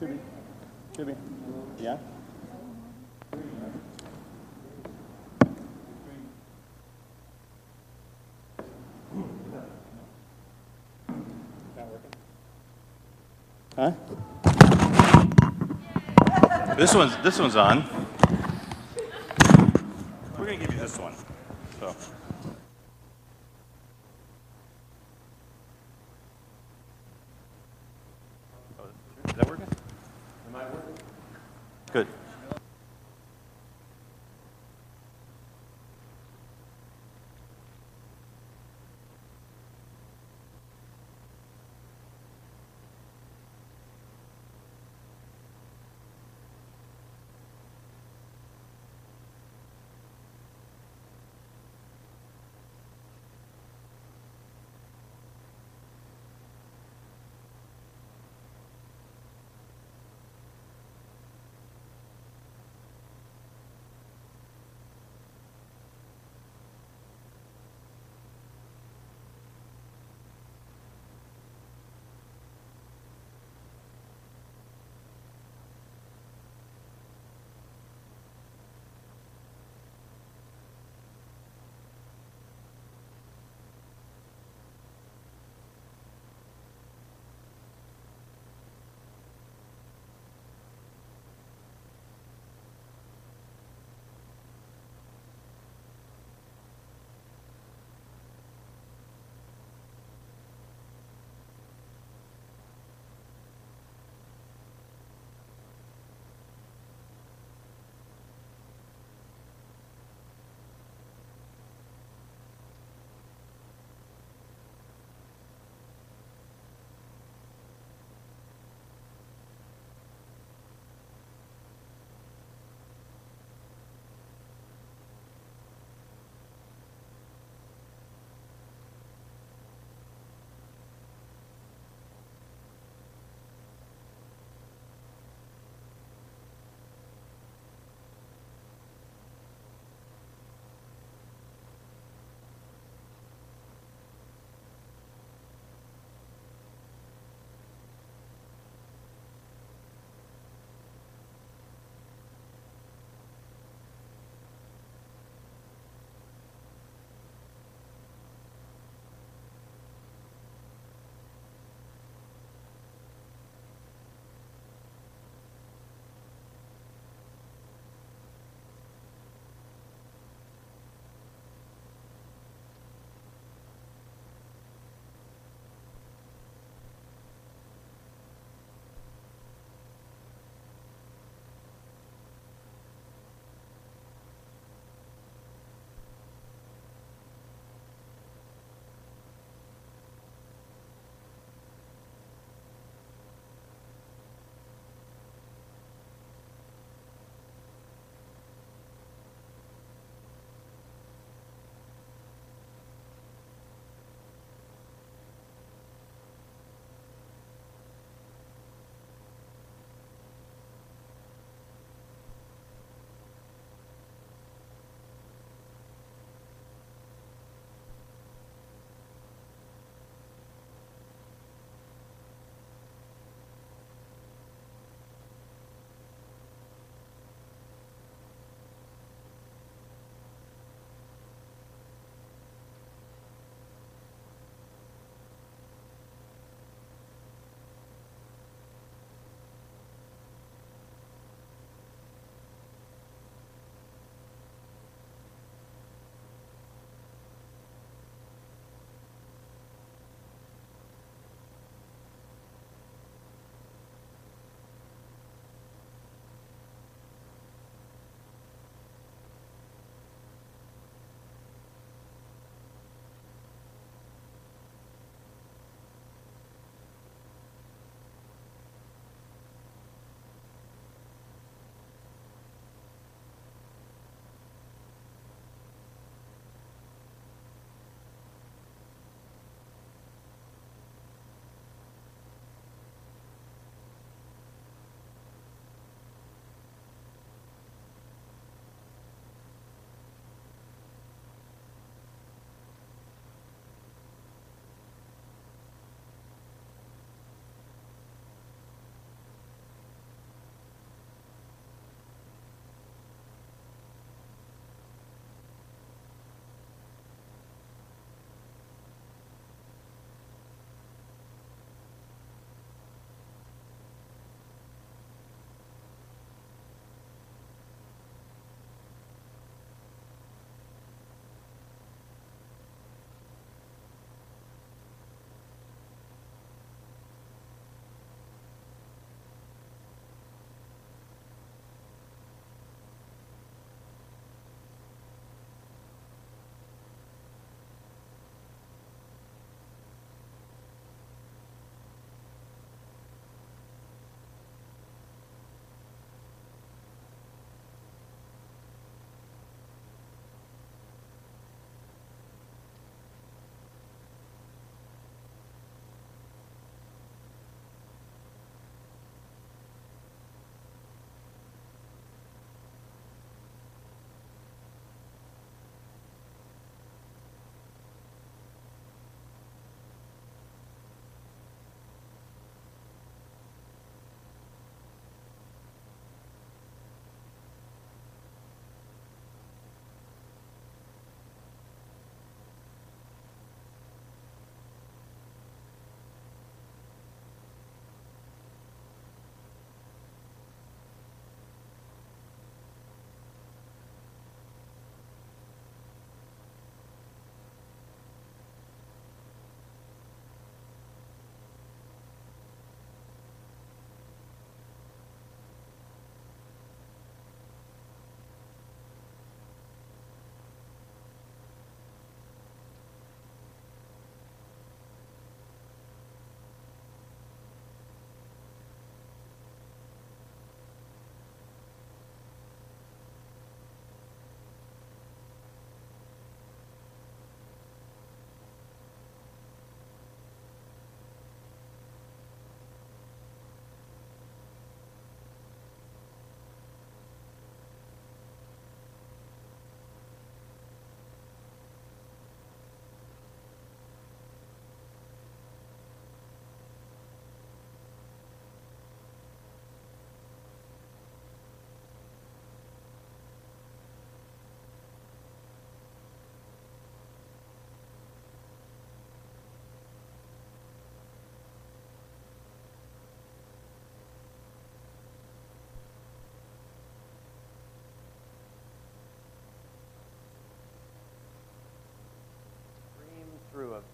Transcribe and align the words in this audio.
Should 0.00 0.08
be. 0.08 0.18
Should 0.96 1.06
be. 1.08 1.14
Yeah? 1.78 1.98
Huh? 13.76 13.92
This 16.78 16.94
one's 16.94 17.14
this 17.18 17.38
one's 17.38 17.56
on. 17.56 17.99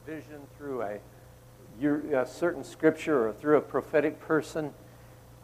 Vision, 0.07 0.41
through 0.57 0.83
a, 0.83 0.99
a 2.15 2.27
certain 2.27 2.65
scripture, 2.65 3.29
or 3.29 3.33
through 3.33 3.57
a 3.57 3.61
prophetic 3.61 4.21
person, 4.21 4.73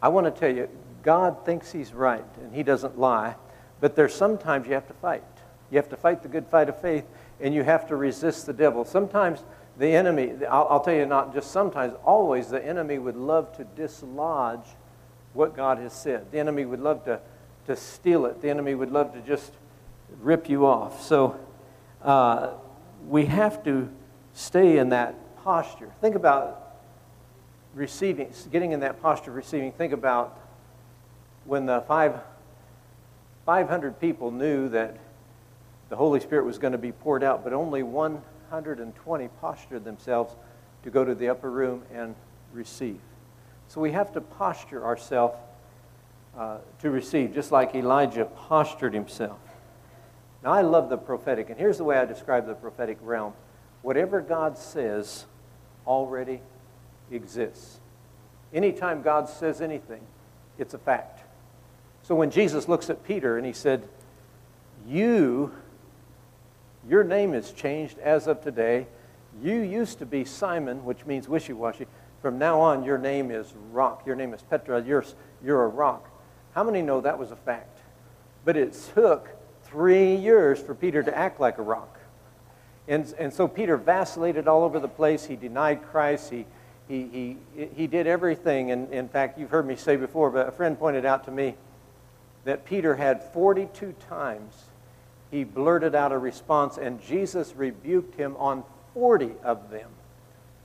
I 0.00 0.08
want 0.08 0.26
to 0.26 0.30
tell 0.30 0.54
you, 0.54 0.68
God 1.02 1.44
thinks 1.44 1.72
He's 1.72 1.92
right 1.92 2.24
and 2.40 2.54
He 2.54 2.62
doesn't 2.62 2.98
lie, 2.98 3.34
but 3.80 3.96
there's 3.96 4.14
sometimes 4.14 4.66
you 4.66 4.74
have 4.74 4.86
to 4.88 4.94
fight. 4.94 5.24
You 5.70 5.76
have 5.76 5.88
to 5.88 5.96
fight 5.96 6.22
the 6.22 6.28
good 6.28 6.46
fight 6.46 6.68
of 6.68 6.80
faith 6.80 7.04
and 7.40 7.54
you 7.54 7.64
have 7.64 7.86
to 7.88 7.96
resist 7.96 8.46
the 8.46 8.52
devil. 8.52 8.84
Sometimes 8.84 9.42
the 9.78 9.88
enemy, 9.88 10.34
I'll, 10.46 10.66
I'll 10.70 10.80
tell 10.80 10.94
you, 10.94 11.06
not 11.06 11.34
just 11.34 11.50
sometimes, 11.50 11.94
always, 12.04 12.48
the 12.48 12.64
enemy 12.64 12.98
would 12.98 13.16
love 13.16 13.56
to 13.56 13.64
dislodge 13.64 14.66
what 15.32 15.56
God 15.56 15.78
has 15.78 15.92
said. 15.92 16.30
The 16.30 16.38
enemy 16.38 16.64
would 16.64 16.80
love 16.80 17.04
to, 17.06 17.20
to 17.66 17.76
steal 17.76 18.26
it, 18.26 18.42
the 18.42 18.50
enemy 18.50 18.74
would 18.74 18.90
love 18.90 19.12
to 19.14 19.20
just 19.20 19.52
rip 20.20 20.48
you 20.48 20.66
off. 20.66 21.02
So 21.02 21.38
uh, 22.02 22.50
we 23.08 23.26
have 23.26 23.64
to 23.64 23.88
stay 24.34 24.78
in 24.78 24.90
that 24.90 25.14
posture. 25.42 25.90
Think 26.00 26.14
about 26.14 26.76
receiving, 27.74 28.32
getting 28.50 28.72
in 28.72 28.80
that 28.80 29.00
posture 29.02 29.30
of 29.30 29.36
receiving. 29.36 29.72
Think 29.72 29.92
about 29.92 30.38
when 31.44 31.66
the 31.66 31.82
five, 31.82 32.20
500 33.46 34.00
people 34.00 34.30
knew 34.30 34.68
that 34.68 34.96
the 35.88 35.96
Holy 35.96 36.20
Spirit 36.20 36.44
was 36.44 36.58
going 36.58 36.72
to 36.72 36.78
be 36.78 36.92
poured 36.92 37.22
out, 37.22 37.44
but 37.44 37.52
only 37.52 37.82
120 37.82 39.28
postured 39.40 39.84
themselves 39.84 40.34
to 40.84 40.90
go 40.90 41.04
to 41.04 41.14
the 41.14 41.28
upper 41.28 41.50
room 41.50 41.82
and 41.92 42.14
receive. 42.52 43.00
So 43.68 43.80
we 43.80 43.92
have 43.92 44.12
to 44.12 44.20
posture 44.20 44.84
ourselves 44.84 45.36
uh, 46.36 46.58
to 46.80 46.90
receive, 46.90 47.34
just 47.34 47.52
like 47.52 47.74
Elijah 47.74 48.24
postured 48.24 48.94
himself. 48.94 49.38
Now, 50.42 50.52
I 50.52 50.62
love 50.62 50.88
the 50.88 50.96
prophetic, 50.96 51.50
and 51.50 51.58
here's 51.58 51.78
the 51.78 51.84
way 51.84 51.98
I 51.98 52.04
describe 52.04 52.46
the 52.46 52.54
prophetic 52.54 52.98
realm 53.02 53.34
whatever 53.82 54.20
God 54.20 54.56
says 54.56 55.26
already 55.86 56.40
exists. 57.10 57.80
Anytime 58.52 59.02
God 59.02 59.28
says 59.28 59.60
anything, 59.60 60.02
it's 60.58 60.74
a 60.74 60.78
fact. 60.78 61.20
So 62.02 62.14
when 62.14 62.30
Jesus 62.30 62.68
looks 62.68 62.90
at 62.90 63.04
Peter 63.04 63.36
and 63.36 63.46
he 63.46 63.52
said, 63.52 63.88
You, 64.86 65.52
your 66.88 67.04
name 67.04 67.34
is 67.34 67.52
changed 67.52 67.98
as 67.98 68.26
of 68.26 68.42
today. 68.42 68.86
You 69.42 69.60
used 69.60 69.98
to 70.00 70.06
be 70.06 70.24
Simon, 70.24 70.84
which 70.84 71.06
means 71.06 71.28
wishy 71.28 71.52
washy. 71.52 71.86
From 72.20 72.38
now 72.38 72.60
on, 72.60 72.84
your 72.84 72.98
name 72.98 73.30
is 73.30 73.52
Rock. 73.72 74.06
Your 74.06 74.14
name 74.14 74.34
is 74.34 74.42
Petra. 74.42 74.82
You're, 74.82 75.04
you're 75.42 75.64
a 75.64 75.68
rock. 75.68 76.08
How 76.54 76.62
many 76.62 76.82
know 76.82 77.00
that 77.00 77.18
was 77.18 77.30
a 77.30 77.36
fact? 77.36 77.80
But 78.44 78.56
it 78.56 78.76
took 78.94 79.28
three 79.64 80.16
years 80.16 80.60
for 80.60 80.74
Peter 80.74 81.02
to 81.02 81.16
act 81.16 81.40
like 81.40 81.58
a 81.58 81.62
rock. 81.62 81.91
And, 82.88 83.12
and 83.18 83.32
so 83.32 83.46
Peter 83.46 83.76
vacillated 83.76 84.48
all 84.48 84.64
over 84.64 84.80
the 84.80 84.88
place. 84.88 85.24
He 85.24 85.36
denied 85.36 85.82
Christ. 85.82 86.30
He, 86.30 86.46
he, 86.88 87.36
he, 87.56 87.68
he 87.74 87.86
did 87.86 88.06
everything. 88.06 88.70
And 88.70 88.92
in 88.92 89.08
fact, 89.08 89.38
you've 89.38 89.50
heard 89.50 89.66
me 89.66 89.76
say 89.76 89.96
before, 89.96 90.30
but 90.30 90.48
a 90.48 90.52
friend 90.52 90.78
pointed 90.78 91.04
out 91.04 91.24
to 91.24 91.30
me 91.30 91.54
that 92.44 92.64
Peter 92.64 92.96
had 92.96 93.22
42 93.32 93.94
times 94.08 94.64
he 95.32 95.44
blurted 95.44 95.94
out 95.94 96.12
a 96.12 96.18
response, 96.18 96.76
and 96.76 97.02
Jesus 97.02 97.56
rebuked 97.56 98.14
him 98.14 98.36
on 98.36 98.62
40 98.92 99.32
of 99.42 99.70
them. 99.70 99.88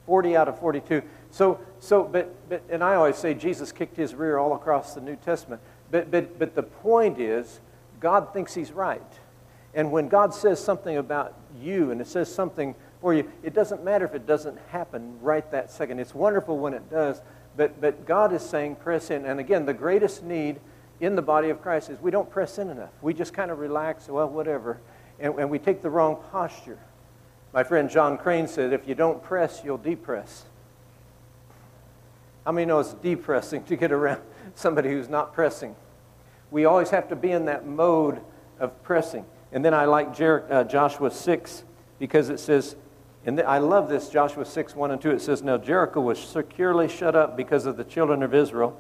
40 0.06 0.36
out 0.36 0.50
of 0.50 0.60
42. 0.60 1.02
So, 1.32 1.60
so 1.80 2.04
but, 2.04 2.36
but, 2.50 2.62
and 2.70 2.84
I 2.84 2.96
always 2.96 3.16
say 3.16 3.34
Jesus 3.34 3.72
kicked 3.72 3.96
his 3.96 4.14
rear 4.14 4.38
all 4.38 4.54
across 4.54 4.94
the 4.94 5.00
New 5.00 5.16
Testament. 5.16 5.62
But, 5.90 6.12
but, 6.12 6.38
but 6.38 6.54
the 6.54 6.64
point 6.64 7.18
is, 7.18 7.62
God 8.02 8.34
thinks 8.34 8.54
he's 8.54 8.74
right. 8.74 9.02
And 9.74 9.90
when 9.90 10.10
God 10.10 10.34
says 10.34 10.62
something 10.62 10.98
about 10.98 11.34
you 11.62 11.92
and 11.92 12.02
it 12.02 12.08
says 12.08 12.34
something 12.34 12.76
for 13.02 13.14
you, 13.14 13.30
it 13.44 13.54
doesn't 13.54 13.84
matter 13.84 14.06
if 14.06 14.16
it 14.16 14.26
doesn't 14.26 14.58
happen 14.70 15.20
right 15.22 15.50
that 15.52 15.72
second. 15.72 16.00
It's 16.00 16.16
wonderful 16.16 16.58
when 16.58 16.74
it 16.74 16.90
does, 16.90 17.22
but, 17.56 17.80
but 17.80 18.06
God 18.06 18.34
is 18.34 18.42
saying 18.42 18.78
press 18.78 19.12
in. 19.12 19.26
And 19.26 19.40
again, 19.40 19.66
the 19.66 19.74
greatest 19.74 20.24
need 20.24 20.60
in 21.00 21.16
the 21.16 21.22
body 21.22 21.50
of 21.50 21.62
Christ 21.62 21.90
is 21.90 22.02
we 22.02 22.12
don't 22.12 22.30
press 22.30 22.58
in 22.58 22.70
enough. 22.70 22.90
We 23.02 23.14
just 23.14 23.34
kind 23.34 23.52
of 23.52 23.60
relax, 23.60 24.08
well, 24.08 24.28
whatever, 24.30 24.80
and, 25.20 25.38
and 25.38 25.50
we 25.50 25.60
take 25.60 25.82
the 25.82 25.90
wrong 25.90 26.18
posture. 26.32 26.80
My 27.54 27.64
friend 27.64 27.90
John 27.90 28.18
Crane 28.18 28.48
said, 28.48 28.74
if 28.74 28.88
you 28.88 28.96
don't 28.96 29.24
press, 29.24 29.62
you'll 29.64 29.78
depress. 29.78 30.46
How 32.46 32.52
many 32.52 32.66
know 32.66 32.80
it's 32.80 32.94
depressing 32.94 33.64
to 33.66 33.76
get 33.76 33.92
around 33.92 34.22
somebody 34.56 34.90
who's 34.90 35.10
not 35.10 35.34
pressing? 35.34 35.76
We 36.50 36.66
always 36.66 36.90
have 36.92 37.10
to 37.10 37.16
be 37.16 37.32
in 37.32 37.46
that 37.46 37.66
mode 37.66 38.22
of 38.60 38.82
pressing. 38.84 39.26
And 39.52 39.64
then 39.64 39.74
I 39.74 39.86
like 39.86 40.16
Jer- 40.16 40.46
uh, 40.50 40.64
Joshua 40.64 41.12
6 41.12 41.64
because 42.00 42.30
it 42.30 42.40
says, 42.40 42.76
and 43.26 43.40
I 43.42 43.58
love 43.58 43.90
this, 43.90 44.10
Joshua 44.10 44.46
6, 44.46 44.76
1 44.76 44.92
and 44.92 45.02
2. 45.02 45.12
It 45.12 45.22
says, 45.22 45.44
Now 45.44 45.58
Jericho 45.58 46.00
was 46.00 46.20
securely 46.20 46.88
shut 46.88 47.16
up 47.16 47.36
because 47.36 47.66
of 47.66 47.76
the 47.76 47.84
children 47.84 48.24
of 48.24 48.34
Israel 48.34 48.78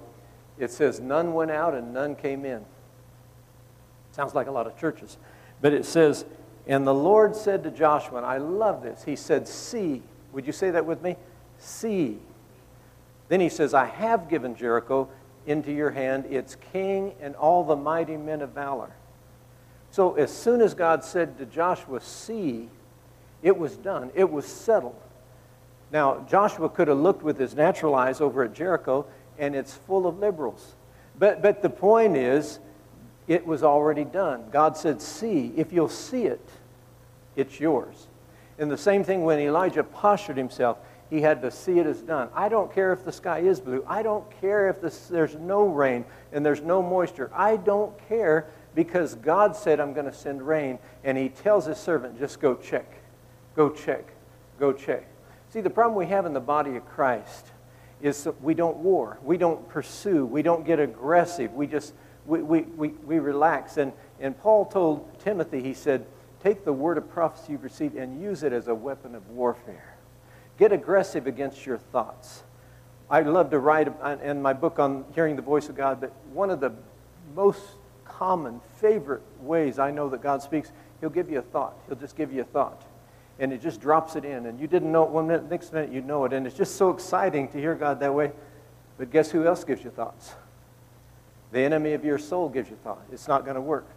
it 0.59 0.71
says, 0.71 0.99
None 0.99 1.33
went 1.33 1.51
out 1.51 1.73
and 1.73 1.93
none 1.93 2.15
came 2.15 2.45
in. 2.45 2.65
Sounds 4.11 4.33
like 4.33 4.47
a 4.47 4.51
lot 4.51 4.67
of 4.67 4.77
churches. 4.77 5.17
But 5.61 5.73
it 5.73 5.85
says, 5.85 6.25
And 6.65 6.85
the 6.85 6.93
Lord 6.93 7.35
said 7.35 7.63
to 7.63 7.71
Joshua, 7.71 8.17
and 8.17 8.25
I 8.25 8.37
love 8.37 8.83
this, 8.83 9.03
He 9.03 9.15
said, 9.15 9.47
See. 9.47 10.01
Would 10.33 10.45
you 10.45 10.53
say 10.53 10.71
that 10.71 10.85
with 10.85 11.01
me? 11.01 11.15
See. 11.57 12.19
Then 13.29 13.39
he 13.39 13.49
says, 13.49 13.73
I 13.73 13.85
have 13.85 14.29
given 14.29 14.55
Jericho 14.55 15.09
into 15.45 15.71
your 15.71 15.91
hand, 15.91 16.25
its 16.25 16.55
king 16.73 17.13
and 17.21 17.35
all 17.35 17.63
the 17.63 17.75
mighty 17.75 18.17
men 18.17 18.41
of 18.41 18.51
valor. 18.51 18.91
So 19.91 20.15
as 20.15 20.31
soon 20.31 20.61
as 20.61 20.73
God 20.73 21.03
said 21.03 21.37
to 21.37 21.45
Joshua, 21.45 22.01
See, 22.01 22.69
it 23.41 23.57
was 23.57 23.77
done, 23.77 24.11
it 24.15 24.29
was 24.29 24.45
settled. 24.45 24.99
Now, 25.91 26.25
Joshua 26.29 26.69
could 26.69 26.89
have 26.89 26.97
looked 26.97 27.23
with 27.23 27.37
his 27.37 27.55
natural 27.55 27.95
eyes 27.95 28.19
over 28.19 28.43
at 28.43 28.53
Jericho 28.53 29.05
and 29.37 29.55
it's 29.55 29.73
full 29.73 30.07
of 30.07 30.19
liberals. 30.19 30.75
But, 31.17 31.41
but 31.41 31.61
the 31.61 31.69
point 31.69 32.17
is, 32.17 32.59
it 33.27 33.45
was 33.45 33.63
already 33.63 34.03
done. 34.03 34.45
God 34.51 34.77
said, 34.77 35.01
See, 35.01 35.53
if 35.55 35.71
you'll 35.71 35.89
see 35.89 36.23
it, 36.23 36.45
it's 37.35 37.59
yours. 37.59 38.07
And 38.59 38.71
the 38.71 38.77
same 38.77 39.03
thing 39.03 39.23
when 39.23 39.39
Elijah 39.39 39.83
postured 39.83 40.37
himself, 40.37 40.77
he 41.09 41.21
had 41.21 41.41
to 41.41 41.51
see 41.51 41.79
it 41.79 41.85
as 41.85 42.01
done. 42.01 42.29
I 42.33 42.49
don't 42.49 42.73
care 42.73 42.91
if 42.91 43.05
the 43.05 43.11
sky 43.11 43.39
is 43.39 43.59
blue. 43.59 43.85
I 43.87 44.01
don't 44.01 44.25
care 44.41 44.67
if 44.69 44.81
this, 44.81 45.07
there's 45.07 45.35
no 45.35 45.63
rain 45.65 46.03
and 46.33 46.45
there's 46.45 46.61
no 46.61 46.81
moisture. 46.81 47.31
I 47.33 47.57
don't 47.57 47.93
care 48.09 48.47
because 48.77 49.15
God 49.15 49.55
said, 49.55 49.79
I'm 49.79 49.93
going 49.93 50.05
to 50.05 50.13
send 50.13 50.39
rain. 50.47 50.77
And 51.03 51.17
he 51.17 51.29
tells 51.29 51.65
his 51.65 51.79
servant, 51.79 52.19
just 52.19 52.39
go 52.39 52.53
check, 52.53 53.01
go 53.55 53.71
check, 53.71 54.05
go 54.59 54.71
check. 54.71 55.07
See, 55.49 55.61
the 55.61 55.69
problem 55.71 55.97
we 55.97 56.05
have 56.05 56.27
in 56.27 56.33
the 56.33 56.39
body 56.39 56.75
of 56.75 56.85
Christ 56.85 57.47
is 58.03 58.23
that 58.25 58.39
we 58.39 58.53
don't 58.53 58.77
war, 58.77 59.17
we 59.23 59.35
don't 59.35 59.67
pursue, 59.67 60.27
we 60.27 60.43
don't 60.43 60.63
get 60.63 60.79
aggressive, 60.79 61.51
we 61.55 61.65
just 61.65 61.95
we, 62.27 62.43
we, 62.43 62.61
we, 62.61 62.89
we 62.89 63.17
relax. 63.17 63.77
And, 63.77 63.93
and 64.19 64.37
Paul 64.37 64.65
told 64.65 65.19
Timothy, 65.21 65.63
he 65.63 65.73
said, 65.73 66.05
take 66.43 66.63
the 66.63 66.73
word 66.73 66.99
of 66.99 67.09
prophecy 67.09 67.53
you've 67.53 67.63
received 67.63 67.95
and 67.95 68.21
use 68.21 68.43
it 68.43 68.53
as 68.53 68.67
a 68.67 68.75
weapon 68.75 69.15
of 69.15 69.27
warfare. 69.31 69.97
Get 70.59 70.71
aggressive 70.71 71.25
against 71.25 71.65
your 71.65 71.79
thoughts. 71.79 72.43
I 73.09 73.21
love 73.21 73.49
to 73.49 73.57
write 73.57 73.91
in 74.21 74.39
my 74.39 74.53
book 74.53 74.77
on 74.77 75.05
hearing 75.15 75.35
the 75.35 75.41
voice 75.41 75.67
of 75.67 75.75
God, 75.75 75.99
but 75.99 76.13
one 76.31 76.51
of 76.51 76.59
the 76.59 76.73
most 77.33 77.63
common, 78.09 78.61
favorite 78.79 79.23
ways 79.41 79.79
I 79.79 79.91
know 79.91 80.09
that 80.09 80.21
God 80.21 80.41
speaks, 80.41 80.71
He'll 81.01 81.09
give 81.09 81.29
you 81.29 81.39
a 81.39 81.43
thought. 81.43 81.75
He'll 81.87 81.97
just 81.97 82.15
give 82.15 82.33
you 82.33 82.41
a 82.41 82.45
thought 82.45 82.83
and 83.39 83.53
it 83.53 83.61
just 83.61 83.79
drops 83.79 84.15
it 84.15 84.25
in. 84.25 84.45
And 84.45 84.59
you 84.59 84.67
didn't 84.67 84.91
know 84.91 85.03
it 85.03 85.09
one 85.09 85.27
minute, 85.27 85.49
next 85.49 85.73
minute 85.73 85.91
you 85.91 86.01
know 86.01 86.25
it. 86.25 86.33
And 86.33 86.47
it's 86.47 86.55
just 86.55 86.75
so 86.75 86.89
exciting 86.89 87.47
to 87.49 87.59
hear 87.59 87.75
God 87.75 87.99
that 87.99 88.13
way. 88.13 88.31
But 88.97 89.11
guess 89.11 89.29
who 89.29 89.45
else 89.45 89.63
gives 89.63 89.83
you 89.83 89.91
thoughts? 89.91 90.33
The 91.51 91.59
enemy 91.59 91.93
of 91.93 92.03
your 92.03 92.17
soul 92.17 92.49
gives 92.49 92.69
you 92.69 92.77
thought. 92.83 93.01
It's 93.11 93.27
not 93.27 93.43
going 93.43 93.55
to 93.55 93.61
work. 93.61 93.87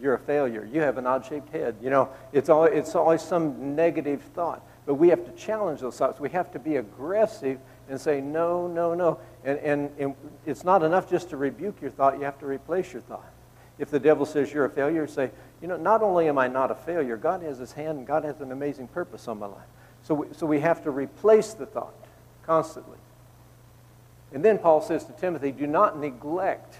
You're 0.00 0.14
a 0.14 0.18
failure. 0.18 0.68
You 0.70 0.82
have 0.82 0.98
an 0.98 1.06
odd 1.06 1.26
shaped 1.26 1.50
head. 1.50 1.76
You 1.82 1.90
know, 1.90 2.10
it's 2.32 2.48
always, 2.48 2.72
it's 2.74 2.94
always 2.94 3.22
some 3.22 3.74
negative 3.74 4.22
thought. 4.34 4.62
But 4.84 4.94
we 4.94 5.08
have 5.08 5.24
to 5.24 5.32
challenge 5.32 5.80
those 5.80 5.96
thoughts. 5.96 6.20
We 6.20 6.30
have 6.30 6.52
to 6.52 6.58
be 6.58 6.76
aggressive 6.76 7.58
and 7.88 8.00
say, 8.00 8.20
no, 8.20 8.68
no, 8.68 8.94
no. 8.94 9.18
And, 9.44 9.58
and, 9.58 9.90
and 9.98 10.14
it's 10.44 10.64
not 10.64 10.82
enough 10.82 11.10
just 11.10 11.30
to 11.30 11.36
rebuke 11.36 11.80
your 11.80 11.90
thought, 11.90 12.18
you 12.18 12.24
have 12.24 12.38
to 12.38 12.46
replace 12.46 12.92
your 12.92 13.02
thought. 13.02 13.32
If 13.78 13.90
the 13.90 14.00
devil 14.00 14.24
says 14.24 14.52
you're 14.52 14.64
a 14.64 14.70
failure, 14.70 15.06
say, 15.06 15.30
you 15.60 15.68
know, 15.68 15.76
not 15.76 16.02
only 16.02 16.28
am 16.28 16.38
I 16.38 16.48
not 16.48 16.70
a 16.70 16.74
failure, 16.74 17.16
God 17.16 17.42
has 17.42 17.58
his 17.58 17.72
hand 17.72 17.98
and 17.98 18.06
God 18.06 18.24
has 18.24 18.40
an 18.40 18.52
amazing 18.52 18.88
purpose 18.88 19.28
on 19.28 19.38
my 19.38 19.46
life. 19.46 19.66
So 20.02 20.14
we, 20.14 20.26
so 20.32 20.46
we 20.46 20.60
have 20.60 20.82
to 20.84 20.90
replace 20.90 21.52
the 21.52 21.66
thought 21.66 21.94
constantly. 22.44 22.98
And 24.32 24.44
then 24.44 24.58
Paul 24.58 24.80
says 24.80 25.04
to 25.04 25.12
Timothy, 25.12 25.52
do 25.52 25.66
not 25.66 25.98
neglect 25.98 26.78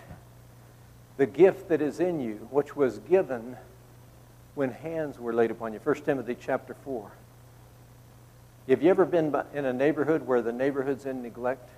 the 1.16 1.26
gift 1.26 1.68
that 1.68 1.80
is 1.80 2.00
in 2.00 2.20
you, 2.20 2.48
which 2.50 2.76
was 2.76 2.98
given 3.00 3.56
when 4.54 4.70
hands 4.70 5.18
were 5.18 5.32
laid 5.32 5.50
upon 5.50 5.72
you. 5.72 5.80
1 5.82 5.94
Timothy 6.02 6.36
chapter 6.38 6.74
4. 6.84 7.10
Have 8.68 8.82
you 8.82 8.90
ever 8.90 9.04
been 9.04 9.34
in 9.54 9.64
a 9.64 9.72
neighborhood 9.72 10.26
where 10.26 10.42
the 10.42 10.52
neighborhood's 10.52 11.06
in 11.06 11.22
neglect? 11.22 11.70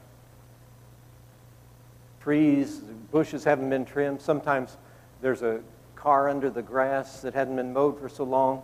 Trees, 2.20 2.80
bushes 3.10 3.44
haven't 3.44 3.68
been 3.68 3.84
trimmed. 3.84 4.20
Sometimes 4.20 4.76
there's 5.20 5.42
a 5.42 5.60
car 5.96 6.28
under 6.28 6.48
the 6.48 6.62
grass 6.62 7.22
that 7.22 7.34
hadn't 7.34 7.56
been 7.56 7.72
mowed 7.72 7.98
for 7.98 8.08
so 8.08 8.24
long. 8.24 8.62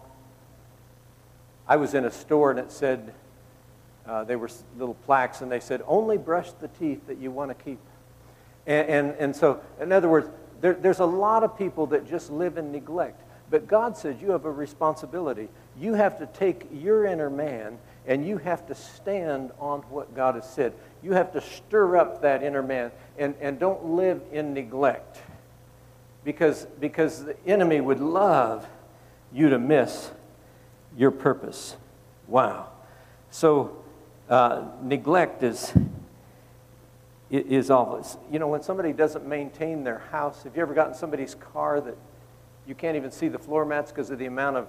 I 1.66 1.76
was 1.76 1.94
in 1.94 2.04
a 2.04 2.11
store 2.11 2.50
and 2.50 2.61
it 2.61 2.70
said, 2.70 3.12
uh, 4.06 4.25
they 4.25 4.37
were 4.37 4.50
little 4.78 4.94
plaques, 4.94 5.40
and 5.40 5.50
they 5.50 5.61
said, 5.61 5.82
only 5.87 6.18
brush 6.18 6.52
the 6.61 6.68
teeth 6.68 7.06
that 7.06 7.18
you 7.18 7.30
want 7.30 7.56
to 7.56 7.64
keep. 7.64 7.78
And, 8.66 8.88
and, 8.88 9.14
and 9.18 9.37
so, 9.37 9.62
in 9.80 9.92
other 9.92 10.08
words, 10.08 10.28
there, 10.61 10.75
there's 10.75 11.00
a 11.00 11.06
lot 11.06 11.42
of 11.42 11.56
people 11.56 11.87
that 11.87 12.08
just 12.08 12.30
live 12.30 12.58
in 12.58 12.70
neglect. 12.70 13.23
But 13.50 13.66
God 13.66 13.96
says 13.96 14.16
you 14.20 14.30
have 14.32 14.44
a 14.44 14.50
responsibility. 14.50 15.49
You 15.78 15.94
have 15.94 16.18
to 16.18 16.26
take 16.26 16.66
your 16.73 17.04
inner 17.04 17.30
man 17.30 17.78
and 18.06 18.26
you 18.26 18.38
have 18.38 18.66
to 18.66 18.75
stand 18.75 19.52
on 19.58 19.80
what 19.82 20.14
God 20.14 20.34
has 20.34 20.49
said. 20.49 20.75
You 21.02 21.12
have 21.12 21.32
to 21.32 21.40
stir 21.40 21.96
up 21.96 22.23
that 22.23 22.42
inner 22.42 22.62
man 22.62 22.90
and, 23.18 23.34
and 23.40 23.58
don't 23.58 23.84
live 23.84 24.23
in 24.32 24.54
neglect 24.54 25.18
because, 26.25 26.66
because 26.81 27.25
the 27.25 27.37
enemy 27.47 27.81
would 27.81 28.00
love 28.00 28.66
you 29.33 29.50
to 29.50 29.59
miss 29.59 30.11
your 30.97 31.11
purpose. 31.11 31.76
Wow. 32.26 32.69
So, 33.31 33.85
uh, 34.28 34.64
neglect 34.83 35.43
is, 35.43 35.73
is 37.31 37.71
always, 37.71 38.16
you 38.31 38.38
know, 38.38 38.49
when 38.49 38.62
somebody 38.62 38.93
doesn't 38.93 39.26
maintain 39.26 39.85
their 39.85 39.99
house, 39.99 40.45
have 40.45 40.57
you 40.57 40.62
ever 40.62 40.73
gotten 40.73 40.95
somebody's 40.95 41.35
car 41.35 41.81
that 41.81 41.97
you 42.66 42.75
can't 42.75 42.97
even 42.97 43.11
see 43.11 43.28
the 43.28 43.38
floor 43.38 43.64
mats 43.64 43.90
because 43.90 44.11
of 44.11 44.19
the 44.19 44.26
amount 44.26 44.57
of 44.57 44.69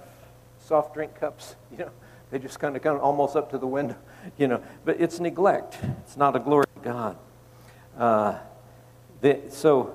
soft 0.58 0.94
drink 0.94 1.18
cups? 1.18 1.56
You 1.72 1.84
know, 1.84 1.90
they 2.30 2.38
just 2.38 2.58
kind 2.58 2.74
of 2.74 2.82
come 2.82 2.98
almost 3.00 3.36
up 3.36 3.50
to 3.50 3.58
the 3.58 3.66
window, 3.66 3.96
you 4.38 4.48
know. 4.48 4.62
But 4.84 5.00
it's 5.00 5.20
neglect. 5.20 5.78
It's 6.00 6.16
not 6.16 6.34
a 6.34 6.38
glory 6.38 6.66
to 6.74 6.80
God. 6.80 7.16
Uh, 7.96 8.38
the, 9.20 9.40
so, 9.48 9.94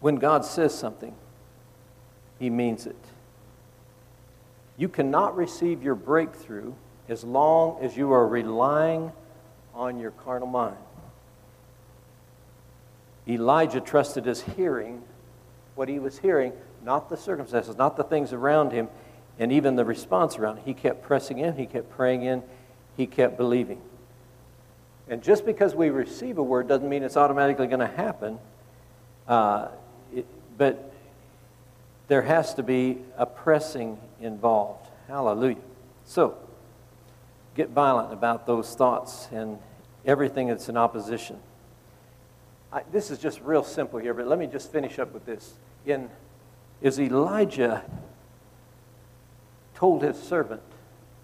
when 0.00 0.16
God 0.16 0.44
says 0.44 0.76
something, 0.76 1.14
He 2.38 2.50
means 2.50 2.86
it. 2.86 2.96
You 4.76 4.88
cannot 4.88 5.36
receive 5.36 5.82
your 5.82 5.94
breakthrough 5.94 6.74
as 7.08 7.24
long 7.24 7.78
as 7.82 7.96
you 7.96 8.12
are 8.12 8.26
relying 8.26 9.12
on 9.74 9.98
your 9.98 10.10
carnal 10.10 10.48
mind. 10.48 10.76
Elijah 13.28 13.80
trusted 13.80 14.26
his 14.26 14.42
hearing 14.42 15.02
what 15.74 15.88
he 15.88 15.98
was 15.98 16.18
hearing, 16.18 16.52
not 16.84 17.08
the 17.08 17.16
circumstances, 17.16 17.76
not 17.76 17.96
the 17.96 18.04
things 18.04 18.32
around 18.32 18.72
him, 18.72 18.88
and 19.38 19.52
even 19.52 19.76
the 19.76 19.84
response 19.84 20.38
around 20.38 20.58
him. 20.58 20.64
He 20.64 20.74
kept 20.74 21.02
pressing 21.02 21.38
in, 21.38 21.54
he 21.56 21.66
kept 21.66 21.90
praying 21.90 22.22
in, 22.22 22.42
he 22.96 23.06
kept 23.06 23.36
believing. 23.36 23.80
And 25.08 25.22
just 25.22 25.44
because 25.44 25.74
we 25.74 25.90
receive 25.90 26.38
a 26.38 26.42
word 26.42 26.66
doesn't 26.66 26.88
mean 26.88 27.02
it's 27.02 27.16
automatically 27.16 27.66
going 27.66 27.80
to 27.80 27.86
happen. 27.86 28.38
Uh, 29.28 29.68
but 30.56 30.92
there 32.08 32.22
has 32.22 32.54
to 32.54 32.62
be 32.62 32.98
a 33.16 33.26
pressing 33.26 33.98
involved. 34.20 34.88
Hallelujah. 35.08 35.56
So, 36.04 36.36
get 37.54 37.70
violent 37.70 38.12
about 38.12 38.46
those 38.46 38.74
thoughts 38.74 39.28
and 39.32 39.58
everything 40.04 40.48
that's 40.48 40.68
in 40.68 40.76
opposition. 40.76 41.38
I, 42.72 42.82
this 42.92 43.10
is 43.10 43.18
just 43.18 43.40
real 43.40 43.64
simple 43.64 43.98
here, 43.98 44.14
but 44.14 44.26
let 44.26 44.38
me 44.38 44.46
just 44.46 44.70
finish 44.70 44.98
up 44.98 45.12
with 45.12 45.24
this. 45.26 45.54
In, 45.84 46.10
is 46.80 47.00
Elijah 47.00 47.82
told 49.74 50.02
his 50.02 50.16
servant 50.16 50.62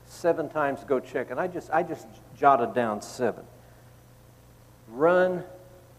seven 0.06 0.48
times 0.48 0.84
go 0.84 1.00
check, 1.00 1.30
and 1.30 1.40
I 1.40 1.46
just, 1.46 1.70
I 1.70 1.82
just 1.82 2.06
jotted 2.36 2.74
down 2.74 3.02
seven. 3.02 3.44
Run 4.88 5.44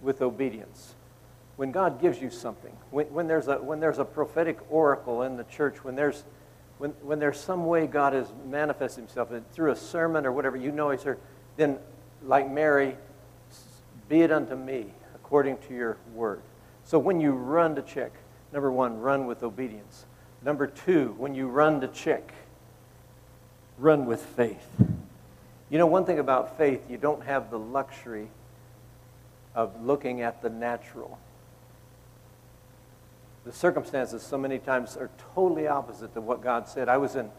with 0.01 0.21
obedience 0.21 0.95
when 1.55 1.71
God 1.71 2.01
gives 2.01 2.19
you 2.21 2.29
something, 2.29 2.75
when, 2.89 3.05
when, 3.07 3.27
there's 3.27 3.47
a, 3.47 3.57
when 3.57 3.79
there's 3.79 3.99
a 3.99 4.05
prophetic 4.05 4.59
oracle 4.71 5.21
in 5.21 5.37
the 5.37 5.43
church, 5.43 5.83
when 5.83 5.95
there's, 5.95 6.23
when, 6.79 6.91
when 7.01 7.19
there's 7.19 7.39
some 7.39 7.65
way 7.65 7.85
God 7.85 8.13
has 8.13 8.27
manifested 8.47 9.03
himself 9.03 9.29
through 9.53 9.71
a 9.71 9.75
sermon 9.75 10.25
or 10.25 10.31
whatever, 10.31 10.57
you 10.57 10.71
know 10.71 10.89
he's 10.89 11.03
heard, 11.03 11.19
then 11.57 11.77
like 12.23 12.49
Mary, 12.49 12.97
be 14.09 14.21
it 14.21 14.31
unto 14.31 14.55
me 14.55 14.87
according 15.15 15.57
to 15.67 15.73
your 15.73 15.97
word. 16.13 16.41
So 16.85 16.97
when 16.97 17.19
you 17.21 17.31
run 17.31 17.75
to 17.75 17.81
check, 17.81 18.11
number 18.51 18.71
one, 18.71 18.99
run 18.99 19.27
with 19.27 19.43
obedience. 19.43 20.05
Number 20.43 20.67
two, 20.67 21.13
when 21.17 21.35
you 21.35 21.47
run 21.47 21.81
to 21.81 21.87
check, 21.87 22.33
run 23.77 24.05
with 24.05 24.21
faith. 24.21 24.67
You 25.69 25.77
know, 25.77 25.87
one 25.87 26.05
thing 26.05 26.19
about 26.19 26.57
faith, 26.57 26.89
you 26.89 26.97
don't 26.97 27.23
have 27.23 27.49
the 27.49 27.59
luxury 27.59 28.27
of 29.55 29.83
looking 29.83 30.21
at 30.21 30.41
the 30.41 30.49
natural 30.49 31.19
the 33.45 33.51
circumstances 33.51 34.21
so 34.23 34.37
many 34.37 34.59
times 34.59 34.95
are 34.97 35.09
totally 35.35 35.67
opposite 35.67 36.13
to 36.13 36.21
what 36.21 36.41
God 36.41 36.67
said. 36.67 36.89
I 36.89 36.97
was 36.97 37.15
in 37.15 37.29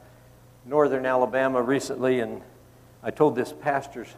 northern 0.64 1.06
Alabama 1.06 1.62
recently, 1.62 2.20
and 2.20 2.42
I 3.02 3.10
told 3.10 3.36
this 3.36 3.52
pastor's 3.52 4.08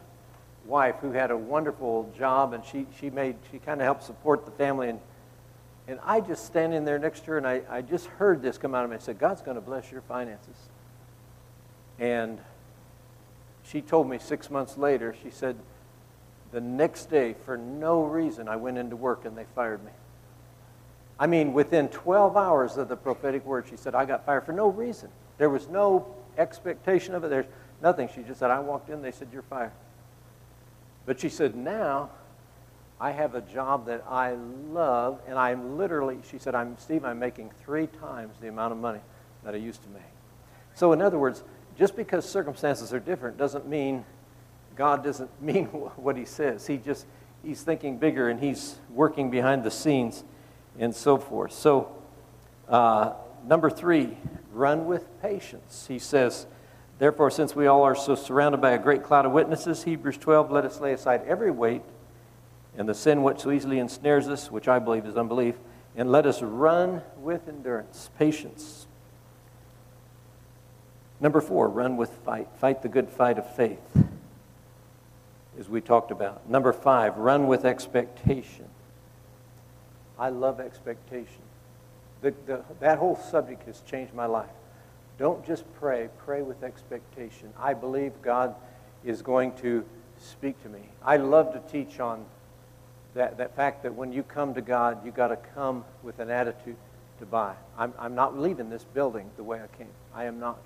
wife 0.65 0.95
who 1.01 1.11
had 1.11 1.31
a 1.31 1.37
wonderful 1.37 2.11
job, 2.17 2.53
and 2.53 2.63
she, 2.65 2.87
she 2.99 3.09
made 3.09 3.35
she 3.51 3.59
kind 3.59 3.79
of 3.79 3.85
helped 3.85 4.03
support 4.03 4.45
the 4.45 4.51
family, 4.51 4.89
and 4.89 4.99
and 5.87 5.99
I 6.03 6.19
just 6.19 6.45
standing 6.45 6.83
there 6.83 6.99
next 6.99 7.21
to 7.21 7.31
her, 7.31 7.37
and 7.37 7.47
I, 7.47 7.61
I 7.69 7.81
just 7.81 8.07
heard 8.07 8.41
this 8.41 8.57
come 8.57 8.75
out 8.75 8.83
of 8.83 8.89
me. 8.89 8.97
I 8.97 8.99
said, 8.99 9.19
God's 9.19 9.41
going 9.41 9.55
to 9.55 9.61
bless 9.61 9.89
your 9.89 10.01
finances. 10.01 10.55
And 11.97 12.39
she 13.63 13.81
told 13.81 14.09
me 14.09 14.19
six 14.19 14.51
months 14.51 14.77
later, 14.77 15.15
she 15.23 15.31
said, 15.31 15.55
the 16.51 16.59
next 16.59 17.09
day, 17.09 17.35
for 17.45 17.57
no 17.57 18.03
reason, 18.03 18.47
I 18.49 18.57
went 18.57 18.77
into 18.77 18.95
work 18.95 19.25
and 19.25 19.37
they 19.37 19.45
fired 19.55 19.83
me. 19.83 19.91
I 21.19 21.27
mean, 21.27 21.53
within 21.53 21.87
12 21.89 22.37
hours 22.37 22.77
of 22.77 22.89
the 22.89 22.95
prophetic 22.95 23.45
word, 23.45 23.65
she 23.69 23.75
said, 23.75 23.95
I 23.95 24.05
got 24.05 24.25
fired 24.25 24.45
for 24.45 24.51
no 24.51 24.67
reason. 24.67 25.09
There 25.37 25.49
was 25.49 25.67
no 25.67 26.15
expectation 26.37 27.15
of 27.15 27.23
it. 27.23 27.29
There's 27.29 27.47
nothing. 27.81 28.09
She 28.13 28.21
just 28.21 28.39
said, 28.39 28.51
I 28.51 28.59
walked 28.59 28.89
in, 28.89 29.01
they 29.01 29.11
said, 29.11 29.29
You're 29.33 29.41
fired. 29.43 29.71
But 31.05 31.19
she 31.19 31.29
said, 31.29 31.55
Now 31.55 32.11
I 32.99 33.11
have 33.11 33.35
a 33.35 33.41
job 33.41 33.87
that 33.87 34.03
I 34.07 34.33
love, 34.71 35.19
and 35.27 35.37
I'm 35.37 35.77
literally, 35.77 36.17
she 36.29 36.37
said, 36.37 36.55
I'm 36.55 36.77
Steve, 36.77 37.05
I'm 37.05 37.19
making 37.19 37.51
three 37.63 37.87
times 37.87 38.35
the 38.39 38.47
amount 38.47 38.73
of 38.73 38.79
money 38.79 39.01
that 39.43 39.53
I 39.53 39.57
used 39.57 39.83
to 39.83 39.89
make. 39.89 40.01
So, 40.75 40.93
in 40.93 41.01
other 41.01 41.17
words, 41.17 41.43
just 41.77 41.95
because 41.95 42.27
circumstances 42.27 42.93
are 42.93 42.99
different 42.99 43.37
doesn't 43.37 43.67
mean 43.67 44.05
God 44.75 45.03
doesn't 45.03 45.29
mean 45.41 45.65
what 45.65 46.15
he 46.15 46.25
says. 46.25 46.67
He 46.67 46.77
just, 46.77 47.07
he's 47.43 47.63
thinking 47.63 47.97
bigger 47.97 48.29
and 48.29 48.39
he's 48.39 48.77
working 48.91 49.31
behind 49.31 49.63
the 49.63 49.71
scenes 49.71 50.23
and 50.79 50.95
so 50.95 51.17
forth. 51.17 51.51
So, 51.53 51.95
uh, 52.69 53.13
number 53.45 53.69
three, 53.69 54.17
run 54.51 54.85
with 54.85 55.05
patience. 55.21 55.85
He 55.87 55.99
says, 55.99 56.45
Therefore, 56.99 57.29
since 57.29 57.55
we 57.55 57.67
all 57.67 57.83
are 57.83 57.95
so 57.95 58.15
surrounded 58.15 58.59
by 58.59 58.71
a 58.71 58.79
great 58.79 59.03
cloud 59.03 59.25
of 59.25 59.31
witnesses, 59.31 59.83
Hebrews 59.83 60.17
12, 60.17 60.51
let 60.51 60.65
us 60.65 60.79
lay 60.79 60.93
aside 60.93 61.21
every 61.27 61.51
weight 61.51 61.83
and 62.77 62.87
the 62.87 62.93
sin 62.93 63.23
which 63.23 63.39
so 63.39 63.51
easily 63.51 63.79
ensnares 63.79 64.27
us, 64.27 64.51
which 64.51 64.67
I 64.67 64.79
believe 64.79 65.05
is 65.05 65.17
unbelief, 65.17 65.55
and 65.95 66.11
let 66.11 66.27
us 66.27 66.41
run 66.41 67.01
with 67.17 67.47
endurance, 67.47 68.09
patience. 68.19 68.85
Number 71.19 71.41
four, 71.41 71.67
run 71.67 71.97
with 71.97 72.11
fight. 72.23 72.47
Fight 72.59 72.83
the 72.83 72.87
good 72.87 73.09
fight 73.09 73.39
of 73.39 73.55
faith, 73.55 74.05
as 75.59 75.67
we 75.67 75.81
talked 75.81 76.11
about. 76.11 76.47
Number 76.47 76.71
five, 76.71 77.17
run 77.17 77.47
with 77.47 77.65
expectation. 77.65 78.65
I 80.19 80.29
love 80.29 80.59
expectation. 80.59 81.41
The, 82.21 82.33
the, 82.45 82.63
that 82.79 82.97
whole 82.97 83.15
subject 83.15 83.65
has 83.67 83.81
changed 83.81 84.13
my 84.13 84.25
life. 84.25 84.49
Don't 85.17 85.45
just 85.45 85.63
pray, 85.75 86.09
pray 86.25 86.41
with 86.41 86.63
expectation. 86.63 87.51
I 87.59 87.73
believe 87.73 88.13
God 88.21 88.55
is 89.03 89.21
going 89.21 89.53
to 89.57 89.83
speak 90.19 90.61
to 90.63 90.69
me. 90.69 90.81
I 91.03 91.17
love 91.17 91.53
to 91.53 91.71
teach 91.71 91.99
on 91.99 92.25
that, 93.13 93.37
that 93.37 93.55
fact 93.55 93.83
that 93.83 93.95
when 93.95 94.11
you 94.11 94.23
come 94.23 94.53
to 94.53 94.61
God, 94.61 95.03
you 95.05 95.11
got 95.11 95.29
to 95.29 95.37
come 95.55 95.85
with 96.03 96.19
an 96.19 96.29
attitude 96.29 96.75
to 97.19 97.25
buy. 97.25 97.55
I'm, 97.77 97.93
I'm 97.97 98.15
not 98.15 98.39
leaving 98.39 98.69
this 98.69 98.83
building 98.83 99.29
the 99.37 99.43
way 99.43 99.61
I 99.61 99.67
came. 99.77 99.89
I 100.13 100.25
am 100.25 100.39
not. 100.39 100.59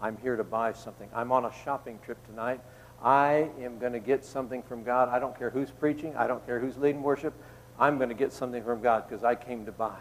I'm 0.00 0.16
here 0.18 0.36
to 0.36 0.44
buy 0.44 0.72
something. 0.72 1.08
I'm 1.14 1.32
on 1.32 1.44
a 1.44 1.52
shopping 1.64 1.98
trip 2.04 2.18
tonight. 2.26 2.60
I 3.02 3.50
am 3.60 3.78
going 3.78 3.92
to 3.92 4.00
get 4.00 4.24
something 4.24 4.62
from 4.62 4.82
God. 4.82 5.08
I 5.08 5.18
don't 5.18 5.38
care 5.38 5.50
who's 5.50 5.70
preaching. 5.70 6.16
I 6.16 6.26
don't 6.26 6.44
care 6.46 6.58
who's 6.58 6.76
leading 6.76 7.02
worship. 7.02 7.34
I'm 7.78 7.98
going 7.98 8.08
to 8.08 8.14
get 8.14 8.32
something 8.32 8.62
from 8.64 8.80
God 8.80 9.04
because 9.08 9.24
I 9.24 9.34
came 9.34 9.66
to 9.66 9.72
buy. 9.72 9.96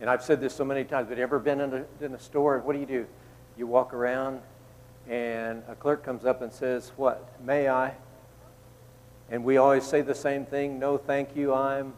And 0.00 0.08
I've 0.08 0.22
said 0.22 0.40
this 0.40 0.54
so 0.54 0.64
many 0.64 0.84
times, 0.84 1.08
but 1.08 1.18
ever 1.18 1.38
been 1.38 1.60
in 1.60 1.74
a, 1.74 2.04
in 2.04 2.14
a 2.14 2.18
store? 2.18 2.58
What 2.60 2.74
do 2.74 2.78
you 2.78 2.86
do? 2.86 3.06
You 3.56 3.66
walk 3.66 3.92
around, 3.92 4.40
and 5.08 5.62
a 5.68 5.74
clerk 5.74 6.04
comes 6.04 6.24
up 6.24 6.42
and 6.42 6.52
says, 6.52 6.92
What? 6.96 7.40
May 7.42 7.68
I? 7.68 7.94
And 9.30 9.44
we 9.44 9.56
always 9.56 9.84
say 9.84 10.00
the 10.00 10.14
same 10.14 10.46
thing 10.46 10.78
no, 10.78 10.96
thank 10.96 11.36
you, 11.36 11.52
I'm 11.52 11.94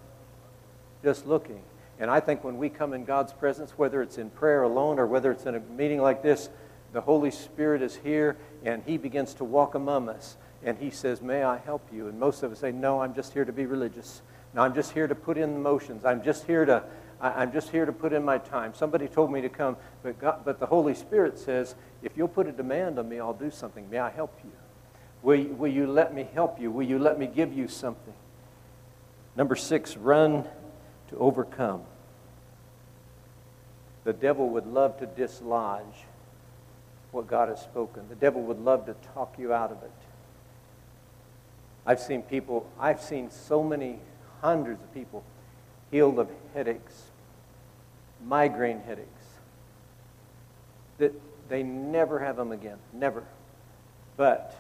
just 1.03 1.27
looking. 1.27 1.63
And 1.99 2.11
I 2.11 2.19
think 2.21 2.43
when 2.43 2.57
we 2.57 2.71
come 2.71 2.95
in 2.95 3.05
God's 3.05 3.33
presence, 3.33 3.73
whether 3.73 4.01
it's 4.01 4.17
in 4.17 4.31
prayer 4.31 4.63
alone 4.63 4.99
or 4.99 5.07
whether 5.07 5.31
it's 5.31 5.45
in 5.45 5.55
a 5.55 5.61
meeting 5.61 6.01
like 6.01 6.23
this, 6.23 6.49
the 6.93 7.03
Holy 7.03 7.31
Spirit 7.31 7.83
is 7.83 7.97
here 7.97 8.37
and 8.65 8.83
He 8.87 8.97
begins 8.97 9.35
to 9.35 9.45
walk 9.45 9.75
among 9.75 10.09
us. 10.09 10.37
And 10.65 10.79
He 10.79 10.91
says, 10.91 11.21
May 11.21 11.43
I 11.43 11.59
help 11.59 11.87
you? 11.93 12.09
And 12.09 12.19
most 12.19 12.43
of 12.43 12.53
us 12.53 12.59
say, 12.61 12.73
No, 12.73 13.03
I'm 13.03 13.15
just 13.15 13.35
here 13.35 13.45
to 13.45 13.53
be 13.53 13.67
religious. 13.67 14.23
Now, 14.55 14.63
I'm 14.63 14.75
just 14.75 14.93
here 14.93 15.07
to 15.07 15.15
put 15.15 15.39
in 15.39 15.55
the 15.55 15.59
motions. 15.61 16.05
I'm 16.05 16.23
just 16.23 16.47
here 16.47 16.65
to, 16.65 16.83
I, 17.21 17.43
am 17.43 17.53
just 17.53 17.71
here 17.71 17.87
to 17.87 17.93
put 17.93 18.13
in 18.13 18.25
my 18.25 18.39
time. 18.39 18.75
Somebody 18.75 19.07
told 19.07 19.31
me 19.31 19.41
to 19.41 19.49
come, 19.49 19.77
but, 20.03 20.19
God, 20.19 20.41
but 20.45 20.59
the 20.59 20.67
Holy 20.67 20.95
Spirit 20.95 21.39
says, 21.39 21.75
if 22.03 22.17
you'll 22.17 22.29
put 22.29 22.47
a 22.47 22.53
demand 22.53 22.99
on 22.99 23.09
me, 23.09 23.21
I'll 23.21 23.33
do 23.33 23.51
something. 23.51 23.89
May 23.89 23.99
I 23.99 24.11
help 24.11 24.39
you? 24.43 24.51
Will, 25.23 25.45
will 25.55 25.71
you 25.71 25.87
let 25.87 26.15
me 26.15 26.27
help 26.35 26.61
you? 26.61 26.71
Will 26.71 26.87
you 26.87 26.99
let 26.99 27.19
me 27.19 27.27
give 27.27 27.53
you 27.53 27.69
something? 27.69 28.15
Number 29.37 29.55
six, 29.55 29.97
run 29.97 30.45
to 31.09 31.17
overcome. 31.17 31.83
The 34.05 34.13
devil 34.13 34.49
would 34.51 34.67
love 34.67 34.99
to 34.99 35.07
dislodge 35.07 36.07
what 37.13 37.27
God 37.27 37.49
has 37.49 37.61
spoken. 37.61 38.09
The 38.09 38.15
devil 38.15 38.43
would 38.43 38.61
love 38.61 38.87
to 38.87 38.95
talk 39.15 39.35
you 39.39 39.53
out 39.53 39.71
of 39.71 39.83
it. 39.83 39.93
I've 41.87 42.01
seen 42.01 42.23
people, 42.23 42.71
I've 42.79 43.01
seen 43.01 43.31
so 43.31 43.63
many 43.63 43.99
hundreds 44.41 44.83
of 44.83 44.93
people 44.95 45.25
healed 45.91 46.19
of 46.19 46.29
headaches, 46.55 47.05
migraine 48.25 48.81
headaches, 48.81 49.09
that 50.99 51.13
they 51.49 51.63
never 51.63 52.19
have 52.19 52.37
them 52.37 52.53
again. 52.53 52.79
Never. 52.93 53.25
But 54.17 54.55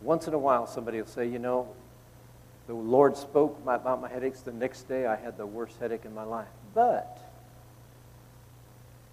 once 0.00 0.26
in 0.26 0.34
a 0.34 0.38
while, 0.38 0.66
somebody 0.66 1.00
will 1.00 1.06
say, 1.06 1.26
you 1.26 1.38
know, 1.38 1.68
the 2.66 2.74
Lord 2.74 3.16
spoke 3.16 3.58
about 3.66 4.00
my 4.00 4.08
headaches. 4.08 4.40
The 4.40 4.52
next 4.52 4.88
day, 4.88 5.06
I 5.06 5.16
had 5.16 5.36
the 5.36 5.46
worst 5.46 5.78
headache 5.78 6.04
in 6.04 6.14
my 6.14 6.24
life. 6.24 6.48
But 6.74 7.18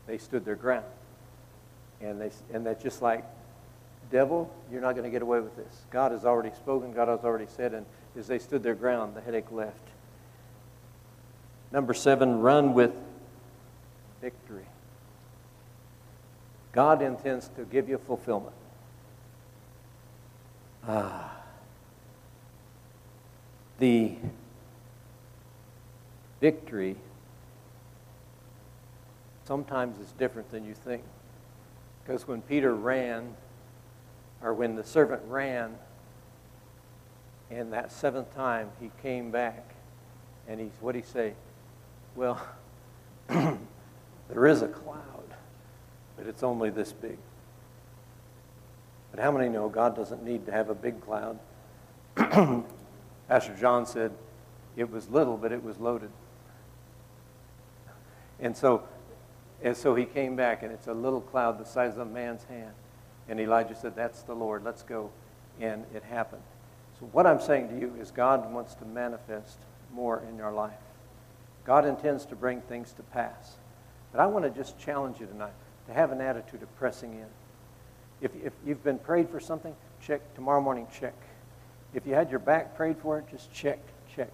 they 0.07 0.17
stood 0.17 0.45
their 0.45 0.55
ground. 0.55 0.85
And, 2.01 2.19
they, 2.19 2.31
and 2.53 2.65
that's 2.65 2.81
just 2.81 3.01
like, 3.01 3.23
devil, 4.11 4.53
you're 4.71 4.81
not 4.81 4.93
going 4.93 5.05
to 5.05 5.09
get 5.09 5.21
away 5.21 5.39
with 5.39 5.55
this. 5.55 5.85
God 5.91 6.11
has 6.11 6.25
already 6.25 6.51
spoken, 6.55 6.93
God 6.93 7.07
has 7.07 7.23
already 7.23 7.47
said, 7.47 7.73
and 7.73 7.85
as 8.17 8.27
they 8.27 8.39
stood 8.39 8.63
their 8.63 8.75
ground, 8.75 9.15
the 9.15 9.21
headache 9.21 9.51
left. 9.51 9.89
Number 11.71 11.93
seven, 11.93 12.39
run 12.39 12.73
with 12.73 12.91
victory. 14.21 14.65
God 16.71 17.01
intends 17.01 17.49
to 17.49 17.63
give 17.65 17.89
you 17.89 17.97
fulfillment. 17.97 18.55
Ah. 20.87 21.31
The 23.79 24.15
victory 26.39 26.95
sometimes 29.45 29.99
is 29.99 30.11
different 30.13 30.51
than 30.51 30.65
you 30.65 30.73
think. 30.73 31.03
Because 32.03 32.27
when 32.27 32.41
Peter 32.41 32.75
ran, 32.75 33.35
or 34.41 34.53
when 34.53 34.75
the 34.75 34.83
servant 34.83 35.21
ran, 35.27 35.75
and 37.53 37.71
that 37.73 37.91
seventh 37.91 38.33
time 38.35 38.69
he 38.79 38.91
came 39.01 39.31
back, 39.31 39.75
and 40.47 40.59
he, 40.59 40.69
what 40.79 40.93
did 40.93 41.03
he 41.03 41.09
say? 41.09 41.33
Well, 42.15 42.41
there 43.27 44.47
is 44.47 44.61
a 44.61 44.67
cloud, 44.67 45.33
but 46.17 46.27
it's 46.27 46.43
only 46.43 46.69
this 46.69 46.91
big. 46.91 47.17
But 49.11 49.19
how 49.21 49.31
many 49.31 49.49
know 49.49 49.69
God 49.69 49.95
doesn't 49.95 50.23
need 50.23 50.45
to 50.47 50.51
have 50.51 50.69
a 50.69 50.75
big 50.75 51.01
cloud? 51.01 51.39
Pastor 53.27 53.55
John 53.59 53.85
said 53.85 54.11
it 54.75 54.89
was 54.91 55.09
little, 55.09 55.37
but 55.37 55.51
it 55.51 55.63
was 55.63 55.79
loaded. 55.79 56.09
And 58.39 58.57
so 58.57 58.83
and 59.63 59.77
so 59.77 59.95
he 59.95 60.03
came 60.03 60.35
back, 60.35 60.61
and 60.61 60.71
it's 60.71 60.87
a 60.87 60.93
little 60.93 61.21
cloud 61.21 61.57
the 61.57 61.65
size 61.65 61.93
of 61.93 61.99
a 61.99 62.05
man's 62.05 62.43
hand. 62.43 62.73
And 63.29 63.39
Elijah 63.39 63.75
said, 63.75 63.95
That's 63.95 64.21
the 64.23 64.33
Lord. 64.33 64.63
Let's 64.63 64.83
go. 64.83 65.09
And 65.61 65.85
it 65.95 66.03
happened. 66.03 66.41
So, 66.99 67.07
what 67.11 67.25
I'm 67.25 67.41
saying 67.41 67.69
to 67.69 67.79
you 67.79 67.95
is, 67.99 68.11
God 68.11 68.51
wants 68.53 68.75
to 68.75 68.85
manifest 68.85 69.57
more 69.93 70.23
in 70.29 70.37
your 70.37 70.51
life. 70.51 70.73
God 71.65 71.85
intends 71.85 72.25
to 72.25 72.35
bring 72.35 72.61
things 72.61 72.93
to 72.93 73.03
pass. 73.03 73.55
But 74.11 74.21
I 74.21 74.27
want 74.27 74.45
to 74.45 74.51
just 74.51 74.77
challenge 74.79 75.19
you 75.19 75.25
tonight 75.25 75.53
to 75.87 75.93
have 75.93 76.11
an 76.11 76.21
attitude 76.21 76.61
of 76.61 76.75
pressing 76.77 77.13
in. 77.13 77.25
If, 78.21 78.31
if 78.43 78.53
you've 78.65 78.83
been 78.83 78.99
prayed 78.99 79.29
for 79.29 79.39
something, 79.39 79.75
check. 80.01 80.21
Tomorrow 80.35 80.61
morning, 80.61 80.87
check. 80.97 81.15
If 81.93 82.07
you 82.07 82.13
had 82.13 82.29
your 82.29 82.39
back 82.39 82.75
prayed 82.75 82.97
for, 82.97 83.23
just 83.29 83.51
check, 83.53 83.79
check. 84.15 84.29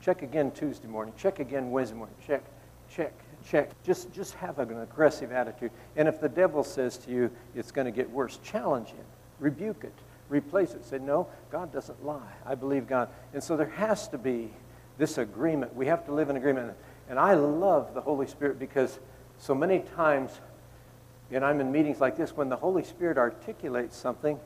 Check 0.00 0.22
again 0.22 0.50
Tuesday 0.50 0.88
morning. 0.88 1.14
Check 1.16 1.38
again 1.38 1.70
Wednesday 1.70 1.96
morning. 1.96 2.14
Check, 2.26 2.42
check, 2.90 3.12
check. 3.48 3.70
Just, 3.82 4.12
just 4.12 4.34
have 4.34 4.58
an 4.58 4.80
aggressive 4.80 5.32
attitude. 5.32 5.70
And 5.96 6.08
if 6.08 6.20
the 6.20 6.28
devil 6.28 6.64
says 6.64 6.96
to 6.98 7.10
you, 7.10 7.30
it's 7.54 7.70
going 7.70 7.86
to 7.86 7.90
get 7.90 8.10
worse, 8.10 8.38
challenge 8.42 8.88
him, 8.88 9.04
rebuke 9.40 9.84
it, 9.84 9.94
replace 10.28 10.72
it. 10.72 10.84
Say, 10.84 10.98
no, 10.98 11.28
God 11.50 11.72
doesn't 11.72 12.04
lie. 12.04 12.32
I 12.44 12.54
believe 12.54 12.86
God. 12.86 13.08
And 13.32 13.42
so 13.42 13.56
there 13.56 13.70
has 13.70 14.08
to 14.08 14.18
be 14.18 14.50
this 14.98 15.18
agreement. 15.18 15.74
We 15.74 15.86
have 15.86 16.04
to 16.06 16.12
live 16.12 16.30
in 16.30 16.36
agreement. 16.36 16.74
And 17.08 17.18
I 17.18 17.34
love 17.34 17.94
the 17.94 18.00
Holy 18.00 18.26
Spirit 18.26 18.58
because 18.58 18.98
so 19.38 19.54
many 19.54 19.80
times, 19.80 20.40
and 21.30 21.44
I'm 21.44 21.60
in 21.60 21.72
meetings 21.72 22.00
like 22.00 22.16
this, 22.16 22.36
when 22.36 22.48
the 22.48 22.56
Holy 22.56 22.84
Spirit 22.84 23.18
articulates 23.18 23.96
something, 23.96 24.38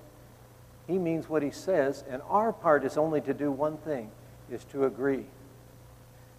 he 0.87 0.99
means 0.99 1.29
what 1.29 1.43
he 1.43 1.51
says, 1.51 2.03
and 2.09 2.23
our 2.29 2.53
part 2.53 2.85
is 2.85 2.97
only 2.97 3.21
to 3.21 3.35
do 3.35 3.53
one 3.53 3.77
thing, 3.77 4.11
is 4.51 4.64
to 4.67 4.87
agree. 4.87 5.27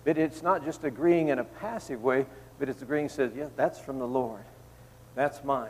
But 0.04 0.18
it's 0.18 0.42
not 0.42 0.66
just 0.66 0.84
agreeing 0.84 1.28
in 1.28 1.40
a 1.40 1.44
passive 1.44 2.02
way, 2.02 2.26
but 2.58 2.68
it's 2.68 2.82
agreeing 2.82 3.10
says, 3.10 3.32
yeah, 3.36 3.48
that's 3.56 3.80
from 3.80 4.00
the 4.00 4.08
Lord. 4.08 4.44
That's 5.14 5.44
mine. 5.44 5.70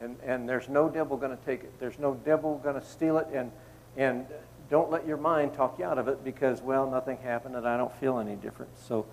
And, 0.00 0.16
and 0.24 0.48
there's 0.48 0.68
no 0.68 0.88
devil 0.88 1.16
going 1.16 1.36
to 1.36 1.44
take 1.44 1.62
it. 1.62 1.78
There's 1.78 1.98
no 1.98 2.14
devil 2.14 2.58
going 2.62 2.80
to 2.80 2.84
steal 2.84 3.18
it. 3.18 3.28
And, 3.32 3.52
and 3.96 4.26
don't 4.70 4.90
let 4.90 5.06
your 5.06 5.16
mind 5.16 5.54
talk 5.54 5.78
you 5.78 5.84
out 5.84 5.98
of 5.98 6.08
it 6.08 6.24
because, 6.24 6.62
well, 6.62 6.88
nothing 6.90 7.18
happened 7.18 7.56
and 7.56 7.66
I 7.66 7.76
don't 7.76 7.94
feel 7.96 8.18
any 8.18 8.36
different. 8.36 8.70
So, 8.78 9.04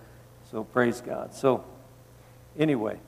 so 0.49 0.63
praise 0.63 1.01
God. 1.01 1.33
So, 1.33 1.65
anyway, 2.57 2.99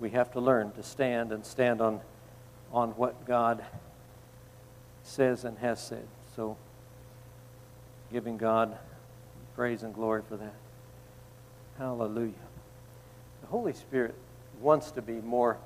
we 0.00 0.10
have 0.10 0.32
to 0.32 0.40
learn 0.40 0.72
to 0.72 0.82
stand 0.82 1.32
and 1.32 1.46
stand 1.46 1.80
on, 1.80 2.00
on 2.72 2.90
what 2.90 3.24
God 3.24 3.64
says 5.02 5.44
and 5.44 5.56
has 5.58 5.80
said. 5.80 6.06
So, 6.34 6.56
giving 8.12 8.36
God 8.36 8.76
praise 9.54 9.82
and 9.82 9.94
glory 9.94 10.22
for 10.28 10.36
that. 10.36 10.54
Hallelujah. 11.78 12.32
Holy 13.52 13.74
Spirit 13.74 14.14
wants 14.62 14.92
to 14.92 15.02
be 15.02 15.20
more 15.20 15.58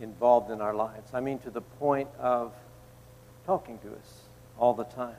involved 0.00 0.52
in 0.52 0.60
our 0.60 0.72
lives. 0.72 1.10
I 1.12 1.18
mean, 1.18 1.40
to 1.40 1.50
the 1.50 1.62
point 1.62 2.08
of 2.16 2.52
talking 3.44 3.76
to 3.78 3.88
us 3.88 4.20
all 4.56 4.72
the 4.72 4.84
time. 4.84 5.16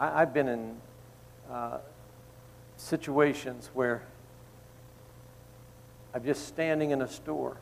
I, 0.00 0.18
have 0.18 0.34
been 0.34 0.48
in 0.48 0.76
uh, 1.48 1.78
situations 2.76 3.70
where 3.72 4.02
I'm 6.12 6.24
just 6.24 6.48
standing 6.48 6.90
in 6.90 7.02
a 7.02 7.08
store 7.08 7.58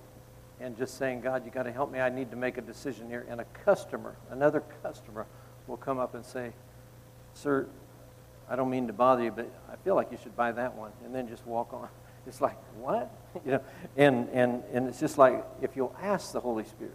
and 0.58 0.74
just 0.74 0.96
saying, 0.96 1.20
God, 1.20 1.44
you 1.44 1.50
got 1.50 1.64
to 1.64 1.72
help 1.72 1.92
me. 1.92 2.00
I 2.00 2.08
need 2.08 2.30
to 2.30 2.36
make 2.38 2.56
a 2.56 2.62
decision 2.62 3.10
here. 3.10 3.26
And 3.28 3.42
a 3.42 3.46
customer, 3.62 4.16
another 4.30 4.62
customer, 4.82 5.26
will 5.66 5.76
come 5.76 5.98
up 5.98 6.14
and 6.14 6.24
say, 6.24 6.54
Sir, 7.34 7.66
I 8.48 8.56
don't 8.56 8.70
mean 8.70 8.86
to 8.86 8.94
bother 8.94 9.22
you, 9.22 9.32
but 9.32 9.52
I 9.70 9.76
feel 9.84 9.96
like 9.96 10.10
you 10.10 10.18
should 10.22 10.34
buy 10.34 10.52
that 10.52 10.74
one, 10.74 10.92
and 11.04 11.14
then 11.14 11.28
just 11.28 11.46
walk 11.46 11.74
on. 11.74 11.90
It's 12.26 12.40
like, 12.40 12.56
what? 12.78 13.10
you 13.44 13.52
know, 13.52 13.60
and, 13.96 14.28
and, 14.30 14.62
and 14.72 14.88
it's 14.88 15.00
just 15.00 15.18
like, 15.18 15.44
if 15.62 15.76
you'll 15.76 15.94
ask 16.00 16.32
the 16.32 16.40
Holy 16.40 16.64
Spirit, 16.64 16.94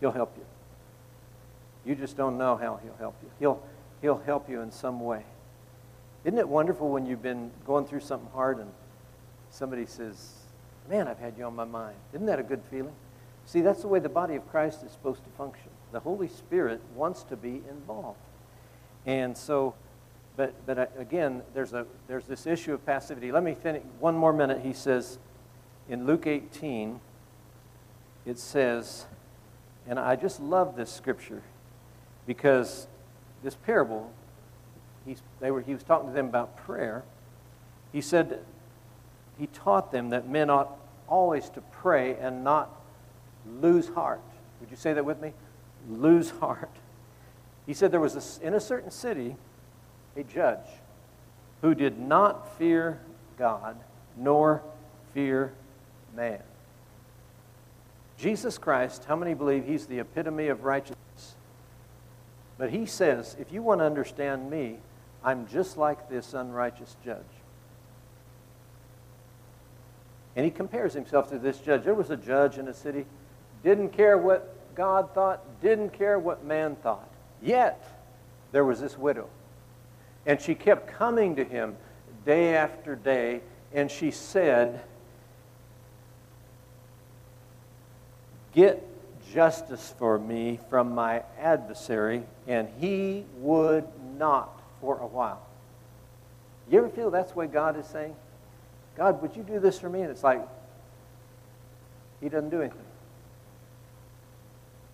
He'll 0.00 0.12
help 0.12 0.36
you. 0.36 0.44
You 1.84 1.94
just 1.94 2.16
don't 2.16 2.38
know 2.38 2.56
how 2.56 2.80
He'll 2.82 2.96
help 2.98 3.16
you. 3.22 3.30
He'll, 3.38 3.62
he'll 4.02 4.18
help 4.18 4.48
you 4.48 4.60
in 4.60 4.70
some 4.70 5.00
way. 5.00 5.24
Isn't 6.24 6.38
it 6.38 6.48
wonderful 6.48 6.88
when 6.88 7.06
you've 7.06 7.22
been 7.22 7.50
going 7.66 7.84
through 7.84 8.00
something 8.00 8.30
hard 8.32 8.58
and 8.58 8.70
somebody 9.50 9.86
says, 9.86 10.32
Man, 10.88 11.08
I've 11.08 11.18
had 11.18 11.38
you 11.38 11.44
on 11.44 11.56
my 11.56 11.64
mind. 11.64 11.96
Isn't 12.12 12.26
that 12.26 12.38
a 12.38 12.42
good 12.42 12.62
feeling? 12.70 12.94
See, 13.46 13.60
that's 13.60 13.82
the 13.82 13.88
way 13.88 13.98
the 13.98 14.08
body 14.08 14.36
of 14.36 14.48
Christ 14.50 14.82
is 14.82 14.92
supposed 14.92 15.24
to 15.24 15.30
function. 15.30 15.68
The 15.92 16.00
Holy 16.00 16.28
Spirit 16.28 16.80
wants 16.94 17.22
to 17.24 17.36
be 17.36 17.62
involved. 17.70 18.18
And 19.06 19.36
so 19.36 19.74
but, 20.36 20.54
but 20.66 20.92
again, 20.98 21.42
there's, 21.54 21.72
a, 21.72 21.86
there's 22.08 22.26
this 22.26 22.46
issue 22.46 22.74
of 22.74 22.84
passivity. 22.84 23.30
Let 23.30 23.44
me 23.44 23.54
finish 23.54 23.82
one 24.00 24.16
more 24.16 24.32
minute. 24.32 24.62
He 24.62 24.72
says 24.72 25.18
in 25.88 26.06
Luke 26.06 26.26
18, 26.26 27.00
it 28.26 28.38
says, 28.38 29.06
and 29.86 29.98
I 29.98 30.16
just 30.16 30.40
love 30.40 30.76
this 30.76 30.90
scripture 30.90 31.42
because 32.26 32.88
this 33.42 33.54
parable, 33.54 34.10
he's, 35.04 35.22
they 35.40 35.50
were, 35.50 35.60
he 35.60 35.74
was 35.74 35.82
talking 35.82 36.08
to 36.08 36.14
them 36.14 36.26
about 36.26 36.56
prayer. 36.56 37.04
He 37.92 38.00
said, 38.00 38.40
he 39.38 39.46
taught 39.48 39.92
them 39.92 40.10
that 40.10 40.28
men 40.28 40.50
ought 40.50 40.70
always 41.08 41.48
to 41.50 41.60
pray 41.60 42.16
and 42.16 42.42
not 42.42 42.70
lose 43.46 43.88
heart. 43.88 44.22
Would 44.60 44.70
you 44.70 44.76
say 44.76 44.94
that 44.94 45.04
with 45.04 45.20
me? 45.20 45.32
Lose 45.88 46.30
heart. 46.30 46.70
He 47.66 47.74
said 47.74 47.92
there 47.92 48.00
was 48.00 48.40
a, 48.40 48.46
in 48.46 48.54
a 48.54 48.60
certain 48.60 48.90
city, 48.90 49.36
a 50.16 50.22
judge 50.22 50.66
who 51.60 51.74
did 51.74 51.98
not 51.98 52.56
fear 52.58 53.00
God 53.38 53.76
nor 54.16 54.62
fear 55.12 55.52
man. 56.14 56.40
Jesus 58.18 58.58
Christ, 58.58 59.04
how 59.06 59.16
many 59.16 59.34
believe 59.34 59.64
he's 59.64 59.86
the 59.86 59.98
epitome 59.98 60.48
of 60.48 60.64
righteousness? 60.64 61.34
But 62.56 62.70
he 62.70 62.86
says, 62.86 63.36
if 63.40 63.52
you 63.52 63.62
want 63.62 63.80
to 63.80 63.84
understand 63.84 64.48
me, 64.48 64.78
I'm 65.24 65.46
just 65.48 65.76
like 65.76 66.08
this 66.08 66.34
unrighteous 66.34 66.96
judge. 67.04 67.18
And 70.36 70.44
he 70.44 70.50
compares 70.50 70.92
himself 70.92 71.30
to 71.30 71.38
this 71.38 71.58
judge. 71.58 71.84
There 71.84 71.94
was 71.94 72.10
a 72.10 72.16
judge 72.16 72.58
in 72.58 72.68
a 72.68 72.74
city, 72.74 73.06
didn't 73.62 73.90
care 73.90 74.18
what 74.18 74.74
God 74.74 75.14
thought, 75.14 75.60
didn't 75.60 75.90
care 75.90 76.18
what 76.18 76.44
man 76.44 76.76
thought. 76.76 77.08
Yet, 77.42 77.84
there 78.52 78.64
was 78.64 78.80
this 78.80 78.98
widow. 78.98 79.28
And 80.26 80.40
she 80.40 80.54
kept 80.54 80.86
coming 80.86 81.36
to 81.36 81.44
him 81.44 81.76
day 82.24 82.54
after 82.54 82.96
day, 82.96 83.40
and 83.72 83.90
she 83.90 84.10
said, 84.10 84.80
Get 88.54 88.86
justice 89.32 89.94
for 89.98 90.18
me 90.18 90.60
from 90.70 90.94
my 90.94 91.22
adversary, 91.40 92.22
and 92.46 92.68
he 92.78 93.24
would 93.38 93.84
not 94.16 94.62
for 94.80 94.98
a 94.98 95.06
while. 95.06 95.44
You 96.70 96.78
ever 96.78 96.88
feel 96.88 97.10
that's 97.10 97.34
what 97.34 97.52
God 97.52 97.78
is 97.78 97.86
saying? 97.86 98.14
God, 98.96 99.20
would 99.22 99.34
you 99.36 99.42
do 99.42 99.58
this 99.58 99.78
for 99.78 99.88
me? 99.88 100.02
And 100.02 100.10
it's 100.10 100.22
like, 100.22 100.46
he 102.20 102.28
doesn't 102.28 102.50
do 102.50 102.60
anything. 102.60 102.78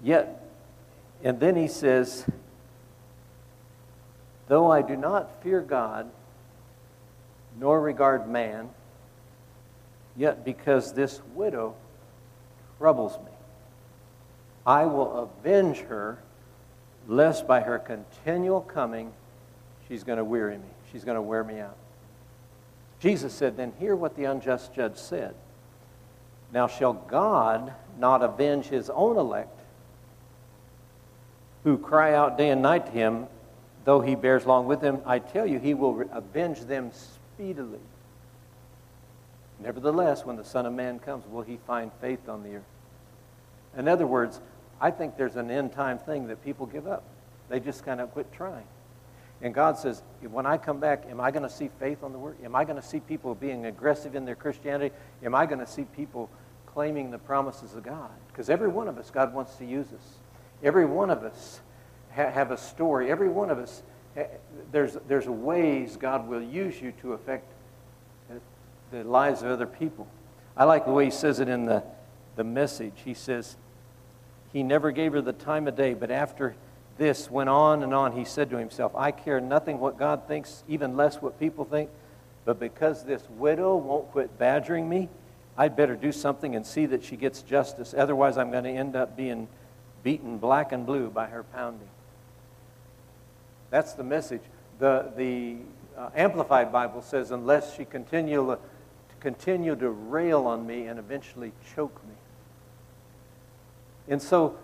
Yet, 0.03 0.43
and 1.23 1.39
then 1.39 1.55
he 1.55 1.69
says, 1.69 2.25
though 4.51 4.69
I 4.69 4.83
do 4.83 4.97
not 4.97 5.45
fear 5.45 5.61
God, 5.61 6.11
nor 7.61 7.81
regard 7.81 8.29
man, 8.29 8.69
yet 10.17 10.45
because 10.45 10.93
this 10.93 11.23
widow 11.37 11.77
troubles 12.77 13.17
me, 13.19 13.31
I 14.67 14.87
will 14.87 15.19
avenge 15.19 15.79
her, 15.83 16.19
lest 17.07 17.47
by 17.47 17.61
her 17.61 17.79
continual 17.79 18.61
coming 18.61 19.13
she's 19.87 20.03
going 20.03 20.19
to 20.19 20.25
weary 20.25 20.59
me. 20.59 20.69
She's 20.91 21.05
going 21.05 21.15
to 21.15 21.23
wear 21.23 21.45
me 21.45 21.61
out. 21.61 21.77
Jesus 22.99 23.33
said, 23.33 23.57
Then 23.57 23.73
hear 23.79 23.95
what 23.95 24.17
the 24.17 24.25
unjust 24.25 24.75
judge 24.75 24.97
said. 24.97 25.37
Now, 26.53 26.67
shall 26.67 26.95
God 26.95 27.73
not 28.01 28.21
avenge 28.25 28.67
his 28.67 28.91
own 28.91 29.17
elect, 29.17 29.61
who 31.63 31.79
cry 31.79 32.15
out 32.15 32.37
day 32.37 32.51
and 32.51 32.63
night 32.63 32.87
to 32.87 32.93
him, 32.93 33.29
though 33.85 34.01
he 34.01 34.15
bears 34.15 34.47
long 34.47 34.67
with 34.67 34.81
them? 34.81 35.01
I 35.07 35.19
tell 35.19 35.47
you, 35.47 35.59
he 35.59 35.75
will 35.75 36.05
avenge 36.13 36.61
them 36.61 36.91
speedily. 36.93 37.81
Nevertheless, 39.59 40.25
when 40.25 40.37
the 40.37 40.45
Son 40.45 40.67
of 40.67 40.73
Man 40.73 40.99
comes, 40.99 41.27
will 41.27 41.43
he 41.43 41.59
find 41.67 41.91
faith 42.01 42.29
on 42.29 42.43
the 42.43 42.57
earth? 42.57 42.63
In 43.77 43.89
other 43.89 44.07
words, 44.07 44.41
I 44.81 44.91
think 44.91 45.17
there's 45.17 45.37
an 45.37 45.51
end 45.51 45.73
time 45.73 45.99
thing 45.99 46.29
that 46.29 46.43
people 46.43 46.67
give 46.67 46.87
up. 46.87 47.05
They 47.49 47.61
just 47.61 47.85
kind 47.85 48.01
of 48.01 48.11
quit 48.13 48.33
trying. 48.33 48.67
And 49.43 49.55
God 49.55 49.79
says, 49.79 50.03
when 50.23 50.47
I 50.47 50.59
come 50.59 50.81
back, 50.81 51.05
am 51.11 51.21
I 51.21 51.31
going 51.31 51.43
to 51.43 51.51
see 51.51 51.71
faith 51.79 52.03
on 52.03 52.13
the 52.13 52.19
word? 52.19 52.37
Am 52.45 52.55
I 52.55 52.65
going 52.65 52.81
to 52.81 52.87
see 52.87 53.01
people 53.01 53.35
being 53.35 53.67
aggressive 53.67 54.15
in 54.15 54.25
their 54.25 54.35
Christianity? 54.35 54.95
Am 55.23 55.35
I 55.35 55.47
going 55.47 55.61
to 55.61 55.67
see 55.67 55.85
people 55.85 56.29
claiming 56.67 57.11
the 57.11 57.19
promises 57.19 57.75
of 57.75 57.83
God? 57.83 58.11
Because 58.29 58.51
every 58.51 58.69
one 58.69 58.87
of 58.87 58.99
us, 58.99 59.11
God 59.11 59.33
wants 59.33 59.57
to 59.57 59.65
use 59.65 59.87
us. 59.87 60.19
Every 60.63 60.85
one 60.85 61.11
of 61.11 61.23
us 61.23 61.61
ha- 62.15 62.31
have 62.31 62.51
a 62.51 62.57
story. 62.57 63.11
Every 63.11 63.29
one 63.29 63.51
of 63.51 63.59
us, 63.59 63.83
ha- 64.15 64.29
there's, 64.73 64.97
there's 65.09 65.27
ways 65.27 65.97
God 65.97 66.29
will 66.29 66.43
use 66.43 66.81
you 66.81 66.93
to 67.03 67.13
affect 67.13 67.51
eh, 68.31 68.35
the 68.91 69.05
lives 69.05 69.43
of 69.43 69.51
other 69.51 69.67
people. 69.67 70.07
I 70.57 70.65
like 70.65 70.85
the 70.85 70.93
way 70.93 71.07
he 71.07 71.11
says 71.11 71.41
it 71.41 71.49
in 71.49 71.67
the, 71.67 71.83
the 72.37 72.45
message. 72.45 72.95
He 73.05 73.15
says, 73.15 73.57
He 74.53 74.63
never 74.63 74.91
gave 74.91 75.13
her 75.13 75.21
the 75.21 75.33
time 75.33 75.69
of 75.69 75.77
day, 75.77 75.95
but 75.95 76.11
after 76.11 76.55
this 76.99 77.31
went 77.31 77.49
on 77.49 77.83
and 77.83 77.95
on, 77.95 78.13
he 78.13 78.25
said 78.25 78.51
to 78.51 78.59
himself, 78.59 78.95
I 78.95 79.11
care 79.11 79.41
nothing 79.41 79.81
what 79.81 79.99
God 79.99 80.29
thinks, 80.29 80.65
even 80.69 80.97
less 80.97 81.23
what 81.23 81.41
people 81.41 81.65
think, 81.65 81.89
but 82.45 82.61
because 82.61 83.05
this 83.05 83.23
widow 83.31 83.77
won't 83.77 84.11
quit 84.11 84.39
badgering 84.39 84.89
me, 84.89 85.09
I'd 85.57 85.77
better 85.77 85.97
do 85.97 86.13
something 86.13 86.55
and 86.55 86.67
see 86.67 86.87
that 86.87 87.05
she 87.05 87.17
gets 87.17 87.43
justice. 87.43 87.95
Otherwise, 87.97 88.37
I'm 88.39 88.51
going 88.51 88.65
to 88.65 88.71
end 88.71 88.97
up 88.97 89.17
being 89.17 89.49
beaten 90.03 90.39
black 90.39 90.73
and 90.73 90.87
blue 90.87 91.11
by 91.11 91.27
her 91.27 91.43
pounding. 91.43 91.89
That's 93.71 93.95
the 93.95 94.05
message. 94.05 94.43
The, 94.79 95.13
the 95.17 95.57
uh, 95.97 96.11
Amplified 96.15 96.73
Bible 96.73 97.03
says, 97.03 97.31
unless 97.31 97.77
she 97.77 97.85
continue, 97.85 98.57
continue 99.21 99.77
to 99.77 99.91
rail 99.91 100.47
on 100.47 100.67
me 100.67 100.87
and 100.87 100.99
eventually 100.99 101.53
choke 101.75 102.01
me. 102.05 102.15
And 104.09 104.21
so, 104.21 104.57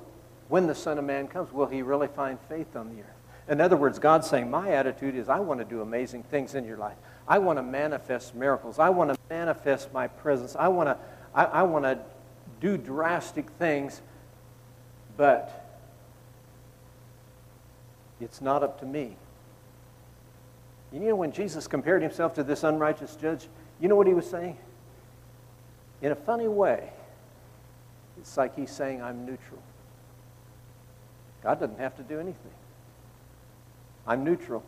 when 0.48 0.66
the 0.66 0.74
Son 0.74 0.98
of 0.98 1.04
Man 1.04 1.28
comes, 1.28 1.52
will 1.52 1.66
he 1.66 1.82
really 1.82 2.08
find 2.08 2.38
faith 2.48 2.74
on 2.76 2.94
the 2.94 3.02
earth? 3.02 3.16
In 3.48 3.60
other 3.60 3.76
words, 3.76 3.98
God's 3.98 4.28
saying, 4.28 4.50
My 4.50 4.70
attitude 4.70 5.14
is 5.14 5.28
I 5.28 5.38
want 5.38 5.60
to 5.60 5.64
do 5.64 5.80
amazing 5.80 6.24
things 6.24 6.54
in 6.54 6.64
your 6.64 6.76
life. 6.76 6.96
I 7.28 7.38
want 7.38 7.58
to 7.58 7.62
manifest 7.62 8.34
miracles. 8.34 8.78
I 8.78 8.88
want 8.88 9.12
to 9.12 9.18
manifest 9.28 9.92
my 9.92 10.08
presence. 10.08 10.56
I 10.56 10.68
want 10.68 10.88
to, 10.88 10.96
I, 11.34 11.44
I 11.44 11.62
want 11.62 11.84
to 11.84 11.98
do 12.60 12.76
drastic 12.76 13.50
things, 13.50 14.00
but 15.16 15.65
it's 18.20 18.40
not 18.40 18.62
up 18.62 18.80
to 18.80 18.86
me. 18.86 19.16
You 20.92 21.00
know, 21.00 21.16
when 21.16 21.32
Jesus 21.32 21.66
compared 21.66 22.02
himself 22.02 22.34
to 22.34 22.44
this 22.44 22.64
unrighteous 22.64 23.16
judge, 23.16 23.48
you 23.80 23.88
know 23.88 23.96
what 23.96 24.06
he 24.06 24.14
was 24.14 24.28
saying? 24.28 24.56
In 26.00 26.12
a 26.12 26.16
funny 26.16 26.48
way, 26.48 26.90
it's 28.18 28.36
like 28.36 28.56
he's 28.56 28.70
saying, 28.70 29.02
I'm 29.02 29.26
neutral. 29.26 29.62
God 31.42 31.60
doesn't 31.60 31.78
have 31.78 31.96
to 31.96 32.02
do 32.02 32.18
anything. 32.18 32.52
I'm 34.06 34.24
neutral. 34.24 34.62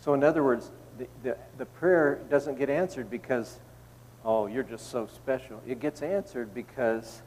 So, 0.00 0.14
in 0.14 0.22
other 0.22 0.42
words, 0.42 0.70
the, 0.98 1.08
the, 1.22 1.36
the, 1.58 1.66
prayer 1.66 2.20
doesn't 2.30 2.58
get 2.58 2.70
answered 2.70 3.10
because, 3.10 3.58
oh, 4.24 4.46
you're 4.46 4.62
just 4.62 4.90
so 4.90 5.06
special. 5.06 5.60
It 5.66 5.80
gets 5.80 6.02
answered 6.02 6.54
because 6.54 7.22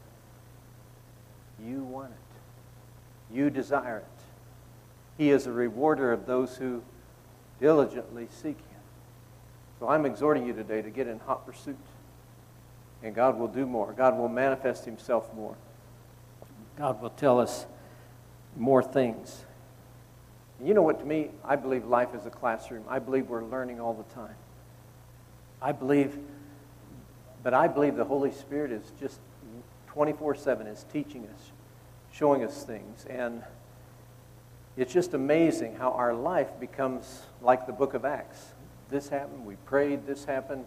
you 1.63 1.84
want 1.84 2.12
it, 2.12 3.36
you 3.36 3.49
desire 3.49 3.99
it. 3.99 4.12
He 5.17 5.30
is 5.30 5.47
a 5.47 5.52
rewarder 5.52 6.12
of 6.12 6.26
those 6.26 6.58
who 6.58 6.84
diligently 7.60 8.28
seek 8.32 8.58
Him. 8.58 8.82
So, 9.80 9.89
I'm 9.89 10.06
exhorting 10.06 10.45
you 10.45 10.54
today 10.54 10.82
to 10.82 10.89
get 10.89 11.08
in 11.08 11.19
hot 11.19 11.45
pursuit. 11.45 11.78
And 13.02 13.13
God 13.13 13.38
will 13.38 13.47
do 13.47 13.65
more. 13.65 13.91
God 13.93 14.17
will 14.17 14.30
manifest 14.30 14.86
Himself 14.86 15.34
more. 15.36 15.56
God 16.78 17.02
will 17.02 17.10
tell 17.12 17.39
us 17.39 17.65
more 18.56 18.82
things. 18.82 19.45
You 20.63 20.73
know 20.73 20.82
what, 20.82 20.99
to 20.99 21.06
me, 21.06 21.30
I 21.43 21.56
believe 21.56 21.86
life 21.86 22.15
is 22.15 22.26
a 22.26 22.30
classroom. 22.30 22.84
I 22.88 22.99
believe 22.99 23.30
we're 23.30 23.43
learning 23.43 23.82
all 23.82 23.93
the 23.93 24.13
time. 24.13 24.36
I 25.62 25.71
believe, 25.71 26.17
but 27.41 27.54
I 27.54 27.67
believe 27.67 27.95
the 27.95 28.06
Holy 28.06 28.32
Spirit 28.32 28.71
is 28.71 28.91
just 28.99 29.19
24 29.88 30.36
7 30.36 30.67
is 30.67 30.86
teaching 30.91 31.28
us, 31.34 31.52
showing 32.12 32.43
us 32.43 32.63
things. 32.63 33.06
And 33.10 33.43
it's 34.75 34.93
just 34.93 35.13
amazing 35.13 35.75
how 35.75 35.91
our 35.91 36.13
life 36.13 36.59
becomes 36.59 37.23
like 37.41 37.67
the 37.67 37.73
book 37.73 37.93
of 37.93 38.05
Acts. 38.05 38.53
This 38.89 39.09
happened, 39.09 39.45
we 39.45 39.55
prayed, 39.55 40.05
this 40.05 40.25
happened, 40.25 40.65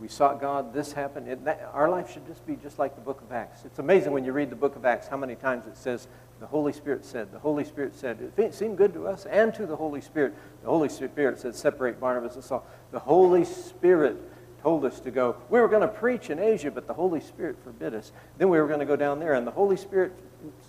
we 0.00 0.08
sought 0.08 0.40
God, 0.40 0.74
this 0.74 0.92
happened. 0.92 1.28
It, 1.28 1.44
that, 1.44 1.70
our 1.72 1.88
life 1.88 2.12
should 2.12 2.26
just 2.26 2.44
be 2.46 2.56
just 2.56 2.78
like 2.78 2.94
the 2.96 3.00
book 3.00 3.20
of 3.20 3.30
Acts. 3.32 3.64
It's 3.64 3.78
amazing 3.78 4.12
when 4.12 4.24
you 4.24 4.32
read 4.32 4.50
the 4.50 4.56
book 4.56 4.74
of 4.76 4.84
Acts 4.84 5.06
how 5.06 5.16
many 5.16 5.36
times 5.36 5.66
it 5.66 5.76
says, 5.76 6.08
the 6.40 6.46
Holy 6.46 6.72
Spirit 6.72 7.04
said, 7.04 7.30
the 7.32 7.38
Holy 7.38 7.64
Spirit 7.64 7.94
said. 7.94 8.32
It 8.36 8.54
seemed 8.54 8.76
good 8.76 8.92
to 8.94 9.06
us 9.06 9.24
and 9.26 9.54
to 9.54 9.66
the 9.66 9.76
Holy 9.76 10.00
Spirit. 10.00 10.34
The 10.62 10.68
Holy 10.68 10.88
Spirit 10.88 11.38
said, 11.38 11.54
separate 11.54 12.00
Barnabas 12.00 12.34
and 12.34 12.42
Saul. 12.42 12.66
The 12.90 12.98
Holy 12.98 13.44
Spirit 13.44 14.16
told 14.60 14.84
us 14.84 14.98
to 15.00 15.10
go. 15.10 15.36
We 15.48 15.60
were 15.60 15.68
going 15.68 15.82
to 15.82 15.88
preach 15.88 16.30
in 16.30 16.40
Asia, 16.40 16.70
but 16.70 16.86
the 16.86 16.94
Holy 16.94 17.20
Spirit 17.20 17.56
forbid 17.62 17.94
us. 17.94 18.10
Then 18.36 18.48
we 18.48 18.58
were 18.58 18.66
going 18.66 18.80
to 18.80 18.86
go 18.86 18.96
down 18.96 19.20
there, 19.20 19.34
and 19.34 19.46
the 19.46 19.52
Holy 19.52 19.76
Spirit 19.76 20.12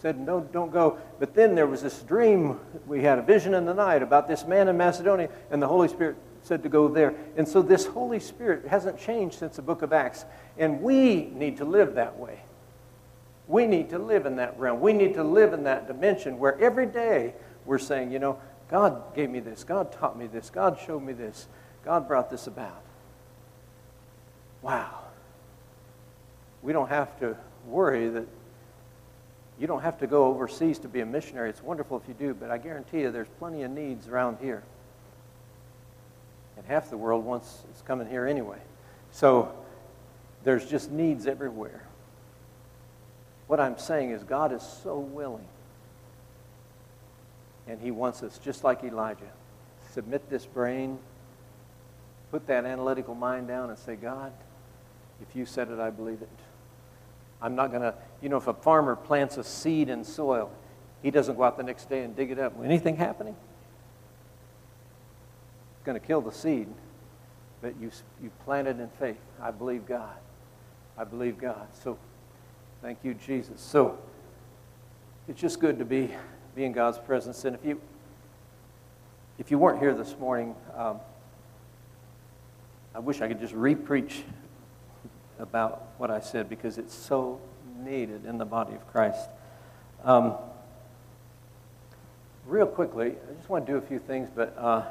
said, 0.02 0.20
No, 0.20 0.42
don't 0.42 0.72
go. 0.72 0.98
But 1.20 1.34
then 1.34 1.56
there 1.56 1.68
was 1.68 1.82
this 1.82 2.02
dream. 2.02 2.60
We 2.86 3.04
had 3.04 3.20
a 3.20 3.22
vision 3.22 3.54
in 3.54 3.66
the 3.66 3.74
night 3.74 4.02
about 4.02 4.28
this 4.28 4.46
man 4.46 4.68
in 4.68 4.78
Macedonia, 4.78 5.30
and 5.52 5.62
the 5.62 5.68
Holy 5.68 5.88
Spirit 5.88 6.18
said 6.46 6.64
to 6.64 6.70
go 6.70 6.88
there. 6.88 7.16
And 7.38 7.48
so 7.48 7.62
this 7.62 7.86
Holy 7.86 8.20
Spirit 8.20 8.68
hasn't 8.68 9.00
changed 9.00 9.40
since 9.40 9.56
the 9.56 9.62
book 9.62 9.82
of 9.82 9.92
Acts. 9.92 10.26
And 10.58 10.82
we 10.82 11.26
need 11.26 11.58
to 11.58 11.66
live 11.66 11.96
that 11.96 12.18
way. 12.18 12.40
We 13.48 13.68
need 13.68 13.90
to 13.92 14.00
live 14.00 14.26
in 14.26 14.38
that 14.38 14.58
realm. 14.60 14.80
We 14.80 14.94
need 14.94 15.16
to 15.16 15.24
live 15.24 15.54
in 15.54 15.64
that 15.64 15.88
dimension 15.88 16.40
where 16.40 16.60
every 16.60 16.86
day 16.86 17.34
we're 17.66 17.80
saying, 17.80 18.12
you 18.12 18.20
know, 18.20 18.40
God 18.70 19.16
gave 19.16 19.30
me 19.30 19.40
this. 19.40 19.64
God 19.64 19.92
taught 19.92 20.18
me 20.18 20.28
this. 20.28 20.50
God 20.50 20.80
showed 20.86 21.04
me 21.04 21.14
this. 21.14 21.48
God 21.84 22.08
brought 22.08 22.30
this 22.32 22.48
about. 22.48 22.82
Wow. 24.62 25.00
We 26.64 26.74
don't 26.74 26.90
have 26.90 27.20
to 27.20 27.38
worry 27.68 28.10
that 28.10 28.28
you 29.60 29.68
don't 29.68 29.82
have 29.82 30.00
to 30.00 30.08
go 30.08 30.26
overseas 30.26 30.80
to 30.80 30.88
be 30.88 31.00
a 31.00 31.06
missionary. 31.06 31.50
It's 31.50 31.64
wonderful 31.64 31.98
if 31.98 32.08
you 32.08 32.14
do, 32.14 32.34
but 32.34 32.52
I 32.52 32.58
guarantee 32.58 33.02
you 33.02 33.12
there's 33.12 33.30
plenty 33.40 33.64
of 33.64 33.72
needs 33.72 34.08
around 34.08 34.38
here. 34.42 34.64
And 36.58 36.66
half 36.66 36.90
the 36.90 36.98
world 36.98 37.24
wants 37.24 37.64
is 37.74 37.82
coming 37.84 38.08
here 38.10 38.26
anyway. 38.26 38.60
So 39.12 39.54
there's 40.44 40.66
just 40.66 40.92
needs 40.92 41.26
everywhere. 41.26 41.84
What 43.48 43.60
I'm 43.60 43.78
saying 43.78 44.12
is 44.12 44.24
God 44.24 44.52
is 44.52 44.64
so 44.84 45.00
willing. 45.00 45.48
And 47.68 47.80
he 47.80 47.92
wants 47.92 48.24
us, 48.24 48.38
just 48.38 48.64
like 48.64 48.84
Elijah, 48.84 49.32
submit 49.92 50.30
this 50.30 50.46
brain, 50.46 51.00
put 52.32 52.46
that 52.48 52.66
analytical 52.66 53.16
mind 53.16 53.48
down, 53.48 53.70
and 53.70 53.80
say, 53.80 53.96
God, 53.96 54.34
if 55.22 55.36
you 55.36 55.46
said 55.46 55.70
it, 55.70 55.80
I 55.80 55.90
believe 55.90 56.22
it. 56.22 56.30
I'm 57.42 57.56
not 57.56 57.70
going 57.70 57.82
to, 57.82 57.94
you 58.22 58.30
know, 58.30 58.38
if 58.38 58.48
a 58.48 58.54
farmer 58.54 58.96
plants 58.96 59.38
a 59.38 59.44
seed 59.44 59.90
in 59.90 60.04
soil, 60.04 60.52
he 61.04 61.12
doesn't 61.12 61.36
go 61.36 61.44
out 61.44 61.58
the 61.58 61.64
next 61.64 61.90
day 61.90 62.04
and 62.04 62.16
dig 62.16 62.32
it 62.32 62.40
up. 62.40 62.54
Anything 62.64 62.96
happening? 62.96 63.36
It's 65.76 65.86
going 65.86 66.00
to 66.00 66.06
kill 66.06 66.22
the 66.22 66.32
seed, 66.32 66.68
but 67.62 67.80
you, 67.80 67.92
you 68.24 68.32
planted 68.44 68.80
in 68.80 68.90
faith. 68.90 69.20
I 69.42 69.52
believe 69.52 69.86
God. 69.86 70.16
I 70.98 71.04
believe 71.04 71.38
God. 71.38 71.68
So 71.84 71.98
thank 72.82 73.00
you, 73.04 73.14
Jesus. 73.14 73.62
So 73.62 74.00
it's 75.28 75.40
just 75.40 75.60
good 75.60 75.78
to 75.80 75.86
be, 75.86 76.10
be 76.56 76.64
in 76.64 76.72
God's 76.72 76.98
presence. 76.98 77.46
And 77.46 77.56
if 77.56 77.66
you, 77.66 77.82
if 79.38 79.52
you 79.52 79.60
weren't 79.60 79.80
here 79.80 79.94
this 79.94 80.18
morning, 80.18 80.56
um, 80.76 81.00
I 82.96 83.00
wish 83.00 83.22
I 83.22 83.28
could 83.28 83.42
just 83.42 83.54
re-preach 83.54 84.24
about 85.40 85.88
what 85.98 86.10
I 86.10 86.20
said 86.20 86.50
because 86.50 86.78
it's 86.78 86.94
so 86.94 87.40
needed 87.80 88.26
in 88.26 88.38
the 88.38 88.46
body 88.46 88.74
of 88.74 88.88
Christ. 88.88 89.30
Um, 90.04 90.36
real 92.46 92.68
quickly, 92.68 93.16
I 93.30 93.34
just 93.36 93.50
want 93.50 93.66
to 93.66 93.72
do 93.72 93.78
a 93.78 93.82
few 93.82 94.00
things, 94.00 94.30
but 94.34 94.56
uh, 94.58 94.84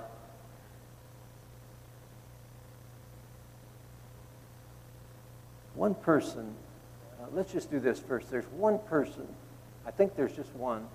one 5.75 5.95
person, 5.95 6.55
uh, 7.21 7.27
let's 7.33 7.53
just 7.53 7.71
do 7.71 7.81
this 7.81 7.99
first. 7.99 8.31
There's 8.31 8.47
one 8.47 8.79
person, 8.81 9.27
I 9.87 9.91
think 9.91 10.17
there's 10.17 10.35
just 10.35 10.55
one. 10.55 10.87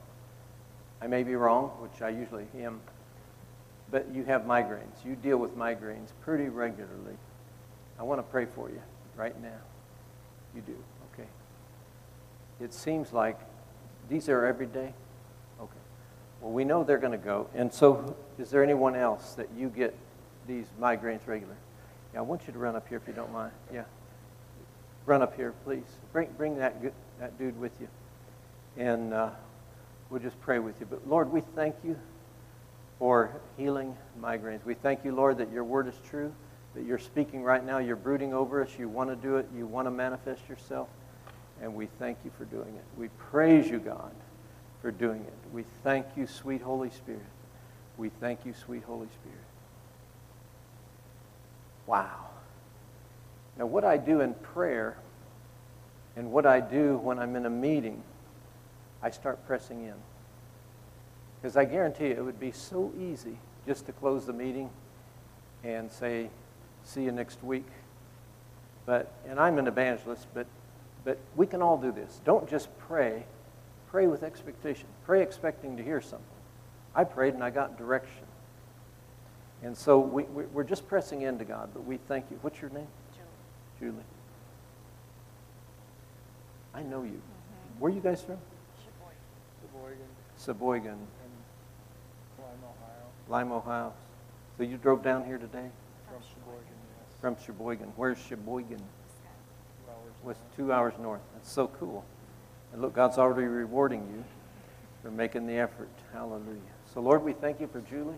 I 1.02 1.08
may 1.08 1.24
be 1.24 1.36
wrong, 1.36 1.70
which 1.80 2.02
I 2.02 2.10
usually 2.10 2.46
am, 2.60 2.82
but 3.90 4.08
you 4.14 4.26
have 4.26 4.42
migraines. 4.42 5.06
You 5.06 5.16
deal 5.16 5.38
with 5.38 5.58
migraines 5.58 6.10
pretty 6.22 6.50
regularly. 6.50 7.16
I 7.98 8.04
want 8.04 8.20
to 8.20 8.24
pray 8.24 8.46
for 8.46 8.70
you 8.70 8.82
right 9.20 9.40
now. 9.42 9.60
You 10.56 10.62
do, 10.62 10.76
okay. 11.14 11.28
It 12.62 12.74
seems 12.74 13.12
like 13.12 13.38
these 14.08 14.30
are 14.30 14.46
every 14.46 14.66
day? 14.66 14.94
Okay. 15.62 15.80
Well, 16.42 16.52
we 16.52 16.64
know 16.64 16.84
they're 16.84 16.98
going 16.98 17.12
to 17.12 17.18
go. 17.18 17.48
And 17.54 17.72
so, 17.72 18.16
is 18.40 18.50
there 18.50 18.64
anyone 18.64 18.96
else 18.96 19.34
that 19.34 19.50
you 19.56 19.68
get 19.68 19.94
these 20.48 20.66
migraines 20.80 21.28
regular? 21.28 21.56
Yeah, 22.14 22.20
I 22.20 22.22
want 22.24 22.48
you 22.48 22.54
to 22.54 22.60
run 22.60 22.76
up 22.78 22.88
here 22.88 22.98
if 22.98 23.08
you 23.08 23.14
don't 23.14 23.32
mind. 23.32 23.52
Yeah. 23.72 23.84
Run 25.06 25.22
up 25.22 25.36
here, 25.36 25.54
please. 25.66 25.84
Bring, 26.14 26.30
bring 26.38 26.58
that, 26.58 26.82
good, 26.82 26.94
that 27.20 27.38
dude 27.38 27.60
with 27.60 27.74
you. 27.82 27.90
And 28.78 29.14
uh, 29.14 29.30
we'll 30.10 30.22
just 30.22 30.40
pray 30.42 30.60
with 30.60 30.80
you. 30.80 30.88
But 30.90 31.08
Lord, 31.08 31.32
we 31.32 31.42
thank 31.56 31.76
you 31.84 32.00
for 32.98 33.36
healing 33.58 33.96
migraines. 34.22 34.64
We 34.66 34.76
thank 34.76 35.04
you, 35.04 35.14
Lord, 35.14 35.38
that 35.40 35.52
your 35.52 35.66
word 35.66 35.88
is 35.88 36.00
true 36.10 36.34
that 36.76 36.86
you're 36.86 37.00
speaking 37.00 37.44
right 37.44 37.66
now. 37.66 37.80
You're 37.80 37.96
brooding 37.96 38.34
over 38.34 38.62
us. 38.62 38.70
You 38.78 38.90
want 38.90 39.10
to 39.10 39.16
do 39.16 39.38
it. 39.38 39.48
You 39.56 39.66
want 39.66 39.88
to 39.88 39.92
manifest 39.92 40.48
yourself. 40.48 40.88
And 41.62 41.76
we 41.76 41.88
thank 42.00 42.18
you 42.24 42.32
for 42.38 42.46
doing 42.46 42.76
it. 42.76 42.84
We 42.98 43.10
praise 43.10 43.70
you, 43.70 43.80
God, 43.80 44.12
for 44.82 44.92
doing 44.92 45.22
it. 45.22 45.34
We 45.54 45.66
thank 45.84 46.06
you, 46.16 46.26
sweet 46.28 46.62
Holy 46.62 46.90
Spirit. 46.90 47.22
We 47.98 48.10
thank 48.10 48.46
you, 48.46 48.54
sweet 48.54 48.84
Holy 48.84 49.08
Spirit. 49.08 49.38
Wow. 51.86 52.28
Now, 53.58 53.66
what 53.66 53.84
I 53.84 53.98
do 53.98 54.22
in 54.22 54.36
prayer 54.36 54.96
and 56.16 56.32
what 56.32 56.46
I 56.46 56.62
do 56.62 56.98
when 56.98 57.20
I'm 57.20 57.36
in 57.36 57.46
a 57.46 57.50
meeting, 57.50 58.04
I 59.02 59.10
start 59.10 59.46
pressing 59.46 59.84
in. 59.84 59.96
Because 61.42 61.58
I 61.58 61.66
guarantee 61.66 62.08
you, 62.08 62.14
it 62.14 62.24
would 62.24 62.40
be 62.40 62.52
so 62.52 62.92
easy 63.00 63.38
just 63.66 63.86
to 63.88 63.92
close 63.92 64.26
the 64.26 64.34
meeting 64.34 64.70
and 65.64 65.92
say, 65.92 66.30
see 66.84 67.04
you 67.04 67.12
next 67.12 67.44
week. 67.44 67.66
But, 68.86 69.12
and 69.28 69.40
I'm 69.40 69.60
an 69.60 69.68
evangelist, 69.68 70.28
but, 70.34 70.48
but 71.04 71.18
we 71.36 71.46
can 71.46 71.62
all 71.62 71.78
do 71.78 71.92
this. 71.92 72.22
Don't 72.26 72.50
just 72.50 72.70
pray. 72.80 73.24
Pray 73.92 74.08
with 74.08 74.24
expectation. 74.24 74.88
Pray 75.06 75.22
expecting 75.22 75.78
to 75.78 75.84
hear 75.84 76.02
something. 76.02 76.26
I 76.96 77.04
prayed 77.04 77.34
and 77.34 77.44
I 77.44 77.50
got 77.50 77.78
direction. 77.78 78.26
And 79.62 79.78
so 79.78 80.00
we, 80.00 80.24
we, 80.24 80.62
are 80.62 80.64
just 80.64 80.88
pressing 80.88 81.22
into 81.22 81.44
God, 81.44 81.70
but 81.74 81.86
we 81.86 81.98
thank 82.08 82.26
you. 82.32 82.40
What's 82.42 82.62
your 82.62 82.72
name? 82.72 82.88
Julie. 83.80 83.92
Julie. 83.92 84.04
I 86.74 86.82
know 86.82 87.04
you. 87.04 87.10
Mm-hmm. 87.10 87.80
Where 87.80 87.92
are 87.92 87.96
you 87.96 88.02
guys 88.02 88.22
from? 88.22 88.38
Sheboygan. 89.62 89.98
Sheboygan. 90.46 90.98
Lima, 92.40 92.64
Ohio. 92.64 93.06
Lima, 93.28 93.52
Ohio. 93.52 93.94
So 94.58 94.64
you 94.64 94.78
drove 94.78 95.04
down 95.04 95.26
here 95.26 95.38
today? 95.38 95.70
From 96.10 96.22
Sheboygan, 96.22 96.76
yes. 96.98 97.20
From 97.22 97.36
Sheboygan. 97.46 97.94
Where's 97.96 98.18
Sheboygan? 98.20 98.80
Two 98.80 99.92
hours 99.92 100.14
Was 100.24 100.38
north. 100.38 100.56
two 100.56 100.74
hours 100.74 100.94
north. 101.00 101.22
That's 101.34 101.52
so 101.52 101.68
cool. 101.68 102.04
And 102.74 102.82
look, 102.82 102.94
God's 102.94 103.18
already 103.18 103.48
rewarding 103.48 104.08
you 104.14 104.24
for 105.02 105.12
making 105.12 105.48
the 105.48 105.56
effort. 105.56 105.90
Hallelujah. 106.14 106.60
So, 106.94 107.02
Lord, 107.02 107.24
we 107.24 107.34
thank 107.34 107.60
you 107.60 107.68
for 107.68 107.82
Julie. 107.82 108.18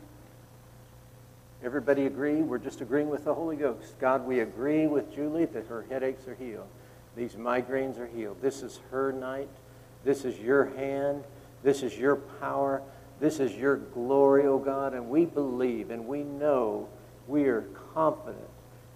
Everybody 1.64 2.08
agree? 2.08 2.42
We're 2.42 2.58
just 2.58 2.82
agreeing 2.82 3.10
with 3.10 3.26
the 3.26 3.34
Holy 3.34 3.56
Ghost. 3.56 4.00
God, 4.00 4.26
we 4.26 4.40
agree 4.40 4.88
with 4.88 5.14
Julie 5.14 5.46
that 5.46 5.68
her 5.68 5.86
headaches 5.90 6.28
are 6.28 6.36
healed. 6.36 6.68
These 7.16 7.34
migraines 7.34 8.00
are 8.00 8.08
healed. 8.08 8.42
This 8.42 8.64
is 8.64 8.80
her 8.90 9.12
night. 9.12 9.50
This 10.04 10.26
is 10.26 10.40
your 10.40 10.66
hand. 10.76 11.24
This 11.62 11.84
is 11.84 11.98
your 11.98 12.16
power. 12.16 12.82
This 13.20 13.40
is 13.40 13.54
your 13.54 13.78
glory, 13.78 14.48
O 14.48 14.54
oh 14.54 14.60
God. 14.60 14.94
And 14.94 15.10
we 15.10 15.26
believe 15.26 15.92
and 15.92 16.08
we 16.08 16.24
know, 16.24 16.88
we 17.28 17.46
are 17.46 17.62
confident 17.94 18.50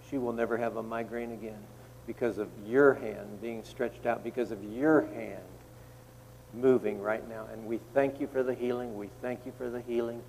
she 0.10 0.18
will 0.18 0.34
never 0.34 0.58
have 0.58 0.78
a 0.78 0.84
migraine 0.84 1.32
again 1.32 1.64
because 2.08 2.38
of 2.38 2.48
your 2.66 2.94
hand 2.94 3.42
being 3.42 3.64
stretched 3.64 4.06
out, 4.06 4.24
because 4.24 4.52
of 4.52 4.64
your 4.64 5.02
hand 5.08 5.42
moving 6.54 7.02
right 7.02 7.28
now. 7.28 7.48
And 7.52 7.66
we 7.66 7.80
thank 7.94 8.20
you 8.20 8.28
for 8.28 8.44
the 8.44 8.54
healing. 8.54 8.98
We 8.98 9.10
thank 9.22 9.46
you 9.46 9.54
for 9.58 9.70
the 9.70 9.82
healing. 9.82 10.22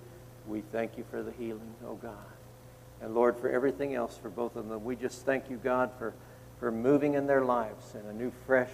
We 0.47 0.61
thank 0.71 0.97
you 0.97 1.05
for 1.09 1.21
the 1.21 1.31
healing, 1.31 1.75
oh 1.85 1.95
God. 1.95 2.15
And 3.01 3.13
Lord, 3.13 3.37
for 3.37 3.49
everything 3.49 3.93
else 3.93 4.17
for 4.17 4.29
both 4.29 4.55
of 4.55 4.69
them, 4.69 4.83
we 4.83 4.95
just 4.95 5.25
thank 5.25 5.49
you, 5.49 5.57
God, 5.57 5.91
for, 5.99 6.13
for 6.59 6.71
moving 6.71 7.13
in 7.13 7.27
their 7.27 7.43
lives 7.43 7.93
in 7.93 8.05
a 8.09 8.13
new, 8.13 8.31
fresh 8.45 8.71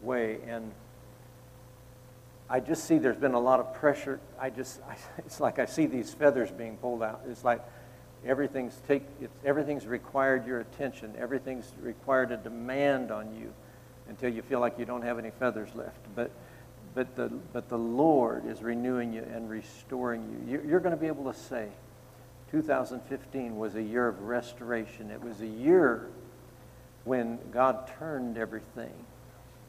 way. 0.00 0.38
And 0.46 0.72
I 2.48 2.60
just 2.60 2.84
see 2.84 2.98
there's 2.98 3.16
been 3.16 3.34
a 3.34 3.40
lot 3.40 3.60
of 3.60 3.74
pressure. 3.74 4.18
I 4.40 4.48
just, 4.48 4.80
I, 4.88 4.96
it's 5.18 5.40
like 5.40 5.58
I 5.58 5.66
see 5.66 5.86
these 5.86 6.14
feathers 6.14 6.50
being 6.50 6.78
pulled 6.78 7.02
out. 7.02 7.22
It's 7.28 7.44
like 7.44 7.60
everything's 8.24 8.80
take, 8.86 9.02
everything's 9.44 9.86
required 9.86 10.46
your 10.46 10.60
attention. 10.60 11.14
Everything's 11.18 11.72
required 11.80 12.32
a 12.32 12.36
demand 12.36 13.10
on 13.10 13.34
you 13.34 13.52
until 14.08 14.32
you 14.32 14.42
feel 14.42 14.60
like 14.60 14.78
you 14.78 14.84
don't 14.84 15.02
have 15.02 15.18
any 15.18 15.30
feathers 15.30 15.70
left. 15.74 15.98
But 16.14 16.30
but 16.94 17.14
the, 17.16 17.28
but 17.52 17.68
the 17.68 17.78
Lord 17.78 18.46
is 18.46 18.62
renewing 18.62 19.12
you 19.12 19.22
and 19.22 19.48
restoring 19.48 20.44
you. 20.48 20.62
You're 20.66 20.80
going 20.80 20.94
to 20.94 21.00
be 21.00 21.06
able 21.06 21.32
to 21.32 21.38
say, 21.38 21.68
2015 22.50 23.56
was 23.56 23.76
a 23.76 23.82
year 23.82 24.08
of 24.08 24.22
restoration. 24.22 25.10
It 25.10 25.22
was 25.22 25.40
a 25.40 25.46
year 25.46 26.08
when 27.04 27.38
God 27.52 27.90
turned 27.98 28.36
everything. 28.36 28.92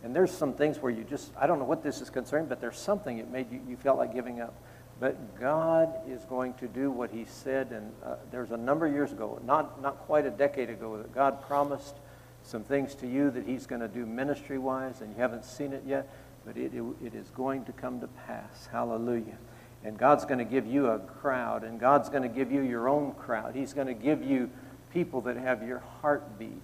And 0.03 0.15
there's 0.15 0.31
some 0.31 0.53
things 0.53 0.79
where 0.79 0.91
you 0.91 1.03
just, 1.03 1.31
I 1.39 1.45
don't 1.45 1.59
know 1.59 1.65
what 1.65 1.83
this 1.83 2.01
is 2.01 2.09
concerning, 2.09 2.47
but 2.47 2.59
there's 2.59 2.79
something 2.79 3.17
that 3.17 3.31
made 3.31 3.51
you, 3.51 3.61
you 3.69 3.77
felt 3.77 3.99
like 3.99 4.15
giving 4.15 4.41
up. 4.41 4.55
But 5.01 5.37
God 5.37 5.93
is 6.07 6.23
going 6.23 6.53
to 6.55 6.67
do 6.67 6.89
what 6.89 7.11
He 7.11 7.25
said, 7.25 7.71
and 7.71 7.91
uh, 8.05 8.15
there's 8.31 8.51
a 8.51 8.57
number 8.57 8.85
of 8.85 8.93
years 8.93 9.11
ago, 9.11 9.41
not, 9.45 9.81
not 9.81 9.97
quite 9.99 10.25
a 10.25 10.31
decade 10.31 10.69
ago, 10.69 10.95
that 10.97 11.13
God 11.13 11.41
promised 11.41 11.95
some 12.43 12.63
things 12.63 12.95
to 12.95 13.07
you 13.07 13.29
that 13.31 13.45
He's 13.45 13.65
going 13.65 13.81
to 13.81 13.89
do 13.89 14.05
ministry 14.05 14.57
wise, 14.57 15.01
and 15.01 15.13
you 15.13 15.19
haven't 15.19 15.43
seen 15.43 15.73
it 15.73 15.83
yet 15.85 16.07
but 16.45 16.57
it, 16.57 16.73
it, 16.73 16.83
it 17.03 17.15
is 17.15 17.29
going 17.29 17.65
to 17.65 17.71
come 17.71 17.99
to 18.01 18.07
pass. 18.07 18.67
Hallelujah. 18.71 19.37
And 19.83 19.97
God's 19.97 20.25
going 20.25 20.39
to 20.39 20.45
give 20.45 20.67
you 20.67 20.87
a 20.87 20.99
crowd, 20.99 21.63
and 21.63 21.79
God's 21.79 22.09
going 22.09 22.23
to 22.23 22.29
give 22.29 22.51
you 22.51 22.61
your 22.61 22.87
own 22.87 23.13
crowd. 23.13 23.55
He's 23.55 23.73
going 23.73 23.87
to 23.87 23.93
give 23.93 24.23
you 24.23 24.49
people 24.93 25.21
that 25.21 25.37
have 25.37 25.67
your 25.67 25.81
heartbeat. 26.01 26.61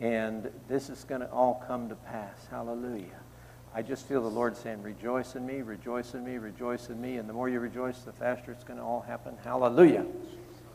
And 0.00 0.50
this 0.68 0.90
is 0.90 1.04
going 1.04 1.20
to 1.20 1.30
all 1.30 1.62
come 1.66 1.88
to 1.88 1.94
pass. 1.94 2.46
Hallelujah. 2.50 3.21
I 3.74 3.82
just 3.82 4.06
feel 4.06 4.22
the 4.22 4.28
Lord 4.28 4.56
saying, 4.56 4.82
Rejoice 4.82 5.34
in 5.34 5.46
me, 5.46 5.62
rejoice 5.62 6.14
in 6.14 6.24
me, 6.24 6.36
rejoice 6.36 6.88
in 6.90 7.00
me. 7.00 7.16
And 7.16 7.28
the 7.28 7.32
more 7.32 7.48
you 7.48 7.60
rejoice, 7.60 7.98
the 8.00 8.12
faster 8.12 8.52
it's 8.52 8.64
going 8.64 8.78
to 8.78 8.84
all 8.84 9.00
happen. 9.00 9.36
Hallelujah. 9.44 10.04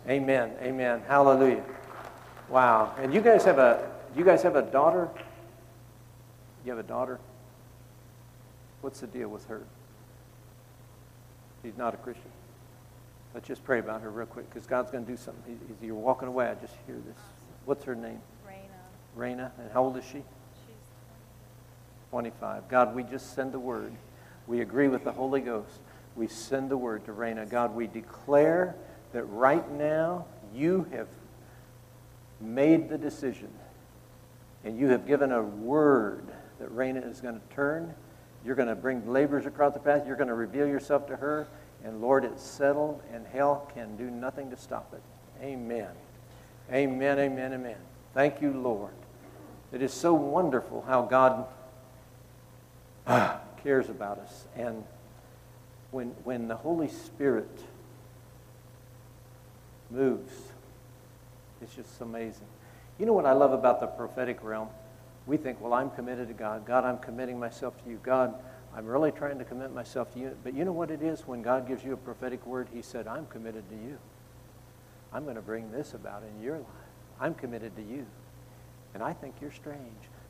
Amen. 0.10 0.52
Amen. 0.62 1.02
Hallelujah. 1.08 1.64
Wow. 2.50 2.96
And 2.98 3.14
you 3.14 3.22
guys 3.22 3.44
have 3.44 3.60
a 3.60 3.92
you 4.16 4.24
guys 4.24 4.42
have 4.44 4.56
a 4.56 4.62
daughter? 4.62 5.10
You 6.66 6.72
have 6.72 6.80
a 6.80 6.88
daughter? 6.88 7.20
What's 8.82 9.00
the 9.00 9.08
deal 9.08 9.30
with 9.30 9.46
her? 9.48 9.62
She's 11.64 11.78
not 11.78 11.94
a 11.94 11.98
Christian. 11.98 12.32
Let's 13.34 13.48
just 13.48 13.64
pray 13.64 13.80
about 13.80 14.02
her 14.02 14.10
real 14.10 14.26
quick 14.26 14.50
because 14.50 14.66
God's 14.66 14.90
going 14.90 15.06
to 15.06 15.12
do 15.12 15.18
something. 15.18 15.60
He, 15.82 15.88
you're 15.88 15.96
walking 15.96 16.28
away. 16.28 16.48
I 16.48 16.56
just 16.56 16.74
hear 16.88 16.96
this. 16.96 17.18
What's 17.66 17.84
her 17.84 17.96
name? 17.96 18.20
Raina. 18.48 19.18
Raina. 19.18 19.52
And 19.60 19.72
how 19.72 19.84
old 19.84 19.98
is 19.98 20.06
she? 20.06 20.24
She's 22.08 22.12
25. 22.12 22.70
God, 22.70 22.96
we 22.96 23.04
just 23.04 23.36
send 23.36 23.52
the 23.52 23.60
word. 23.60 23.94
We 24.48 24.62
agree 24.62 24.88
with 24.88 25.04
the 25.04 25.12
Holy 25.12 25.42
Ghost. 25.42 25.80
we 26.16 26.28
send 26.28 26.72
the 26.72 26.78
word 26.78 27.06
to 27.06 27.12
Raina. 27.12 27.48
God, 27.48 27.76
we 27.76 27.86
declare 27.86 28.76
that 29.14 29.24
right 29.26 29.70
now 29.72 30.26
you 30.54 30.88
have 30.92 31.08
made 32.40 32.90
the 32.90 32.98
decision 32.98 33.50
and 34.64 34.80
you 34.80 34.88
have 34.88 35.06
given 35.06 35.32
a 35.32 35.42
word 35.44 36.24
that 36.60 36.76
Raina 36.76 37.10
is 37.10 37.22
going 37.22 37.36
to 37.36 37.56
turn. 37.56 37.94
You're 38.44 38.56
going 38.56 38.70
to 38.70 38.76
bring 38.76 39.08
laborers 39.12 39.46
across 39.46 39.74
the 39.74 39.80
path. 39.80 40.08
You're 40.08 40.16
going 40.16 40.30
to 40.30 40.34
reveal 40.34 40.68
yourself 40.68 41.08
to 41.08 41.16
her. 41.16 41.48
And 41.84 42.02
Lord, 42.02 42.26
it's 42.26 42.42
settled, 42.42 43.02
and 43.14 43.26
hell 43.28 43.70
can 43.74 43.96
do 43.98 44.10
nothing 44.10 44.50
to 44.50 44.58
stop 44.58 44.94
it. 44.94 45.02
Amen. 45.44 45.90
Amen, 46.72 47.20
amen, 47.20 47.54
amen. 47.54 47.78
Thank 48.14 48.42
you, 48.42 48.52
Lord. 48.52 48.94
It 49.72 49.82
is 49.82 49.94
so 49.94 50.14
wonderful 50.14 50.84
how 50.88 51.04
God 51.04 51.46
cares 53.64 53.90
about 53.90 54.20
us. 54.20 54.46
And 54.56 54.84
when, 55.92 56.10
when 56.24 56.48
the 56.48 56.56
Holy 56.56 56.90
Spirit 56.90 57.62
moves, 59.90 60.34
it's 61.62 61.76
just 61.76 62.02
amazing. 62.02 62.48
You 63.00 63.06
know 63.06 63.14
what 63.14 63.26
I 63.26 63.34
love 63.34 63.54
about 63.54 63.80
the 63.80 63.88
prophetic 63.88 64.44
realm? 64.44 64.70
We 65.26 65.38
think, 65.38 65.62
well, 65.62 65.74
I'm 65.74 65.90
committed 65.92 66.28
to 66.30 66.34
God. 66.34 66.66
God, 66.66 66.86
I'm 66.86 66.98
committing 66.98 67.40
myself 67.40 67.82
to 67.84 67.90
you. 67.90 68.00
God, 68.04 68.34
I'm 68.76 68.86
really 68.86 69.12
trying 69.12 69.40
to 69.40 69.46
commit 69.46 69.74
myself 69.74 70.14
to 70.14 70.20
you. 70.20 70.38
But 70.44 70.54
you 70.54 70.66
know 70.66 70.72
what 70.72 70.92
it 70.92 71.02
is? 71.02 71.28
When 71.28 71.42
God 71.42 71.68
gives 71.68 71.84
you 71.84 71.94
a 71.94 71.98
prophetic 71.98 72.46
word, 72.46 72.68
He 72.74 72.82
said, 72.82 73.08
I'm 73.08 73.26
committed 73.28 73.70
to 73.70 73.76
you. 73.76 73.98
I'm 75.14 75.24
going 75.24 75.36
to 75.36 75.42
bring 75.42 75.72
this 75.72 75.94
about 75.94 76.24
in 76.24 76.44
your 76.44 76.58
life. 76.58 76.68
I'm 77.20 77.34
committed 77.34 77.76
to 77.76 77.82
you. 77.82 78.06
And 78.94 79.04
I 79.04 79.14
think 79.14 79.36
you're 79.42 79.52
strange, 79.52 79.80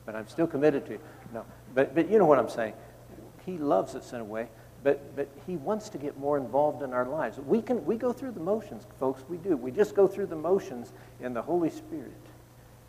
but 0.08 0.16
I'm 0.16 0.26
still 0.26 0.46
committed 0.46 0.86
to 0.86 0.92
you. 0.92 1.00
No, 1.34 1.44
but, 1.74 1.94
but 1.94 2.10
you 2.10 2.18
know 2.18 2.24
what 2.24 2.38
I'm 2.38 2.48
saying. 2.48 2.72
He 3.44 3.58
loves 3.58 3.94
us 3.94 4.14
in 4.14 4.20
a 4.20 4.24
way, 4.24 4.48
but, 4.82 5.14
but 5.14 5.28
he 5.46 5.58
wants 5.58 5.90
to 5.90 5.98
get 5.98 6.18
more 6.18 6.38
involved 6.38 6.82
in 6.82 6.94
our 6.94 7.04
lives. 7.04 7.36
We, 7.36 7.60
can, 7.60 7.84
we 7.84 7.96
go 7.96 8.14
through 8.14 8.30
the 8.30 8.40
motions, 8.40 8.86
folks. 8.98 9.22
We 9.28 9.36
do. 9.36 9.54
We 9.54 9.70
just 9.70 9.94
go 9.94 10.06
through 10.06 10.28
the 10.28 10.36
motions 10.36 10.94
in 11.20 11.34
the 11.34 11.42
Holy 11.42 11.68
Spirit. 11.68 12.16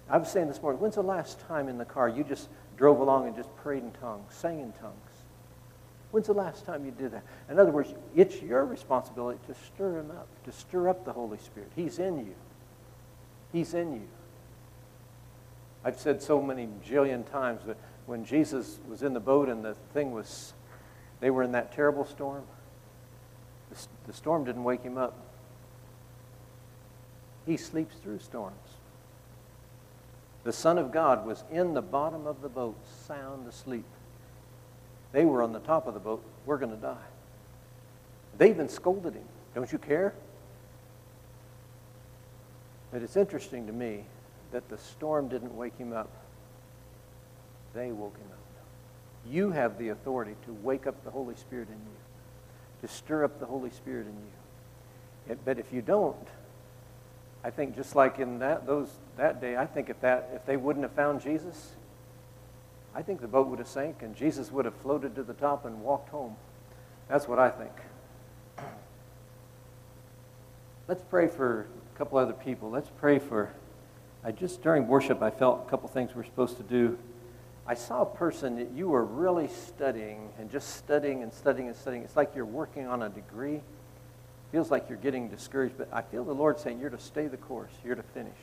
I 0.10 0.17
was 0.17 0.32
saying 0.32 0.47
this 0.47 0.62
morning, 0.62 0.79
when's 0.79 0.95
the 0.95 1.03
last 1.03 1.41
time 1.41 1.67
in 1.67 1.77
the 1.77 1.84
car 1.84 2.08
you 2.08 2.23
just 2.23 2.47
drove 2.77 3.01
along 3.01 3.27
and 3.27 3.36
just 3.36 3.53
prayed 3.58 3.84
in 3.84 3.91
tongues, 3.91 4.34
sang 4.34 4.62
in 4.62 4.71
tongues? 4.71 4.95
When's 6.12 6.27
the 6.27 6.34
last 6.34 6.65
time 6.65 6.85
you 6.85 6.91
did 6.91 7.12
that? 7.12 7.25
In 7.50 7.60
other 7.60 7.71
words, 7.71 7.93
it's 8.15 8.41
your 8.41 8.63
responsibility 8.63 9.39
to 9.48 9.56
stir 9.65 10.00
him 10.00 10.12
up, 10.12 10.29
to 10.46 10.54
stir 10.54 10.87
up 10.87 11.04
the 11.04 11.12
Holy 11.12 11.37
Spirit. 11.39 11.69
He's 11.75 12.00
in 12.00 12.19
you. 12.19 12.35
He's 13.52 13.73
in 13.73 13.91
you. 13.91 14.08
I've 15.84 16.00
said 16.00 16.21
so 16.21 16.42
many 16.42 16.67
jillion 16.88 17.30
times 17.30 17.62
that 17.65 17.77
when 18.06 18.25
Jesus 18.25 18.80
was 18.88 19.04
in 19.04 19.13
the 19.13 19.19
boat 19.19 19.50
and 19.50 19.63
the 19.63 19.75
thing 19.94 20.12
was, 20.12 20.54
they 21.19 21.30
were 21.30 21.44
in 21.44 21.52
that 21.54 21.73
terrible 21.73 22.06
storm, 22.06 22.44
the, 23.69 23.88
the 24.08 24.13
storm 24.13 24.44
didn't 24.44 24.63
wake 24.63 24.84
him 24.84 24.98
up. 24.98 25.15
He 27.46 27.56
sleeps 27.56 27.96
through 27.98 28.19
storms. 28.19 28.56
The 30.44 30.54
Son 30.54 30.77
of 30.77 30.92
God 30.92 31.25
was 31.25 31.44
in 31.52 31.73
the 31.73 31.82
bottom 31.82 32.25
of 32.25 32.42
the 32.42 32.50
boat, 32.50 32.75
sound 33.08 33.48
asleep. 33.48 33.86
They 35.12 35.25
were 35.25 35.42
on 35.42 35.54
the 35.54 35.60
top 35.60 35.88
of 35.88 35.94
the 35.94 36.00
boat. 36.00 36.23
We're 36.46 36.58
going 36.58 36.75
to 36.75 36.82
die. 36.82 36.98
They 38.38 38.50
even 38.50 38.69
scolded 38.69 39.13
him. 39.15 39.25
Don't 39.54 39.71
you 39.71 39.77
care? 39.77 40.13
But 42.92 43.02
it's 43.02 43.17
interesting 43.17 43.67
to 43.67 43.73
me 43.73 44.06
that 44.52 44.69
the 44.69 44.77
storm 44.77 45.27
didn't 45.27 45.56
wake 45.56 45.77
him 45.77 45.93
up. 45.93 46.10
They 47.73 47.91
woke 47.91 48.17
him 48.17 48.27
up. 48.31 48.39
You 49.29 49.52
have 49.52 49.77
the 49.77 49.89
authority 49.89 50.35
to 50.45 50.54
wake 50.54 50.87
up 50.87 51.04
the 51.04 51.12
Holy 51.12 51.35
Spirit 51.35 51.67
in 51.67 51.75
you, 51.75 52.87
to 52.87 52.87
stir 52.87 53.23
up 53.23 53.39
the 53.39 53.45
Holy 53.45 53.69
Spirit 53.69 54.08
in 54.08 54.13
you. 54.13 55.33
It, 55.33 55.39
but 55.45 55.60
if 55.60 55.71
you 55.71 55.81
don't, 55.81 56.27
I 57.43 57.52
think 57.52 57.75
just 57.75 57.95
like 57.95 58.19
in 58.19 58.39
that 58.39 58.65
those 58.65 58.89
that 59.17 59.39
day, 59.39 59.56
I 59.56 59.65
think 59.65 59.89
if 59.89 60.02
that 60.02 60.31
if 60.33 60.45
they 60.45 60.58
wouldn't 60.58 60.83
have 60.83 60.93
found 60.93 61.21
Jesus, 61.21 61.73
I 62.95 63.02
think 63.02 63.21
the 63.21 63.27
boat 63.27 63.47
would 63.47 63.60
have 63.60 63.67
sank 63.67 64.02
and 64.02 64.15
Jesus 64.15 64.52
would 64.52 64.65
have 64.65 64.75
floated 64.75 65.15
to 65.15 65.23
the 65.23 65.33
top 65.33 65.65
and 65.65 65.81
walked 65.81 66.10
home. 66.10 66.35
That's 67.08 67.27
what 67.27 67.39
I 67.39 67.50
think. 67.50 67.71
Let's 70.87 71.04
pray 71.04 71.27
for 71.27 71.67
a 71.93 71.97
couple 71.97 72.17
other 72.17 72.33
people. 72.33 72.71
Let's 72.71 72.89
pray 72.97 73.19
for 73.19 73.54
I 74.23 74.31
just 74.31 74.61
during 74.61 74.87
worship 74.87 75.21
I 75.21 75.29
felt 75.29 75.65
a 75.65 75.69
couple 75.69 75.89
things 75.89 76.11
we're 76.15 76.23
supposed 76.23 76.57
to 76.57 76.63
do. 76.63 76.97
I 77.65 77.75
saw 77.75 78.01
a 78.01 78.05
person 78.05 78.55
that 78.57 78.71
you 78.71 78.89
were 78.89 79.05
really 79.05 79.47
studying 79.47 80.29
and 80.39 80.51
just 80.51 80.75
studying 80.75 81.21
and 81.23 81.31
studying 81.31 81.67
and 81.67 81.77
studying. 81.77 82.03
It's 82.03 82.15
like 82.15 82.35
you're 82.35 82.45
working 82.45 82.87
on 82.87 83.03
a 83.03 83.09
degree 83.09 83.61
feels 84.51 84.71
like 84.71 84.89
you're 84.89 84.97
getting 84.97 85.29
discouraged, 85.29 85.77
but 85.77 85.87
I 85.91 86.01
feel 86.01 86.23
the 86.23 86.33
Lord 86.33 86.59
saying 86.59 86.79
you're 86.79 86.89
to 86.89 86.99
stay 86.99 87.27
the 87.27 87.37
course, 87.37 87.71
you're 87.83 87.95
to 87.95 88.03
finish. 88.03 88.37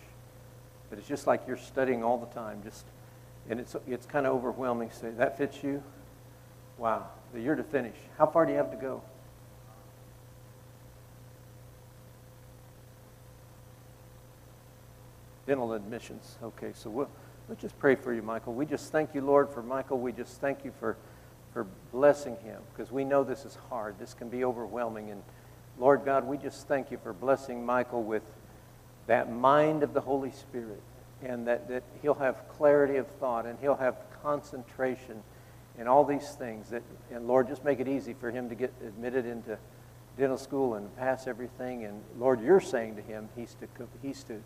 But 0.89 0.99
it's 0.99 1.09
just 1.09 1.27
like 1.27 1.43
you're 1.49 1.57
studying 1.57 2.05
all 2.05 2.19
the 2.19 2.27
time, 2.27 2.63
just 2.63 2.85
and 3.49 3.59
it's 3.59 3.75
it's 3.89 4.07
kind 4.07 4.27
of 4.27 4.35
overwhelming. 4.35 4.91
Say 4.93 5.11
that 5.11 5.37
fits 5.37 5.63
you. 5.63 5.83
Wow, 6.79 7.07
you're 7.35 7.57
to 7.57 7.65
finish. 7.65 7.97
How 8.19 8.27
far 8.27 8.47
do 8.47 8.53
you 8.53 8.59
have 8.59 8.71
to 8.71 8.77
go? 8.77 9.03
Dental 15.47 15.73
admissions. 15.73 16.39
Okay, 16.43 16.73
so 16.75 16.91
we'll 16.91 17.09
let's 17.49 17.61
just 17.61 17.79
pray 17.79 17.95
for 17.95 18.13
you, 18.13 18.23
Michael. 18.23 18.55
We 18.55 18.67
just 18.67 18.91
thank 18.91 19.15
you, 19.15 19.21
Lord, 19.21 19.49
for 19.49 19.63
Michael. 19.63 19.99
We 19.99 20.13
just 20.13 20.41
thank 20.41 20.65
you 20.65 20.73
for 20.79 20.97
for 21.53 21.67
blessing 21.93 22.37
him 22.45 22.61
because 22.73 22.93
we 22.93 23.05
know 23.05 23.25
this 23.25 23.45
is 23.45 23.57
hard. 23.71 23.99
This 23.99 24.13
can 24.13 24.29
be 24.29 24.45
overwhelming 24.45 25.11
and 25.11 25.23
Lord 25.79 26.05
God, 26.05 26.27
we 26.27 26.39
just 26.39 26.67
thank 26.67 26.91
you 26.91 26.99
for 27.03 27.13
blessing 27.13 27.65
Michael 27.65 28.03
with 28.03 28.23
that 29.07 29.31
mind 29.31 29.83
of 29.83 29.93
the 29.93 30.01
Holy 30.01 30.31
Spirit 30.31 30.81
and 31.23 31.47
that, 31.47 31.69
that 31.69 31.83
he'll 32.01 32.15
have 32.15 32.49
clarity 32.49 32.97
of 32.97 33.07
thought 33.21 33.45
and 33.47 33.59
he'll 33.61 33.77
have 33.77 33.97
concentration 34.23 35.23
and 35.79 35.89
all 35.89 36.05
these 36.05 36.31
things. 36.31 36.71
That, 36.71 36.83
and 37.13 37.29
Lord, 37.29 37.47
just 37.47 37.63
make 37.63 37.79
it 37.79 37.89
easy 37.89 38.15
for 38.15 38.31
him 38.31 38.49
to 38.49 38.55
get 38.55 38.73
admitted 38.87 39.27
into 39.27 39.59
dental 40.17 40.39
school 40.39 40.75
and 40.75 40.95
pass 40.97 41.27
everything. 41.27 41.85
And 41.85 42.03
Lord, 42.19 42.41
you're 42.41 42.61
saying 42.61 42.97
to 42.97 43.03
him 43.03 43.29
he's 43.37 43.55
to, 43.57 43.69
he's 44.01 44.23
to 44.25 44.41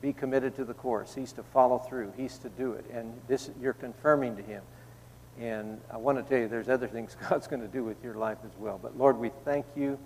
be 0.00 0.12
committed 0.12 0.54
to 0.56 0.64
the 0.64 0.74
course. 0.74 1.14
He's 1.14 1.32
to 1.32 1.42
follow 1.42 1.78
through. 1.78 2.12
He's 2.16 2.38
to 2.38 2.48
do 2.48 2.72
it. 2.72 2.84
And 2.92 3.12
this 3.26 3.50
you're 3.60 3.72
confirming 3.72 4.36
to 4.36 4.42
him. 4.42 4.62
And 5.40 5.80
I 5.92 5.96
want 5.96 6.18
to 6.18 6.24
tell 6.24 6.38
you, 6.38 6.48
there's 6.48 6.68
other 6.68 6.88
things 6.88 7.16
God's 7.28 7.46
going 7.46 7.62
to 7.62 7.68
do 7.68 7.84
with 7.84 8.02
your 8.02 8.14
life 8.14 8.38
as 8.44 8.52
well. 8.58 8.78
But 8.82 8.98
Lord, 8.98 9.18
we 9.18 9.30
thank 9.44 9.66
you 9.76 9.98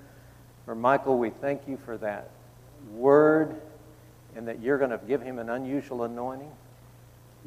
for 0.65 0.75
Michael, 0.75 1.19
we 1.19 1.31
thank 1.31 1.67
you 1.67 1.77
for 1.85 1.97
that 1.99 2.31
word 2.95 3.61
and 4.37 4.47
that 4.49 4.63
you're 4.63 4.79
going 4.79 4.91
to 4.91 5.01
give 5.07 5.21
him 5.21 5.39
an 5.39 5.51
unusual 5.51 6.05
anointing. 6.05 6.51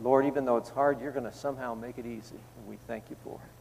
Lord, 0.01 0.25
even 0.25 0.45
though 0.45 0.57
it's 0.57 0.69
hard, 0.69 0.99
you're 1.01 1.11
going 1.11 1.25
to 1.25 1.33
somehow 1.33 1.73
make 1.73 1.97
it 1.97 2.05
easy. 2.05 2.35
And 2.57 2.67
we 2.67 2.77
thank 2.87 3.09
you 3.09 3.15
for 3.23 3.35
it. 3.35 3.51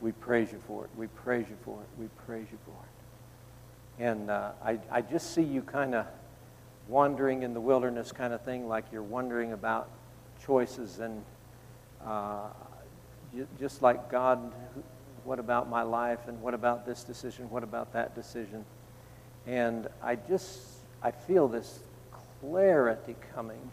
We 0.00 0.12
praise 0.12 0.52
you 0.52 0.60
for 0.66 0.84
it. 0.84 0.90
We 0.96 1.06
praise 1.08 1.46
you 1.48 1.56
for 1.64 1.78
it. 1.80 2.00
We 2.00 2.06
praise 2.26 2.46
you 2.50 2.58
for 2.64 2.72
it. 2.72 4.04
And 4.04 4.30
uh, 4.30 4.52
I, 4.64 4.78
I 4.90 5.02
just 5.02 5.34
see 5.34 5.42
you 5.42 5.62
kind 5.62 5.94
of 5.94 6.06
wandering 6.88 7.42
in 7.42 7.54
the 7.54 7.60
wilderness 7.60 8.12
kind 8.12 8.32
of 8.32 8.42
thing, 8.42 8.68
like 8.68 8.84
you're 8.92 9.02
wondering 9.02 9.52
about 9.52 9.88
choices 10.44 11.00
and 11.00 11.24
uh, 12.04 12.48
just 13.58 13.82
like 13.82 14.10
God, 14.10 14.52
what 15.24 15.38
about 15.38 15.68
my 15.68 15.82
life 15.82 16.28
and 16.28 16.40
what 16.40 16.54
about 16.54 16.86
this 16.86 17.02
decision? 17.02 17.50
What 17.50 17.62
about 17.62 17.92
that 17.92 18.14
decision? 18.14 18.64
And 19.46 19.88
I 20.02 20.16
just, 20.16 20.60
I 21.02 21.10
feel 21.10 21.48
this 21.48 21.80
clarity 22.40 23.16
coming 23.34 23.70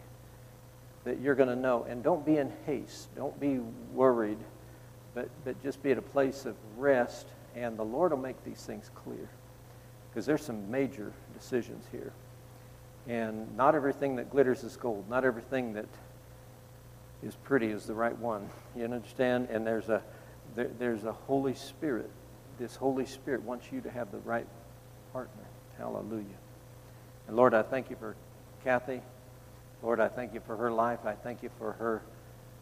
that 1.04 1.20
you're 1.20 1.34
going 1.34 1.48
to 1.48 1.56
know. 1.56 1.84
And 1.88 2.02
don't 2.02 2.24
be 2.24 2.38
in 2.38 2.52
haste. 2.66 3.14
Don't 3.14 3.38
be 3.38 3.60
worried, 3.92 4.38
but, 5.14 5.28
but 5.44 5.62
just 5.62 5.82
be 5.82 5.92
at 5.92 5.98
a 5.98 6.02
place 6.02 6.46
of 6.46 6.56
rest, 6.76 7.26
and 7.54 7.76
the 7.76 7.84
Lord 7.84 8.10
will 8.10 8.18
make 8.18 8.42
these 8.44 8.62
things 8.62 8.90
clear. 8.94 9.28
Because 10.10 10.26
there's 10.26 10.42
some 10.42 10.70
major 10.70 11.12
decisions 11.36 11.84
here. 11.92 12.12
And 13.06 13.54
not 13.56 13.74
everything 13.74 14.16
that 14.16 14.30
glitters 14.30 14.64
is 14.64 14.76
gold. 14.76 15.08
Not 15.10 15.24
everything 15.24 15.74
that 15.74 15.86
is 17.22 17.34
pretty 17.36 17.68
is 17.68 17.86
the 17.86 17.94
right 17.94 18.16
one. 18.18 18.48
You 18.74 18.84
understand? 18.84 19.48
And 19.50 19.66
there's 19.66 19.88
a, 19.88 20.02
there, 20.54 20.70
there's 20.78 21.04
a 21.04 21.12
Holy 21.12 21.54
Spirit. 21.54 22.10
This 22.58 22.76
Holy 22.76 23.06
Spirit 23.06 23.42
wants 23.42 23.66
you 23.72 23.80
to 23.82 23.90
have 23.90 24.10
the 24.10 24.18
right 24.18 24.46
partner. 25.12 25.44
Hallelujah. 25.78 26.24
And 27.26 27.36
Lord, 27.36 27.54
I 27.54 27.62
thank 27.62 27.90
you 27.90 27.96
for 27.96 28.16
Kathy. 28.62 29.00
Lord, 29.82 30.00
I 30.00 30.08
thank 30.08 30.32
you 30.32 30.40
for 30.40 30.56
her 30.56 30.70
life. 30.70 31.00
I 31.04 31.12
thank 31.12 31.42
you 31.42 31.50
for 31.58 31.72
her 31.72 32.02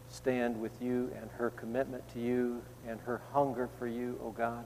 stand 0.09 0.59
with 0.59 0.81
you 0.81 1.11
and 1.19 1.29
her 1.31 1.49
commitment 1.51 2.07
to 2.13 2.19
you 2.19 2.61
and 2.87 2.99
her 3.01 3.21
hunger 3.31 3.69
for 3.79 3.87
you, 3.87 4.19
oh 4.23 4.31
God. 4.31 4.65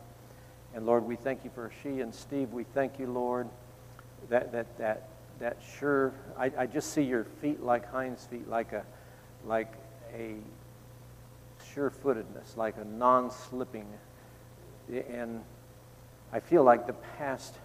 And 0.74 0.86
Lord, 0.86 1.06
we 1.06 1.16
thank 1.16 1.44
you 1.44 1.52
for 1.54 1.72
she 1.82 2.02
and 2.02 2.14
Steve. 2.14 2.52
We 2.52 2.64
thank 2.64 3.00
you, 3.00 3.08
Lord, 3.08 3.48
that 4.30 4.52
that 4.52 4.78
that 4.78 5.10
that 5.40 5.58
sure 5.80 6.14
I, 6.38 6.52
I 6.58 6.66
just 6.66 6.94
see 6.94 7.04
your 7.04 7.26
feet 7.42 7.62
like 7.62 7.90
hinds 7.92 8.26
feet, 8.26 8.48
like 8.48 8.74
a 8.74 8.84
like 9.46 9.74
a 10.14 10.36
sure 11.74 11.90
footedness, 11.90 12.58
like 12.58 12.76
a 12.78 12.86
non 12.86 13.32
slipping. 13.32 13.88
And 14.90 15.44
I 16.32 16.40
feel 16.40 16.64
like 16.64 16.88
the 16.88 16.94
past, 16.94 17.56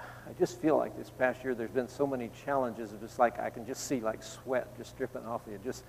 I 0.00 0.32
just 0.38 0.60
feel 0.60 0.76
like 0.76 0.96
this 0.96 1.10
past 1.10 1.42
year 1.44 1.54
there's 1.54 1.70
been 1.70 1.88
so 1.88 2.06
many 2.06 2.30
challenges. 2.44 2.92
It's 3.02 3.18
like 3.18 3.38
I 3.38 3.50
can 3.50 3.66
just 3.66 3.86
see 3.86 4.00
like 4.00 4.22
sweat 4.22 4.76
just 4.76 4.96
dripping 4.96 5.24
off 5.26 5.46
of 5.46 5.52
you, 5.52 5.60
just, 5.64 5.84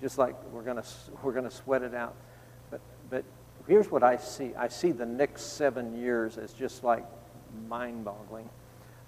just 0.00 0.18
like 0.18 0.34
we're 0.52 0.62
gonna 0.62 0.84
we're 1.22 1.32
gonna 1.32 1.50
sweat 1.50 1.82
it 1.82 1.94
out. 1.94 2.14
But 2.70 2.80
but 3.10 3.24
here's 3.68 3.90
what 3.90 4.02
I 4.02 4.16
see. 4.16 4.54
I 4.56 4.68
see 4.68 4.92
the 4.92 5.06
next 5.06 5.56
seven 5.56 5.96
years 5.96 6.38
as 6.38 6.52
just 6.52 6.82
like 6.82 7.04
mind-boggling. 7.68 8.48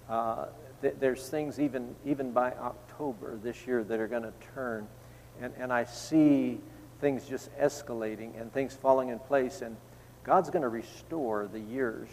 Uh, 0.07 0.45
th- 0.81 0.95
there's 0.99 1.27
things 1.29 1.59
even 1.59 1.95
even 2.05 2.31
by 2.31 2.51
October 2.51 3.37
this 3.41 3.67
year 3.67 3.83
that 3.83 3.99
are 3.99 4.07
going 4.07 4.23
to 4.23 4.33
turn, 4.53 4.87
and 5.41 5.53
and 5.57 5.71
I 5.71 5.85
see 5.85 6.59
things 7.01 7.25
just 7.25 7.55
escalating 7.57 8.39
and 8.39 8.51
things 8.53 8.73
falling 8.73 9.09
in 9.09 9.19
place 9.19 9.61
and 9.61 9.75
God's 10.25 10.49
going 10.49 10.63
to 10.63 10.69
restore 10.69 11.47
the 11.47 11.59
years 11.59 12.09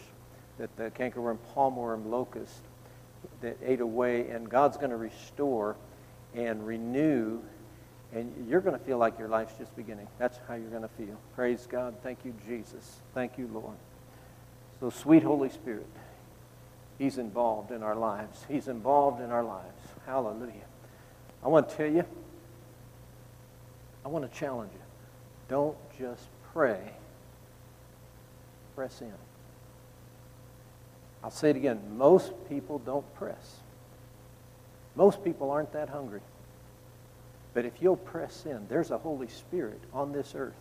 that 0.59 0.75
the 0.77 0.91
cankerworm, 0.91 1.39
palmerworm, 1.55 2.05
locust 2.09 2.61
that 3.41 3.57
ate 3.65 3.81
away, 3.81 4.29
and 4.29 4.47
God's 4.47 4.77
going 4.77 4.91
to 4.91 4.97
restore 4.97 5.75
and 6.35 6.65
renew, 6.65 7.39
and 8.13 8.47
you're 8.47 8.61
going 8.61 8.77
to 8.77 8.85
feel 8.85 8.99
like 8.99 9.17
your 9.17 9.27
life's 9.27 9.55
just 9.57 9.75
beginning. 9.75 10.07
That's 10.19 10.39
how 10.47 10.53
you're 10.53 10.69
going 10.69 10.83
to 10.83 10.87
feel. 10.89 11.19
Praise 11.35 11.67
God. 11.69 11.95
Thank 12.03 12.19
you, 12.23 12.35
Jesus. 12.47 13.01
Thank 13.15 13.39
you, 13.39 13.49
Lord. 13.51 13.77
So, 14.79 14.91
sweet 14.91 15.23
Holy 15.23 15.49
Spirit, 15.49 15.87
He's 16.97 17.17
involved 17.17 17.71
in 17.71 17.83
our 17.83 17.95
lives. 17.95 18.45
He's 18.47 18.67
involved 18.67 19.21
in 19.21 19.31
our 19.31 19.43
lives. 19.43 19.81
Hallelujah. 20.05 20.67
I 21.43 21.47
want 21.47 21.69
to 21.69 21.75
tell 21.75 21.91
you, 21.91 22.05
I 24.05 24.07
want 24.07 24.31
to 24.31 24.39
challenge 24.39 24.71
you. 24.73 24.79
Don't 25.49 25.77
just 25.97 26.27
pray 26.53 26.93
press 28.75 29.01
in. 29.01 29.13
I'll 31.23 31.31
say 31.31 31.49
it 31.51 31.55
again. 31.55 31.79
Most 31.97 32.33
people 32.49 32.79
don't 32.79 33.13
press. 33.15 33.57
Most 34.95 35.23
people 35.23 35.51
aren't 35.51 35.71
that 35.73 35.89
hungry. 35.89 36.21
But 37.53 37.65
if 37.65 37.81
you'll 37.81 37.95
press 37.95 38.45
in, 38.45 38.67
there's 38.67 38.91
a 38.91 38.97
Holy 38.97 39.27
Spirit 39.27 39.79
on 39.93 40.11
this 40.11 40.33
earth. 40.35 40.55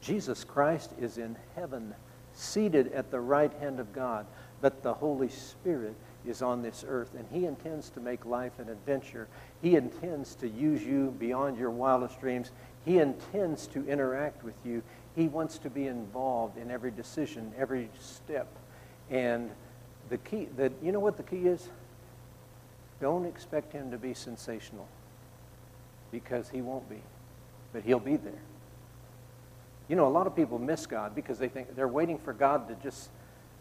Jesus 0.00 0.44
Christ 0.44 0.92
is 1.00 1.18
in 1.18 1.36
heaven, 1.56 1.94
seated 2.34 2.92
at 2.92 3.10
the 3.10 3.20
right 3.20 3.52
hand 3.54 3.80
of 3.80 3.92
God. 3.92 4.26
But 4.60 4.82
the 4.82 4.94
Holy 4.94 5.28
Spirit 5.28 5.94
is 6.26 6.42
on 6.42 6.62
this 6.62 6.84
earth, 6.86 7.14
and 7.16 7.26
He 7.32 7.46
intends 7.46 7.90
to 7.90 8.00
make 8.00 8.26
life 8.26 8.58
an 8.58 8.68
adventure. 8.68 9.28
He 9.62 9.76
intends 9.76 10.34
to 10.36 10.48
use 10.48 10.82
you 10.82 11.14
beyond 11.18 11.58
your 11.58 11.70
wildest 11.70 12.20
dreams. 12.20 12.50
He 12.84 12.98
intends 12.98 13.66
to 13.68 13.86
interact 13.88 14.42
with 14.42 14.56
you. 14.64 14.82
He 15.14 15.28
wants 15.28 15.58
to 15.58 15.70
be 15.70 15.86
involved 15.86 16.58
in 16.58 16.70
every 16.70 16.90
decision, 16.90 17.52
every 17.56 17.88
step. 18.00 18.48
And 19.10 19.50
the 20.08 20.18
key, 20.18 20.48
that 20.56 20.72
you 20.82 20.92
know 20.92 21.00
what 21.00 21.16
the 21.16 21.22
key 21.22 21.46
is? 21.46 21.68
Don't 23.00 23.24
expect 23.24 23.72
him 23.72 23.90
to 23.90 23.98
be 23.98 24.14
sensational 24.14 24.88
because 26.10 26.48
he 26.48 26.62
won't 26.62 26.88
be, 26.88 27.00
but 27.72 27.82
he'll 27.82 28.00
be 28.00 28.16
there. 28.16 28.32
You 29.88 29.96
know, 29.96 30.06
a 30.06 30.10
lot 30.10 30.26
of 30.26 30.36
people 30.36 30.58
miss 30.58 30.86
God 30.86 31.14
because 31.14 31.38
they 31.38 31.48
think 31.48 31.74
they're 31.74 31.88
waiting 31.88 32.18
for 32.18 32.32
God 32.32 32.68
to 32.68 32.74
just 32.82 33.10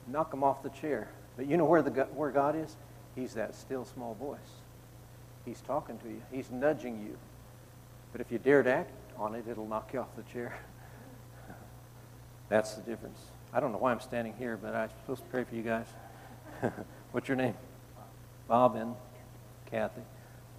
knock 0.07 0.31
them 0.31 0.43
off 0.43 0.63
the 0.63 0.69
chair. 0.69 1.09
But 1.35 1.47
you 1.47 1.57
know 1.57 1.65
where, 1.65 1.81
the, 1.81 1.91
where 2.15 2.31
God 2.31 2.55
is? 2.55 2.75
He's 3.15 3.33
that 3.33 3.55
still 3.55 3.85
small 3.85 4.15
voice. 4.15 4.39
He's 5.45 5.61
talking 5.61 5.97
to 5.99 6.07
you. 6.07 6.21
He's 6.31 6.51
nudging 6.51 7.01
you. 7.01 7.17
But 8.11 8.21
if 8.21 8.31
you 8.31 8.37
dare 8.37 8.63
to 8.63 8.71
act 8.71 8.91
on 9.17 9.35
it, 9.35 9.45
it'll 9.49 9.67
knock 9.67 9.91
you 9.93 9.99
off 9.99 10.15
the 10.15 10.23
chair. 10.23 10.57
That's 12.49 12.75
the 12.75 12.81
difference. 12.81 13.19
I 13.53 13.59
don't 13.59 13.71
know 13.71 13.77
why 13.77 13.91
I'm 13.91 13.99
standing 13.99 14.33
here, 14.37 14.57
but 14.57 14.75
I'm 14.75 14.89
supposed 15.01 15.23
to 15.23 15.29
pray 15.29 15.43
for 15.43 15.55
you 15.55 15.63
guys. 15.63 15.87
What's 17.11 17.27
your 17.27 17.37
name? 17.37 17.55
Bob 18.47 18.75
and 18.75 18.95
Kathy. 19.69 20.01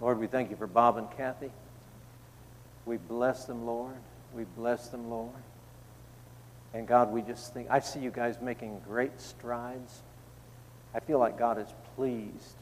Lord, 0.01 0.19
we 0.19 0.27
thank 0.27 0.49
you 0.49 0.55
for 0.55 0.67
Bob 0.67 0.97
and 0.97 1.09
Kathy. 1.11 1.51
We 2.85 2.97
bless 2.97 3.45
them, 3.45 3.65
Lord. 3.65 3.97
We 4.33 4.45
bless 4.55 4.89
them, 4.89 5.09
Lord. 5.09 5.33
And 6.73 6.87
God, 6.87 7.11
we 7.11 7.21
just 7.21 7.53
think, 7.53 7.67
I 7.69 7.79
see 7.79 7.99
you 7.99 8.11
guys 8.11 8.37
making 8.41 8.81
great 8.87 9.19
strides. 9.19 10.01
I 10.93 10.99
feel 10.99 11.19
like 11.19 11.37
God 11.37 11.57
is 11.59 11.67
pleased 11.95 12.55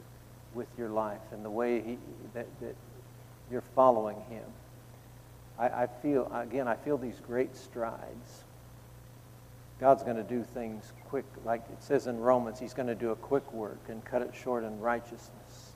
with 0.53 0.67
your 0.77 0.89
life 0.89 1.21
and 1.31 1.43
the 1.43 1.49
way 1.49 1.81
he, 1.81 1.97
that, 2.33 2.47
that 2.61 2.75
you're 3.51 3.63
following 3.75 4.17
Him. 4.29 4.43
I, 5.57 5.83
I 5.83 5.87
feel, 6.01 6.31
again, 6.33 6.67
I 6.67 6.75
feel 6.75 6.97
these 6.97 7.19
great 7.25 7.55
strides. 7.55 8.43
God's 9.79 10.03
going 10.03 10.17
to 10.17 10.23
do 10.23 10.43
things 10.43 10.91
quick, 11.07 11.25
like 11.45 11.61
it 11.71 11.83
says 11.83 12.07
in 12.07 12.19
Romans, 12.19 12.59
He's 12.59 12.73
going 12.73 12.87
to 12.87 12.95
do 12.95 13.11
a 13.11 13.15
quick 13.15 13.51
work 13.53 13.79
and 13.89 14.03
cut 14.03 14.21
it 14.21 14.33
short 14.33 14.63
in 14.63 14.79
righteousness. 14.79 15.71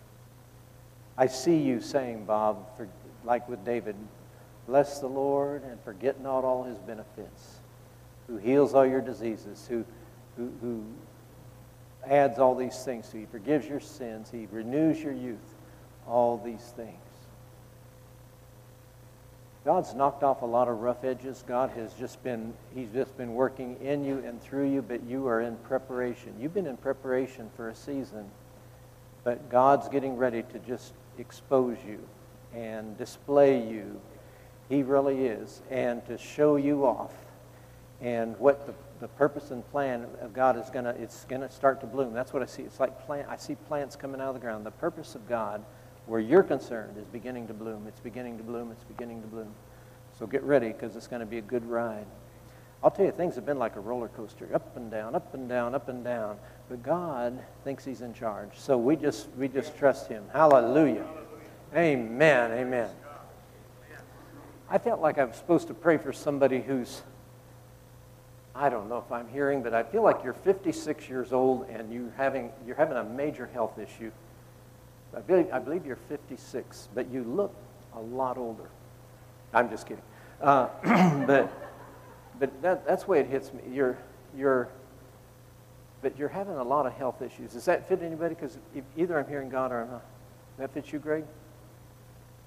I 1.17 1.27
see 1.27 1.57
you 1.57 1.81
saying, 1.81 2.25
Bob, 2.25 2.75
for, 2.77 2.87
like 3.23 3.47
with 3.47 3.63
David, 3.63 3.95
bless 4.67 4.99
the 4.99 5.07
Lord 5.07 5.63
and 5.63 5.79
forget 5.83 6.21
not 6.21 6.43
all 6.43 6.63
His 6.63 6.77
benefits, 6.79 7.60
who 8.27 8.37
heals 8.37 8.73
all 8.73 8.85
your 8.85 9.01
diseases, 9.01 9.65
who, 9.69 9.85
who, 10.37 10.51
who 10.61 10.83
adds 12.05 12.39
all 12.39 12.55
these 12.55 12.83
things 12.83 13.09
to 13.09 13.17
you, 13.17 13.25
He 13.25 13.31
forgives 13.31 13.67
your 13.67 13.79
sins, 13.79 14.29
He 14.31 14.47
renews 14.51 15.01
your 15.01 15.13
youth, 15.13 15.55
all 16.07 16.37
these 16.37 16.73
things. 16.75 16.97
God's 19.63 19.93
knocked 19.93 20.23
off 20.23 20.41
a 20.41 20.45
lot 20.45 20.67
of 20.67 20.79
rough 20.79 21.03
edges. 21.03 21.43
God 21.47 21.69
has 21.71 21.93
just 21.93 22.23
been, 22.23 22.53
He's 22.73 22.89
just 22.89 23.15
been 23.15 23.35
working 23.35 23.77
in 23.79 24.03
you 24.03 24.17
and 24.25 24.41
through 24.41 24.71
you, 24.71 24.81
but 24.81 25.03
you 25.03 25.27
are 25.27 25.41
in 25.41 25.55
preparation. 25.57 26.33
You've 26.39 26.53
been 26.53 26.65
in 26.65 26.77
preparation 26.77 27.49
for 27.55 27.69
a 27.69 27.75
season, 27.75 28.25
but 29.23 29.49
God's 29.49 29.87
getting 29.87 30.17
ready 30.17 30.41
to 30.41 30.59
just 30.59 30.93
expose 31.19 31.77
you 31.87 31.99
and 32.55 32.97
display 32.97 33.67
you. 33.67 34.01
He 34.67 34.81
really 34.81 35.27
is. 35.27 35.61
And 35.69 36.03
to 36.07 36.17
show 36.17 36.55
you 36.55 36.85
off. 36.85 37.13
And 38.01 38.37
what 38.39 38.65
the, 38.65 38.73
the 38.99 39.07
purpose 39.07 39.51
and 39.51 39.67
plan 39.69 40.07
of 40.21 40.33
God 40.33 40.57
is 40.57 40.69
going 40.71 40.85
to, 40.85 40.91
it's 40.91 41.25
going 41.25 41.41
to 41.41 41.49
start 41.49 41.81
to 41.81 41.87
bloom. 41.87 42.13
That's 42.13 42.33
what 42.33 42.41
I 42.41 42.47
see. 42.47 42.63
It's 42.63 42.79
like 42.79 43.05
plant, 43.05 43.27
I 43.29 43.37
see 43.37 43.55
plants 43.55 43.95
coming 43.95 44.19
out 44.19 44.29
of 44.29 44.33
the 44.33 44.39
ground. 44.39 44.65
The 44.65 44.71
purpose 44.71 45.13
of 45.13 45.27
God 45.29 45.63
where 46.07 46.19
you're 46.19 46.43
concerned 46.43 46.97
is 46.97 47.05
beginning 47.05 47.47
to 47.47 47.53
bloom. 47.53 47.85
It's 47.87 47.99
beginning 47.99 48.37
to 48.37 48.43
bloom. 48.43 48.71
It's 48.71 48.83
beginning 48.83 49.21
to 49.21 49.27
bloom. 49.27 49.53
So 50.17 50.25
get 50.25 50.43
ready 50.43 50.69
because 50.69 50.95
it's 50.95 51.07
going 51.07 51.19
to 51.19 51.25
be 51.25 51.37
a 51.37 51.43
good 51.43 51.65
ride. 51.65 52.05
I'll 52.83 52.89
tell 52.89 53.05
you, 53.05 53.11
things 53.11 53.35
have 53.35 53.45
been 53.45 53.59
like 53.59 53.75
a 53.75 53.79
roller 53.79 54.07
coaster, 54.07 54.49
up 54.53 54.75
and 54.75 54.89
down, 54.89 55.13
up 55.13 55.35
and 55.35 55.47
down, 55.47 55.75
up 55.75 55.87
and 55.87 56.03
down. 56.03 56.37
But 56.67 56.81
God 56.81 57.39
thinks 57.63 57.85
He's 57.85 58.01
in 58.01 58.13
charge. 58.13 58.49
So 58.55 58.77
we 58.77 58.95
just 58.95 59.29
we 59.37 59.47
just 59.47 59.77
trust 59.77 60.07
Him. 60.07 60.23
Hallelujah. 60.33 61.05
Amen. 61.75 62.51
Amen. 62.51 62.89
I 64.69 64.77
felt 64.77 64.99
like 65.01 65.17
I 65.17 65.25
was 65.25 65.35
supposed 65.35 65.67
to 65.67 65.73
pray 65.73 65.97
for 65.97 66.11
somebody 66.11 66.61
who's 66.61 67.03
I 68.53 68.69
don't 68.69 68.89
know 68.89 68.97
if 68.97 69.11
I'm 69.11 69.27
hearing, 69.29 69.63
but 69.63 69.73
I 69.73 69.83
feel 69.83 70.03
like 70.03 70.23
you're 70.23 70.33
56 70.33 71.07
years 71.09 71.31
old 71.31 71.67
and 71.69 71.91
you 71.91 72.11
having 72.17 72.51
you're 72.65 72.75
having 72.75 72.97
a 72.97 73.03
major 73.03 73.47
health 73.47 73.79
issue. 73.79 74.11
I 75.15 75.19
believe, 75.19 75.47
I 75.51 75.59
believe 75.59 75.85
you're 75.85 75.97
56, 76.07 76.89
but 76.95 77.09
you 77.11 77.23
look 77.23 77.53
a 77.95 77.99
lot 77.99 78.37
older. 78.37 78.69
I'm 79.53 79.69
just 79.69 79.85
kidding. 79.85 80.03
Uh, 80.41 80.67
but 81.27 81.51
but 82.41 82.61
that, 82.63 82.87
that's 82.87 83.03
the 83.03 83.11
way 83.11 83.19
it 83.19 83.27
hits 83.27 83.53
me. 83.53 83.61
You're, 83.71 83.99
you're, 84.35 84.67
but 86.01 86.17
you're 86.17 86.27
having 86.27 86.55
a 86.55 86.63
lot 86.63 86.87
of 86.87 86.93
health 86.93 87.21
issues. 87.21 87.53
Does 87.53 87.65
that 87.65 87.87
fit 87.87 88.01
anybody? 88.01 88.33
Because 88.33 88.57
either 88.97 89.19
I'm 89.19 89.27
hearing 89.27 89.47
God 89.47 89.71
or 89.71 89.81
I'm 89.83 89.91
not. 89.91 90.05
That 90.57 90.73
fits 90.73 90.91
you, 90.91 90.97
Greg? 90.97 91.23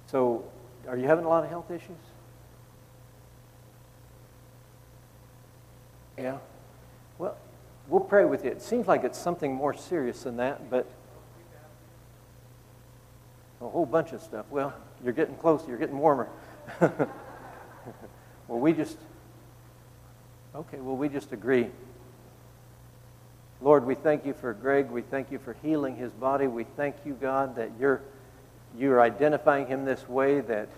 So 0.09 0.45
are 0.89 0.97
you 0.97 1.07
having 1.07 1.25
a 1.25 1.29
lot 1.29 1.45
of 1.45 1.51
health 1.51 1.71
issues? 1.71 1.97
Yeah? 6.17 6.39
Well, 7.19 7.37
we'll 7.89 8.01
pray 8.01 8.25
with 8.25 8.45
you. 8.45 8.51
It 8.51 8.63
seems 8.63 8.87
like 8.87 9.05
it's 9.05 9.19
something 9.19 9.55
more 9.55 9.75
serious 9.75 10.23
than 10.23 10.37
that, 10.37 10.71
but 10.71 10.87
a 13.61 13.69
whole 13.69 13.87
bunch 13.87 14.13
of 14.13 14.21
stuff. 14.21 14.47
Well, 14.51 14.75
you're 15.03 15.13
getting 15.13 15.37
closer, 15.37 15.69
you're 15.69 15.79
getting 15.79 15.99
warmer. 15.99 16.29
well, 16.81 17.09
we 18.49 18.73
just, 18.73 18.99
okay, 20.55 20.79
well, 20.79 20.97
we 20.97 21.09
just 21.09 21.33
agree. 21.33 21.71
Lord, 23.61 23.87
we 23.87 23.95
thank 23.95 24.27
you 24.27 24.35
for 24.35 24.53
Greg. 24.53 24.91
We 24.91 25.01
thank 25.01 25.31
you 25.33 25.39
for 25.39 25.57
healing 25.63 25.97
his 25.97 26.13
body. 26.13 26.47
We 26.47 26.65
thank 26.65 26.97
you, 27.07 27.15
God, 27.15 27.57
that 27.57 27.71
you're, 27.81 28.03
you're 28.77 29.01
identifying 29.01 29.67
him 29.67 29.87
this 29.87 30.07
way, 30.09 30.41
that 30.41 30.69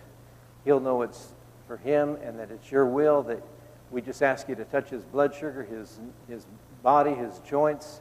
he'll 0.65 0.81
know 0.81 1.03
it's 1.03 1.29
for 1.67 1.79
him 1.79 2.17
and 2.23 2.39
that 2.39 2.53
it's 2.53 2.71
your 2.71 2.87
will, 2.87 3.25
that 3.25 3.43
we 3.91 4.03
just 4.03 4.23
ask 4.23 4.49
you 4.49 4.55
to 4.55 4.65
touch 4.65 4.91
his 4.91 5.05
blood 5.05 5.35
sugar, 5.35 5.63
his, 5.63 5.99
his 6.29 6.47
body, 6.83 7.15
his 7.15 7.39
joints, 7.41 8.01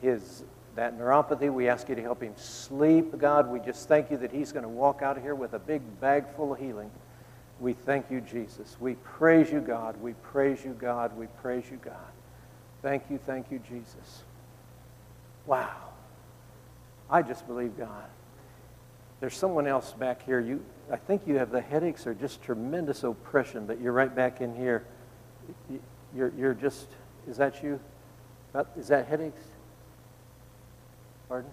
his 0.00 0.44
that 0.76 0.98
neuropathy. 0.98 1.52
We 1.52 1.68
ask 1.68 1.88
you 1.88 1.94
to 1.94 2.02
help 2.02 2.22
him 2.22 2.34
sleep, 2.36 3.16
God. 3.18 3.48
We 3.48 3.60
just 3.60 3.88
thank 3.88 4.10
you 4.10 4.16
that 4.18 4.32
he's 4.32 4.52
going 4.52 4.64
to 4.64 4.68
walk 4.68 5.02
out 5.02 5.16
of 5.16 5.22
here 5.22 5.34
with 5.34 5.54
a 5.54 5.58
big 5.58 5.82
bag 6.00 6.24
full 6.36 6.52
of 6.52 6.58
healing. 6.58 6.90
We 7.60 7.72
thank 7.72 8.10
you, 8.10 8.20
Jesus. 8.20 8.76
We 8.80 8.94
praise 8.94 9.50
you, 9.50 9.60
God. 9.60 10.00
We 10.00 10.14
praise 10.14 10.64
you, 10.64 10.72
God. 10.72 11.16
We 11.16 11.26
praise 11.40 11.64
you, 11.70 11.76
God. 11.76 11.94
Thank 12.82 13.04
you, 13.10 13.18
thank 13.18 13.50
you, 13.50 13.60
Jesus. 13.60 14.24
Wow. 15.46 15.70
I 17.08 17.22
just 17.22 17.46
believe 17.46 17.78
God. 17.78 18.06
There's 19.20 19.36
someone 19.36 19.66
else 19.66 19.92
back 19.92 20.24
here. 20.24 20.40
You, 20.40 20.64
I 20.90 20.96
think 20.96 21.22
you 21.26 21.36
have 21.36 21.50
the 21.50 21.60
headaches 21.60 22.06
or 22.06 22.14
just 22.14 22.42
tremendous 22.42 23.04
oppression, 23.04 23.66
but 23.66 23.80
you're 23.80 23.92
right 23.92 24.14
back 24.14 24.40
in 24.40 24.54
here. 24.54 24.84
You- 25.70 25.80
You're, 26.16 26.32
you're 26.38 26.54
just, 26.54 26.86
is 27.26 27.36
that 27.38 27.60
you? 27.62 27.80
Is 28.76 28.86
that 28.88 29.08
headaches? 29.08 29.42
Pardon? 31.28 31.50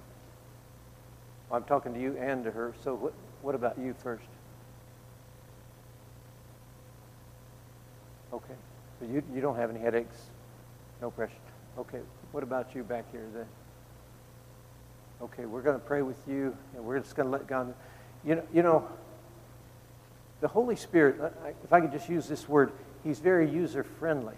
I'm 1.51 1.63
talking 1.63 1.93
to 1.95 1.99
you 1.99 2.15
and 2.17 2.43
to 2.43 2.51
her, 2.51 2.73
so 2.83 2.93
what, 2.93 3.13
what 3.41 3.55
about 3.55 3.79
you 3.79 3.95
first? 4.03 4.27
Okay, 8.31 8.53
so 8.99 9.05
you, 9.05 9.23
you 9.33 9.41
don't 9.41 9.55
have 9.55 9.69
any 9.69 9.79
headaches? 9.79 10.15
No 11.01 11.09
pressure? 11.11 11.33
Okay, 11.77 11.99
what 12.31 12.43
about 12.43 12.73
you 12.75 12.83
back 12.83 13.11
here 13.11 13.25
then? 13.33 13.45
Okay, 15.21 15.45
we're 15.45 15.61
going 15.61 15.79
to 15.79 15.85
pray 15.85 16.01
with 16.03 16.17
you, 16.27 16.55
and 16.75 16.85
we're 16.85 16.99
just 16.99 17.15
going 17.15 17.25
to 17.27 17.31
let 17.31 17.47
God. 17.47 17.73
You 18.23 18.35
know, 18.35 18.43
you 18.53 18.63
know, 18.63 18.87
the 20.41 20.47
Holy 20.47 20.75
Spirit. 20.75 21.33
If 21.63 21.71
I 21.71 21.79
could 21.79 21.91
just 21.91 22.09
use 22.09 22.27
this 22.27 22.49
word, 22.49 22.73
He's 23.03 23.19
very 23.19 23.49
user 23.49 23.83
friendly, 23.83 24.35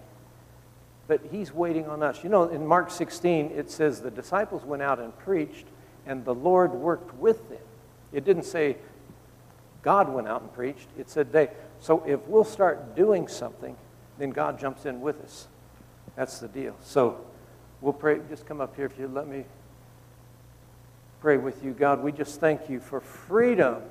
but 1.08 1.22
He's 1.32 1.54
waiting 1.54 1.88
on 1.88 2.04
us. 2.04 2.24
You 2.24 2.30
know, 2.30 2.44
in 2.44 2.68
Mark 2.68 2.92
16, 2.92 3.52
it 3.56 3.72
says 3.72 4.02
the 4.02 4.12
disciples 4.12 4.64
went 4.64 4.84
out 4.84 5.00
and 5.00 5.18
preached, 5.18 5.66
and 6.06 6.24
the 6.24 6.36
Lord 6.36 6.74
worked 6.74 7.16
with 7.16 7.50
them. 7.50 7.62
It 8.12 8.26
didn't 8.26 8.44
say 8.44 8.78
God 9.82 10.10
went 10.10 10.28
out 10.28 10.42
and 10.42 10.54
preached. 10.54 10.88
It 10.98 11.10
said 11.10 11.32
they. 11.32 11.50
So 11.80 12.04
if 12.06 12.22
we'll 12.28 12.44
start 12.44 12.96
doing 12.96 13.28
something, 13.28 13.76
then 14.18 14.30
God 14.30 14.60
jumps 14.60 14.86
in 14.86 15.02
with 15.02 15.22
us. 15.22 15.48
That's 16.16 16.40
the 16.40 16.48
deal. 16.48 16.76
So 16.82 17.26
we'll 17.82 17.94
pray. 17.94 18.20
Just 18.30 18.46
come 18.46 18.62
up 18.62 18.76
here 18.76 18.86
if 18.86 18.98
you 19.00 19.08
let 19.08 19.28
me 19.28 19.46
pray 21.22 21.38
with 21.38 21.64
you. 21.64 21.72
God, 21.72 22.04
we 22.04 22.12
just 22.12 22.40
thank 22.40 22.70
you 22.70 22.80
for 22.80 23.02
freedom 23.02 23.82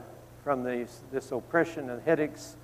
from 0.43 0.65
these, 0.65 1.01
this 1.13 1.31
oppression 1.33 1.91
and 1.91 2.03
headaches. 2.03 2.57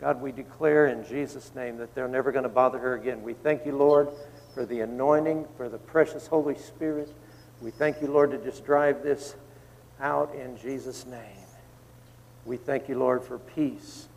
God, 0.00 0.20
we 0.20 0.32
declare 0.32 0.86
in 0.86 1.04
Jesus' 1.04 1.54
name 1.54 1.78
that 1.78 1.94
they're 1.94 2.08
never 2.08 2.32
going 2.32 2.42
to 2.42 2.48
bother 2.48 2.78
her 2.78 2.94
again. 2.94 3.22
We 3.22 3.34
thank 3.34 3.64
you, 3.64 3.76
Lord, 3.76 4.08
for 4.54 4.66
the 4.66 4.80
anointing, 4.80 5.46
for 5.56 5.68
the 5.68 5.78
precious 5.78 6.26
Holy 6.26 6.56
Spirit. 6.56 7.12
We 7.60 7.70
thank 7.70 8.02
you, 8.02 8.08
Lord, 8.08 8.30
to 8.32 8.38
just 8.38 8.64
drive 8.64 9.02
this 9.02 9.36
out 10.00 10.34
in 10.34 10.58
Jesus' 10.58 11.06
name. 11.06 11.20
We 12.44 12.56
thank 12.56 12.88
you, 12.88 12.98
Lord, 12.98 13.24
for 13.24 13.38
peace. 13.38 14.08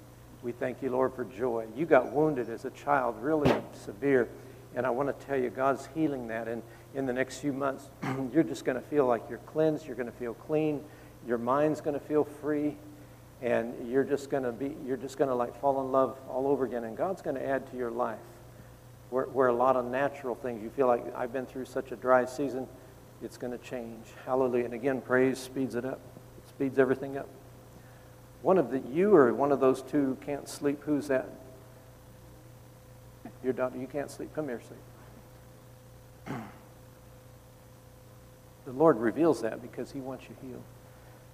We 0.42 0.52
thank 0.52 0.82
you, 0.82 0.90
Lord, 0.90 1.14
for 1.14 1.26
joy. 1.26 1.66
You 1.76 1.86
got 1.86 2.12
wounded 2.12 2.50
as 2.50 2.66
a 2.66 2.70
child, 2.72 3.16
really 3.22 3.52
severe. 3.74 4.30
And 4.76 4.86
I 4.86 4.90
want 4.90 5.18
to 5.18 5.26
tell 5.26 5.38
you, 5.38 5.50
God's 5.50 5.88
healing 5.96 6.28
that. 6.28 6.48
And 6.48 6.62
in 6.94 7.06
the 7.06 7.14
next 7.14 7.40
few 7.40 7.54
months, 7.54 7.90
you're 8.34 8.44
just 8.44 8.66
going 8.66 8.80
to 8.80 8.88
feel 8.88 9.06
like 9.06 9.24
you're 9.30 9.40
cleansed. 9.40 9.86
You're 9.86 9.96
going 9.96 10.12
to 10.12 10.18
feel 10.18 10.34
clean. 10.34 10.84
Your 11.28 11.38
mind's 11.38 11.82
going 11.82 12.00
to 12.00 12.06
feel 12.06 12.24
free. 12.24 12.78
And 13.42 13.90
you're 13.90 14.04
just 14.04 14.30
going 14.30 14.44
to 14.44 14.52
be, 14.52 14.76
you're 14.86 14.98
just 14.98 15.18
going 15.18 15.30
to 15.30 15.36
like 15.36 15.60
fall 15.62 15.80
in 15.82 15.92
love 15.92 16.18
all 16.30 16.48
over 16.48 16.66
again. 16.66 16.84
And 16.84 16.98
God's 16.98 17.22
going 17.22 17.36
to 17.36 17.46
add 17.46 17.70
to 17.72 17.78
your 17.78 17.92
life 17.92 18.20
where, 19.10 19.26
where 19.26 19.48
a 19.48 19.54
lot 19.54 19.76
of 19.76 19.86
natural 19.86 20.36
things, 20.36 20.62
you 20.62 20.70
feel 20.70 20.88
like 20.88 21.04
I've 21.16 21.32
been 21.32 21.46
through 21.46 21.66
such 21.66 21.92
a 21.92 21.96
dry 21.96 22.26
season, 22.26 22.68
it's 23.22 23.38
going 23.38 23.52
to 23.52 23.64
change. 23.64 24.06
Hallelujah. 24.26 24.66
And 24.66 24.74
again, 24.74 25.02
praise 25.02 25.38
speeds 25.38 25.76
it 25.76 25.86
up, 25.86 26.00
it 26.38 26.50
speeds 26.50 26.78
everything 26.78 27.18
up. 27.18 27.30
One 28.42 28.58
of 28.58 28.72
the, 28.72 28.80
you 28.80 29.16
or 29.16 29.34
one 29.34 29.52
of 29.52 29.60
those 29.60 29.82
two 29.82 30.18
can't 30.26 30.48
sleep. 30.48 30.82
Who's 30.84 31.08
that? 31.08 31.30
Your 33.44 33.54
daughter, 33.54 33.78
you 33.78 33.88
can't 33.88 34.10
sleep. 34.10 34.34
Come 34.34 34.48
here, 34.48 34.62
sleep. 36.26 36.40
The 38.66 38.72
Lord 38.74 38.98
reveals 38.98 39.42
that 39.42 39.62
because 39.62 39.92
He 39.92 40.00
wants 40.00 40.26
you 40.30 40.36
healed. 40.48 40.64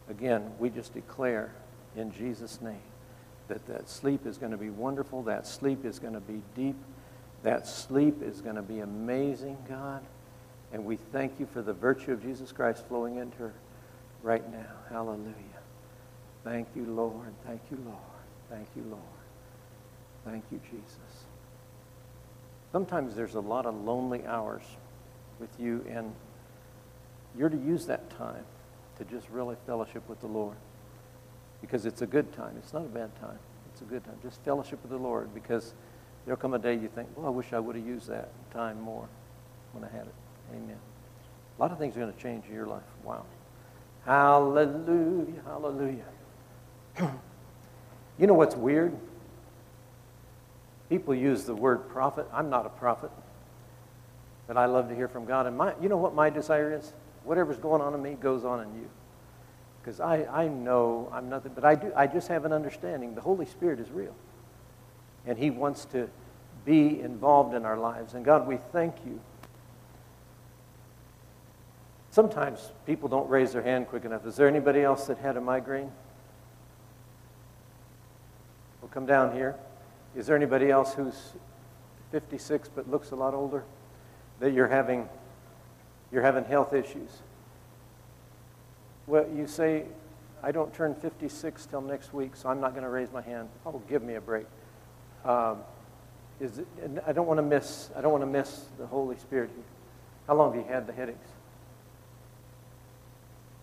Again, 0.09 0.51
we 0.59 0.69
just 0.69 0.93
declare 0.93 1.53
in 1.95 2.11
Jesus' 2.11 2.61
name 2.61 2.81
that 3.47 3.65
that 3.67 3.89
sleep 3.89 4.25
is 4.25 4.37
going 4.37 4.51
to 4.51 4.57
be 4.57 4.69
wonderful. 4.69 5.23
That 5.23 5.45
sleep 5.47 5.85
is 5.85 5.99
going 5.99 6.13
to 6.13 6.19
be 6.19 6.41
deep. 6.55 6.75
That 7.43 7.67
sleep 7.67 8.21
is 8.21 8.41
going 8.41 8.55
to 8.55 8.61
be 8.61 8.79
amazing, 8.79 9.57
God. 9.69 10.03
And 10.73 10.83
we 10.83 10.95
thank 10.95 11.39
you 11.39 11.45
for 11.45 11.61
the 11.61 11.73
virtue 11.73 12.11
of 12.11 12.23
Jesus 12.23 12.51
Christ 12.51 12.85
flowing 12.87 13.17
into 13.17 13.37
her 13.37 13.53
right 14.23 14.49
now. 14.51 14.65
Hallelujah. 14.89 15.33
Thank 16.43 16.67
you, 16.75 16.85
Lord. 16.85 17.33
Thank 17.45 17.61
you, 17.71 17.77
Lord. 17.85 17.97
Thank 18.49 18.67
you, 18.75 18.83
Lord. 18.89 19.01
Thank 20.25 20.43
you, 20.51 20.59
Jesus. 20.71 21.25
Sometimes 22.71 23.15
there's 23.15 23.35
a 23.35 23.39
lot 23.39 23.65
of 23.65 23.75
lonely 23.75 24.25
hours 24.25 24.63
with 25.39 25.49
you, 25.59 25.85
and 25.89 26.13
you're 27.37 27.49
to 27.49 27.57
use 27.57 27.85
that 27.85 28.09
time 28.09 28.43
to 28.97 29.05
just 29.05 29.29
really 29.29 29.55
fellowship 29.65 30.07
with 30.09 30.19
the 30.19 30.27
Lord. 30.27 30.55
Because 31.65 31.87
it's 31.87 32.03
a 32.03 32.05
good 32.05 32.31
time. 32.31 32.53
It's 32.59 32.73
not 32.73 32.83
a 32.83 32.89
bad 32.89 33.09
time. 33.19 33.39
It's 33.71 33.81
a 33.81 33.85
good 33.85 34.03
time. 34.03 34.13
Just 34.21 34.39
fellowship 34.43 34.79
with 34.83 34.91
the 34.91 34.97
Lord 34.97 35.33
because 35.33 35.73
there'll 36.25 36.39
come 36.39 36.53
a 36.53 36.59
day 36.59 36.75
you 36.75 36.87
think, 36.93 37.09
well, 37.15 37.25
I 37.25 37.29
wish 37.29 37.53
I 37.53 37.59
would 37.59 37.75
have 37.75 37.85
used 37.85 38.07
that 38.07 38.29
time 38.51 38.79
more 38.79 39.07
when 39.71 39.83
I 39.83 39.89
had 39.89 40.05
it. 40.05 40.13
Amen. 40.51 40.77
A 41.57 41.61
lot 41.61 41.71
of 41.71 41.79
things 41.79 41.97
are 41.97 42.01
going 42.01 42.13
to 42.13 42.19
change 42.19 42.45
in 42.47 42.53
your 42.53 42.67
life. 42.67 42.83
Wow. 43.03 43.25
Hallelujah. 44.05 45.41
Hallelujah. 45.43 46.05
you 48.19 48.27
know 48.27 48.35
what's 48.35 48.55
weird? 48.55 48.95
People 50.89 51.15
use 51.15 51.45
the 51.45 51.55
word 51.55 51.89
prophet. 51.89 52.27
I'm 52.31 52.51
not 52.51 52.67
a 52.67 52.69
prophet, 52.69 53.09
but 54.45 54.55
I 54.55 54.67
love 54.67 54.87
to 54.89 54.95
hear 54.95 55.07
from 55.07 55.25
God. 55.25 55.47
And 55.47 55.57
my, 55.57 55.73
you 55.81 55.89
know 55.89 55.97
what 55.97 56.13
my 56.13 56.29
desire 56.29 56.77
is? 56.77 56.93
Whatever's 57.23 57.57
going 57.57 57.81
on 57.81 57.95
in 57.95 58.03
me 58.03 58.13
goes 58.13 58.45
on 58.45 58.61
in 58.61 58.75
you. 58.75 58.89
Because 59.85 59.99
I, 59.99 60.25
I 60.25 60.47
know 60.47 61.09
I'm 61.13 61.29
nothing, 61.29 61.51
but 61.53 61.63
I, 61.63 61.75
do, 61.75 61.91
I 61.95 62.07
just 62.07 62.27
have 62.29 62.43
an 62.43 62.51
understanding. 62.51 63.13
The 63.13 63.21
Holy 63.21 63.45
Spirit 63.45 63.79
is 63.79 63.91
real. 63.91 64.15
And 65.27 65.37
He 65.37 65.51
wants 65.51 65.85
to 65.85 66.09
be 66.65 66.99
involved 67.01 67.53
in 67.53 67.65
our 67.65 67.77
lives. 67.77 68.15
And 68.15 68.25
God, 68.25 68.47
we 68.47 68.57
thank 68.71 68.95
you. 69.05 69.21
Sometimes 72.09 72.71
people 72.87 73.07
don't 73.07 73.29
raise 73.29 73.53
their 73.53 73.61
hand 73.61 73.87
quick 73.87 74.05
enough. 74.05 74.25
Is 74.25 74.35
there 74.35 74.47
anybody 74.47 74.81
else 74.81 75.05
that 75.05 75.19
had 75.19 75.37
a 75.37 75.41
migraine? 75.41 75.91
We'll 78.81 78.89
come 78.89 79.05
down 79.05 79.35
here. 79.35 79.55
Is 80.15 80.25
there 80.25 80.35
anybody 80.35 80.71
else 80.71 80.95
who's 80.95 81.33
56 82.11 82.69
but 82.73 82.89
looks 82.89 83.11
a 83.11 83.15
lot 83.15 83.35
older? 83.35 83.63
That 84.39 84.51
you're 84.51 84.67
having, 84.67 85.07
you're 86.11 86.23
having 86.23 86.45
health 86.45 86.73
issues? 86.73 87.21
Well, 89.07 89.25
you 89.35 89.47
say, 89.47 89.83
I 90.41 90.51
don't 90.51 90.73
turn 90.73 90.95
56 90.95 91.65
till 91.67 91.81
next 91.81 92.13
week, 92.13 92.35
so 92.35 92.49
I'm 92.49 92.59
not 92.59 92.71
going 92.71 92.83
to 92.83 92.89
raise 92.89 93.11
my 93.11 93.21
hand. 93.21 93.49
Oh, 93.65 93.81
give 93.87 94.03
me 94.03 94.15
a 94.15 94.21
break. 94.21 94.45
Um, 95.23 95.59
is 96.39 96.59
it, 96.59 96.67
I 97.05 97.13
don't 97.13 97.27
want 97.27 97.37
to 97.37 97.43
miss. 97.43 97.89
I 97.95 98.01
don't 98.01 98.11
want 98.11 98.23
to 98.23 98.29
miss 98.29 98.65
the 98.77 98.85
Holy 98.85 99.17
Spirit. 99.17 99.49
here. 99.55 99.63
How 100.27 100.35
long 100.35 100.53
have 100.53 100.65
you 100.65 100.71
had 100.71 100.87
the 100.87 100.93
headaches? 100.93 101.29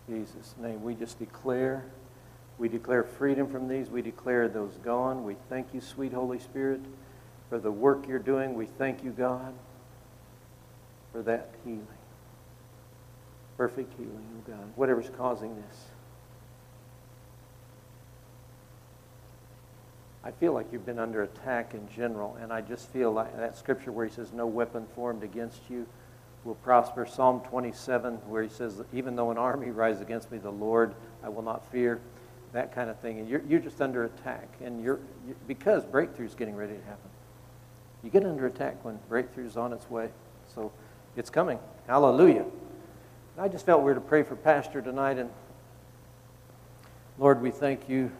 Jesus' 0.09 0.55
name, 0.57 0.83
we 0.83 0.95
just 0.95 1.19
declare, 1.19 1.85
we 2.57 2.67
declare 2.67 3.03
freedom 3.03 3.49
from 3.49 3.67
these. 3.67 3.89
We 3.89 4.01
declare 4.01 4.49
those 4.49 4.77
gone. 4.83 5.23
We 5.23 5.35
thank 5.49 5.73
you, 5.73 5.79
sweet 5.81 6.13
Holy 6.13 6.39
Spirit, 6.39 6.81
for 7.49 7.57
the 7.57 7.71
work 7.71 8.07
you're 8.07 8.19
doing. 8.19 8.53
We 8.55 8.65
thank 8.65 9.03
you, 9.03 9.11
God, 9.11 9.53
for 11.11 11.21
that 11.21 11.51
healing. 11.63 11.87
Perfect 13.57 13.93
healing, 13.97 14.25
oh 14.37 14.51
God. 14.51 14.65
Whatever's 14.75 15.09
causing 15.15 15.55
this. 15.55 15.85
I 20.23 20.31
feel 20.31 20.53
like 20.53 20.67
you've 20.71 20.85
been 20.85 20.99
under 20.99 21.23
attack 21.23 21.73
in 21.73 21.87
general, 21.89 22.37
and 22.41 22.53
I 22.53 22.61
just 22.61 22.89
feel 22.89 23.11
like 23.11 23.35
that 23.37 23.57
scripture 23.57 23.91
where 23.91 24.05
he 24.05 24.11
says, 24.11 24.31
No 24.31 24.47
weapon 24.47 24.87
formed 24.95 25.23
against 25.23 25.69
you 25.69 25.85
will 26.45 26.55
prosper. 26.55 27.05
Psalm 27.05 27.41
27, 27.41 28.15
where 28.27 28.43
he 28.43 28.49
says, 28.49 28.81
Even 28.93 29.15
though 29.15 29.31
an 29.31 29.37
army 29.37 29.69
rise 29.69 30.01
against 30.01 30.31
me, 30.31 30.37
the 30.37 30.51
Lord 30.51 30.95
I 31.23 31.29
will 31.29 31.41
not 31.41 31.69
fear. 31.71 31.99
That 32.53 32.73
kind 32.73 32.89
of 32.89 32.99
thing. 32.99 33.19
And 33.19 33.27
you're, 33.27 33.41
you're 33.47 33.59
just 33.59 33.81
under 33.81 34.05
attack. 34.05 34.47
And 34.63 34.83
you're, 34.83 34.99
you 35.27 35.35
because 35.47 35.83
breakthrough's 35.85 36.35
getting 36.35 36.55
ready 36.55 36.73
to 36.73 36.83
happen. 36.83 37.09
You 38.03 38.09
get 38.09 38.25
under 38.25 38.45
attack 38.45 38.83
when 38.85 38.99
breakthrough's 39.09 39.57
on 39.57 39.73
its 39.73 39.89
way. 39.89 40.09
So 40.53 40.71
it's 41.15 41.29
coming. 41.29 41.59
Hallelujah. 41.87 42.45
I 43.35 43.47
just 43.47 43.65
felt 43.65 43.81
we 43.81 43.85
were 43.85 43.95
to 43.95 44.01
pray 44.01 44.21
for 44.21 44.35
Pastor 44.35 44.79
tonight. 44.79 45.17
And 45.17 45.31
Lord, 47.17 47.41
we 47.41 47.49
thank 47.49 47.89
you 47.89 48.11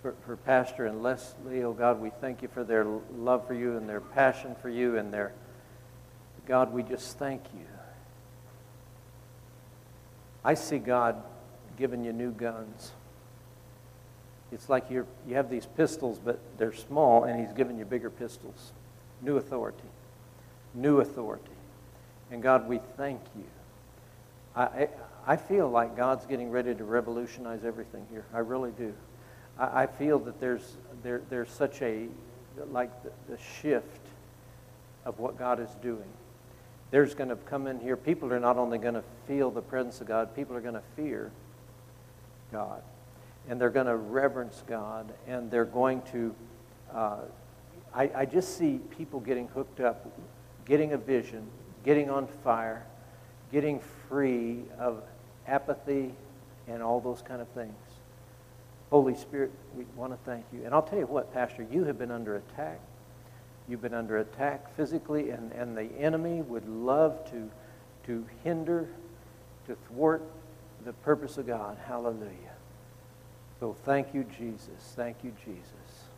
for, 0.00 0.14
for 0.24 0.36
Pastor 0.36 0.86
and 0.86 1.02
Leslie. 1.02 1.64
Oh 1.64 1.72
God, 1.72 2.00
we 2.00 2.10
thank 2.20 2.40
you 2.40 2.48
for 2.48 2.62
their 2.62 2.86
love 3.16 3.46
for 3.48 3.54
you 3.54 3.76
and 3.76 3.88
their 3.88 4.00
passion 4.00 4.54
for 4.62 4.68
you 4.68 4.96
and 4.96 5.12
their. 5.12 5.32
God, 6.46 6.72
we 6.72 6.84
just 6.84 7.18
thank 7.18 7.42
you. 7.52 7.66
I 10.44 10.54
see 10.54 10.78
God 10.78 11.20
giving 11.76 12.04
you 12.04 12.12
new 12.12 12.30
guns. 12.30 12.92
It's 14.52 14.68
like 14.68 14.88
you 14.88 15.06
you 15.26 15.34
have 15.34 15.50
these 15.50 15.66
pistols, 15.66 16.20
but 16.24 16.38
they're 16.58 16.72
small, 16.72 17.24
and 17.24 17.40
He's 17.40 17.54
giving 17.54 17.78
you 17.78 17.84
bigger 17.84 18.10
pistols. 18.10 18.72
New 19.20 19.36
authority. 19.36 19.88
New 20.74 21.00
authority. 21.00 21.44
And 22.30 22.42
God, 22.42 22.68
we 22.68 22.80
thank 22.96 23.20
you. 23.36 23.44
I, 24.54 24.88
I, 25.26 25.36
feel 25.36 25.68
like 25.68 25.96
God's 25.96 26.26
getting 26.26 26.50
ready 26.50 26.74
to 26.74 26.84
revolutionize 26.84 27.64
everything 27.64 28.06
here. 28.10 28.24
I 28.34 28.40
really 28.40 28.72
do. 28.72 28.92
I, 29.58 29.82
I 29.82 29.86
feel 29.86 30.18
that 30.20 30.40
there's, 30.40 30.76
there, 31.02 31.22
there's 31.30 31.50
such 31.50 31.80
a, 31.80 32.08
like 32.70 32.90
the, 33.02 33.12
the 33.30 33.38
shift 33.60 34.06
of 35.04 35.18
what 35.18 35.38
God 35.38 35.58
is 35.58 35.70
doing. 35.82 36.08
There's 36.90 37.14
going 37.14 37.30
to 37.30 37.36
come 37.36 37.66
in 37.66 37.80
here, 37.80 37.96
people 37.96 38.32
are 38.32 38.40
not 38.40 38.58
only 38.58 38.76
going 38.76 38.94
to 38.94 39.04
feel 39.26 39.50
the 39.50 39.62
presence 39.62 40.00
of 40.02 40.08
God, 40.08 40.36
people 40.36 40.54
are 40.54 40.60
going 40.60 40.74
to 40.74 40.82
fear 40.94 41.30
God. 42.52 42.82
And 43.48 43.58
they're 43.60 43.70
going 43.70 43.86
to 43.86 43.96
reverence 43.96 44.62
God, 44.68 45.12
and 45.26 45.50
they're 45.50 45.64
going 45.64 46.02
to, 46.12 46.34
uh, 46.94 47.16
I, 47.94 48.10
I 48.14 48.24
just 48.26 48.58
see 48.58 48.78
people 48.96 49.20
getting 49.20 49.48
hooked 49.48 49.80
up, 49.80 50.06
getting 50.66 50.92
a 50.92 50.98
vision, 50.98 51.46
getting 51.82 52.10
on 52.10 52.26
fire, 52.44 52.86
getting 53.52 53.80
free 54.08 54.62
of 54.78 55.02
apathy 55.46 56.14
and 56.66 56.82
all 56.82 57.00
those 57.00 57.22
kind 57.22 57.40
of 57.40 57.48
things. 57.48 57.74
Holy 58.90 59.14
Spirit, 59.14 59.52
we 59.74 59.84
want 59.96 60.12
to 60.12 60.18
thank 60.30 60.44
you. 60.52 60.64
And 60.64 60.74
I'll 60.74 60.82
tell 60.82 60.98
you 60.98 61.06
what, 61.06 61.32
Pastor, 61.32 61.66
you 61.70 61.84
have 61.84 61.98
been 61.98 62.10
under 62.10 62.36
attack. 62.36 62.80
You've 63.68 63.82
been 63.82 63.94
under 63.94 64.18
attack 64.18 64.74
physically, 64.74 65.30
and, 65.30 65.52
and 65.52 65.76
the 65.76 65.90
enemy 65.98 66.42
would 66.42 66.68
love 66.68 67.30
to, 67.30 67.50
to 68.06 68.26
hinder, 68.42 68.88
to 69.66 69.76
thwart 69.88 70.22
the 70.84 70.92
purpose 70.92 71.38
of 71.38 71.46
God. 71.46 71.78
Hallelujah. 71.86 72.56
So 73.60 73.76
thank 73.84 74.12
you, 74.12 74.24
Jesus. 74.36 74.92
Thank 74.96 75.18
you, 75.22 75.32
Jesus. 75.44 76.08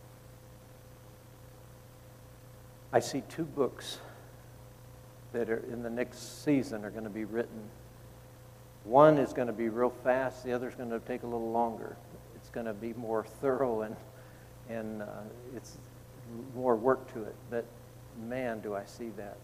I 2.92 3.00
see 3.00 3.22
two 3.28 3.44
books 3.44 3.98
that 5.34 5.50
are 5.50 5.62
in 5.70 5.82
the 5.82 5.90
next 5.90 6.44
season 6.44 6.84
are 6.84 6.90
going 6.90 7.04
to 7.04 7.10
be 7.10 7.24
written. 7.24 7.68
One 8.84 9.18
is 9.18 9.32
going 9.32 9.48
to 9.48 9.52
be 9.52 9.68
real 9.68 9.92
fast. 10.02 10.44
The 10.44 10.52
other 10.52 10.68
is 10.68 10.74
going 10.74 10.90
to 10.90 11.00
take 11.00 11.22
a 11.22 11.26
little 11.26 11.50
longer. 11.50 11.96
It's 12.36 12.48
going 12.48 12.66
to 12.66 12.72
be 12.72 12.94
more 12.94 13.24
thorough 13.24 13.82
and 13.82 13.96
and 14.70 15.02
uh, 15.02 15.06
it's 15.54 15.76
more 16.54 16.74
work 16.74 17.12
to 17.12 17.22
it. 17.24 17.34
But 17.50 17.66
man, 18.26 18.60
do 18.60 18.74
I 18.74 18.84
see 18.86 19.10
that 19.16 19.36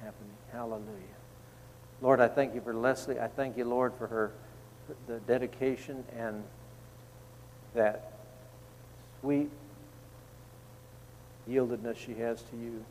happening. 0.00 0.32
Hallelujah. 0.52 1.16
Lord, 2.00 2.20
I 2.20 2.28
thank 2.28 2.54
you 2.54 2.60
for 2.60 2.72
Leslie. 2.72 3.18
I 3.18 3.26
thank 3.26 3.56
you, 3.56 3.64
Lord, 3.64 3.92
for 3.98 4.06
her 4.06 4.32
the 5.06 5.20
dedication 5.20 6.04
and 6.16 6.42
that 7.74 8.12
sweet 9.20 9.50
yieldedness 11.48 11.96
she 11.96 12.14
has 12.14 12.42
to 12.42 12.56
you. 12.56 12.84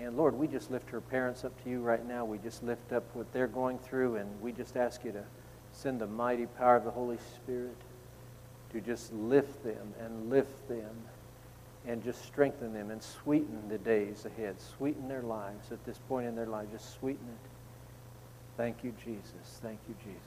And 0.00 0.16
Lord, 0.16 0.34
we 0.34 0.46
just 0.46 0.70
lift 0.70 0.88
her 0.90 1.00
parents 1.00 1.44
up 1.44 1.62
to 1.62 1.70
you 1.70 1.80
right 1.80 2.06
now. 2.06 2.24
We 2.24 2.38
just 2.38 2.62
lift 2.62 2.92
up 2.92 3.04
what 3.14 3.30
they're 3.32 3.46
going 3.46 3.78
through, 3.78 4.16
and 4.16 4.40
we 4.40 4.50
just 4.50 4.76
ask 4.76 5.04
you 5.04 5.12
to 5.12 5.24
send 5.72 6.00
the 6.00 6.06
mighty 6.06 6.46
power 6.46 6.76
of 6.76 6.84
the 6.84 6.90
Holy 6.90 7.18
Spirit 7.36 7.76
to 8.72 8.80
just 8.80 9.12
lift 9.12 9.62
them 9.62 9.94
and 10.00 10.30
lift 10.30 10.68
them 10.68 10.90
and 11.86 12.02
just 12.02 12.24
strengthen 12.24 12.72
them 12.72 12.90
and 12.90 13.02
sweeten 13.02 13.62
the 13.68 13.78
days 13.78 14.24
ahead. 14.24 14.56
Sweeten 14.76 15.08
their 15.08 15.22
lives 15.22 15.70
at 15.70 15.84
this 15.84 15.98
point 16.08 16.26
in 16.26 16.34
their 16.34 16.46
life. 16.46 16.66
Just 16.72 16.98
sweeten 16.98 17.26
it. 17.26 17.50
Thank 18.56 18.84
you, 18.84 18.94
Jesus. 19.04 19.60
Thank 19.62 19.78
you, 19.88 19.94
Jesus. 20.02 20.20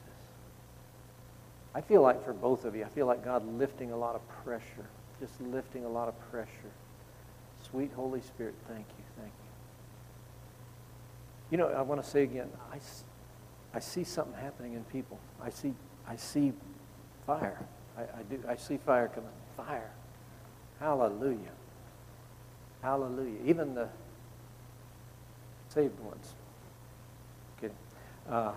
I 1.76 1.82
feel 1.82 2.01
like 2.01 2.24
for 2.24 2.34
both 2.34 2.65
of 2.65 2.76
you, 2.76 2.84
I 2.84 2.89
feel 2.89 3.07
like 3.07 3.26
God 3.26 3.45
lifting 3.57 3.91
a 3.91 3.97
lot 3.97 4.15
of 4.15 4.28
pressure. 4.43 4.88
Just 5.19 5.39
lifting 5.41 5.86
a 5.86 5.89
lot 5.89 6.07
of 6.07 6.32
pressure. 6.32 6.71
Sweet 7.69 7.91
Holy 7.95 8.21
Spirit, 8.21 8.55
thank 8.67 8.86
you. 8.97 9.03
You. 11.54 11.58
Know, 11.58 11.68
I 11.68 11.84
want 11.84 12.04
to 12.04 12.10
say 12.10 12.24
again, 12.24 12.49
I, 12.72 12.78
I 13.76 13.80
see 13.80 14.04
something 14.04 14.34
happening 14.41 14.74
in 14.74 14.84
people. 14.86 15.20
I 15.39 15.51
see, 15.51 15.76
I 16.08 16.16
see 16.16 16.51
fire. 17.28 17.64
I, 17.95 18.01
I 18.01 18.24
do. 18.28 18.43
I 18.47 18.56
see 18.56 18.78
fire 18.78 19.08
coming. 19.08 19.30
Fire. 19.56 19.91
Hallelujah. 20.80 21.51
Hallelujah. 22.82 23.38
Even 23.45 23.76
the 23.76 23.88
saved 25.70 25.99
ones. 25.99 26.34
Kidding. 27.62 27.78
Uh, 28.28 28.54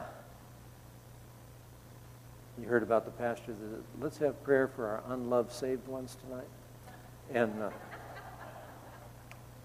you 2.58 2.66
heard 2.66 2.82
about 2.82 3.04
the 3.04 3.10
pastor 3.10 3.52
that 3.52 3.82
let's 4.00 4.16
have 4.16 4.42
prayer 4.42 4.68
for 4.68 4.86
our 4.86 5.02
unloved 5.12 5.52
saved 5.52 5.86
ones 5.86 6.16
tonight. 6.26 6.48
And 7.30 7.62
uh, 7.62 7.70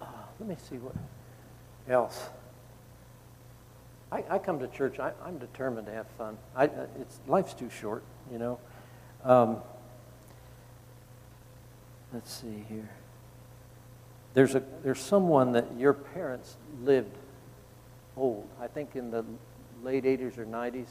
uh, 0.02 0.06
let 0.38 0.50
me 0.50 0.58
see 0.70 0.76
what 0.80 0.96
else. 1.88 2.30
I, 4.12 4.24
I 4.30 4.39
come 4.39 4.59
to 4.59 4.68
church. 4.68 4.99
I, 4.99 5.14
am 5.26 5.38
determined 5.38 5.88
to 5.88 5.93
have 5.93 6.07
fun. 6.18 6.38
I, 6.55 6.66
uh, 6.66 6.88
it's 6.99 7.20
life's 7.28 7.53
too 7.53 7.70
short, 7.70 8.03
you 8.32 8.38
know. 8.38 8.59
Um, 9.24 9.57
let's 12.14 12.32
see 12.32 12.66
here. 12.68 12.89
There's 14.34 14.55
a 14.55 14.64
there's 14.84 14.99
someone 14.99 15.51
that 15.53 15.66
your 15.78 15.93
parents 15.93 16.57
lived 16.84 17.16
old. 18.18 18.47
I 18.59 18.68
think 18.68 18.95
in 18.95 19.12
the 19.12 19.26
late 19.84 20.03
80s 20.03 20.38
or 20.38 20.45
90s. 20.45 20.88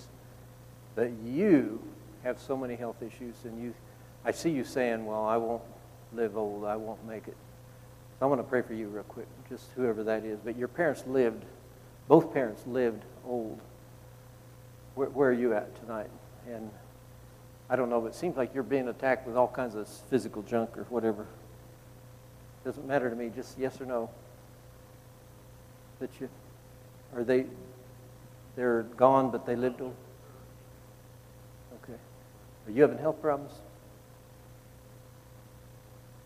That 0.97 1.13
you 1.25 1.81
have 2.25 2.39
so 2.39 2.57
many 2.57 2.75
health 2.75 3.03
issues, 3.03 3.37
and 3.45 3.63
you. 3.63 3.75
I 4.25 4.33
see 4.33 4.51
you 4.51 4.65
saying, 4.65 5.07
"Well, 5.07 5.25
I 5.25 5.37
won't 5.37 5.63
live 6.13 6.37
old. 6.37 6.65
I 6.65 6.77
won't 6.77 7.07
make 7.07 7.29
it." 7.29 7.37
So 8.19 8.27
I 8.27 8.29
want 8.29 8.41
to 8.41 8.47
pray 8.47 8.63
for 8.63 8.75
you 8.75 8.89
real 8.89 9.05
quick, 9.05 9.29
just 9.49 9.71
whoever 9.77 10.03
that 10.05 10.25
is. 10.25 10.41
But 10.45 10.57
your 10.57 10.69
parents 10.69 11.05
lived. 11.07 11.45
Both 12.11 12.35
parents 12.35 12.67
lived 12.67 13.05
old. 13.25 13.61
Where, 14.97 15.09
where 15.11 15.29
are 15.29 15.33
you 15.33 15.55
at 15.55 15.81
tonight? 15.81 16.11
And 16.45 16.69
I 17.69 17.77
don't 17.77 17.89
know, 17.89 18.01
but 18.01 18.09
it 18.09 18.15
seems 18.17 18.37
like 18.37 18.53
you're 18.53 18.65
being 18.65 18.89
attacked 18.89 19.29
with 19.29 19.37
all 19.37 19.47
kinds 19.47 19.77
of 19.77 19.87
physical 19.87 20.43
junk 20.43 20.77
or 20.77 20.83
whatever. 20.91 21.25
Doesn't 22.65 22.85
matter 22.85 23.09
to 23.09 23.15
me, 23.15 23.31
just 23.33 23.57
yes 23.57 23.81
or 23.81 23.87
no. 23.87 24.11
That 26.01 26.11
you, 26.21 26.29
are 27.15 27.23
they, 27.23 27.47
they're 28.57 28.83
gone, 28.97 29.31
but 29.31 29.47
they 29.47 29.55
lived 29.55 29.81
old? 29.81 29.95
Okay. 31.85 31.99
Are 32.67 32.73
you 32.73 32.83
having 32.83 32.99
health 32.99 33.23
problems? 33.23 33.53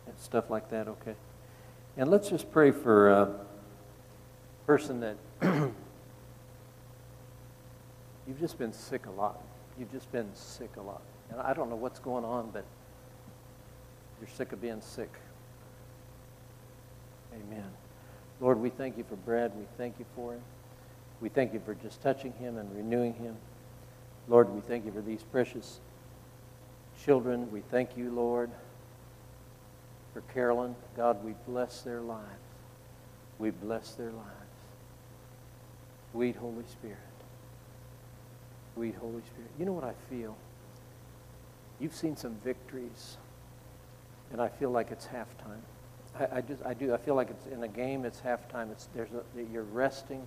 And 0.06 0.18
stuff 0.18 0.48
like 0.48 0.70
that, 0.70 0.88
okay. 0.88 1.14
And 1.98 2.10
let's 2.10 2.30
just 2.30 2.50
pray 2.50 2.70
for 2.70 3.10
a 3.10 3.43
person 4.66 5.00
that 5.00 5.16
you've 8.26 8.40
just 8.40 8.58
been 8.58 8.72
sick 8.72 9.06
a 9.06 9.10
lot. 9.10 9.40
You've 9.78 9.92
just 9.92 10.10
been 10.12 10.28
sick 10.34 10.70
a 10.76 10.80
lot. 10.80 11.02
And 11.30 11.40
I 11.40 11.52
don't 11.52 11.68
know 11.68 11.76
what's 11.76 11.98
going 11.98 12.24
on, 12.24 12.50
but 12.52 12.64
you're 14.20 14.28
sick 14.28 14.52
of 14.52 14.60
being 14.60 14.80
sick. 14.80 15.12
Amen. 17.32 17.70
Lord, 18.40 18.58
we 18.58 18.70
thank 18.70 18.96
you 18.96 19.04
for 19.04 19.16
Brad. 19.16 19.52
We 19.56 19.64
thank 19.76 19.98
you 19.98 20.06
for 20.14 20.34
him. 20.34 20.42
We 21.20 21.28
thank 21.28 21.52
you 21.52 21.60
for 21.64 21.74
just 21.74 22.02
touching 22.02 22.32
him 22.34 22.58
and 22.58 22.74
renewing 22.74 23.14
him. 23.14 23.36
Lord, 24.28 24.50
we 24.50 24.60
thank 24.60 24.84
you 24.84 24.92
for 24.92 25.00
these 25.00 25.22
precious 25.22 25.80
children. 27.04 27.50
We 27.50 27.60
thank 27.60 27.96
you, 27.96 28.10
Lord, 28.10 28.50
for 30.12 30.20
Carolyn. 30.22 30.74
God, 30.96 31.24
we 31.24 31.34
bless 31.46 31.82
their 31.82 32.00
lives. 32.00 32.28
We 33.38 33.50
bless 33.50 33.92
their 33.94 34.10
lives. 34.10 34.43
Sweet 36.14 36.36
Holy 36.36 36.64
Spirit. 36.70 36.98
Sweet 38.74 38.94
Holy 39.00 39.20
Spirit. 39.26 39.50
You 39.58 39.66
know 39.66 39.72
what 39.72 39.82
I 39.82 39.94
feel? 40.08 40.36
You've 41.80 41.94
seen 41.94 42.16
some 42.16 42.36
victories, 42.44 43.16
and 44.30 44.40
I 44.40 44.46
feel 44.46 44.70
like 44.70 44.92
it's 44.92 45.08
halftime. 45.08 45.58
I, 46.16 46.38
I 46.38 46.40
just, 46.40 46.64
I 46.64 46.72
do. 46.72 46.94
I 46.94 46.98
feel 46.98 47.16
like 47.16 47.30
it's 47.30 47.46
in 47.48 47.64
a 47.64 47.68
game. 47.68 48.04
It's 48.04 48.20
halftime. 48.20 48.70
It's 48.70 48.88
there's 48.94 49.08
a, 49.10 49.42
you're 49.52 49.64
resting. 49.64 50.24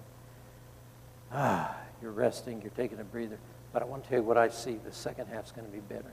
Ah, 1.32 1.74
you're 2.02 2.12
resting. 2.12 2.62
You're 2.62 2.72
taking 2.72 3.00
a 3.00 3.06
breather. 3.06 3.40
But 3.72 3.82
I 3.82 3.86
want 3.86 4.04
to 4.04 4.10
tell 4.10 4.20
you 4.20 4.26
what 4.26 4.38
I 4.38 4.50
see. 4.50 4.78
The 4.84 4.92
second 4.92 5.28
half's 5.28 5.54
going 5.54 5.68
to 5.68 5.74
be 5.74 5.80
better. 5.80 6.12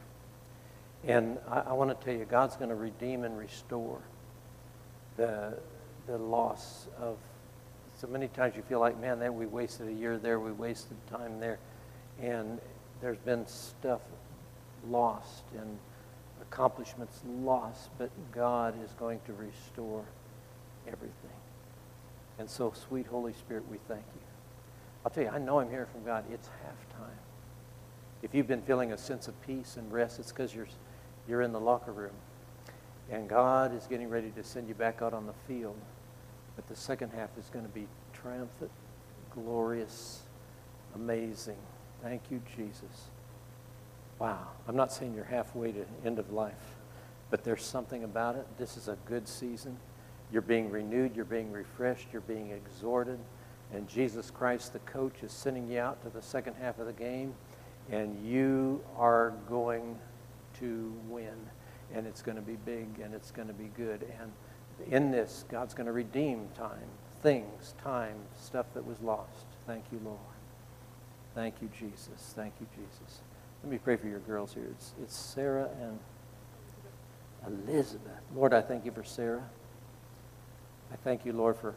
And 1.02 1.36
I, 1.50 1.60
I 1.60 1.72
want 1.72 1.98
to 1.98 2.04
tell 2.04 2.14
you, 2.14 2.26
God's 2.26 2.54
going 2.54 2.70
to 2.70 2.76
redeem 2.76 3.24
and 3.24 3.36
restore 3.36 3.98
the 5.16 5.58
the 6.06 6.16
loss 6.16 6.86
of. 7.00 7.18
So 7.96 8.06
many 8.08 8.28
times 8.28 8.56
you 8.56 8.62
feel 8.62 8.80
like, 8.80 9.00
man, 9.00 9.18
then 9.18 9.36
we 9.36 9.46
wasted 9.46 9.88
a 9.88 9.92
year 9.92 10.18
there. 10.18 10.40
We 10.40 10.52
wasted 10.52 10.96
time 11.08 11.38
there, 11.40 11.58
and 12.20 12.60
there's 13.00 13.18
been 13.18 13.46
stuff 13.46 14.00
lost 14.88 15.44
and 15.56 15.78
accomplishments 16.42 17.20
lost, 17.40 17.90
but 17.98 18.10
God 18.32 18.74
is 18.84 18.90
going 18.98 19.20
to 19.26 19.32
restore 19.32 20.04
everything. 20.86 21.14
And 22.38 22.50
so, 22.50 22.72
sweet 22.72 23.06
Holy 23.06 23.32
Spirit, 23.32 23.64
we 23.70 23.78
thank 23.88 24.04
you. 24.14 24.20
I'll 25.04 25.10
tell 25.10 25.24
you, 25.24 25.30
I 25.30 25.38
know 25.38 25.60
I'm 25.60 25.70
hearing 25.70 25.86
from 25.92 26.04
God. 26.04 26.24
It's 26.32 26.48
halftime. 26.48 27.18
If 28.22 28.34
you've 28.34 28.48
been 28.48 28.62
feeling 28.62 28.92
a 28.92 28.98
sense 28.98 29.28
of 29.28 29.40
peace 29.42 29.76
and 29.76 29.92
rest, 29.92 30.18
it's 30.18 30.32
because 30.32 30.54
you're, 30.54 30.66
you're 31.28 31.42
in 31.42 31.52
the 31.52 31.60
locker 31.60 31.92
room. 31.92 32.14
And 33.10 33.28
God 33.28 33.74
is 33.76 33.86
getting 33.86 34.08
ready 34.08 34.30
to 34.30 34.42
send 34.42 34.66
you 34.66 34.74
back 34.74 35.02
out 35.02 35.12
on 35.12 35.26
the 35.26 35.34
field. 35.46 35.76
But 36.56 36.66
the 36.68 36.76
second 36.76 37.10
half 37.10 37.30
is 37.38 37.46
going 37.52 37.64
to 37.64 37.70
be 37.72 37.86
triumphant, 38.12 38.70
glorious, 39.30 40.22
amazing. 40.94 41.56
Thank 42.02 42.22
you, 42.30 42.40
Jesus. 42.56 43.08
Wow. 44.18 44.48
I'm 44.68 44.76
not 44.76 44.92
saying 44.92 45.14
you're 45.14 45.24
halfway 45.24 45.72
to 45.72 45.80
the 45.80 46.06
end 46.06 46.18
of 46.18 46.32
life, 46.32 46.54
but 47.30 47.42
there's 47.44 47.64
something 47.64 48.04
about 48.04 48.36
it. 48.36 48.46
This 48.58 48.76
is 48.76 48.88
a 48.88 48.96
good 49.06 49.26
season. 49.26 49.76
You're 50.32 50.42
being 50.42 50.70
renewed, 50.70 51.16
you're 51.16 51.24
being 51.24 51.52
refreshed, 51.52 52.08
you're 52.12 52.22
being 52.22 52.50
exhorted. 52.50 53.18
And 53.72 53.88
Jesus 53.88 54.30
Christ, 54.30 54.72
the 54.72 54.78
coach, 54.80 55.14
is 55.22 55.32
sending 55.32 55.70
you 55.70 55.80
out 55.80 56.02
to 56.02 56.10
the 56.10 56.22
second 56.22 56.54
half 56.54 56.78
of 56.78 56.86
the 56.86 56.92
game, 56.92 57.34
and 57.90 58.24
you 58.24 58.82
are 58.96 59.32
going 59.48 59.98
to 60.60 60.92
win. 61.08 61.34
And 61.92 62.06
it's 62.06 62.22
going 62.22 62.36
to 62.36 62.42
be 62.42 62.56
big 62.64 63.00
and 63.02 63.14
it's 63.14 63.30
going 63.30 63.48
to 63.48 63.54
be 63.54 63.70
good. 63.76 64.06
And 64.20 64.32
in 64.90 65.10
this, 65.10 65.44
God's 65.48 65.74
going 65.74 65.86
to 65.86 65.92
redeem 65.92 66.48
time, 66.56 66.88
things, 67.22 67.74
time, 67.82 68.16
stuff 68.40 68.66
that 68.74 68.86
was 68.86 69.00
lost. 69.00 69.46
Thank 69.66 69.84
you, 69.92 70.00
Lord. 70.04 70.18
Thank 71.34 71.56
you, 71.62 71.70
Jesus. 71.78 72.32
Thank 72.34 72.54
you, 72.60 72.66
Jesus. 72.74 73.20
Let 73.62 73.72
me 73.72 73.78
pray 73.78 73.96
for 73.96 74.08
your 74.08 74.20
girls 74.20 74.54
here. 74.54 74.68
It's, 74.70 74.92
it's 75.02 75.16
Sarah 75.16 75.68
and 75.80 75.98
Elizabeth. 77.46 78.12
Lord, 78.34 78.52
I 78.52 78.60
thank 78.60 78.84
you 78.84 78.92
for 78.92 79.04
Sarah. 79.04 79.44
I 80.92 80.96
thank 80.96 81.24
you, 81.24 81.32
Lord, 81.32 81.56
for 81.56 81.74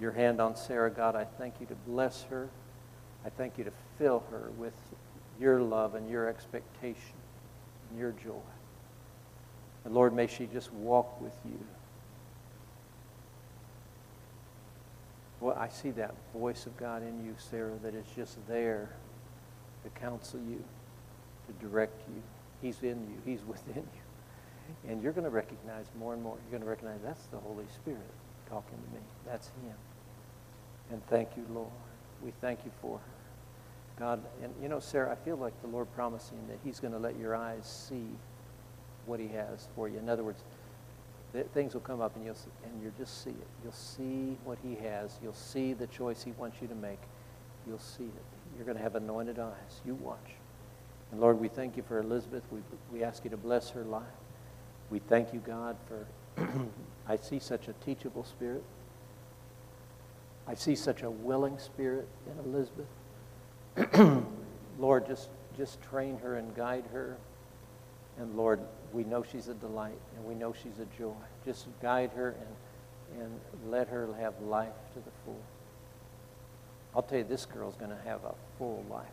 your 0.00 0.12
hand 0.12 0.40
on 0.40 0.56
Sarah. 0.56 0.90
God, 0.90 1.14
I 1.14 1.24
thank 1.24 1.60
you 1.60 1.66
to 1.66 1.74
bless 1.86 2.22
her. 2.24 2.48
I 3.24 3.30
thank 3.30 3.58
you 3.58 3.64
to 3.64 3.72
fill 3.98 4.24
her 4.30 4.50
with 4.56 4.74
your 5.40 5.60
love 5.60 5.94
and 5.94 6.08
your 6.08 6.28
expectation 6.28 7.14
and 7.90 7.98
your 7.98 8.12
joy. 8.12 8.40
And 9.84 9.94
Lord, 9.94 10.14
may 10.14 10.26
she 10.26 10.46
just 10.46 10.72
walk 10.72 11.20
with 11.20 11.36
you. 11.44 11.58
Well, 15.40 15.56
I 15.58 15.68
see 15.68 15.90
that 15.92 16.14
voice 16.32 16.66
of 16.66 16.76
God 16.76 17.02
in 17.02 17.24
you, 17.24 17.34
Sarah, 17.38 17.74
that 17.82 17.94
is 17.94 18.06
just 18.14 18.38
there 18.48 18.90
to 19.84 19.90
counsel 20.00 20.40
you, 20.40 20.62
to 21.46 21.66
direct 21.66 22.00
you. 22.08 22.22
He's 22.62 22.82
in 22.82 23.00
you. 23.08 23.16
He's 23.24 23.44
within 23.46 23.76
you. 23.94 24.90
And 24.90 25.02
you're 25.02 25.12
going 25.12 25.24
to 25.24 25.30
recognize 25.30 25.86
more 25.98 26.14
and 26.14 26.22
more. 26.22 26.36
You're 26.42 26.58
going 26.58 26.62
to 26.62 26.68
recognize 26.68 27.00
that's 27.04 27.26
the 27.26 27.38
Holy 27.38 27.66
Spirit 27.74 28.10
talking 28.48 28.78
to 28.78 28.94
me. 28.94 29.02
That's 29.26 29.48
Him. 29.48 29.74
And 30.90 31.06
thank 31.06 31.36
you, 31.36 31.44
Lord. 31.52 31.70
We 32.24 32.32
thank 32.40 32.60
you 32.64 32.72
for 32.80 32.98
her. 32.98 33.04
God, 33.98 34.22
and 34.42 34.52
you 34.60 34.68
know, 34.68 34.80
Sarah, 34.80 35.10
I 35.10 35.14
feel 35.24 35.36
like 35.36 35.60
the 35.62 35.68
Lord 35.68 35.92
promising 35.94 36.38
that 36.48 36.58
He's 36.64 36.80
going 36.80 36.92
to 36.92 36.98
let 36.98 37.18
your 37.18 37.34
eyes 37.34 37.66
see 37.88 38.06
what 39.06 39.20
He 39.20 39.28
has 39.28 39.68
for 39.74 39.88
you. 39.88 39.98
In 39.98 40.08
other 40.08 40.24
words, 40.24 40.42
th- 41.36 41.48
things 41.52 41.74
will 41.74 41.82
come 41.82 42.00
up 42.00 42.16
and 42.16 42.24
you'll 42.24 42.34
see, 42.34 42.50
and 42.64 42.82
you'll 42.82 42.92
just 42.98 43.22
see 43.22 43.30
it. 43.30 43.46
You'll 43.62 43.72
see 43.72 44.38
what 44.44 44.58
He 44.62 44.74
has. 44.76 45.18
You'll 45.22 45.34
see 45.34 45.74
the 45.74 45.86
choice 45.86 46.22
He 46.22 46.32
wants 46.32 46.58
you 46.62 46.68
to 46.68 46.74
make. 46.74 47.00
You'll 47.66 47.78
see 47.78 48.04
it. 48.04 48.24
You're 48.56 48.64
going 48.64 48.76
to 48.76 48.82
have 48.82 48.94
anointed 48.94 49.38
eyes. 49.38 49.80
You 49.84 49.94
watch. 49.96 50.30
And 51.12 51.20
Lord, 51.20 51.38
we 51.38 51.48
thank 51.48 51.76
you 51.76 51.82
for 51.82 51.98
Elizabeth. 51.98 52.42
We, 52.50 52.60
we 52.90 53.04
ask 53.04 53.22
you 53.24 53.30
to 53.30 53.36
bless 53.36 53.70
her 53.70 53.84
life. 53.84 54.02
We 54.90 54.98
thank 54.98 55.32
you, 55.32 55.40
God, 55.40 55.76
for 55.86 56.06
I 57.08 57.16
see 57.16 57.38
such 57.38 57.68
a 57.68 57.72
teachable 57.84 58.24
spirit. 58.24 58.62
I 60.48 60.54
see 60.54 60.74
such 60.74 61.02
a 61.02 61.10
willing 61.10 61.58
spirit 61.58 62.08
in 62.26 62.52
Elizabeth. 62.52 62.86
Lord, 64.78 65.06
just, 65.06 65.28
just 65.56 65.82
train 65.82 66.18
her 66.18 66.36
and 66.36 66.54
guide 66.54 66.84
her. 66.92 67.18
And 68.18 68.36
Lord, 68.36 68.60
we 68.92 69.04
know 69.04 69.22
she's 69.22 69.48
a 69.48 69.54
delight 69.54 69.98
and 70.16 70.24
we 70.24 70.34
know 70.34 70.52
she's 70.52 70.78
a 70.80 70.86
joy. 70.98 71.14
Just 71.44 71.66
guide 71.82 72.10
her 72.16 72.34
and, 73.14 73.22
and 73.22 73.70
let 73.70 73.88
her 73.88 74.08
have 74.18 74.40
life 74.40 74.72
to 74.94 75.00
the 75.00 75.10
full. 75.24 75.40
I'll 76.94 77.02
tell 77.02 77.18
you, 77.18 77.24
this 77.24 77.44
girl's 77.44 77.76
going 77.76 77.90
to 77.90 78.02
have 78.04 78.24
a 78.24 78.34
full 78.56 78.84
life, 78.90 79.06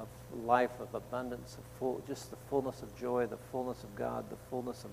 a 0.00 0.46
life 0.46 0.70
of 0.80 0.94
abundance, 0.94 1.58
of 1.58 1.64
full, 1.78 2.02
just 2.06 2.30
the 2.30 2.36
fullness 2.48 2.80
of 2.80 2.98
joy, 2.98 3.26
the 3.26 3.36
fullness 3.52 3.84
of 3.84 3.94
God, 3.94 4.24
the 4.30 4.36
fullness 4.48 4.84
of 4.84 4.90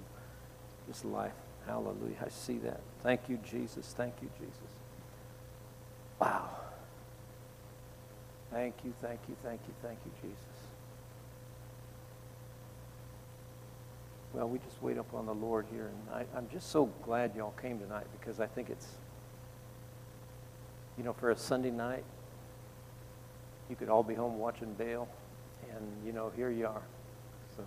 just 0.88 1.06
life. 1.06 1.32
Hallelujah. 1.66 2.18
I 2.26 2.28
see 2.30 2.58
that. 2.60 2.82
Thank 3.02 3.30
you, 3.30 3.40
Jesus. 3.50 3.94
Thank 3.96 4.16
you, 4.22 4.30
Jesus. 4.38 4.60
Wow. 6.20 6.50
Thank 8.52 8.76
you, 8.84 8.94
thank 9.02 9.20
you, 9.28 9.36
thank 9.42 9.62
you, 9.68 9.74
thank 9.82 9.98
you, 10.06 10.12
Jesus. 10.22 10.53
Well, 14.34 14.50
we 14.50 14.58
just 14.58 14.82
wait 14.82 14.98
up 14.98 15.14
on 15.14 15.28
the 15.28 15.34
Lord 15.34 15.68
here, 15.72 15.88
and 15.88 16.16
I, 16.16 16.38
I'm 16.38 16.48
just 16.52 16.72
so 16.72 16.86
glad 17.04 17.36
y'all 17.36 17.54
came 17.62 17.78
tonight 17.78 18.08
because 18.20 18.40
I 18.40 18.48
think 18.48 18.72
it's, 18.72 18.88
you 20.98 21.04
know, 21.04 21.14
for 21.14 21.30
a 21.30 21.38
Sunday 21.38 21.70
night, 21.70 22.04
you 23.70 23.76
could 23.76 23.90
all 23.90 24.02
be 24.02 24.16
home 24.16 24.40
watching 24.40 24.74
Bale, 24.74 25.08
and 25.70 25.86
you 26.04 26.14
know, 26.14 26.32
here 26.36 26.50
you 26.50 26.66
are. 26.66 26.82
So, 27.56 27.64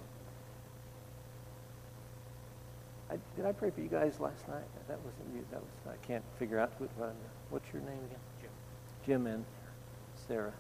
I, 3.11 3.17
did 3.37 3.47
I 3.47 3.53
pray 3.53 3.71
for 3.71 3.81
you 3.81 3.89
guys 3.89 4.19
last 4.19 4.49
night? 4.49 4.65
That 4.89 4.99
wasn't 5.05 5.35
you. 5.35 5.45
That 5.53 5.61
was 5.61 5.95
I 5.95 6.05
can't 6.05 6.25
figure 6.37 6.59
out 6.59 6.73
what. 6.81 6.91
what 6.97 7.15
what's 7.51 7.73
your 7.73 7.83
name 7.83 7.93
again? 7.93 8.21
Jim. 8.41 8.51
Jim 9.07 9.27
and 9.29 9.45
Sarah. 10.27 10.53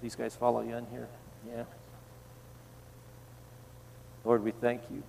These 0.00 0.14
guys 0.14 0.36
follow 0.36 0.60
you 0.60 0.76
in 0.76 0.86
here? 0.86 1.08
Yeah. 1.48 1.64
Lord, 4.24 4.44
we 4.44 4.52
thank 4.52 4.82
you. 4.90 5.02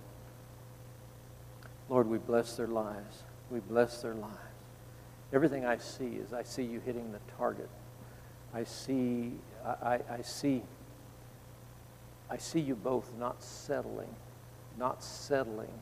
Lord, 1.88 2.08
we 2.08 2.18
bless 2.18 2.56
their 2.56 2.66
lives. 2.66 3.22
We 3.50 3.60
bless 3.60 4.02
their 4.02 4.14
lives. 4.14 4.34
Everything 5.32 5.64
I 5.64 5.78
see 5.78 6.16
is 6.16 6.32
I 6.32 6.42
see 6.42 6.62
you 6.62 6.80
hitting 6.80 7.12
the 7.12 7.20
target. 7.36 7.68
I 8.54 8.64
see, 8.64 9.32
I, 9.64 10.00
I, 10.10 10.22
see, 10.22 10.62
I 12.30 12.38
see 12.38 12.60
you 12.60 12.74
both 12.74 13.12
not 13.18 13.42
settling, 13.42 14.14
not 14.78 15.02
settling 15.02 15.72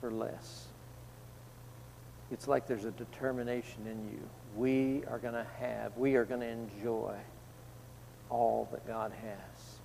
for 0.00 0.10
less. 0.10 0.66
It's 2.30 2.48
like 2.48 2.66
there's 2.66 2.84
a 2.84 2.90
determination 2.90 3.86
in 3.86 4.10
you. 4.10 4.28
We 4.56 5.04
are 5.06 5.18
going 5.18 5.34
to 5.34 5.46
have, 5.58 5.96
we 5.96 6.16
are 6.16 6.24
going 6.24 6.40
to 6.40 6.48
enjoy 6.48 7.14
all 8.28 8.68
that 8.72 8.86
God 8.86 9.12
has. 9.12 9.78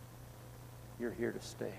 You're 1.00 1.12
here 1.12 1.32
to 1.32 1.42
stay. 1.42 1.74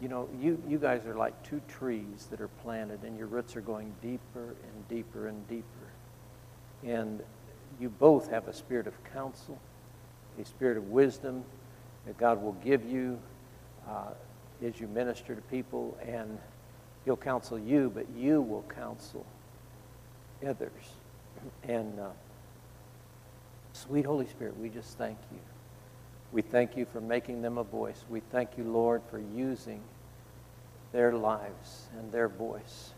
You 0.00 0.08
know, 0.08 0.28
you, 0.40 0.62
you 0.68 0.78
guys 0.78 1.04
are 1.06 1.14
like 1.14 1.42
two 1.42 1.60
trees 1.66 2.28
that 2.30 2.40
are 2.40 2.48
planted, 2.48 3.02
and 3.02 3.18
your 3.18 3.26
roots 3.26 3.56
are 3.56 3.60
going 3.60 3.92
deeper 4.00 4.54
and 4.62 4.88
deeper 4.88 5.26
and 5.26 5.48
deeper. 5.48 5.64
And 6.86 7.20
you 7.80 7.88
both 7.88 8.30
have 8.30 8.46
a 8.46 8.52
spirit 8.52 8.86
of 8.86 8.94
counsel, 9.12 9.58
a 10.40 10.44
spirit 10.44 10.76
of 10.76 10.90
wisdom 10.90 11.44
that 12.06 12.16
God 12.16 12.40
will 12.40 12.52
give 12.64 12.84
you 12.84 13.18
uh, 13.88 14.12
as 14.64 14.80
you 14.80 14.86
minister 14.88 15.34
to 15.34 15.40
people, 15.42 15.96
and 16.06 16.38
He'll 17.04 17.16
counsel 17.16 17.58
you, 17.58 17.90
but 17.94 18.06
you 18.16 18.40
will 18.40 18.64
counsel 18.74 19.26
others. 20.46 20.72
And 21.68 22.00
uh, 22.00 22.08
sweet 23.72 24.04
Holy 24.04 24.26
Spirit, 24.26 24.58
we 24.58 24.68
just 24.68 24.98
thank 24.98 25.18
you. 25.30 25.38
We 26.32 26.42
thank 26.42 26.76
you 26.76 26.84
for 26.84 27.00
making 27.00 27.42
them 27.42 27.58
a 27.58 27.64
voice. 27.64 28.04
We 28.08 28.20
thank 28.20 28.58
you, 28.58 28.64
Lord, 28.64 29.02
for 29.10 29.18
using 29.18 29.82
their 30.92 31.12
lives 31.12 31.88
and 31.98 32.12
their 32.12 32.28
voice. 32.28 32.92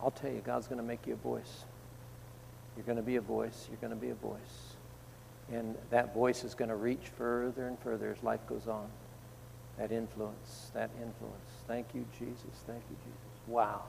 I'll 0.00 0.10
tell 0.10 0.30
you, 0.30 0.40
God's 0.44 0.66
going 0.66 0.78
to 0.80 0.84
make 0.84 1.06
you 1.06 1.14
a 1.14 1.16
voice. 1.16 1.64
You're 2.76 2.84
going 2.84 2.96
to 2.96 3.02
be 3.02 3.16
a 3.16 3.20
voice. 3.20 3.68
You're 3.70 3.80
going 3.80 3.98
to 3.98 4.06
be 4.06 4.10
a 4.10 4.14
voice. 4.14 4.76
And 5.52 5.76
that 5.90 6.12
voice 6.12 6.44
is 6.44 6.54
going 6.54 6.70
to 6.70 6.76
reach 6.76 7.08
further 7.16 7.68
and 7.68 7.78
further 7.78 8.10
as 8.16 8.22
life 8.22 8.44
goes 8.48 8.66
on. 8.66 8.88
That 9.78 9.92
influence, 9.92 10.70
that 10.74 10.90
influence. 10.96 11.50
Thank 11.66 11.88
you, 11.94 12.04
Jesus. 12.18 12.62
Thank 12.66 12.82
you, 12.90 12.96
Jesus. 12.96 13.40
Wow. 13.46 13.82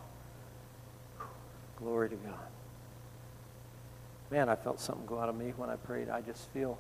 Glory 1.78 2.10
to 2.10 2.16
God. 2.16 2.48
Man, 4.36 4.50
I 4.50 4.56
felt 4.58 4.82
something 4.82 5.06
go 5.06 5.18
out 5.18 5.30
of 5.30 5.38
me 5.38 5.54
when 5.56 5.70
I 5.70 5.78
prayed. 5.78 6.10
I 6.10 6.20
just 6.20 6.50
feel 6.50 6.78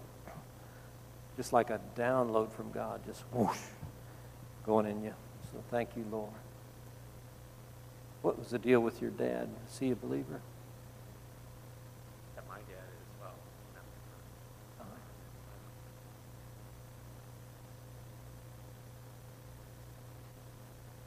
just 1.37 1.53
like 1.53 1.69
a 1.69 1.79
download 1.95 2.51
from 2.51 2.69
God, 2.73 2.99
just 3.05 3.21
whoosh, 3.31 3.55
going 4.65 4.85
in 4.85 5.01
you. 5.01 5.13
So 5.53 5.63
thank 5.71 5.95
you, 5.95 6.03
Lord. 6.11 6.33
What 8.23 8.37
was 8.37 8.49
the 8.49 8.59
deal 8.59 8.81
with 8.81 9.01
your 9.01 9.11
dad? 9.11 9.47
Is 9.71 9.79
he 9.79 9.91
a 9.91 9.95
believer? 9.95 10.41
my 12.49 12.57
dad 12.57 12.87
as 12.87 13.21
well. 13.21 13.35
Uh-huh. 14.81 14.85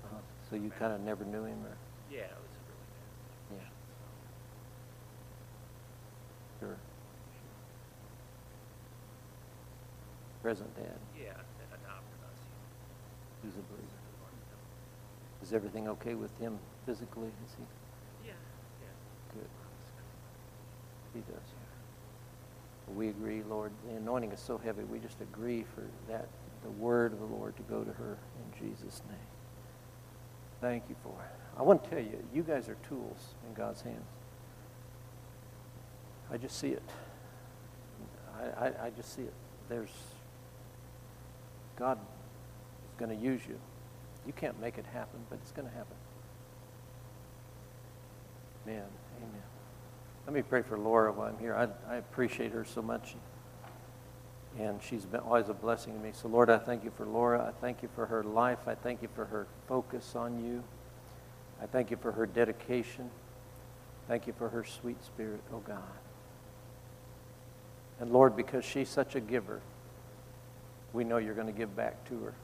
Uh-huh. 0.06 0.16
So 0.48 0.56
you 0.56 0.70
kind 0.78 0.94
of 0.94 1.00
never 1.02 1.24
knew 1.24 1.44
him, 1.44 1.58
or 1.64 1.76
Yeah, 2.10 2.20
it 2.20 2.30
was 2.30 2.56
really 3.50 3.60
yeah, 3.60 3.68
sure. 6.60 6.76
Present 10.42 10.74
dad. 10.76 10.98
Yeah, 11.18 11.32
that 11.32 11.78
adopted 11.82 12.20
us. 12.24 12.38
who's 13.42 13.54
a 13.54 13.62
believer. 13.72 13.84
Is 15.42 15.52
everything 15.52 15.88
okay 15.88 16.14
with 16.14 16.36
him 16.38 16.58
physically? 16.86 17.28
Is 17.46 17.54
he 17.56 18.28
Yeah, 18.28 18.32
yeah. 18.82 18.88
good? 19.34 19.48
He 21.14 21.20
does. 21.20 22.96
We 22.96 23.08
agree, 23.08 23.42
Lord. 23.48 23.72
The 23.86 23.96
anointing 23.96 24.32
is 24.32 24.40
so 24.40 24.58
heavy. 24.58 24.82
We 24.84 24.98
just 24.98 25.20
agree 25.20 25.64
for 25.74 25.82
that, 26.10 26.26
the 26.62 26.70
word 26.70 27.12
of 27.12 27.18
the 27.20 27.26
Lord 27.26 27.54
to 27.56 27.62
go 27.62 27.84
to 27.84 27.92
her 27.92 28.16
in 28.36 28.68
Jesus' 28.68 29.02
name. 29.08 29.18
Thank 30.60 30.84
you 30.88 30.96
for 31.02 31.10
it. 31.22 31.30
I 31.58 31.62
want 31.62 31.84
to 31.84 31.90
tell 31.90 31.98
you, 32.00 32.22
you 32.32 32.42
guys 32.42 32.68
are 32.68 32.76
tools 32.88 33.34
in 33.46 33.54
God's 33.54 33.82
hands. 33.82 34.06
I 36.30 36.36
just 36.36 36.58
see 36.58 36.68
it. 36.70 36.82
I, 38.38 38.66
I, 38.66 38.86
I 38.86 38.90
just 38.90 39.14
see 39.14 39.22
it. 39.22 39.34
There's 39.68 39.90
God 41.78 41.98
is 41.98 42.98
going 42.98 43.16
to 43.16 43.24
use 43.24 43.40
you. 43.48 43.58
You 44.26 44.32
can't 44.32 44.60
make 44.60 44.78
it 44.78 44.86
happen, 44.92 45.20
but 45.30 45.38
it's 45.42 45.52
going 45.52 45.68
to 45.68 45.74
happen. 45.74 45.96
Amen. 48.66 48.84
Amen. 49.18 49.42
Let 50.26 50.34
me 50.34 50.42
pray 50.42 50.62
for 50.62 50.76
Laura 50.76 51.12
while 51.12 51.28
I'm 51.28 51.38
here. 51.38 51.54
I, 51.54 51.92
I 51.92 51.96
appreciate 51.96 52.52
her 52.52 52.64
so 52.64 52.82
much. 52.82 53.14
And 54.58 54.82
she's 54.82 55.04
been 55.04 55.20
always 55.20 55.48
a 55.48 55.54
blessing 55.54 55.94
to 55.94 56.00
me. 56.00 56.10
So, 56.12 56.28
Lord, 56.28 56.50
I 56.50 56.58
thank 56.58 56.84
you 56.84 56.90
for 56.90 57.06
Laura. 57.06 57.46
I 57.46 57.60
thank 57.60 57.82
you 57.82 57.88
for 57.94 58.06
her 58.06 58.24
life. 58.24 58.58
I 58.66 58.74
thank 58.74 59.00
you 59.02 59.08
for 59.14 59.24
her 59.26 59.46
focus 59.68 60.16
on 60.16 60.44
you. 60.44 60.64
I 61.62 61.66
thank 61.66 61.90
you 61.90 61.96
for 61.96 62.12
her 62.12 62.26
dedication. 62.26 63.10
Thank 64.08 64.26
you 64.26 64.32
for 64.32 64.48
her 64.48 64.64
sweet 64.64 65.02
spirit, 65.04 65.40
oh 65.52 65.60
God. 65.60 65.82
And 68.00 68.12
Lord, 68.12 68.36
because 68.36 68.64
she's 68.64 68.88
such 68.88 69.14
a 69.14 69.20
giver, 69.20 69.60
we 70.98 71.04
know 71.04 71.18
you're 71.18 71.32
going 71.32 71.46
to 71.46 71.52
give 71.52 71.76
back 71.76 72.04
to 72.08 72.20
her. 72.24 72.34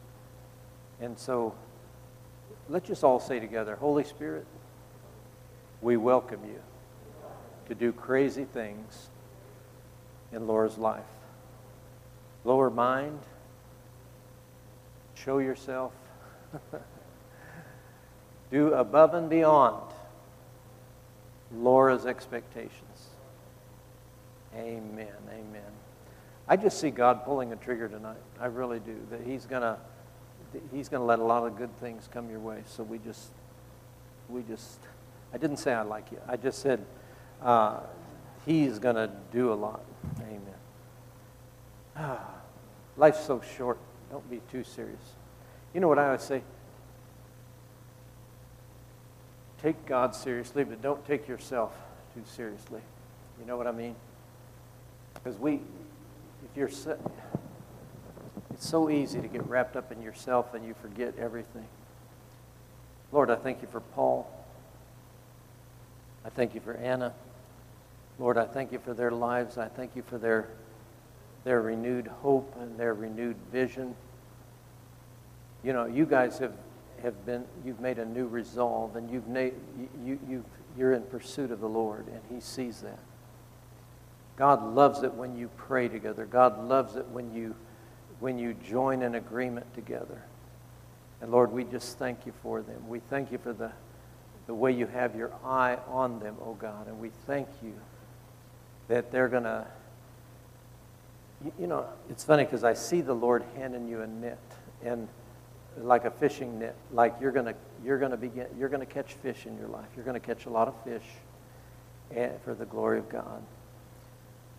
And 1.00 1.18
so 1.18 1.56
let's 2.68 2.86
just 2.86 3.02
all 3.02 3.18
say 3.18 3.40
together 3.40 3.74
Holy 3.74 4.04
Spirit, 4.04 4.46
we 5.82 5.96
welcome 5.96 6.38
you 6.46 6.60
to 7.66 7.74
do 7.74 7.90
crazy 7.90 8.44
things 8.44 9.08
in 10.30 10.46
Laura's 10.46 10.78
life. 10.78 11.02
Lower 12.44 12.70
mind, 12.70 13.18
show 15.16 15.38
yourself, 15.38 15.92
do 18.52 18.72
above 18.72 19.14
and 19.14 19.28
beyond 19.28 19.82
Laura's 21.52 22.06
expectations. 22.06 23.08
Amen. 24.54 25.08
Amen. 25.28 25.72
I 26.46 26.56
just 26.56 26.78
see 26.78 26.90
God 26.90 27.24
pulling 27.24 27.52
a 27.52 27.56
trigger 27.56 27.88
tonight. 27.88 28.18
I 28.40 28.46
really 28.46 28.80
do. 28.80 28.96
That 29.10 29.22
He's 29.22 29.46
gonna 29.46 29.78
He's 30.72 30.88
gonna 30.88 31.04
let 31.04 31.18
a 31.18 31.24
lot 31.24 31.46
of 31.46 31.56
good 31.56 31.74
things 31.80 32.08
come 32.12 32.30
your 32.30 32.40
way. 32.40 32.62
So 32.66 32.82
we 32.82 32.98
just 32.98 33.30
we 34.28 34.42
just 34.42 34.78
I 35.32 35.38
didn't 35.38 35.56
say 35.56 35.72
I 35.72 35.82
like 35.82 36.12
you. 36.12 36.18
I 36.28 36.36
just 36.36 36.60
said 36.60 36.84
uh, 37.42 37.80
He's 38.46 38.78
gonna 38.78 39.10
do 39.32 39.52
a 39.52 39.54
lot. 39.54 39.80
Amen. 40.20 40.40
Ah, 41.96 42.20
life's 42.96 43.24
so 43.24 43.40
short. 43.56 43.78
Don't 44.10 44.28
be 44.30 44.40
too 44.50 44.64
serious. 44.64 45.14
You 45.72 45.80
know 45.80 45.88
what 45.88 45.98
I 45.98 46.06
always 46.06 46.22
say? 46.22 46.42
Take 49.60 49.86
God 49.86 50.14
seriously, 50.14 50.62
but 50.62 50.82
don't 50.82 51.04
take 51.06 51.26
yourself 51.26 51.72
too 52.14 52.22
seriously. 52.26 52.82
You 53.40 53.46
know 53.46 53.56
what 53.56 53.66
I 53.66 53.72
mean? 53.72 53.96
Because 55.14 55.38
we, 55.38 55.60
you're, 56.56 56.68
it's 56.68 56.88
so 58.58 58.88
easy 58.88 59.20
to 59.20 59.28
get 59.28 59.46
wrapped 59.48 59.76
up 59.76 59.90
in 59.90 60.00
yourself 60.02 60.54
and 60.54 60.64
you 60.64 60.74
forget 60.80 61.14
everything. 61.18 61.66
Lord, 63.12 63.30
I 63.30 63.36
thank 63.36 63.62
you 63.62 63.68
for 63.70 63.80
Paul. 63.80 64.30
I 66.24 66.30
thank 66.30 66.54
you 66.54 66.60
for 66.60 66.74
Anna. 66.74 67.12
Lord, 68.18 68.38
I 68.38 68.44
thank 68.44 68.72
you 68.72 68.78
for 68.78 68.94
their 68.94 69.10
lives. 69.10 69.58
I 69.58 69.68
thank 69.68 69.96
you 69.96 70.02
for 70.02 70.18
their, 70.18 70.48
their 71.42 71.60
renewed 71.60 72.06
hope 72.06 72.54
and 72.60 72.78
their 72.78 72.94
renewed 72.94 73.36
vision. 73.52 73.94
You 75.62 75.72
know, 75.72 75.86
you 75.86 76.06
guys 76.06 76.38
have, 76.38 76.54
have 77.02 77.26
been, 77.26 77.44
you've 77.64 77.80
made 77.80 77.98
a 77.98 78.04
new 78.04 78.26
resolve 78.26 78.96
and 78.96 79.10
you've, 79.10 79.26
na- 79.26 79.50
you, 80.04 80.18
you, 80.28 80.44
you're 80.78 80.92
in 80.92 81.02
pursuit 81.02 81.50
of 81.50 81.60
the 81.60 81.68
Lord 81.68 82.06
and 82.06 82.20
He 82.30 82.40
sees 82.40 82.80
that. 82.82 82.98
God 84.36 84.74
loves 84.74 85.02
it 85.02 85.14
when 85.14 85.36
you 85.36 85.48
pray 85.56 85.88
together. 85.88 86.26
God 86.26 86.66
loves 86.68 86.96
it 86.96 87.06
when 87.08 87.32
you, 87.32 87.54
when 88.20 88.38
you 88.38 88.54
join 88.54 89.02
in 89.02 89.14
agreement 89.14 89.72
together. 89.74 90.22
And 91.20 91.30
Lord, 91.30 91.52
we 91.52 91.64
just 91.64 91.98
thank 91.98 92.26
you 92.26 92.32
for 92.42 92.60
them. 92.60 92.88
We 92.88 92.98
thank 92.98 93.30
you 93.30 93.38
for 93.38 93.52
the, 93.52 93.70
the 94.46 94.54
way 94.54 94.72
you 94.72 94.86
have 94.86 95.14
your 95.14 95.32
eye 95.44 95.78
on 95.88 96.18
them, 96.18 96.36
oh 96.44 96.54
God. 96.54 96.88
And 96.88 96.98
we 96.98 97.10
thank 97.26 97.48
you 97.62 97.74
that 98.88 99.12
they're 99.12 99.28
going 99.28 99.44
to, 99.44 99.66
you, 101.44 101.52
you 101.60 101.66
know, 101.66 101.86
it's 102.10 102.24
funny 102.24 102.44
because 102.44 102.64
I 102.64 102.74
see 102.74 103.00
the 103.00 103.14
Lord 103.14 103.44
handing 103.56 103.88
you 103.88 104.02
a 104.02 104.06
net 104.06 104.38
and 104.84 105.08
like 105.78 106.04
a 106.04 106.10
fishing 106.10 106.58
net, 106.58 106.76
like 106.92 107.14
you're 107.20 107.32
going 107.32 107.46
to, 107.46 107.54
you're 107.84 107.98
going 107.98 108.10
to 108.10 108.16
begin, 108.16 108.46
you're 108.58 108.68
going 108.68 108.86
to 108.86 108.92
catch 108.92 109.14
fish 109.14 109.46
in 109.46 109.56
your 109.58 109.68
life. 109.68 109.86
You're 109.96 110.04
going 110.04 110.20
to 110.20 110.26
catch 110.26 110.46
a 110.46 110.50
lot 110.50 110.68
of 110.68 110.74
fish 110.84 111.06
and, 112.10 112.32
for 112.44 112.54
the 112.54 112.66
glory 112.66 112.98
of 112.98 113.08
God. 113.08 113.42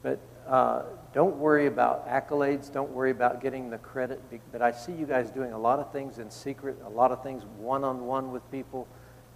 But 0.05 0.19
uh, 0.47 0.83
don't 1.15 1.37
worry 1.37 1.65
about 1.65 2.07
accolades. 2.07 2.71
Don't 2.71 2.91
worry 2.91 3.09
about 3.09 3.41
getting 3.41 3.71
the 3.71 3.79
credit. 3.79 4.21
But 4.51 4.61
I 4.61 4.71
see 4.71 4.91
you 4.91 5.07
guys 5.07 5.31
doing 5.31 5.51
a 5.51 5.57
lot 5.57 5.79
of 5.79 5.91
things 5.91 6.19
in 6.19 6.29
secret, 6.29 6.77
a 6.85 6.89
lot 6.89 7.11
of 7.11 7.23
things 7.23 7.43
one 7.57 7.83
on 7.83 8.05
one 8.05 8.31
with 8.31 8.49
people. 8.51 8.87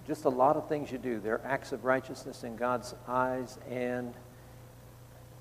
Just 0.06 0.26
a 0.26 0.30
lot 0.30 0.58
of 0.58 0.70
things 0.70 0.92
you 0.92 1.00
do. 1.00 1.20
They're 1.20 1.42
acts 1.44 1.72
of 1.72 1.86
righteousness 1.86 2.44
in 2.44 2.56
God's 2.56 2.94
eyes, 3.08 3.58
and 3.68 4.14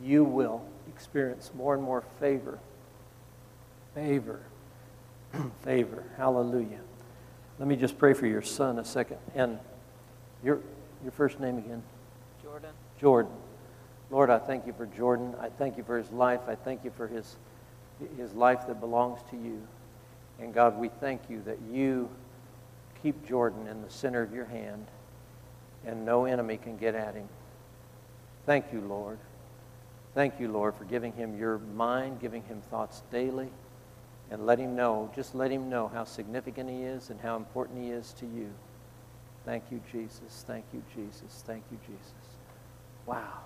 you 0.00 0.24
will 0.24 0.64
experience 0.88 1.50
more 1.54 1.74
and 1.74 1.82
more 1.82 2.02
favor. 2.18 2.58
Favor. 3.94 4.40
favor. 5.62 6.04
Hallelujah. 6.16 6.80
Let 7.58 7.68
me 7.68 7.76
just 7.76 7.98
pray 7.98 8.14
for 8.14 8.26
your 8.26 8.40
son 8.40 8.78
a 8.78 8.84
second. 8.84 9.18
And 9.34 9.58
your, 10.42 10.60
your 11.02 11.12
first 11.12 11.38
name 11.38 11.58
again? 11.58 11.82
Jordan. 12.42 12.70
Jordan. 12.98 13.32
Lord, 14.10 14.30
I 14.30 14.38
thank 14.38 14.66
you 14.66 14.72
for 14.72 14.86
Jordan. 14.86 15.34
I 15.40 15.48
thank 15.48 15.76
you 15.76 15.84
for 15.84 15.98
his 15.98 16.10
life. 16.10 16.40
I 16.48 16.54
thank 16.54 16.84
you 16.84 16.90
for 16.96 17.06
his, 17.06 17.36
his 18.16 18.32
life 18.32 18.66
that 18.66 18.80
belongs 18.80 19.20
to 19.30 19.36
you. 19.36 19.66
And 20.40 20.54
God, 20.54 20.78
we 20.78 20.88
thank 20.88 21.22
you 21.28 21.42
that 21.42 21.58
you 21.70 22.08
keep 23.02 23.26
Jordan 23.26 23.66
in 23.66 23.82
the 23.82 23.90
center 23.90 24.22
of 24.22 24.32
your 24.32 24.46
hand 24.46 24.86
and 25.86 26.04
no 26.04 26.24
enemy 26.24 26.56
can 26.56 26.76
get 26.76 26.94
at 26.94 27.14
him. 27.14 27.28
Thank 28.46 28.72
you, 28.72 28.80
Lord. 28.80 29.18
Thank 30.14 30.40
you, 30.40 30.50
Lord, 30.50 30.74
for 30.74 30.84
giving 30.84 31.12
him 31.12 31.38
your 31.38 31.58
mind, 31.58 32.20
giving 32.20 32.42
him 32.44 32.62
thoughts 32.70 33.02
daily, 33.10 33.50
and 34.30 34.46
let 34.46 34.58
him 34.58 34.74
know, 34.74 35.10
just 35.14 35.34
let 35.34 35.50
him 35.50 35.68
know 35.68 35.88
how 35.88 36.04
significant 36.04 36.70
he 36.70 36.82
is 36.82 37.10
and 37.10 37.20
how 37.20 37.36
important 37.36 37.82
he 37.84 37.90
is 37.90 38.12
to 38.14 38.26
you. 38.26 38.50
Thank 39.44 39.64
you, 39.70 39.80
Jesus. 39.92 40.44
Thank 40.46 40.64
you, 40.72 40.82
Jesus. 40.94 41.42
Thank 41.46 41.64
you, 41.70 41.78
Jesus. 41.86 42.12
Wow. 43.06 43.42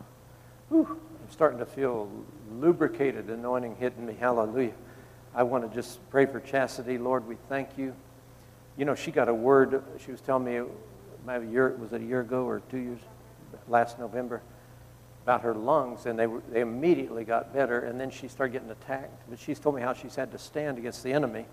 Whew, 0.72 0.86
I'm 0.88 1.30
starting 1.30 1.58
to 1.58 1.66
feel 1.66 2.10
lubricated 2.50 3.28
anointing 3.28 3.76
hitting 3.76 4.06
me. 4.06 4.16
Hallelujah. 4.18 4.72
I 5.34 5.42
want 5.42 5.68
to 5.68 5.74
just 5.74 5.98
pray 6.08 6.24
for 6.24 6.40
Chastity. 6.40 6.96
Lord, 6.96 7.28
we 7.28 7.36
thank 7.50 7.76
you. 7.76 7.94
You 8.78 8.86
know, 8.86 8.94
she 8.94 9.10
got 9.10 9.28
a 9.28 9.34
word. 9.34 9.84
She 10.02 10.10
was 10.10 10.22
telling 10.22 10.46
me 10.46 10.62
maybe 11.26 11.46
a 11.46 11.50
year, 11.50 11.76
was 11.78 11.92
it 11.92 12.00
a 12.00 12.04
year 12.04 12.20
ago 12.20 12.46
or 12.46 12.62
two 12.70 12.78
years, 12.78 13.00
last 13.68 13.98
November, 13.98 14.40
about 15.24 15.42
her 15.42 15.54
lungs, 15.54 16.06
and 16.06 16.18
they, 16.18 16.26
were, 16.26 16.40
they 16.50 16.62
immediately 16.62 17.24
got 17.24 17.52
better, 17.52 17.80
and 17.80 18.00
then 18.00 18.08
she 18.08 18.26
started 18.26 18.54
getting 18.54 18.70
attacked. 18.70 19.28
But 19.28 19.38
she's 19.38 19.58
told 19.58 19.74
me 19.74 19.82
how 19.82 19.92
she's 19.92 20.14
had 20.14 20.32
to 20.32 20.38
stand 20.38 20.78
against 20.78 21.02
the 21.02 21.12
enemy. 21.12 21.44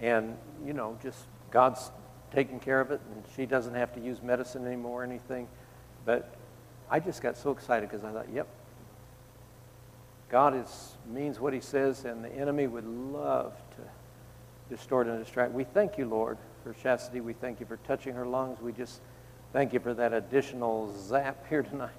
And, 0.00 0.34
you 0.64 0.72
know, 0.72 0.96
just 1.02 1.26
God's 1.50 1.90
taking 2.32 2.58
care 2.58 2.80
of 2.80 2.90
it, 2.90 3.02
and 3.12 3.22
she 3.36 3.44
doesn't 3.44 3.74
have 3.74 3.92
to 3.96 4.00
use 4.00 4.22
medicine 4.22 4.66
anymore 4.66 5.02
or 5.02 5.04
anything. 5.04 5.46
But 6.06 6.37
I 6.90 7.00
just 7.00 7.22
got 7.22 7.36
so 7.36 7.50
excited 7.50 7.88
because 7.88 8.04
I 8.04 8.12
thought, 8.12 8.26
yep, 8.32 8.48
God 10.28 10.54
is, 10.54 10.96
means 11.06 11.40
what 11.40 11.52
he 11.52 11.60
says, 11.60 12.04
and 12.04 12.24
the 12.24 12.34
enemy 12.34 12.66
would 12.66 12.86
love 12.86 13.54
to 13.76 14.74
distort 14.74 15.06
and 15.06 15.18
distract. 15.22 15.52
We 15.52 15.64
thank 15.64 15.98
you, 15.98 16.06
Lord, 16.06 16.38
for 16.62 16.74
Chastity. 16.74 17.20
We 17.20 17.32
thank 17.32 17.60
you 17.60 17.66
for 17.66 17.78
touching 17.78 18.14
her 18.14 18.26
lungs. 18.26 18.60
We 18.60 18.72
just 18.72 19.00
thank 19.52 19.72
you 19.72 19.80
for 19.80 19.94
that 19.94 20.12
additional 20.12 20.94
zap 20.98 21.48
here 21.48 21.62
tonight, 21.62 21.90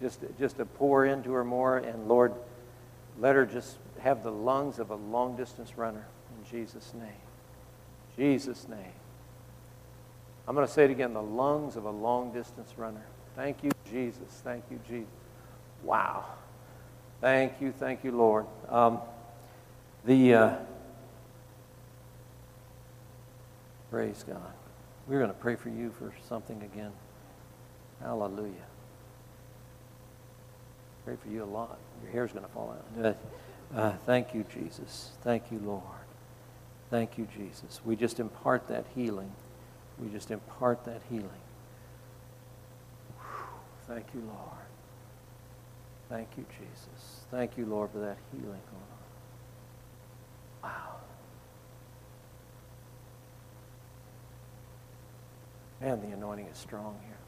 just, 0.00 0.20
just 0.38 0.56
to 0.56 0.64
pour 0.64 1.06
into 1.06 1.32
her 1.32 1.44
more. 1.44 1.78
And 1.78 2.08
Lord, 2.08 2.34
let 3.18 3.36
her 3.36 3.46
just 3.46 3.78
have 4.00 4.22
the 4.22 4.32
lungs 4.32 4.78
of 4.78 4.90
a 4.90 4.96
long 4.96 5.36
distance 5.36 5.78
runner 5.78 6.06
in 6.36 6.50
Jesus' 6.50 6.92
name. 6.94 7.08
Jesus' 8.16 8.66
name. 8.68 8.92
I'm 10.48 10.54
going 10.54 10.66
to 10.66 10.72
say 10.72 10.84
it 10.84 10.90
again 10.90 11.12
the 11.12 11.22
lungs 11.22 11.76
of 11.76 11.84
a 11.84 11.90
long 11.90 12.32
distance 12.32 12.72
runner. 12.76 13.04
Thank 13.34 13.62
you, 13.64 13.70
Jesus. 13.90 14.40
Thank 14.44 14.64
you, 14.70 14.78
Jesus. 14.88 15.10
Wow. 15.82 16.24
Thank 17.20 17.60
you, 17.60 17.72
thank 17.72 18.04
you, 18.04 18.12
Lord. 18.12 18.46
Um, 18.68 19.00
the 20.04 20.34
uh, 20.34 20.54
praise 23.90 24.24
God. 24.26 24.52
We're 25.06 25.18
going 25.18 25.30
to 25.30 25.36
pray 25.36 25.56
for 25.56 25.68
you 25.68 25.92
for 25.98 26.12
something 26.28 26.62
again. 26.62 26.92
Hallelujah. 28.00 28.52
Pray 31.04 31.16
for 31.22 31.28
you 31.28 31.44
a 31.44 31.46
lot. 31.46 31.78
Your 32.02 32.12
hair's 32.12 32.32
going 32.32 32.44
to 32.44 32.50
fall 32.50 32.76
out. 32.76 33.04
Uh, 33.04 33.78
uh, 33.78 33.92
thank 34.04 34.34
you, 34.34 34.44
Jesus. 34.52 35.10
Thank 35.22 35.50
you, 35.50 35.60
Lord. 35.64 35.82
Thank 36.90 37.18
you, 37.18 37.26
Jesus. 37.36 37.80
We 37.84 37.96
just 37.96 38.20
impart 38.20 38.68
that 38.68 38.84
healing. 38.94 39.32
We 39.98 40.08
just 40.10 40.30
impart 40.30 40.84
that 40.84 41.00
healing. 41.08 41.30
Thank 43.88 44.06
you, 44.14 44.22
Lord. 44.22 44.66
Thank 46.08 46.28
you, 46.36 46.46
Jesus. 46.58 47.26
Thank 47.30 47.56
you, 47.56 47.66
Lord, 47.66 47.90
for 47.90 47.98
that 47.98 48.18
healing 48.32 48.60
on. 48.72 50.70
Wow. 50.70 50.96
Man, 55.80 56.00
the 56.00 56.14
anointing 56.16 56.46
is 56.46 56.58
strong 56.58 56.98
here. 57.06 57.18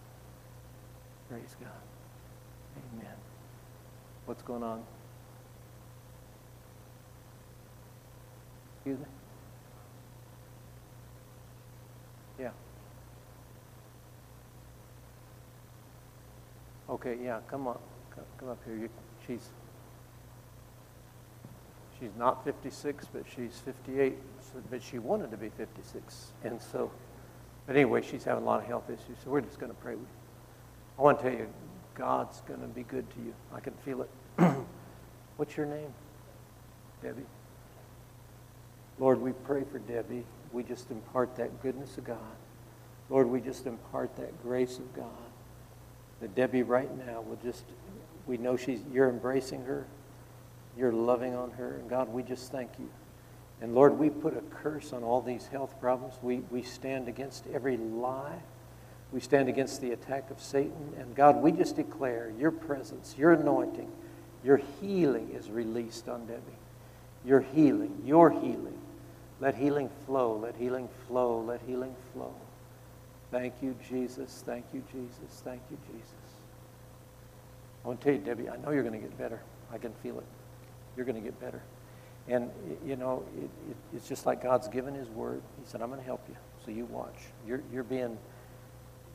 Praise 1.29 1.57
God. 1.61 1.71
Amen. 2.95 3.15
What's 4.27 4.43
going 4.43 4.63
on? 4.63 4.83
Excuse 8.77 8.99
me? 8.99 9.07
Yeah. 12.39 12.51
Okay, 16.89 17.18
yeah, 17.22 17.41
come 17.51 17.66
on. 17.66 17.78
Come, 18.14 18.24
come 18.39 18.49
up 18.49 18.59
here. 18.64 18.76
You, 18.76 18.89
she's 19.26 19.51
she's 22.01 22.14
not 22.16 22.45
56, 22.45 23.07
but 23.12 23.24
she's 23.34 23.61
58. 23.64 24.16
So, 24.41 24.62
but 24.70 24.82
she 24.82 24.99
wanted 24.99 25.30
to 25.30 25.36
be 25.36 25.51
56. 25.51 26.32
And 26.45 26.61
so, 26.61 26.91
but 27.66 27.76
anyway, 27.76 28.03
she's 28.03 28.24
having 28.24 28.45
a 28.45 28.47
lot 28.47 28.61
of 28.61 28.66
health 28.66 28.89
issues. 28.89 29.18
So 29.22 29.30
we're 29.30 29.41
just 29.41 29.59
going 29.59 29.72
to 29.72 29.78
pray 29.78 29.95
with 29.95 30.03
you. 30.03 30.99
I 30.99 31.03
want 31.03 31.18
to 31.18 31.30
tell 31.30 31.39
you, 31.39 31.49
God's 31.95 32.41
going 32.43 32.61
to 32.61 32.66
be 32.66 32.84
good 32.84 33.09
to 33.11 33.20
you. 33.20 33.34
I 33.55 33.61
can 33.61 33.74
feel 33.84 34.03
it. 34.03 34.11
What's 35.36 35.57
your 35.57 35.66
name? 35.66 35.93
Debbie. 37.03 37.26
Lord, 38.99 39.20
we 39.20 39.32
pray 39.32 39.64
for 39.70 39.78
Debbie. 39.78 40.24
We 40.53 40.62
just 40.62 40.91
impart 40.91 41.36
that 41.36 41.62
goodness 41.62 41.99
of 41.99 42.05
God. 42.05 42.18
Lord, 43.11 43.28
we 43.28 43.41
just 43.41 43.66
impart 43.66 44.16
that 44.16 44.43
grace 44.43 44.78
of 44.78 44.95
God. 44.95 45.28
That 46.21 46.35
Debbie 46.35 46.62
right 46.62 46.91
now 47.07 47.21
will 47.21 47.39
just, 47.43 47.64
we 48.27 48.37
know 48.39 48.57
she's, 48.57 48.81
you're 48.93 49.09
embracing 49.09 49.64
her. 49.64 49.87
You're 50.77 50.93
loving 50.93 51.35
on 51.35 51.53
her. 51.53 51.77
And 51.77 51.89
God, 51.89 52.09
we 52.09 52.23
just 52.23 52.51
thank 52.53 52.71
you. 52.79 52.89
And 53.61 53.75
Lord, 53.75 53.99
we 53.99 54.11
put 54.11 54.37
a 54.37 54.41
curse 54.62 54.93
on 54.93 55.03
all 55.03 55.21
these 55.21 55.47
health 55.47 55.81
problems. 55.81 56.14
We, 56.23 56.39
we 56.51 56.62
stand 56.62 57.09
against 57.09 57.47
every 57.53 57.77
lie. 57.77 58.39
We 59.12 59.21
stand 59.21 59.49
against 59.49 59.81
the 59.81 59.93
attack 59.93 60.31
of 60.31 60.41
Satan. 60.41 60.95
And 60.99 61.14
God, 61.14 61.43
we 61.43 61.51
just 61.51 61.77
declare 61.77 62.33
your 62.39 62.51
presence, 62.51 63.14
your 63.19 63.33
anointing, 63.33 63.91
your 64.45 64.61
healing 64.81 65.31
is 65.31 65.51
released 65.51 66.09
on 66.09 66.27
Debbie. 66.27 66.43
Your 67.25 67.41
healing, 67.41 68.03
your 68.05 68.31
healing. 68.31 68.79
Let 69.41 69.55
healing 69.55 69.91
flow, 70.07 70.37
let 70.37 70.57
healing 70.57 70.89
flow, 71.07 71.41
let 71.41 71.61
healing 71.66 71.95
flow. 72.12 72.35
Thank 73.31 73.55
you, 73.62 73.76
Jesus. 73.89 74.43
Thank 74.47 74.64
you, 74.72 74.83
Jesus. 74.91 75.43
Thank 75.45 75.61
you, 75.70 75.76
Jesus. 75.93 76.14
I 77.85 77.89
want 77.89 78.01
to 78.01 78.05
tell 78.05 78.14
you, 78.14 78.20
Debbie, 78.24 78.49
I 78.49 78.57
know 78.57 78.70
you're 78.70 78.83
going 78.83 79.01
to 79.01 79.07
get 79.07 79.16
better. 79.18 79.41
I 79.72 79.79
can 79.79 79.93
feel 80.03 80.18
it. 80.18 80.26
You're 80.97 81.07
going 81.07 81.16
to 81.16 81.22
get 81.22 81.39
better. 81.41 81.62
And, 82.26 82.51
you 82.85 82.97
know, 82.97 83.24
it, 83.37 83.45
it, 83.70 83.76
it's 83.95 84.09
just 84.09 84.26
like 84.26 84.43
God's 84.43 84.68
given 84.68 84.95
his 84.95 85.09
word. 85.09 85.43
He 85.62 85.68
said, 85.68 85.83
I'm 85.83 85.89
going 85.89 86.01
to 86.01 86.07
help 86.07 86.24
you. 86.29 86.37
So 86.64 86.70
you 86.70 86.87
watch. 86.87 87.16
You're, 87.47 87.62
you're 87.72 87.85
being 87.85 88.18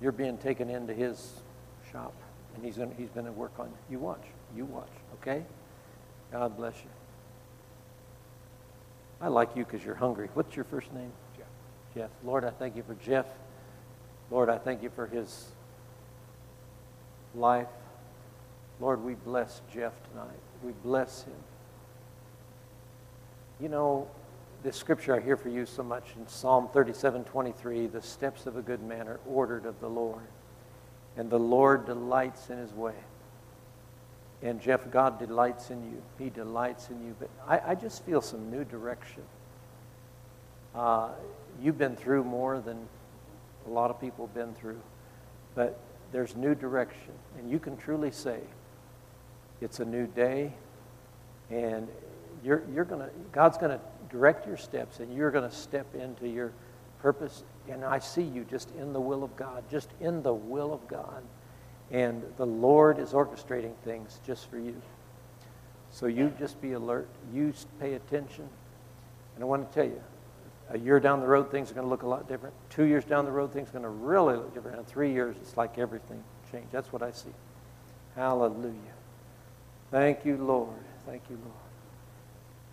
you're 0.02 0.12
being 0.12 0.38
taken 0.38 0.70
into 0.70 0.94
his 0.94 1.42
shop, 1.92 2.14
and 2.56 2.66
he's 2.66 2.78
going 2.78 2.94
he's 2.98 3.10
going 3.10 3.26
to 3.26 3.32
work 3.32 3.54
on 3.60 3.68
you. 3.68 3.78
You 3.92 4.00
watch. 4.00 4.26
You 4.56 4.66
watch. 4.66 4.92
Okay? 5.22 5.46
God 6.32 6.58
bless 6.58 6.76
you. 6.76 6.90
I 9.22 9.28
like 9.30 9.56
you 9.56 9.64
because 9.64 9.86
you're 9.86 9.96
hungry. 9.96 10.30
What's 10.34 10.56
your 10.56 10.66
first 10.66 10.92
name? 10.94 11.12
Jeff. 11.38 11.46
Jeff. 11.96 12.10
Lord, 12.26 12.44
I 12.44 12.50
thank 12.50 12.76
you 12.76 12.84
for 12.84 12.96
Jeff. 12.96 13.26
Lord, 14.32 14.50
I 14.50 14.58
thank 14.58 14.82
you 14.82 14.90
for 14.90 15.08
his 15.08 15.52
life. 17.36 17.68
Lord, 18.80 19.04
we 19.04 19.14
bless 19.14 19.62
Jeff 19.72 19.94
tonight. 20.10 20.40
We 20.64 20.72
bless 20.84 21.24
him. 21.24 21.34
You 23.60 23.70
know, 23.70 24.08
this 24.64 24.76
scripture 24.76 25.16
I 25.16 25.20
hear 25.20 25.38
for 25.38 25.50
you 25.50 25.66
so 25.66 25.84
much 25.84 26.04
in 26.18 26.28
Psalm 26.28 26.70
37 26.74 27.26
23 27.26 27.88
the 27.88 28.02
steps 28.02 28.46
of 28.46 28.58
a 28.58 28.62
good 28.62 28.82
man 28.82 29.08
are 29.08 29.20
ordered 29.28 29.66
of 29.66 29.80
the 29.80 29.90
Lord, 29.90 30.28
and 31.18 31.30
the 31.30 31.40
Lord 31.40 31.86
delights 31.86 32.50
in 32.50 32.58
his 32.58 32.74
way. 32.74 32.96
And 34.42 34.60
Jeff, 34.60 34.92
God 34.92 35.20
delights 35.20 35.70
in 35.70 35.84
you. 35.84 36.02
He 36.20 36.30
delights 36.30 36.90
in 36.90 37.06
you. 37.06 37.16
But 37.18 37.30
I, 37.48 37.72
I 37.72 37.76
just 37.76 38.06
feel 38.06 38.22
some 38.22 38.52
new 38.52 38.66
direction. 38.66 39.24
Uh, 40.76 41.10
you've 41.62 41.78
been 41.78 41.96
through 41.96 42.26
more 42.26 42.60
than 42.60 42.88
a 43.68 43.70
lot 43.70 43.90
of 43.90 44.00
people 44.00 44.26
have 44.26 44.36
been 44.36 44.54
through, 44.54 44.82
but 45.56 45.80
there's 46.12 46.36
new 46.36 46.56
direction. 46.56 47.12
And 47.38 47.50
you 47.52 47.60
can 47.60 47.78
truly 47.78 48.12
say, 48.12 48.40
it's 49.62 49.80
a 49.80 49.86
new 49.86 50.08
day, 50.08 50.54
and 51.50 51.88
you're, 52.44 52.64
you're 52.74 52.86
gonna, 52.86 53.10
God's 53.32 53.58
going 53.58 53.72
to 53.72 53.80
direct 54.10 54.48
your 54.48 54.58
steps, 54.58 55.00
and 55.00 55.14
you're 55.16 55.32
going 55.32 55.50
to 55.50 55.56
step 55.56 55.96
into 55.96 56.28
your 56.28 56.52
purpose. 57.02 57.44
And 57.70 57.84
I 57.84 58.00
see 58.00 58.24
you 58.24 58.46
just 58.50 58.70
in 58.76 58.94
the 58.94 59.02
will 59.02 59.24
of 59.24 59.36
God, 59.36 59.64
just 59.70 59.90
in 60.02 60.22
the 60.22 60.34
will 60.34 60.74
of 60.74 60.88
God. 60.88 61.24
And 61.92 62.24
the 62.38 62.46
Lord 62.46 63.00
is 63.00 63.12
orchestrating 63.12 63.76
things 63.84 64.20
just 64.26 64.50
for 64.50 64.58
you. 64.58 64.82
So 65.92 66.08
you 66.08 66.34
just 66.40 66.60
be 66.60 66.74
alert. 66.74 67.08
You 67.34 67.54
pay 67.80 67.94
attention. 67.94 68.50
And 69.36 69.44
I 69.44 69.48
want 69.48 69.70
to 69.70 69.76
tell 69.76 69.86
you, 69.86 70.02
a 70.74 70.80
year 70.80 71.00
down 71.00 71.22
the 71.22 71.28
road, 71.28 71.52
things 71.52 71.70
are 71.70 71.76
going 71.76 71.86
to 71.86 71.90
look 71.90 72.02
a 72.02 72.08
lot 72.08 72.28
different. 72.28 72.56
Two 72.70 72.86
years 72.86 73.06
down 73.06 73.26
the 73.26 73.32
road, 73.32 73.54
things 73.54 73.70
are 73.70 73.74
going 73.74 73.84
to 73.84 73.90
really 73.90 74.36
look 74.36 74.54
different. 74.54 74.78
And 74.78 74.88
three 74.88 75.14
years, 75.14 75.36
it's 75.40 75.56
like 75.56 75.78
everything 75.78 76.24
changed. 76.52 76.72
That's 76.72 76.92
what 76.92 77.04
I 77.04 77.12
see. 77.12 77.30
Hallelujah. 78.16 78.74
Thank 79.92 80.26
you, 80.26 80.36
Lord. 80.38 80.74
Thank 81.06 81.22
you, 81.30 81.36
Lord. 81.36 81.58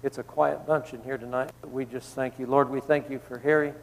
It's 0.02 0.16
a 0.16 0.22
quiet 0.22 0.66
bunch 0.66 0.94
in 0.94 1.02
here 1.02 1.18
tonight, 1.18 1.50
but 1.60 1.70
we 1.70 1.84
just 1.84 2.14
thank 2.14 2.38
you. 2.38 2.46
Lord, 2.46 2.70
we 2.70 2.80
thank 2.80 3.10
you 3.10 3.18
for 3.18 3.38
Harry 3.38 3.74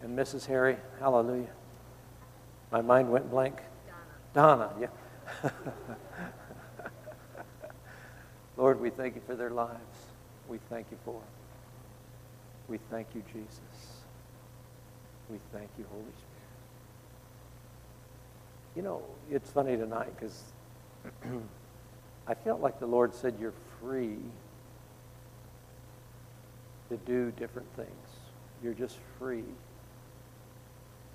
and 0.00 0.18
Mrs. 0.18 0.46
Harry. 0.46 0.78
Hallelujah. 0.98 1.50
My 2.72 2.80
mind 2.80 3.10
went 3.10 3.30
blank. 3.30 3.60
Donna. 4.32 4.70
Donna, 4.78 4.90
yeah. 5.44 5.50
Lord, 8.56 8.80
we 8.80 8.88
thank 8.88 9.14
you 9.14 9.20
for 9.26 9.36
their 9.36 9.50
lives. 9.50 9.97
We 10.48 10.58
thank 10.70 10.86
you 10.90 10.96
for. 11.04 11.20
We 12.68 12.78
thank 12.90 13.08
you, 13.14 13.22
Jesus. 13.32 14.02
We 15.30 15.38
thank 15.52 15.68
you, 15.78 15.84
Holy 15.90 16.02
Spirit. 16.02 16.24
You 18.76 18.82
know, 18.82 19.02
it's 19.30 19.50
funny 19.50 19.76
tonight 19.76 20.10
because 20.18 20.42
I 22.26 22.34
felt 22.34 22.60
like 22.60 22.80
the 22.80 22.86
Lord 22.86 23.14
said 23.14 23.34
you're 23.40 23.54
free 23.80 24.18
to 26.88 26.96
do 26.96 27.30
different 27.32 27.68
things. 27.76 27.88
You're 28.62 28.74
just 28.74 28.96
free. 29.18 29.44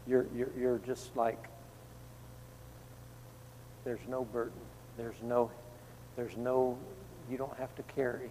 You're, 0.07 0.27
you're, 0.35 0.51
you're 0.57 0.77
just 0.79 1.15
like, 1.15 1.45
there's 3.83 4.05
no 4.07 4.25
burden. 4.25 4.53
There's 4.97 5.21
no, 5.23 5.49
there's 6.15 6.37
no, 6.37 6.77
you 7.29 7.37
don't 7.37 7.57
have 7.57 7.75
to 7.75 7.83
carry 7.83 8.29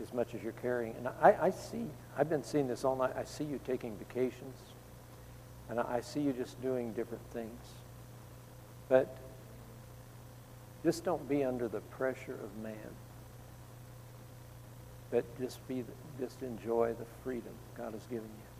as 0.00 0.12
much 0.12 0.34
as 0.34 0.42
you're 0.42 0.52
carrying. 0.52 0.94
And 0.96 1.08
I, 1.08 1.36
I 1.40 1.50
see, 1.50 1.86
I've 2.16 2.28
been 2.28 2.44
seeing 2.44 2.68
this 2.68 2.84
all 2.84 2.96
night. 2.96 3.12
I 3.16 3.24
see 3.24 3.44
you 3.44 3.60
taking 3.66 3.96
vacations. 3.96 4.56
And 5.68 5.80
I, 5.80 5.96
I 5.96 6.00
see 6.00 6.20
you 6.20 6.32
just 6.32 6.60
doing 6.62 6.92
different 6.92 7.22
things. 7.32 7.60
But 8.88 9.16
just 10.82 11.04
don't 11.04 11.28
be 11.28 11.44
under 11.44 11.68
the 11.68 11.80
pressure 11.80 12.38
of 12.42 12.62
man. 12.62 12.74
But 15.10 15.24
just 15.38 15.66
be, 15.68 15.84
just 16.18 16.42
enjoy 16.42 16.94
the 16.98 17.06
freedom 17.22 17.52
God 17.76 17.92
has 17.92 18.04
given 18.06 18.24
you. 18.24 18.50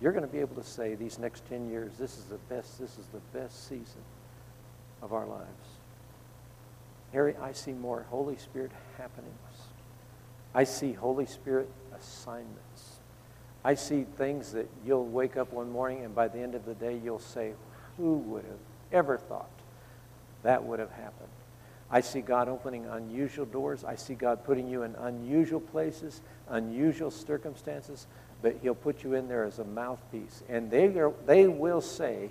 You're 0.00 0.12
going 0.12 0.24
to 0.24 0.32
be 0.32 0.38
able 0.38 0.54
to 0.56 0.64
say 0.64 0.94
these 0.94 1.18
next 1.18 1.44
10 1.48 1.68
years, 1.68 1.92
this 1.98 2.16
is 2.16 2.24
the 2.24 2.38
best, 2.48 2.78
this 2.78 2.98
is 2.98 3.06
the 3.12 3.38
best 3.38 3.68
season 3.68 4.02
of 5.02 5.12
our 5.12 5.26
lives. 5.26 5.68
Harry, 7.12 7.34
I 7.40 7.52
see 7.52 7.72
more 7.72 8.06
Holy 8.10 8.36
Spirit 8.36 8.70
happenings. 8.96 9.34
I 10.54 10.64
see 10.64 10.92
Holy 10.92 11.26
Spirit 11.26 11.70
assignments. 11.98 12.98
I 13.64 13.74
see 13.74 14.04
things 14.16 14.52
that 14.52 14.68
you'll 14.84 15.06
wake 15.06 15.36
up 15.36 15.52
one 15.52 15.70
morning 15.70 16.04
and 16.04 16.14
by 16.14 16.28
the 16.28 16.38
end 16.38 16.54
of 16.54 16.64
the 16.64 16.74
day 16.74 16.98
you'll 17.02 17.18
say, 17.18 17.52
who 17.96 18.18
would 18.18 18.44
have 18.44 18.58
ever 18.92 19.18
thought 19.18 19.50
that 20.42 20.64
would 20.64 20.78
have 20.78 20.92
happened? 20.92 21.28
I 21.90 22.00
see 22.00 22.20
God 22.20 22.48
opening 22.48 22.86
unusual 22.86 23.46
doors. 23.46 23.82
I 23.82 23.96
see 23.96 24.14
God 24.14 24.44
putting 24.44 24.68
you 24.68 24.82
in 24.82 24.94
unusual 24.96 25.60
places, 25.60 26.20
unusual 26.48 27.10
circumstances, 27.10 28.06
but 28.42 28.56
he'll 28.62 28.74
put 28.74 29.02
you 29.02 29.14
in 29.14 29.26
there 29.26 29.44
as 29.44 29.58
a 29.58 29.64
mouthpiece. 29.64 30.42
And 30.48 30.70
they, 30.70 30.86
are, 30.98 31.12
they 31.26 31.46
will 31.46 31.80
say, 31.80 32.30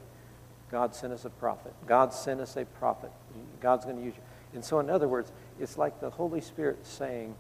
God 0.72 0.93
sent 0.93 1.11
us 1.11 1.26
a 1.26 1.30
prophet. 1.30 1.74
God 1.88 2.13
sent 2.13 2.39
us 2.39 2.55
a 2.55 2.65
prophet. 2.65 3.11
God's 3.59 3.86
going 3.86 3.97
to 3.97 4.03
use 4.03 4.13
you. 4.15 4.22
And 4.53 4.63
so, 4.63 4.80
in 4.80 4.89
other 4.89 5.07
words, 5.07 5.32
it's 5.59 5.78
like 5.78 5.99
the 5.99 6.09
Holy 6.09 6.41
Spirit 6.41 6.86
saying, 6.86 7.36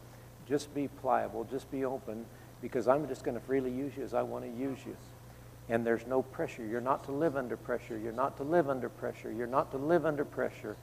just 0.47 0.73
be 0.73 0.87
pliable, 0.87 1.43
just 1.45 1.69
be 1.71 1.85
open, 1.85 2.25
because 2.61 2.87
I'm 2.87 3.07
just 3.07 3.23
going 3.23 3.35
to 3.35 3.45
freely 3.45 3.71
use 3.71 3.93
you 3.97 4.03
as 4.03 4.13
I 4.13 4.21
want 4.21 4.45
to 4.45 4.49
use 4.49 4.79
you. 4.85 4.95
And 5.69 5.85
there's 5.85 6.07
no 6.07 6.21
pressure. 6.21 6.65
You're 6.65 6.81
not 6.81 7.03
to 7.05 7.11
live 7.11 7.35
under 7.35 7.57
pressure. 7.57 7.97
You're 7.97 8.13
not 8.13 8.37
to 8.37 8.43
live 8.43 8.69
under 8.69 8.89
pressure. 8.89 9.31
You're 9.31 9.47
not 9.47 9.71
to 9.71 9.77
live 9.77 10.05
under 10.05 10.23
pressure. 10.23 10.77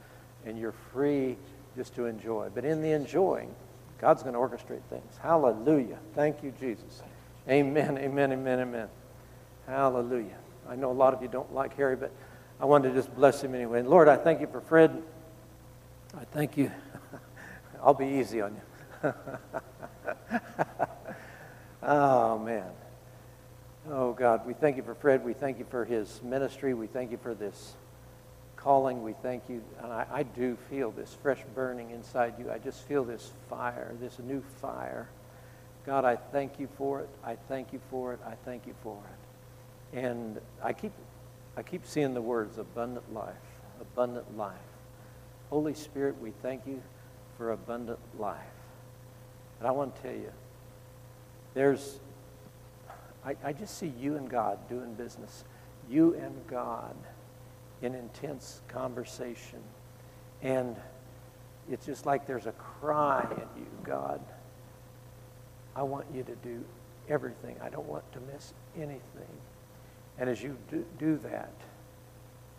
And 0.45 0.59
you're 0.59 0.75
free 0.93 1.37
just 1.75 1.95
to 1.95 2.05
enjoy. 2.05 2.51
But 2.55 2.65
in 2.67 2.83
the 2.83 2.91
enjoying, 2.93 3.55
God's 3.99 4.23
going 4.23 4.35
to 4.35 4.39
orchestrate 4.39 4.83
things. 4.91 5.19
Hallelujah. 5.23 5.99
Thank 6.15 6.43
you, 6.43 6.53
Jesus. 6.61 7.03
Amen, 7.49 7.97
amen, 7.99 8.33
amen, 8.33 8.61
amen. 8.61 8.89
Hallelujah. 9.67 10.37
I 10.69 10.77
know 10.77 10.91
a 10.91 10.93
lot 10.93 11.15
of 11.15 11.23
you 11.23 11.29
don't 11.29 11.53
like 11.55 11.77
Harry, 11.77 11.97
but 11.97 12.11
I 12.61 12.67
wanted 12.67 12.91
to 12.91 12.95
just 12.95 13.15
bless 13.15 13.43
him 13.43 13.55
anyway. 13.55 13.81
And 13.81 13.89
Lord, 13.89 14.09
I 14.09 14.17
thank 14.17 14.41
you 14.41 14.47
for 14.47 14.61
Fred. 14.61 15.03
I 16.17 16.25
thank 16.25 16.57
you. 16.57 16.71
I'll 17.83 17.95
be 17.95 18.07
easy 18.07 18.41
on 18.41 18.55
you. 18.55 18.61
oh, 21.83 22.39
man. 22.39 22.71
Oh, 23.91 24.13
God, 24.13 24.47
we 24.47 24.55
thank 24.55 24.77
you 24.77 24.83
for 24.83 24.95
Fred. 24.95 25.25
We 25.25 25.35
thank 25.35 25.59
you 25.59 25.67
for 25.71 25.85
his 25.85 26.23
ministry. 26.23 26.75
We 26.75 26.87
thank 26.87 27.11
you 27.11 27.19
for 27.19 27.35
this 27.35 27.75
calling. 28.57 29.03
We 29.03 29.13
thank 29.13 29.49
you. 29.49 29.63
And 29.83 29.93
I, 29.93 30.07
I 30.11 30.23
do 30.23 30.57
feel 30.71 30.91
this 30.91 31.15
fresh 31.23 31.41
burning 31.55 31.91
inside 31.91 32.35
you. 32.39 32.51
I 32.51 32.59
just 32.59 32.87
feel 32.87 33.05
this 33.05 33.33
fire, 33.51 33.95
this 34.01 34.19
new 34.19 34.43
fire. 34.61 35.09
God, 35.85 36.07
I 36.07 36.17
thank 36.17 36.59
you 36.59 36.69
for 36.79 37.01
it. 37.01 37.09
I 37.23 37.37
thank 37.49 37.75
you 37.75 37.81
for 37.91 38.15
it. 38.15 38.21
I 38.27 38.35
thank 38.47 38.67
you 38.67 38.75
for 38.83 38.97
it. 38.97 39.99
And 39.99 40.41
I 40.63 40.73
keep, 40.73 40.93
I 41.57 41.63
keep 41.63 41.85
seeing 41.85 42.15
the 42.15 42.23
words 42.23 42.57
abundant 42.57 43.13
life, 43.13 43.35
abundant 43.81 44.37
life. 44.37 44.55
Holy 45.51 45.75
Spirit, 45.75 46.17
we 46.23 46.33
thank 46.43 46.67
you 46.67 46.83
for 47.37 47.53
abundant 47.53 47.99
life. 48.19 48.39
And 49.65 49.71
I 49.71 49.73
want 49.73 49.97
to 49.97 50.03
tell 50.03 50.13
you, 50.13 50.31
there's, 51.55 51.99
I, 53.25 53.35
I 53.43 53.55
just 53.55 53.79
see 53.79 53.91
you 53.99 54.17
and 54.17 54.29
God 54.29 54.59
doing 54.69 54.93
business. 54.93 55.43
You 55.89 56.13
and 56.17 56.35
God 56.47 56.95
in 57.81 57.95
intense 57.95 58.61
conversation. 58.69 59.61
And 60.43 60.77
it's 61.71 61.87
just 61.87 62.05
like 62.05 62.27
there's 62.27 62.45
a 62.45 62.53
cry 62.53 63.27
in 63.31 63.63
you, 63.63 63.67
God. 63.85 64.21
I 65.75 65.83
want 65.83 66.09
you 66.15 66.25
to 66.25 66.35
do 66.47 66.63
everything. 67.09 67.57
I 67.63 67.71
don't 67.71 67.89
want 67.89 68.05
to 68.13 68.21
miss 68.35 68.53
anything. 68.77 69.01
And 70.19 70.29
as 70.29 70.43
you 70.43 70.59
do, 70.71 70.85
do 70.99 71.17
that, 71.23 71.55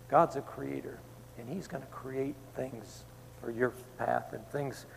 God's 0.10 0.38
a 0.38 0.42
creator, 0.42 0.98
and 1.38 1.48
He's 1.48 1.68
going 1.68 1.84
to 1.84 1.90
create 1.90 2.36
things 2.56 3.04
for 3.40 3.52
your 3.52 3.74
path 4.00 4.34
and 4.34 4.44
things 4.48 4.88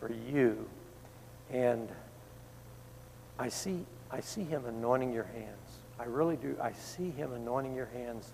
for 0.00 0.10
you. 0.12 0.68
And 1.52 1.88
I 3.38 3.48
see, 3.48 3.84
I 4.10 4.20
see 4.20 4.42
Him 4.44 4.64
anointing 4.66 5.12
your 5.12 5.24
hands. 5.24 5.78
I 5.98 6.04
really 6.04 6.36
do. 6.36 6.56
I 6.60 6.72
see 6.72 7.10
Him 7.10 7.32
anointing 7.32 7.74
your 7.74 7.86
hands. 7.86 8.32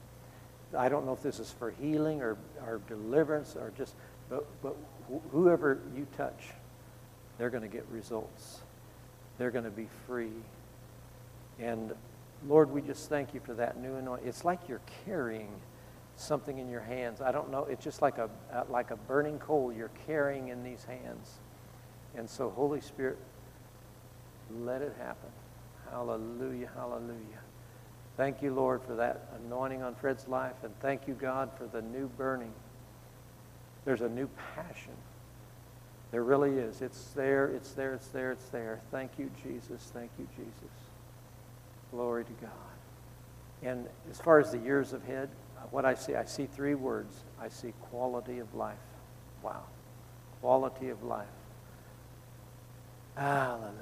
I 0.77 0.89
don't 0.89 1.07
know 1.07 1.13
if 1.13 1.23
this 1.23 1.39
is 1.41 1.51
for 1.51 1.71
healing 1.71 2.23
or, 2.23 2.37
or 2.67 2.81
deliverance 2.89 3.57
or 3.57 3.73
just, 3.77 3.95
but, 4.29 4.47
but 4.63 4.77
wh- 5.11 5.33
whoever 5.33 5.81
you 5.97 6.07
touch, 6.17 6.51
they're 7.39 7.51
going 7.51 7.63
to 7.63 7.69
get 7.69 7.87
results. 7.91 8.61
They're 9.39 9.51
going 9.51 9.65
to 9.65 9.71
be 9.71 9.89
free. 10.07 10.33
And 11.59 11.93
Lord, 12.47 12.71
we 12.71 12.83
just 12.83 13.09
thank 13.09 13.35
you 13.35 13.41
for 13.41 13.55
that 13.55 13.81
new 13.81 13.95
anointing. 13.97 14.29
It's 14.29 14.45
like 14.45 14.69
you're 14.69 14.81
carrying 15.05 15.51
something 16.17 16.59
in 16.59 16.69
your 16.69 16.81
hands. 16.81 17.21
I 17.21 17.33
don't 17.33 17.51
know. 17.51 17.65
It's 17.65 17.83
just 17.83 18.03
like 18.03 18.19
a 18.19 18.29
like 18.69 18.91
a 18.91 18.97
burning 18.97 19.39
coal 19.39 19.73
you're 19.73 19.91
carrying 20.07 20.49
in 20.49 20.63
these 20.63 20.85
hands. 20.85 21.39
And 22.19 22.29
so, 22.29 22.51
Holy 22.51 22.81
Spirit, 22.81 23.17
let 24.61 24.83
it 24.83 24.93
happen. 24.99 25.31
Hallelujah, 25.89 26.69
hallelujah. 26.75 27.41
Thank 28.17 28.43
you, 28.43 28.53
Lord, 28.53 28.83
for 28.83 28.97
that 28.97 29.29
anointing 29.45 29.83
on 29.83 29.95
Fred's 29.95 30.27
life, 30.27 30.57
and 30.65 30.77
thank 30.81 31.07
you, 31.07 31.15
God, 31.15 31.51
for 31.57 31.67
the 31.67 31.81
new 31.81 32.09
burning. 32.19 32.53
There's 33.85 34.01
a 34.01 34.09
new 34.09 34.29
passion. 34.57 34.95
There 36.11 36.25
really 36.25 36.59
is. 36.59 36.83
It's 36.83 37.11
there, 37.13 37.47
it's 37.47 37.71
there, 37.73 37.95
it's 37.95 38.09
there, 38.09 38.33
it's 38.33 38.49
there. 38.49 38.81
Thank 38.91 39.13
you, 39.17 39.31
Jesus. 39.45 39.93
Thank 39.95 40.11
you, 40.19 40.27
Jesus. 40.37 40.75
Glory 41.93 42.25
to 42.25 42.33
God. 42.41 42.51
And 43.63 43.87
as 44.11 44.21
far 44.21 44.41
as 44.41 44.51
the 44.51 44.59
years 44.59 44.93
ahead, 44.93 45.29
what 45.71 45.85
I 45.85 45.95
see, 45.95 46.17
I 46.17 46.25
see 46.25 46.47
three 46.47 46.75
words. 46.75 47.15
I 47.41 47.49
see 47.49 47.73
quality 47.91 48.41
of 48.41 48.53
life. 48.55 48.77
Wow. 49.43 49.63
Quality 50.41 50.89
of 50.89 51.05
life. 51.05 51.27
Hallelujah. 53.19 53.73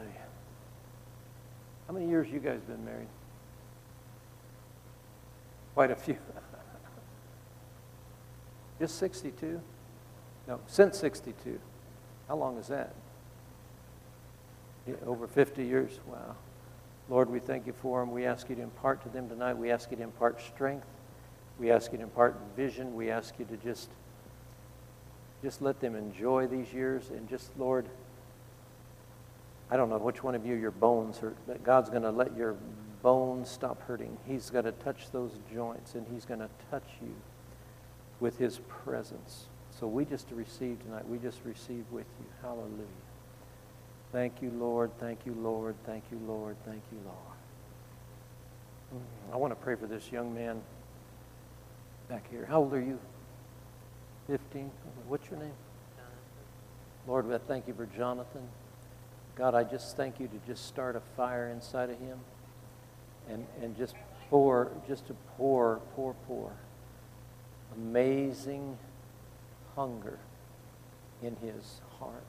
How 1.86 1.92
many 1.92 2.08
years 2.08 2.26
you 2.32 2.40
guys 2.40 2.62
been 2.62 2.82
married? 2.86 3.08
Quite 5.74 5.90
a 5.90 5.94
few. 5.94 6.16
Just 8.80 8.98
62? 8.98 9.60
No, 10.48 10.58
since 10.66 10.98
62. 10.98 11.60
How 12.28 12.36
long 12.36 12.56
is 12.56 12.68
that? 12.68 12.94
Yeah, 14.86 14.94
over 15.04 15.26
50 15.26 15.62
years? 15.62 16.00
Wow. 16.06 16.36
Lord, 17.10 17.28
we 17.28 17.38
thank 17.38 17.66
you 17.66 17.74
for 17.74 18.00
them. 18.00 18.12
We 18.12 18.24
ask 18.24 18.48
you 18.48 18.56
to 18.56 18.62
impart 18.62 19.02
to 19.02 19.10
them 19.10 19.28
tonight. 19.28 19.58
We 19.58 19.70
ask 19.70 19.90
you 19.90 19.98
to 19.98 20.02
impart 20.02 20.40
strength. 20.40 20.86
We 21.58 21.70
ask 21.70 21.92
you 21.92 21.98
to 21.98 22.04
impart 22.04 22.40
vision. 22.56 22.94
We 22.94 23.10
ask 23.10 23.38
you 23.38 23.44
to 23.44 23.56
just, 23.58 23.90
just 25.42 25.60
let 25.60 25.80
them 25.80 25.94
enjoy 25.94 26.46
these 26.46 26.72
years. 26.72 27.10
And 27.10 27.28
just, 27.28 27.50
Lord, 27.58 27.86
I 29.70 29.76
don't 29.76 29.90
know 29.90 29.98
which 29.98 30.22
one 30.22 30.34
of 30.34 30.46
you 30.46 30.54
your 30.54 30.70
bones 30.70 31.18
hurt, 31.18 31.36
but 31.46 31.62
God's 31.64 31.90
going 31.90 32.02
to 32.02 32.10
let 32.10 32.36
your 32.36 32.56
bones 33.02 33.50
stop 33.50 33.82
hurting. 33.82 34.16
He's 34.26 34.50
going 34.50 34.64
to 34.64 34.72
touch 34.72 35.10
those 35.10 35.32
joints, 35.52 35.94
and 35.94 36.06
He's 36.12 36.24
going 36.24 36.40
to 36.40 36.48
touch 36.70 36.88
you 37.02 37.14
with 38.20 38.38
His 38.38 38.60
presence. 38.68 39.46
So 39.78 39.86
we 39.86 40.04
just 40.04 40.30
receive 40.30 40.82
tonight. 40.82 41.08
We 41.08 41.18
just 41.18 41.40
receive 41.44 41.84
with 41.90 42.06
you. 42.20 42.26
Hallelujah. 42.42 42.86
Thank 44.12 44.40
you, 44.40 44.50
Lord. 44.50 44.90
Thank 44.98 45.26
you, 45.26 45.34
Lord. 45.34 45.74
Thank 45.84 46.04
you, 46.10 46.18
Lord. 46.26 46.56
Thank 46.64 46.82
you, 46.92 46.98
Lord. 47.04 47.36
Mm, 48.94 49.34
I 49.34 49.36
want 49.36 49.50
to 49.50 49.56
pray 49.56 49.74
for 49.74 49.86
this 49.86 50.10
young 50.12 50.34
man 50.34 50.62
back 52.08 52.30
here. 52.30 52.46
How 52.46 52.60
old 52.60 52.72
are 52.72 52.80
you? 52.80 52.98
15? 54.28 54.70
What's 55.08 55.28
your 55.30 55.40
name? 55.40 55.52
Lord, 57.06 57.30
I 57.32 57.38
thank 57.38 57.68
you 57.68 57.74
for 57.74 57.86
Jonathan. 57.86 58.42
God, 59.36 59.54
I 59.54 59.64
just 59.64 59.96
thank 59.96 60.18
you 60.18 60.28
to 60.28 60.38
just 60.46 60.66
start 60.66 60.96
a 60.96 61.00
fire 61.16 61.48
inside 61.48 61.90
of 61.90 61.98
him 61.98 62.18
and, 63.28 63.46
and 63.62 63.76
just 63.76 63.94
pour, 64.30 64.70
just 64.88 65.06
to 65.08 65.14
pour, 65.36 65.80
pour, 65.94 66.14
pour 66.26 66.52
amazing 67.76 68.78
hunger 69.74 70.18
in 71.22 71.36
his 71.36 71.80
heart. 71.98 72.24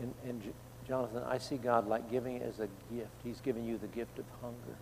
And, 0.00 0.12
and 0.26 0.42
J- 0.42 0.52
Jonathan, 0.86 1.22
I 1.26 1.38
see 1.38 1.56
God 1.56 1.86
like 1.86 2.10
giving 2.10 2.36
it 2.36 2.42
as 2.42 2.60
a 2.60 2.68
gift. 2.94 3.12
He's 3.24 3.40
giving 3.40 3.64
you 3.64 3.78
the 3.78 3.86
gift 3.86 4.18
of 4.18 4.24
hunger, 4.40 4.76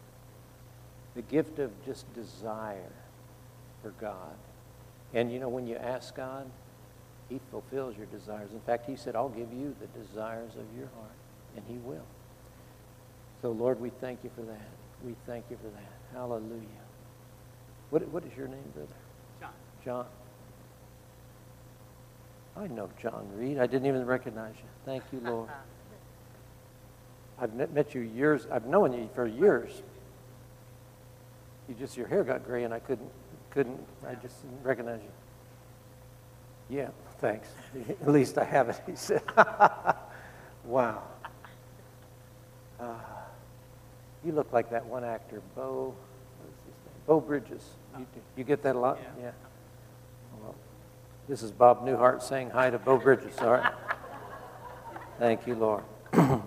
the 1.14 1.22
gift 1.22 1.59
of 1.59 1.70
just 1.85 2.12
desire 2.14 2.93
for 3.82 3.90
God. 4.01 4.35
And 5.12 5.32
you 5.32 5.39
know, 5.39 5.48
when 5.48 5.66
you 5.66 5.77
ask 5.77 6.14
God, 6.14 6.51
He 7.31 7.40
fulfills 7.51 7.97
your 7.97 8.07
desires. 8.07 8.51
In 8.52 8.61
fact, 8.61 8.86
He 8.86 8.97
said, 8.97 9.16
I'll 9.16 9.28
give 9.28 9.52
you 9.52 9.74
the 9.81 9.86
desires 9.98 10.52
of 10.57 10.65
your 10.77 10.89
heart, 10.97 11.16
and 11.57 11.65
He 11.66 11.77
will. 11.77 12.05
So, 13.40 13.52
Lord, 13.52 13.81
we 13.81 13.90
thank 14.01 14.23
you 14.23 14.31
for 14.35 14.43
that. 14.43 14.69
We 15.05 15.15
thank 15.27 15.44
you 15.48 15.57
for 15.57 15.69
that. 15.69 15.93
Hallelujah. 16.12 16.66
What, 17.90 18.07
what 18.09 18.24
is 18.24 18.36
your 18.36 18.48
name, 18.48 18.70
brother? 18.74 18.93
John. 19.40 19.52
John. 19.85 20.07
I 22.57 22.66
know 22.66 22.90
John 23.01 23.28
Reed. 23.36 23.59
I 23.59 23.66
didn't 23.66 23.86
even 23.86 24.05
recognize 24.05 24.55
you. 24.57 24.69
Thank 24.85 25.05
you, 25.12 25.20
Lord. 25.20 25.48
I've 27.39 27.55
met 27.55 27.94
you 27.94 28.02
years. 28.02 28.47
I've 28.52 28.66
known 28.66 28.93
you 28.93 29.09
for 29.15 29.27
years. 29.27 29.82
You 31.69 31.74
just 31.74 31.97
your 31.97 32.07
hair 32.09 32.23
got 32.23 32.44
gray, 32.44 32.65
and 32.65 32.74
I 32.74 32.81
couldn't 32.81 33.11
couldn't. 33.51 33.81
I 34.07 34.15
just 34.15 34.43
didn't 34.43 34.62
recognize 34.62 35.01
you. 35.02 36.77
Yeah, 36.77 36.89
thanks. 37.20 37.48
At 38.02 38.09
least 38.09 38.38
I 38.38 38.44
have 38.44 38.68
it. 38.68 38.80
He 38.86 38.97
said. 38.97 39.22
wow. 40.64 41.02
Uh, 42.78 42.94
you 44.24 44.32
look 44.32 44.52
like 44.52 44.70
that 44.70 44.86
one 44.86 45.05
actor, 45.05 45.42
Beau. 45.55 45.94
What 46.38 46.48
is 46.48 46.59
his 46.59 46.74
name? 46.86 46.94
Beau 47.06 47.20
Bridges. 47.20 47.64
You, 47.98 48.06
you 48.36 48.44
get 48.44 48.62
that 48.62 48.76
a 48.76 48.78
lot? 48.78 48.98
Yeah. 49.20 49.30
Well, 50.40 50.55
this 51.28 51.42
is 51.42 51.51
Bob 51.51 51.84
Newhart 51.84 52.22
saying 52.22 52.51
hi 52.51 52.70
to 52.70 52.78
Beau 52.78 52.98
Bridges, 52.98 53.36
all 53.38 53.52
right? 53.52 53.72
Thank 55.18 55.47
you, 55.47 55.55
Lord. 55.55 55.84
so, 56.14 56.40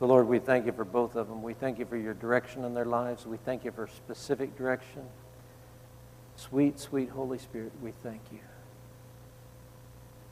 Lord, 0.00 0.26
we 0.26 0.38
thank 0.38 0.66
you 0.66 0.72
for 0.72 0.84
both 0.84 1.16
of 1.16 1.28
them. 1.28 1.42
We 1.42 1.54
thank 1.54 1.78
you 1.78 1.84
for 1.84 1.96
your 1.96 2.14
direction 2.14 2.64
in 2.64 2.72
their 2.72 2.86
lives. 2.86 3.26
We 3.26 3.36
thank 3.36 3.64
you 3.64 3.72
for 3.72 3.86
specific 3.86 4.56
direction. 4.56 5.02
Sweet, 6.36 6.80
sweet 6.80 7.10
Holy 7.10 7.38
Spirit, 7.38 7.72
we 7.82 7.92
thank 8.02 8.22
you. 8.32 8.38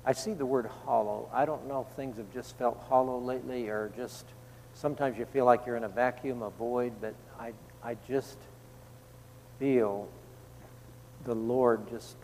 I 0.09 0.12
see 0.12 0.32
the 0.32 0.47
word 0.47 0.64
hollow. 0.86 1.28
I 1.35 1.44
don't 1.44 1.68
know 1.68 1.86
if 1.86 1.94
things 1.94 2.16
have 2.16 2.32
just 2.32 2.56
felt 2.56 2.82
hollow 2.89 3.18
lately 3.18 3.68
or 3.68 3.93
just 3.94 4.24
sometimes 4.72 5.18
you 5.18 5.26
feel 5.26 5.44
like 5.44 5.66
you're 5.66 5.76
in 5.76 5.85
a 5.85 5.89
vacuum, 5.90 6.40
a 6.40 6.48
void, 6.48 6.94
but 6.98 7.14
I, 7.39 7.52
I 7.85 7.94
just 8.09 8.39
feel 9.59 10.09
the 11.26 11.35
Lord 11.35 11.90
just, 11.90 12.16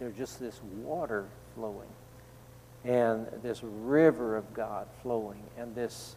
there's 0.00 0.16
just 0.16 0.40
this 0.40 0.60
water 0.82 1.26
flowing 1.54 1.86
and 2.84 3.28
this 3.40 3.60
river 3.62 4.36
of 4.36 4.52
God 4.52 4.88
flowing 5.00 5.44
and 5.56 5.76
this, 5.76 6.16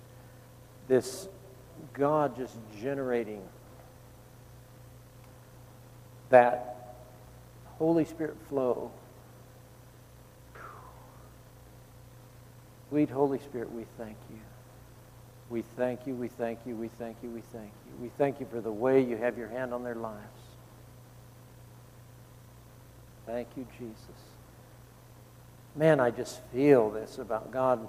this 0.87 1.27
God 1.93 2.35
just 2.35 2.57
generating 2.81 3.43
that 6.31 6.95
Holy 7.77 8.05
Spirit 8.05 8.37
flow. 8.49 8.89
Sweet 12.89 13.09
Holy 13.09 13.39
Spirit, 13.39 13.71
we 13.71 13.85
thank 13.97 14.17
you. 14.31 14.39
We 15.49 15.61
thank 15.61 16.05
you, 16.05 16.15
we 16.15 16.27
thank 16.27 16.59
you, 16.65 16.75
we 16.75 16.89
thank 16.89 17.17
you, 17.23 17.29
we 17.29 17.41
thank 17.41 17.71
you. 17.85 18.01
We 18.01 18.09
thank 18.17 18.39
you 18.39 18.47
for 18.49 18.61
the 18.61 18.71
way 18.71 19.01
you 19.03 19.17
have 19.17 19.37
your 19.37 19.47
hand 19.47 19.73
on 19.73 19.83
their 19.83 19.95
lives. 19.95 20.41
Thank 23.25 23.47
you, 23.55 23.67
Jesus. 23.77 24.21
Man, 25.75 25.99
I 25.99 26.09
just 26.09 26.41
feel 26.51 26.89
this 26.89 27.19
about 27.19 27.51
God 27.51 27.87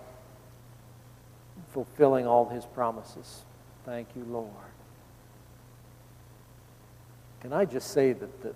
fulfilling 1.73 2.27
all 2.27 2.49
his 2.49 2.67
promises. 2.67 3.43
Thank 3.85 4.09
you, 4.15 4.25
Lord. 4.25 4.51
Can 7.41 7.55
I 7.55 7.65
just 7.65 7.91
say 7.91 8.13
that 8.13 8.43
the, 8.43 8.55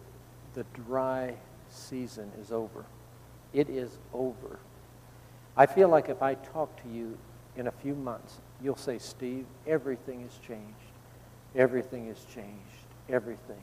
the 0.53 0.65
dry 0.75 1.35
season 1.71 2.31
is 2.41 2.53
over? 2.53 2.85
It 3.55 3.71
is 3.71 3.99
over. 4.13 4.59
I 5.57 5.67
feel 5.67 5.89
like 5.89 6.09
if 6.09 6.23
I 6.23 6.35
talk 6.35 6.83
to 6.83 6.89
you 6.89 7.17
in 7.57 7.67
a 7.67 7.73
few 7.73 7.95
months, 7.95 8.41
you'll 8.63 8.77
say, 8.77 8.99
Steve, 8.99 9.47
everything 9.67 10.23
has 10.23 10.39
changed. 10.47 10.75
Everything 11.55 12.09
has 12.09 12.25
changed. 12.25 12.87
Everything 13.09 13.63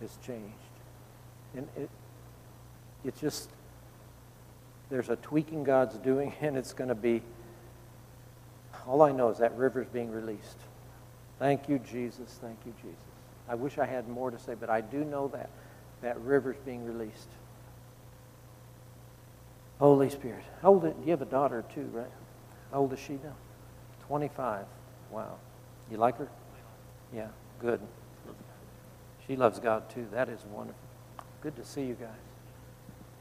has 0.00 0.16
changed. 0.26 0.52
And 1.56 1.68
it, 1.76 1.88
it's 3.04 3.20
just, 3.20 3.48
there's 4.90 5.08
a 5.08 5.16
tweaking 5.16 5.64
God's 5.64 5.96
doing, 5.96 6.34
and 6.40 6.56
it's 6.56 6.72
going 6.72 6.88
to 6.88 6.94
be, 6.94 7.22
all 8.86 9.02
I 9.02 9.12
know 9.12 9.30
is 9.30 9.38
that 9.38 9.56
river's 9.56 9.88
being 9.88 10.10
released. 10.10 10.58
Thank 11.38 11.68
you, 11.68 11.78
Jesus. 11.78 12.38
Thank 12.40 12.58
you, 12.66 12.74
Jesus. 12.82 12.98
I 13.48 13.54
wish 13.54 13.78
I 13.78 13.86
had 13.86 14.08
more 14.08 14.30
to 14.30 14.38
say, 14.38 14.54
but 14.54 14.70
I 14.70 14.80
do 14.80 15.04
know 15.04 15.28
that. 15.28 15.50
That 16.02 16.20
river's 16.20 16.56
being 16.66 16.84
released. 16.84 17.28
Holy 19.78 20.10
Spirit. 20.10 20.44
How 20.62 20.74
do 20.74 20.94
you 21.04 21.10
have 21.10 21.22
a 21.22 21.26
daughter 21.26 21.64
too, 21.74 21.88
right? 21.92 22.10
How 22.72 22.80
old 22.80 22.92
is 22.92 22.98
she 22.98 23.14
now? 23.14 23.34
25. 24.06 24.66
Wow. 25.10 25.36
You 25.90 25.96
like 25.96 26.18
her? 26.18 26.28
Yeah, 27.12 27.28
good. 27.60 27.80
She 29.26 29.36
loves 29.36 29.58
God 29.58 29.88
too. 29.88 30.06
That 30.12 30.28
is 30.28 30.44
wonderful. 30.50 30.80
Good 31.40 31.56
to 31.56 31.64
see 31.64 31.82
you 31.82 31.94
guys. 31.94 32.08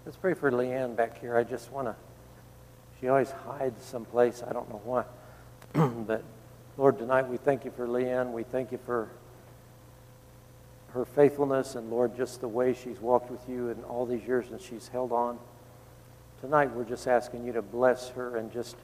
Let's 0.06 0.18
pray 0.18 0.34
for 0.34 0.52
Leanne 0.52 0.96
back 0.96 1.20
here. 1.20 1.38
I 1.38 1.44
just 1.44 1.72
want 1.72 1.88
to, 1.88 1.96
she 3.00 3.08
always 3.08 3.32
hides 3.32 3.84
someplace. 3.84 4.44
I 4.48 4.52
don't 4.52 4.70
know 4.70 4.82
why. 4.84 5.06
but 5.74 6.24
Lord, 6.78 6.98
tonight 6.98 7.28
we 7.28 7.38
thank 7.38 7.66
you 7.66 7.72
for 7.72 7.88
Leanne. 7.88 8.32
We 8.32 8.44
thank 8.44 8.72
you 8.72 8.80
for 8.86 9.10
her 10.94 11.06
faithfulness 11.06 11.76
and 11.76 11.90
Lord, 11.90 12.16
just 12.16 12.42
the 12.42 12.48
way 12.48 12.74
she's 12.74 13.00
walked 13.00 13.32
with 13.32 13.48
you 13.48 13.70
in 13.70 13.84
all 13.86 14.06
these 14.06 14.26
years 14.28 14.50
and 14.52 14.62
she's 14.62 14.88
held 14.90 15.12
on. 15.12 15.40
Tonight 16.44 16.76
we're 16.76 16.84
just 16.84 17.08
asking 17.08 17.46
you 17.46 17.54
to 17.54 17.62
bless 17.62 18.10
her 18.10 18.36
and 18.36 18.52
just 18.52 18.76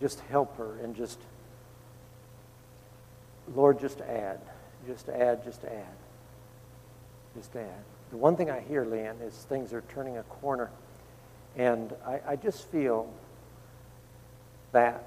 just 0.00 0.20
help 0.20 0.56
her 0.58 0.78
and 0.80 0.94
just 0.94 1.18
Lord, 3.52 3.80
just 3.80 4.00
add. 4.00 4.38
Just 4.86 5.08
add, 5.08 5.42
just 5.42 5.64
add. 5.64 5.96
Just 7.34 7.56
add. 7.56 7.82
The 8.10 8.16
one 8.16 8.36
thing 8.36 8.48
I 8.48 8.60
hear, 8.60 8.84
Leanne, 8.84 9.20
is 9.26 9.34
things 9.48 9.72
are 9.72 9.82
turning 9.88 10.18
a 10.18 10.22
corner. 10.22 10.70
And 11.56 11.92
I, 12.06 12.20
I 12.24 12.36
just 12.36 12.68
feel 12.68 13.12
that 14.70 15.04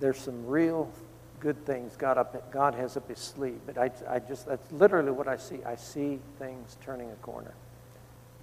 there's 0.00 0.18
some 0.18 0.46
real 0.46 0.92
good 1.40 1.64
things 1.64 1.96
God, 1.96 2.18
up, 2.18 2.52
God 2.52 2.74
has 2.74 2.98
up 2.98 3.08
his 3.08 3.20
sleeve. 3.20 3.60
But 3.64 3.78
I, 3.78 3.90
I 4.06 4.18
just, 4.18 4.46
that's 4.46 4.70
literally 4.70 5.12
what 5.12 5.28
I 5.28 5.38
see. 5.38 5.64
I 5.64 5.76
see 5.76 6.18
things 6.38 6.76
turning 6.84 7.10
a 7.10 7.16
corner. 7.16 7.54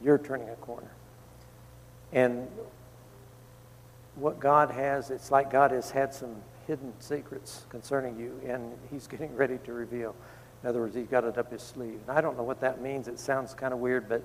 You're 0.02 0.18
turning 0.18 0.50
a 0.50 0.56
corner. 0.56 0.90
And 2.14 2.48
what 4.16 4.40
God 4.40 4.72
has, 4.72 5.10
it's 5.10 5.32
like 5.32 5.52
God 5.52 5.72
has 5.72 5.92
had 5.92 6.14
some 6.14 6.36
hidden 6.68 6.94
secrets 7.00 7.66
concerning 7.70 8.18
you, 8.18 8.40
and 8.48 8.72
he's 8.92 9.08
getting 9.14 9.36
ready 9.36 9.58
to 9.66 9.74
reveal. 9.74 10.16
In 10.62 10.70
other 10.70 10.80
words, 10.80 10.96
he's 10.96 11.08
got 11.08 11.26
it 11.26 11.38
up 11.38 11.52
his 11.52 11.62
sleeve. 11.62 12.00
And 12.08 12.18
I 12.18 12.22
don't 12.22 12.38
know 12.38 12.44
what 12.44 12.62
that 12.62 12.82
means. 12.82 13.08
It 13.08 13.20
sounds 13.20 13.54
kind 13.54 13.74
of 13.74 13.80
weird, 13.80 14.08
but, 14.08 14.24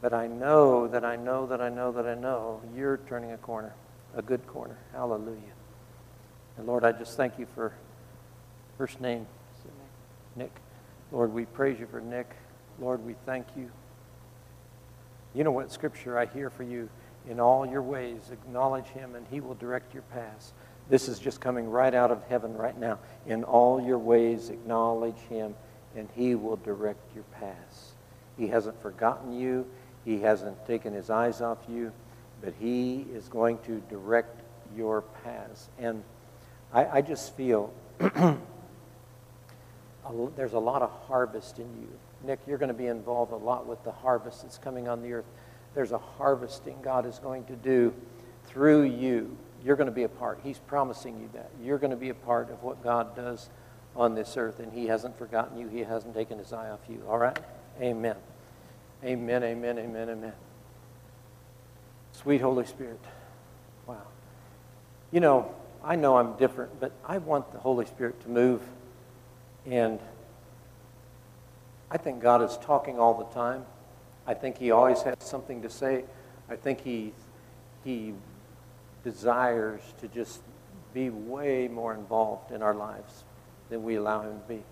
but 0.00 0.12
I 0.12 0.26
know 0.26 0.88
that 0.88 1.04
I 1.04 1.14
know 1.14 1.46
that 1.46 1.60
I 1.60 1.68
know 1.68 1.92
that 1.92 2.06
I 2.06 2.14
know 2.14 2.60
you're 2.74 2.98
turning 3.08 3.30
a 3.32 3.38
corner, 3.38 3.74
a 4.16 4.22
good 4.22 4.44
corner. 4.48 4.76
Hallelujah. 4.92 5.38
And 6.56 6.66
Lord, 6.66 6.82
I 6.82 6.90
just 6.90 7.16
thank 7.16 7.38
you 7.38 7.46
for 7.54 7.72
first 8.76 9.00
name, 9.00 9.26
Nick. 10.34 10.50
Lord, 11.12 11.32
we 11.32 11.44
praise 11.44 11.78
you 11.78 11.86
for 11.86 12.00
Nick. 12.00 12.34
Lord, 12.80 13.04
we 13.04 13.14
thank 13.24 13.46
you. 13.56 13.70
You 15.34 15.44
know 15.44 15.52
what 15.52 15.70
scripture 15.70 16.18
I 16.18 16.26
hear 16.26 16.50
for 16.50 16.64
you? 16.64 16.88
In 17.28 17.40
all 17.40 17.66
your 17.66 17.82
ways, 17.82 18.30
acknowledge 18.32 18.86
him, 18.86 19.14
and 19.14 19.26
he 19.30 19.40
will 19.40 19.54
direct 19.54 19.92
your 19.92 20.02
paths. 20.04 20.52
This 20.88 21.08
is 21.08 21.18
just 21.18 21.40
coming 21.40 21.68
right 21.68 21.94
out 21.94 22.10
of 22.10 22.22
heaven 22.28 22.56
right 22.56 22.78
now. 22.78 22.98
In 23.26 23.44
all 23.44 23.80
your 23.80 23.98
ways, 23.98 24.48
acknowledge 24.48 25.18
him, 25.28 25.54
and 25.94 26.08
he 26.14 26.34
will 26.34 26.56
direct 26.56 27.14
your 27.14 27.24
paths. 27.38 27.92
He 28.38 28.48
hasn't 28.48 28.80
forgotten 28.80 29.32
you, 29.32 29.66
he 30.04 30.20
hasn't 30.20 30.66
taken 30.66 30.94
his 30.94 31.10
eyes 31.10 31.42
off 31.42 31.58
you, 31.68 31.92
but 32.40 32.54
he 32.58 33.04
is 33.12 33.28
going 33.28 33.58
to 33.66 33.82
direct 33.90 34.40
your 34.74 35.02
paths. 35.22 35.68
And 35.78 36.02
I, 36.72 36.98
I 36.98 37.02
just 37.02 37.36
feel 37.36 37.72
there's 40.36 40.52
a 40.54 40.58
lot 40.58 40.82
of 40.82 40.90
harvest 41.06 41.58
in 41.58 41.68
you. 41.80 41.88
Nick, 42.24 42.40
you're 42.46 42.58
going 42.58 42.68
to 42.68 42.74
be 42.74 42.86
involved 42.86 43.32
a 43.32 43.36
lot 43.36 43.66
with 43.66 43.82
the 43.84 43.92
harvest 43.92 44.42
that's 44.42 44.58
coming 44.58 44.88
on 44.88 45.02
the 45.02 45.12
earth. 45.12 45.26
There's 45.74 45.92
a 45.92 45.98
harvesting 45.98 46.78
God 46.82 47.06
is 47.06 47.18
going 47.18 47.44
to 47.46 47.56
do 47.56 47.94
through 48.46 48.82
you. 48.84 49.36
You're 49.64 49.76
going 49.76 49.86
to 49.86 49.92
be 49.92 50.04
a 50.04 50.08
part. 50.08 50.40
He's 50.42 50.58
promising 50.58 51.20
you 51.20 51.28
that. 51.34 51.50
You're 51.62 51.78
going 51.78 51.90
to 51.90 51.96
be 51.96 52.08
a 52.08 52.14
part 52.14 52.50
of 52.50 52.62
what 52.62 52.82
God 52.82 53.14
does 53.14 53.50
on 53.96 54.14
this 54.14 54.36
earth, 54.36 54.60
and 54.60 54.72
He 54.72 54.86
hasn't 54.86 55.18
forgotten 55.18 55.58
you. 55.58 55.68
He 55.68 55.80
hasn't 55.80 56.14
taken 56.14 56.38
His 56.38 56.52
eye 56.52 56.70
off 56.70 56.80
you. 56.88 57.02
All 57.08 57.18
right? 57.18 57.38
Amen. 57.80 58.16
Amen, 59.04 59.44
amen, 59.44 59.78
amen, 59.78 60.10
amen. 60.10 60.32
Sweet 62.12 62.40
Holy 62.40 62.66
Spirit. 62.66 63.00
Wow. 63.86 64.02
You 65.12 65.20
know, 65.20 65.54
I 65.84 65.96
know 65.96 66.16
I'm 66.16 66.36
different, 66.36 66.80
but 66.80 66.92
I 67.04 67.18
want 67.18 67.52
the 67.52 67.58
Holy 67.58 67.86
Spirit 67.86 68.20
to 68.22 68.28
move. 68.28 68.62
And 69.66 70.00
I 71.90 71.96
think 71.96 72.20
God 72.20 72.42
is 72.42 72.58
talking 72.58 72.98
all 72.98 73.14
the 73.14 73.32
time. 73.34 73.64
I 74.28 74.34
think 74.34 74.58
He 74.58 74.70
always 74.70 75.00
has 75.02 75.16
something 75.20 75.62
to 75.62 75.70
say. 75.70 76.04
I 76.50 76.54
think 76.54 76.82
He, 76.82 77.14
he 77.82 78.12
desires 79.02 79.80
to 80.02 80.08
just 80.08 80.42
be 80.92 81.08
way 81.08 81.66
more 81.66 81.94
involved 81.94 82.52
in 82.52 82.62
our 82.62 82.74
lives 82.74 83.24
than 83.70 83.82
we 83.82 83.96
allow 83.96 84.20
Him 84.20 84.38
to 84.38 84.54
be. 84.54 84.62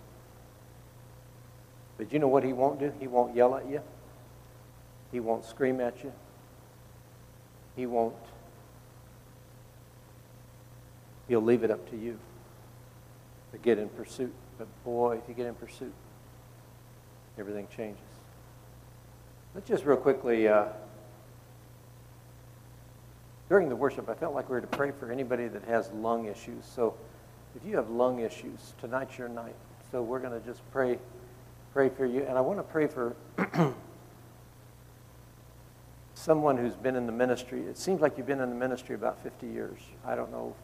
But 1.97 2.13
you 2.13 2.19
know 2.19 2.29
what 2.29 2.45
He 2.45 2.53
won't 2.53 2.79
do? 2.79 2.93
He 3.01 3.09
won't 3.09 3.35
yell 3.35 3.57
at 3.57 3.67
you. 3.67 3.81
He 5.11 5.21
won't 5.21 5.47
scream 5.47 5.81
at 5.81 6.05
you. 6.05 6.13
He 7.77 7.87
won't. 7.87 8.15
He'll 11.29 11.41
leave 11.41 11.65
it 11.65 11.71
up 11.71 11.91
to 11.91 11.97
you 11.97 12.19
to 13.53 13.59
get 13.59 13.79
in 13.79 13.89
pursuit. 13.89 14.35
But 14.59 14.69
boy, 14.85 15.17
if 15.17 15.29
you 15.29 15.35
get 15.35 15.47
in 15.47 15.55
pursuit, 15.55 15.95
everything 17.39 17.69
changes. 17.75 18.06
Let's 19.57 19.69
just 19.69 19.87
real 19.87 19.97
quickly, 19.97 20.49
uh, 20.49 20.67
during 23.49 23.71
the 23.71 23.75
worship, 23.75 24.07
I 24.11 24.13
felt 24.13 24.35
like 24.35 24.51
we 24.51 24.57
were 24.57 24.61
to 24.61 24.67
pray 24.67 24.91
for 24.91 25.11
anybody 25.11 25.49
that 25.49 25.65
has 25.65 25.91
lung 25.93 26.27
issues. 26.27 26.63
So 26.67 26.95
if 27.55 27.67
you 27.67 27.75
have 27.77 27.89
lung 27.89 28.19
issues, 28.19 28.75
tonight's 28.79 29.17
your 29.17 29.31
night. 29.31 29.55
So 29.91 30.03
we're 30.03 30.19
going 30.19 30.39
to 30.39 30.47
just 30.47 30.61
pray, 30.73 30.99
pray 31.73 31.89
for 31.89 32.05
you. 32.05 32.21
And 32.25 32.37
I 32.37 32.43
want 32.43 32.59
to 32.59 32.65
pray 32.65 32.87
for 32.87 33.17
someone 36.15 36.59
who's 36.59 36.77
been 36.77 36.95
in 36.95 37.07
the 37.07 37.13
ministry. 37.13 37.63
It 37.63 37.79
seems 37.79 38.03
like 38.03 38.19
you've 38.19 38.27
been 38.27 38.43
in 38.43 38.51
the 38.51 38.57
ministry 38.57 38.95
about 38.95 39.23
50 39.23 39.47
years. 39.47 39.79
I 40.05 40.17
don't 40.17 40.31
know 40.31 40.55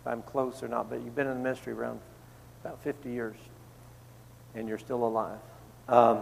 if 0.00 0.06
I'm 0.06 0.22
close 0.22 0.62
or 0.62 0.68
not, 0.68 0.88
but 0.88 1.02
you've 1.02 1.16
been 1.16 1.26
in 1.26 1.38
the 1.38 1.42
ministry 1.42 1.72
around 1.72 1.98
about 2.64 2.80
50 2.84 3.10
years, 3.10 3.36
and 4.54 4.68
you're 4.68 4.78
still 4.78 5.04
alive. 5.04 5.38
Um, 5.88 6.20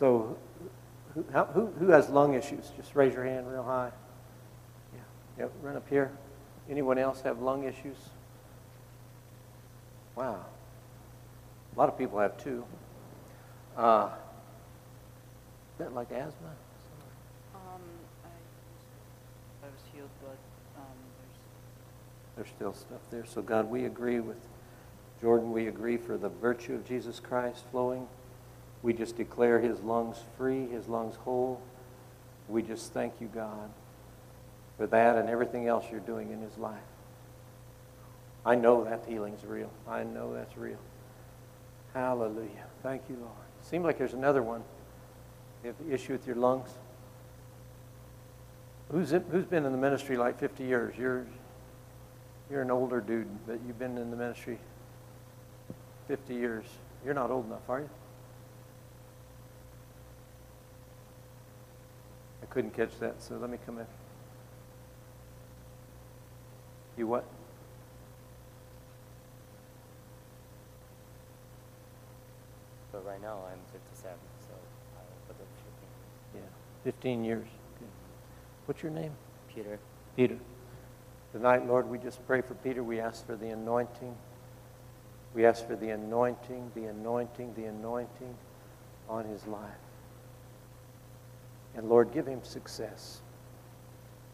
So, 0.00 0.38
who, 1.14 1.26
how, 1.30 1.44
who, 1.44 1.66
who 1.78 1.88
has 1.90 2.08
lung 2.08 2.32
issues? 2.32 2.72
Just 2.74 2.96
raise 2.96 3.12
your 3.12 3.24
hand 3.24 3.46
real 3.46 3.62
high. 3.62 3.90
Yeah, 4.94 5.00
yep, 5.40 5.52
run 5.60 5.76
up 5.76 5.86
here. 5.90 6.10
Anyone 6.70 6.96
else 6.96 7.20
have 7.20 7.42
lung 7.42 7.64
issues? 7.64 7.98
Wow. 10.16 10.46
A 11.76 11.78
lot 11.78 11.90
of 11.90 11.98
people 11.98 12.18
have 12.18 12.42
two. 12.42 12.64
Uh, 13.76 14.08
is 15.74 15.78
that 15.80 15.94
like 15.94 16.10
asthma? 16.12 16.48
Um, 17.54 17.82
I, 18.24 19.66
I 19.66 19.68
was 19.68 19.82
healed, 19.92 20.08
but, 20.22 20.38
um, 20.80 20.96
there's, 22.36 22.46
There's 22.46 22.56
still 22.56 22.72
stuff 22.72 23.00
there. 23.10 23.26
So, 23.26 23.42
God, 23.42 23.70
we 23.70 23.84
agree 23.84 24.20
with 24.20 24.38
Jordan. 25.20 25.52
We 25.52 25.66
agree 25.66 25.98
for 25.98 26.16
the 26.16 26.30
virtue 26.30 26.74
of 26.74 26.88
Jesus 26.88 27.20
Christ 27.20 27.64
flowing. 27.70 28.06
We 28.82 28.92
just 28.92 29.16
declare 29.16 29.60
his 29.60 29.80
lungs 29.80 30.16
free, 30.36 30.66
his 30.66 30.88
lungs 30.88 31.16
whole. 31.16 31.60
We 32.48 32.62
just 32.62 32.92
thank 32.92 33.14
you, 33.20 33.28
God, 33.28 33.70
for 34.76 34.86
that 34.86 35.16
and 35.16 35.28
everything 35.28 35.66
else 35.66 35.84
you're 35.90 36.00
doing 36.00 36.32
in 36.32 36.40
his 36.40 36.56
life. 36.58 36.78
I 38.44 38.54
know 38.54 38.84
that 38.84 39.04
healing's 39.06 39.44
real. 39.44 39.70
I 39.86 40.02
know 40.02 40.32
that's 40.32 40.56
real. 40.56 40.78
Hallelujah. 41.92 42.66
Thank 42.82 43.02
you, 43.10 43.16
Lord. 43.16 43.32
Seems 43.62 43.84
like 43.84 43.98
there's 43.98 44.14
another 44.14 44.42
one. 44.42 44.62
You 45.62 45.68
have 45.68 45.86
the 45.86 45.92
issue 45.92 46.12
with 46.12 46.26
your 46.26 46.36
lungs. 46.36 46.70
Who's, 48.90 49.12
it, 49.12 49.24
who's 49.30 49.44
been 49.44 49.66
in 49.66 49.72
the 49.72 49.78
ministry 49.78 50.16
like 50.16 50.38
50 50.38 50.64
years? 50.64 50.96
You're, 50.96 51.26
you're 52.50 52.62
an 52.62 52.70
older 52.70 53.00
dude, 53.00 53.28
but 53.46 53.60
you've 53.66 53.78
been 53.78 53.98
in 53.98 54.10
the 54.10 54.16
ministry 54.16 54.58
50 56.08 56.34
years. 56.34 56.64
You're 57.04 57.14
not 57.14 57.30
old 57.30 57.46
enough, 57.46 57.68
are 57.68 57.80
you? 57.80 57.90
Couldn't 62.50 62.74
catch 62.74 62.98
that, 62.98 63.22
so 63.22 63.36
let 63.36 63.48
me 63.48 63.58
come 63.64 63.78
in. 63.78 63.86
You 66.96 67.06
what? 67.06 67.24
But 72.92 73.06
right 73.06 73.22
now 73.22 73.38
I'm 73.50 73.60
57, 73.72 74.16
so 74.40 74.54
I 74.96 75.02
was 75.28 75.36
15. 75.36 75.46
years. 76.34 76.44
Yeah, 76.44 76.92
15 76.92 77.24
years. 77.24 77.46
Good. 77.78 77.88
What's 78.66 78.82
your 78.82 78.92
name? 78.92 79.12
Peter, 79.54 79.78
Peter. 80.16 80.36
Tonight, 81.32 81.66
Lord, 81.66 81.88
we 81.88 81.98
just 81.98 82.26
pray 82.26 82.40
for 82.40 82.54
Peter. 82.54 82.82
We 82.82 82.98
ask 83.00 83.24
for 83.24 83.36
the 83.36 83.50
anointing. 83.50 84.16
We 85.32 85.46
ask 85.46 85.64
for 85.66 85.76
the 85.76 85.90
anointing, 85.90 86.72
the 86.74 86.86
anointing, 86.86 87.54
the 87.54 87.66
anointing 87.66 88.34
on 89.08 89.24
his 89.26 89.46
life. 89.46 89.70
And 91.76 91.88
Lord, 91.88 92.12
give 92.12 92.26
him 92.26 92.42
success. 92.42 93.20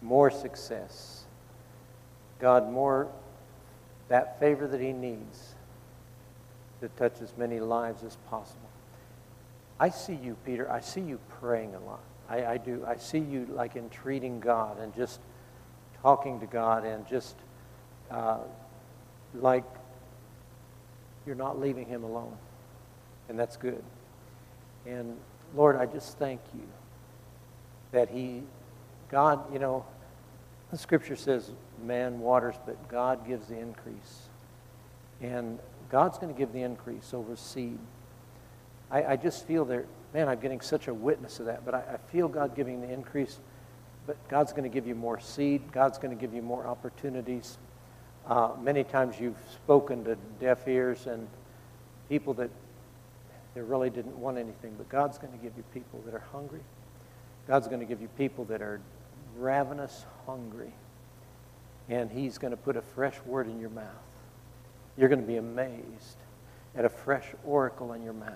More 0.03 0.31
success. 0.31 1.25
God, 2.39 2.71
more 2.71 3.09
that 4.09 4.39
favor 4.39 4.67
that 4.67 4.81
he 4.81 4.93
needs 4.93 5.55
to 6.81 6.89
touch 6.91 7.21
as 7.21 7.37
many 7.37 7.61
lives 7.61 8.03
as 8.05 8.17
possible. 8.29 8.69
I 9.79 9.91
see 9.91 10.15
you, 10.15 10.37
Peter. 10.45 10.71
I 10.71 10.81
see 10.81 11.01
you 11.01 11.19
praying 11.41 11.75
a 11.75 11.81
lot. 11.81 12.01
I, 12.29 12.45
I 12.45 12.57
do. 12.57 12.85
I 12.87 12.97
see 12.97 13.19
you 13.19 13.47
like 13.51 13.77
entreating 13.77 14.41
God 14.41 14.79
and 14.79 14.95
just 14.95 15.21
talking 16.03 16.41
to 16.41 16.47
God 16.47 16.85
and 16.85 17.07
just 17.07 17.37
uh, 18.11 18.39
like 19.35 19.65
you're 21.27 21.35
not 21.35 21.61
leaving 21.61 21.87
him 21.87 22.05
alone. 22.05 22.37
And 23.29 23.39
that's 23.39 23.57
good. 23.57 23.83
And 24.87 25.17
Lord, 25.55 25.77
I 25.77 25.87
just 25.87 26.19
thank 26.19 26.41
you 26.55 26.63
that 27.97 28.11
he, 28.11 28.43
God, 29.09 29.51
you 29.51 29.59
know, 29.59 29.87
the 30.71 30.77
scripture 30.77 31.17
says 31.17 31.51
man 31.83 32.21
waters, 32.21 32.55
but 32.67 32.89
God 32.91 33.27
gives 33.27 33.47
the 33.47 33.59
increase. 33.59 34.29
And 35.23 35.59
God's 35.89 36.19
going 36.19 36.31
to 36.31 36.39
give 36.39 36.53
the 36.53 36.61
increase 36.61 37.15
over 37.15 37.35
seed. 37.37 37.79
I, 38.91 39.05
I 39.05 39.17
just 39.17 39.47
feel 39.47 39.65
there, 39.65 39.87
man, 40.13 40.29
I'm 40.29 40.39
getting 40.41 40.61
such 40.61 40.89
a 40.89 40.95
witness 40.95 41.41
of 41.41 41.47
that, 41.47 41.65
but 41.65 41.75
I, 41.75 41.95
I 41.95 41.97
feel 42.13 42.29
God 42.29 42.55
giving 42.55 42.83
the 42.83 42.93
increase. 42.93 43.39
But 44.07 44.17
God's 44.29 44.53
going 44.53 44.65
to 44.65 44.69
give 44.69 44.87
you 44.87 44.95
more 44.95 45.19
seed. 45.19 45.73
God's 45.73 45.97
going 45.97 46.15
to 46.15 46.21
give 46.21 46.35
you 46.35 46.43
more 46.43 46.67
opportunities. 46.67 47.57
Uh, 48.27 48.51
many 48.61 48.85
times 48.85 49.19
you've 49.19 49.41
spoken 49.55 50.05
to 50.05 50.19
deaf 50.39 50.69
ears 50.69 51.07
and 51.07 51.27
people 52.11 52.35
that 52.35 52.51
they 53.55 53.63
really 53.63 53.89
didn't 53.89 54.19
want 54.19 54.37
anything, 54.37 54.75
but 54.77 54.87
God's 54.91 55.17
going 55.17 55.33
to 55.33 55.39
give 55.39 55.55
you 55.57 55.65
people 55.73 56.03
that 56.05 56.13
are 56.13 56.25
hungry. 56.31 56.61
God's 57.47 57.69
going 57.69 57.81
to 57.81 57.87
give 57.87 58.01
you 58.01 58.09
people 58.19 58.45
that 58.47 58.61
are 58.61 58.81
ravenous 59.37 60.05
hungry. 60.27 60.73
And 61.89 62.11
He's 62.11 62.39
going 62.39 62.51
to 62.51 62.57
put 62.57 62.77
a 62.77 62.83
fresh 62.83 63.15
word 63.25 63.47
in 63.47 63.61
your 63.61 63.71
mouth. 63.71 63.87
You're 64.97 65.09
going 65.09 65.21
to 65.21 65.27
be 65.27 65.37
amazed 65.37 66.17
at 66.75 66.85
a 66.85 66.89
fresh 66.89 67.27
oracle 67.45 67.93
in 67.93 68.03
your 68.03 68.13
mouth. 68.13 68.33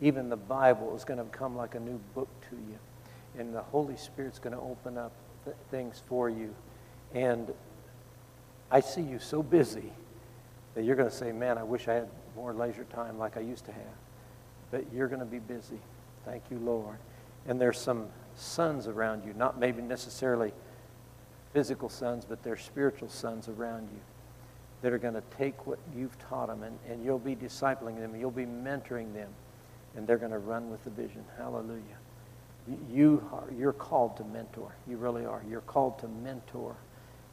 Even 0.00 0.28
the 0.28 0.36
Bible 0.36 0.94
is 0.94 1.04
going 1.04 1.18
to 1.18 1.24
come 1.36 1.56
like 1.56 1.74
a 1.74 1.80
new 1.80 1.98
book 2.14 2.28
to 2.50 2.56
you. 2.56 2.78
And 3.38 3.54
the 3.54 3.62
Holy 3.62 3.96
Spirit's 3.96 4.38
going 4.38 4.54
to 4.54 4.60
open 4.60 4.98
up 4.98 5.12
th- 5.44 5.56
things 5.70 6.02
for 6.06 6.28
you. 6.28 6.54
And 7.14 7.52
I 8.70 8.80
see 8.80 9.00
you 9.00 9.18
so 9.18 9.42
busy 9.42 9.92
that 10.74 10.84
you're 10.84 10.96
going 10.96 11.08
to 11.08 11.14
say, 11.14 11.32
Man, 11.32 11.56
I 11.56 11.62
wish 11.62 11.88
I 11.88 11.94
had 11.94 12.08
more 12.34 12.52
leisure 12.52 12.84
time 12.84 13.18
like 13.18 13.36
I 13.36 13.40
used 13.40 13.64
to 13.66 13.72
have. 13.72 13.96
But 14.70 14.84
you're 14.92 15.08
going 15.08 15.20
to 15.20 15.26
be 15.26 15.38
busy. 15.38 15.80
Thank 16.24 16.42
you, 16.50 16.58
Lord. 16.58 16.98
And 17.46 17.60
there's 17.60 17.78
some 17.78 18.08
sons 18.36 18.86
around 18.86 19.24
you, 19.24 19.32
not 19.34 19.58
maybe 19.58 19.82
necessarily 19.82 20.52
physical 21.52 21.88
sons, 21.88 22.24
but 22.28 22.42
they're 22.42 22.56
spiritual 22.56 23.08
sons 23.08 23.48
around 23.48 23.88
you 23.92 24.00
that 24.82 24.92
are 24.92 24.98
going 24.98 25.14
to 25.14 25.22
take 25.36 25.66
what 25.66 25.78
you've 25.96 26.16
taught 26.18 26.48
them 26.48 26.62
and, 26.62 26.78
and 26.88 27.04
you'll 27.04 27.18
be 27.18 27.34
discipling 27.34 27.98
them, 27.98 28.14
you'll 28.14 28.30
be 28.30 28.44
mentoring 28.44 29.12
them, 29.14 29.30
and 29.96 30.06
they're 30.06 30.18
going 30.18 30.32
to 30.32 30.38
run 30.38 30.70
with 30.70 30.84
the 30.84 30.90
vision. 30.90 31.24
Hallelujah. 31.38 31.80
You 32.90 33.26
are, 33.32 33.44
you're 33.56 33.72
called 33.72 34.16
to 34.18 34.24
mentor. 34.24 34.74
You 34.86 34.96
really 34.96 35.24
are. 35.24 35.42
You're 35.48 35.60
called 35.62 35.98
to 36.00 36.08
mentor, 36.08 36.76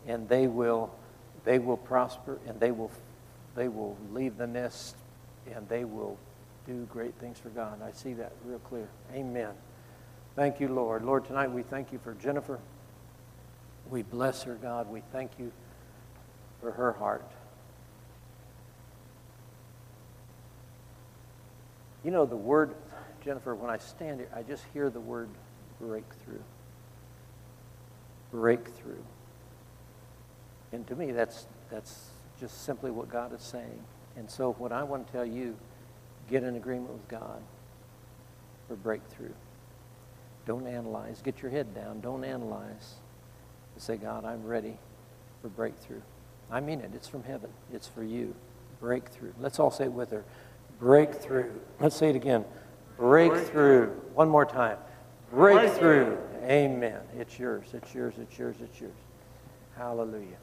and 0.07 0.29
they 0.29 0.47
will, 0.47 0.93
they 1.43 1.59
will 1.59 1.77
prosper, 1.77 2.39
and 2.47 2.59
they 2.59 2.71
will, 2.71 2.91
they 3.55 3.67
will 3.67 3.97
leave 4.13 4.37
the 4.37 4.47
nest, 4.47 4.95
and 5.53 5.67
they 5.67 5.83
will 5.83 6.17
do 6.65 6.87
great 6.91 7.15
things 7.15 7.39
for 7.39 7.49
God. 7.49 7.81
I 7.81 7.91
see 7.91 8.13
that 8.13 8.31
real 8.45 8.59
clear. 8.59 8.87
Amen. 9.13 9.51
Thank 10.35 10.59
you, 10.59 10.67
Lord. 10.67 11.05
Lord, 11.05 11.25
tonight 11.25 11.51
we 11.51 11.61
thank 11.61 11.91
you 11.91 11.99
for 11.99 12.15
Jennifer. 12.15 12.59
We 13.89 14.01
bless 14.01 14.43
her, 14.43 14.55
God. 14.55 14.89
We 14.89 15.01
thank 15.11 15.31
you 15.37 15.51
for 16.59 16.71
her 16.71 16.93
heart. 16.93 17.31
You 22.03 22.09
know, 22.09 22.25
the 22.25 22.35
word, 22.35 22.73
Jennifer, 23.23 23.53
when 23.53 23.69
I 23.69 23.77
stand 23.77 24.21
here, 24.21 24.29
I 24.35 24.41
just 24.41 24.63
hear 24.73 24.89
the 24.89 24.99
word 24.99 25.29
breakthrough. 25.79 26.41
Breakthrough. 28.31 29.03
And 30.71 30.87
to 30.87 30.95
me, 30.95 31.11
that's, 31.11 31.45
that's 31.69 32.09
just 32.39 32.63
simply 32.63 32.89
what 32.89 33.07
God 33.07 33.33
is 33.33 33.41
saying. 33.41 33.79
And 34.17 34.29
so, 34.29 34.53
what 34.53 34.71
I 34.71 34.81
want 34.81 35.05
to 35.05 35.13
tell 35.13 35.25
you, 35.25 35.55
get 36.27 36.43
in 36.43 36.55
agreement 36.55 36.91
with 36.91 37.07
God 37.07 37.41
for 38.67 38.75
breakthrough. 38.75 39.33
Don't 40.45 40.67
analyze. 40.67 41.21
Get 41.21 41.41
your 41.41 41.51
head 41.51 41.73
down. 41.73 42.01
Don't 42.01 42.23
analyze. 42.23 42.95
Say, 43.77 43.97
God, 43.97 44.25
I'm 44.25 44.43
ready 44.45 44.77
for 45.41 45.49
breakthrough. 45.49 46.01
I 46.51 46.59
mean 46.59 46.81
it. 46.81 46.91
It's 46.93 47.07
from 47.07 47.23
heaven. 47.23 47.49
It's 47.73 47.87
for 47.87 48.03
you. 48.03 48.35
Breakthrough. 48.79 49.33
Let's 49.39 49.59
all 49.59 49.71
say 49.71 49.85
it 49.85 49.91
with 49.91 50.11
her. 50.11 50.23
Breakthrough. 50.79 51.51
Let's 51.79 51.95
say 51.95 52.09
it 52.09 52.15
again. 52.15 52.45
Breakthrough. 52.97 53.87
One 54.13 54.29
more 54.29 54.45
time. 54.45 54.77
Breakthrough. 55.31 56.17
Amen. 56.43 56.99
It's 57.17 57.39
yours. 57.39 57.67
It's 57.73 57.93
yours. 57.95 58.15
It's 58.19 58.37
yours. 58.37 58.57
It's 58.61 58.79
yours. 58.79 58.93
Hallelujah. 59.75 60.37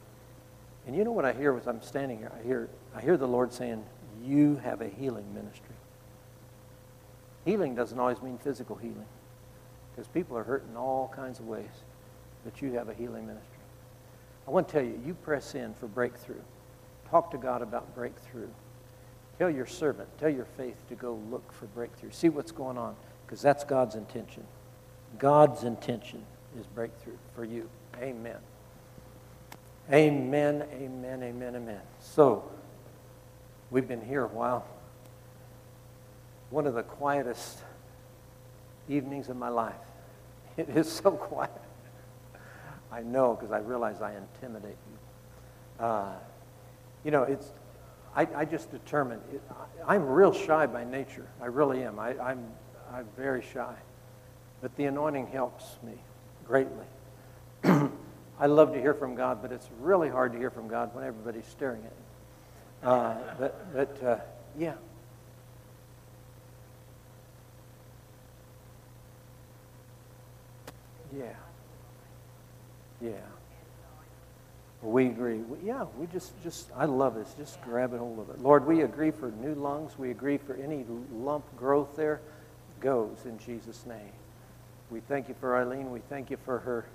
And 0.87 0.95
you 0.95 1.03
know 1.03 1.11
what 1.11 1.25
I 1.25 1.31
hear 1.31 1.55
as 1.55 1.67
I'm 1.67 1.81
standing 1.81 2.17
here? 2.17 2.31
I 2.37 2.43
hear, 2.45 2.69
I 2.95 3.01
hear 3.01 3.15
the 3.15 3.27
Lord 3.27 3.53
saying, 3.53 3.83
You 4.21 4.59
have 4.63 4.81
a 4.81 4.89
healing 4.89 5.33
ministry. 5.33 5.75
Healing 7.45 7.75
doesn't 7.75 7.97
always 7.97 8.21
mean 8.21 8.37
physical 8.39 8.75
healing 8.75 9.05
because 10.01 10.13
people 10.15 10.35
are 10.35 10.43
hurt 10.43 10.65
in 10.67 10.75
all 10.75 11.13
kinds 11.15 11.39
of 11.39 11.45
ways, 11.45 11.69
but 12.43 12.59
you 12.59 12.73
have 12.73 12.89
a 12.89 12.93
healing 12.95 13.27
ministry. 13.27 13.59
I 14.47 14.49
want 14.49 14.67
to 14.67 14.73
tell 14.73 14.81
you, 14.81 14.99
you 15.05 15.13
press 15.13 15.53
in 15.53 15.75
for 15.75 15.85
breakthrough. 15.85 16.41
Talk 17.11 17.29
to 17.31 17.37
God 17.37 17.61
about 17.61 17.93
breakthrough. 17.93 18.47
Tell 19.37 19.51
your 19.51 19.67
servant, 19.67 20.09
tell 20.17 20.31
your 20.31 20.47
faith 20.57 20.75
to 20.89 20.95
go 20.95 21.19
look 21.29 21.53
for 21.53 21.67
breakthrough. 21.67 22.09
See 22.09 22.29
what's 22.29 22.51
going 22.51 22.79
on, 22.79 22.95
because 23.27 23.43
that's 23.43 23.63
God's 23.63 23.93
intention. 23.93 24.43
God's 25.19 25.65
intention 25.65 26.23
is 26.59 26.65
breakthrough 26.65 27.17
for 27.35 27.45
you. 27.45 27.69
Amen. 28.01 28.37
Amen, 29.93 30.65
amen, 30.73 31.21
amen, 31.21 31.55
amen. 31.55 31.81
So, 31.99 32.49
we've 33.69 33.87
been 33.87 34.03
here 34.03 34.23
a 34.23 34.27
while. 34.27 34.65
One 36.49 36.65
of 36.65 36.73
the 36.73 36.81
quietest 36.81 37.59
evenings 38.89 39.29
of 39.29 39.37
my 39.37 39.49
life. 39.49 39.75
It 40.69 40.77
is 40.77 40.91
so 40.91 41.11
quiet. 41.29 41.51
I 42.91 43.01
know 43.01 43.35
because 43.35 43.51
I 43.51 43.59
realize 43.59 44.01
I 44.01 44.13
intimidate 44.15 44.77
you. 44.89 45.85
Uh, 45.85 46.13
you 47.03 47.11
know, 47.11 47.23
it's, 47.23 47.51
I, 48.15 48.27
I 48.35 48.45
just 48.45 48.69
determined, 48.69 49.21
it, 49.33 49.41
I, 49.49 49.95
I'm 49.95 50.05
real 50.05 50.33
shy 50.33 50.67
by 50.67 50.83
nature. 50.83 51.27
I 51.41 51.45
really 51.45 51.83
am. 51.83 51.99
I, 51.99 52.17
I'm, 52.19 52.45
I'm 52.93 53.07
very 53.17 53.41
shy. 53.53 53.73
But 54.61 54.75
the 54.75 54.85
anointing 54.85 55.27
helps 55.27 55.65
me 55.83 55.93
greatly. 56.45 56.85
I 57.63 58.47
love 58.47 58.73
to 58.73 58.79
hear 58.79 58.93
from 58.93 59.15
God, 59.15 59.41
but 59.41 59.51
it's 59.51 59.69
really 59.79 60.09
hard 60.09 60.33
to 60.33 60.37
hear 60.37 60.51
from 60.51 60.67
God 60.67 60.93
when 60.93 61.03
everybody's 61.03 61.47
staring 61.47 61.83
at 61.83 61.91
you. 61.91 62.89
Uh, 62.89 63.17
but 63.39 63.73
but 63.73 64.03
uh, 64.03 64.17
yeah. 64.57 64.73
Yeah. 71.17 71.33
Yeah. 73.01 73.11
We 74.81 75.07
agree. 75.07 75.41
Yeah, 75.63 75.85
we 75.97 76.07
just, 76.07 76.31
just, 76.41 76.69
I 76.75 76.85
love 76.85 77.15
this. 77.15 77.33
Just 77.37 77.61
grab 77.61 77.93
a 77.93 77.99
hold 77.99 78.19
of 78.19 78.29
it. 78.31 78.41
Lord, 78.41 78.65
we 78.65 78.81
agree 78.81 79.11
for 79.11 79.31
new 79.31 79.53
lungs. 79.53 79.97
We 79.97 80.09
agree 80.09 80.37
for 80.37 80.55
any 80.55 80.85
lump 81.13 81.45
growth 81.55 81.95
there 81.95 82.21
goes 82.79 83.25
in 83.25 83.37
Jesus' 83.37 83.85
name. 83.85 84.11
We 84.89 84.99
thank 85.01 85.29
you 85.29 85.35
for 85.39 85.55
Eileen. 85.55 85.91
We 85.91 86.01
thank 86.09 86.31
you 86.31 86.37
for 86.43 86.59
her, 86.59 86.85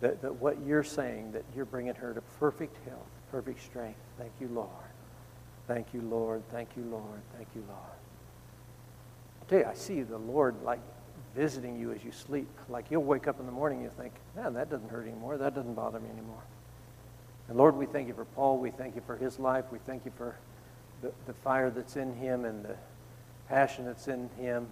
that, 0.00 0.22
that 0.22 0.36
what 0.36 0.64
you're 0.64 0.84
saying, 0.84 1.32
that 1.32 1.44
you're 1.54 1.64
bringing 1.64 1.96
her 1.96 2.14
to 2.14 2.20
perfect 2.38 2.76
health, 2.88 3.06
perfect 3.30 3.62
strength. 3.62 3.98
Thank 4.16 4.32
you, 4.40 4.48
Lord. 4.48 4.70
Thank 5.66 5.92
you, 5.92 6.00
Lord. 6.02 6.42
Thank 6.50 6.70
you, 6.76 6.84
Lord. 6.84 7.20
Thank 7.36 7.48
you, 7.54 7.64
Lord. 7.68 7.80
I 9.42 9.44
tell 9.50 9.58
you, 9.58 9.66
I 9.66 9.74
see 9.74 10.02
the 10.02 10.18
Lord 10.18 10.54
like 10.62 10.80
visiting 11.38 11.78
you 11.78 11.92
as 11.92 12.02
you 12.02 12.10
sleep. 12.10 12.48
Like 12.68 12.86
you'll 12.90 13.04
wake 13.04 13.28
up 13.28 13.38
in 13.38 13.46
the 13.46 13.52
morning, 13.52 13.80
you 13.80 13.90
think, 13.96 14.12
man, 14.34 14.54
that 14.54 14.68
doesn't 14.68 14.90
hurt 14.90 15.06
anymore. 15.06 15.38
That 15.38 15.54
doesn't 15.54 15.74
bother 15.74 16.00
me 16.00 16.10
anymore. 16.10 16.42
And 17.46 17.56
Lord, 17.56 17.76
we 17.76 17.86
thank 17.86 18.08
you 18.08 18.14
for 18.14 18.24
Paul. 18.24 18.58
We 18.58 18.72
thank 18.72 18.96
you 18.96 19.02
for 19.06 19.16
his 19.16 19.38
life. 19.38 19.64
We 19.70 19.78
thank 19.86 20.04
you 20.04 20.10
for 20.18 20.34
the, 21.00 21.12
the 21.26 21.32
fire 21.32 21.70
that's 21.70 21.96
in 21.96 22.12
him 22.16 22.44
and 22.44 22.64
the 22.64 22.74
passion 23.48 23.84
that's 23.84 24.08
in 24.08 24.28
him 24.36 24.66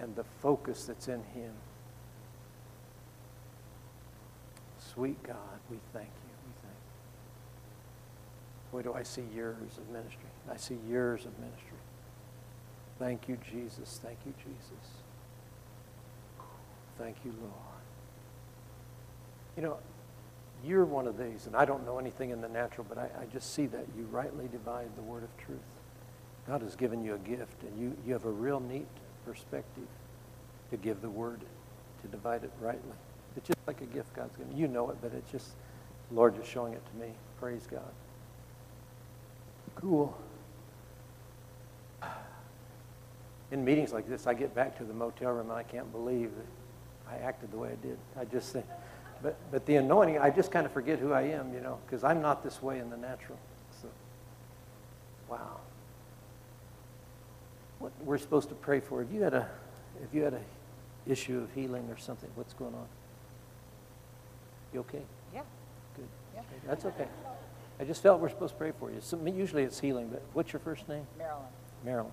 and 0.00 0.16
the 0.16 0.24
focus 0.40 0.86
that's 0.86 1.06
in 1.06 1.22
him. 1.34 1.52
Sweet 4.94 5.22
God, 5.22 5.36
we 5.70 5.76
thank 5.92 6.06
you. 6.06 6.34
We 6.46 6.52
thank 6.62 6.74
you. 8.72 8.72
Boy, 8.72 8.82
do 8.82 8.94
I 8.94 9.02
see 9.02 9.24
years 9.34 9.76
of 9.76 9.86
ministry. 9.90 10.30
I 10.50 10.56
see 10.56 10.78
years 10.88 11.26
of 11.26 11.38
ministry. 11.38 11.73
Thank 13.04 13.28
you, 13.28 13.36
Jesus. 13.52 14.00
Thank 14.02 14.16
you, 14.24 14.32
Jesus. 14.38 14.88
Thank 16.98 17.16
you, 17.22 17.34
Lord. 17.38 17.52
You 19.58 19.62
know, 19.62 19.76
you're 20.64 20.86
one 20.86 21.06
of 21.06 21.18
these, 21.18 21.46
and 21.46 21.54
I 21.54 21.66
don't 21.66 21.84
know 21.84 21.98
anything 21.98 22.30
in 22.30 22.40
the 22.40 22.48
natural, 22.48 22.86
but 22.88 22.96
I, 22.96 23.10
I 23.20 23.26
just 23.30 23.52
see 23.52 23.66
that 23.66 23.84
you 23.94 24.04
rightly 24.04 24.48
divide 24.48 24.88
the 24.96 25.02
word 25.02 25.22
of 25.22 25.36
truth. 25.36 25.58
God 26.46 26.62
has 26.62 26.76
given 26.76 27.04
you 27.04 27.14
a 27.14 27.18
gift, 27.18 27.62
and 27.62 27.78
you, 27.78 27.94
you 28.06 28.14
have 28.14 28.24
a 28.24 28.30
real 28.30 28.58
neat 28.58 28.88
perspective 29.26 29.88
to 30.70 30.78
give 30.78 31.02
the 31.02 31.10
word, 31.10 31.42
to 32.00 32.08
divide 32.08 32.42
it 32.42 32.52
rightly. 32.58 32.96
It's 33.36 33.48
just 33.48 33.60
like 33.66 33.82
a 33.82 33.86
gift 33.86 34.14
God's 34.14 34.34
given. 34.34 34.56
You 34.56 34.66
know 34.66 34.88
it, 34.88 34.96
but 35.02 35.12
it's 35.12 35.30
just, 35.30 35.48
Lord 36.10 36.36
just 36.36 36.50
showing 36.50 36.72
it 36.72 36.82
to 36.86 37.06
me. 37.06 37.12
Praise 37.38 37.66
God. 37.70 37.82
Cool. 39.74 40.16
In 43.50 43.64
meetings 43.64 43.92
like 43.92 44.08
this, 44.08 44.26
I 44.26 44.34
get 44.34 44.54
back 44.54 44.76
to 44.78 44.84
the 44.84 44.94
motel 44.94 45.32
room 45.32 45.50
and 45.50 45.58
I 45.58 45.62
can't 45.62 45.90
believe 45.92 46.30
that 46.36 47.14
I 47.14 47.22
acted 47.24 47.52
the 47.52 47.58
way 47.58 47.70
I 47.70 47.86
did. 47.86 47.98
I 48.18 48.24
just 48.24 48.52
think, 48.52 48.66
but, 49.22 49.36
but 49.50 49.66
the 49.66 49.76
anointing, 49.76 50.18
I 50.18 50.30
just 50.30 50.50
kind 50.50 50.66
of 50.66 50.72
forget 50.72 50.98
who 50.98 51.12
I 51.12 51.22
am, 51.22 51.52
you 51.54 51.60
know, 51.60 51.78
because 51.86 52.04
I'm 52.04 52.20
not 52.20 52.42
this 52.42 52.62
way 52.62 52.78
in 52.78 52.90
the 52.90 52.96
natural. 52.96 53.38
So, 53.82 53.88
wow. 55.28 55.60
What 57.78 57.92
we're 58.02 58.18
supposed 58.18 58.48
to 58.48 58.54
pray 58.54 58.80
for? 58.80 59.02
If 59.02 59.12
you 59.12 59.22
had 59.22 59.34
a, 59.34 59.48
if 60.02 60.14
you 60.14 60.22
had 60.22 60.34
a 60.34 60.40
issue 61.06 61.38
of 61.40 61.52
healing 61.54 61.88
or 61.90 61.98
something, 61.98 62.30
what's 62.34 62.54
going 62.54 62.74
on? 62.74 62.86
You 64.72 64.80
okay? 64.80 65.02
Yeah. 65.32 65.42
Good. 65.96 66.08
Yeah. 66.34 66.42
That's 66.66 66.84
okay. 66.86 67.06
I 67.78 67.84
just 67.84 68.02
felt 68.02 68.20
we're 68.20 68.28
supposed 68.28 68.54
to 68.54 68.58
pray 68.58 68.72
for 68.78 68.90
you. 68.90 69.00
Some, 69.00 69.26
usually 69.26 69.64
it's 69.64 69.80
healing, 69.80 70.08
but 70.08 70.22
what's 70.32 70.52
your 70.52 70.60
first 70.60 70.88
name? 70.88 71.06
Marilyn. 71.18 71.44
Marilyn. 71.84 72.12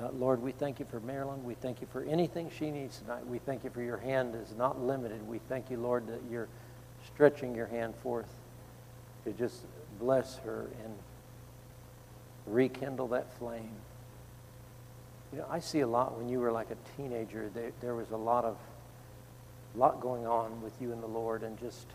Uh, 0.00 0.10
Lord, 0.12 0.40
we 0.40 0.52
thank 0.52 0.78
you 0.78 0.86
for 0.88 1.00
Marilyn. 1.00 1.42
We 1.42 1.54
thank 1.54 1.80
you 1.80 1.88
for 1.90 2.04
anything 2.04 2.50
she 2.56 2.70
needs 2.70 2.98
tonight. 2.98 3.26
We 3.26 3.40
thank 3.40 3.64
you 3.64 3.70
for 3.70 3.82
your 3.82 3.96
hand 3.96 4.36
is 4.36 4.54
not 4.56 4.80
limited. 4.80 5.26
We 5.26 5.40
thank 5.48 5.70
you, 5.70 5.76
Lord, 5.76 6.06
that 6.06 6.20
you're 6.30 6.48
stretching 7.04 7.54
your 7.54 7.66
hand 7.66 7.94
forth 7.96 8.28
to 9.24 9.32
just 9.32 9.64
bless 9.98 10.36
her 10.38 10.68
and 10.84 10.94
rekindle 12.46 13.08
that 13.08 13.36
flame. 13.38 13.72
You 15.32 15.40
know, 15.40 15.46
I 15.50 15.58
see 15.58 15.80
a 15.80 15.86
lot 15.86 16.16
when 16.16 16.28
you 16.28 16.38
were 16.38 16.52
like 16.52 16.70
a 16.70 16.76
teenager. 16.96 17.50
There, 17.52 17.72
there 17.80 17.94
was 17.94 18.10
a 18.12 18.16
lot 18.16 18.44
of 18.44 18.56
lot 19.74 20.00
going 20.00 20.26
on 20.26 20.62
with 20.62 20.72
you 20.80 20.92
and 20.92 21.02
the 21.02 21.08
Lord, 21.08 21.42
and 21.42 21.58
just 21.58 21.86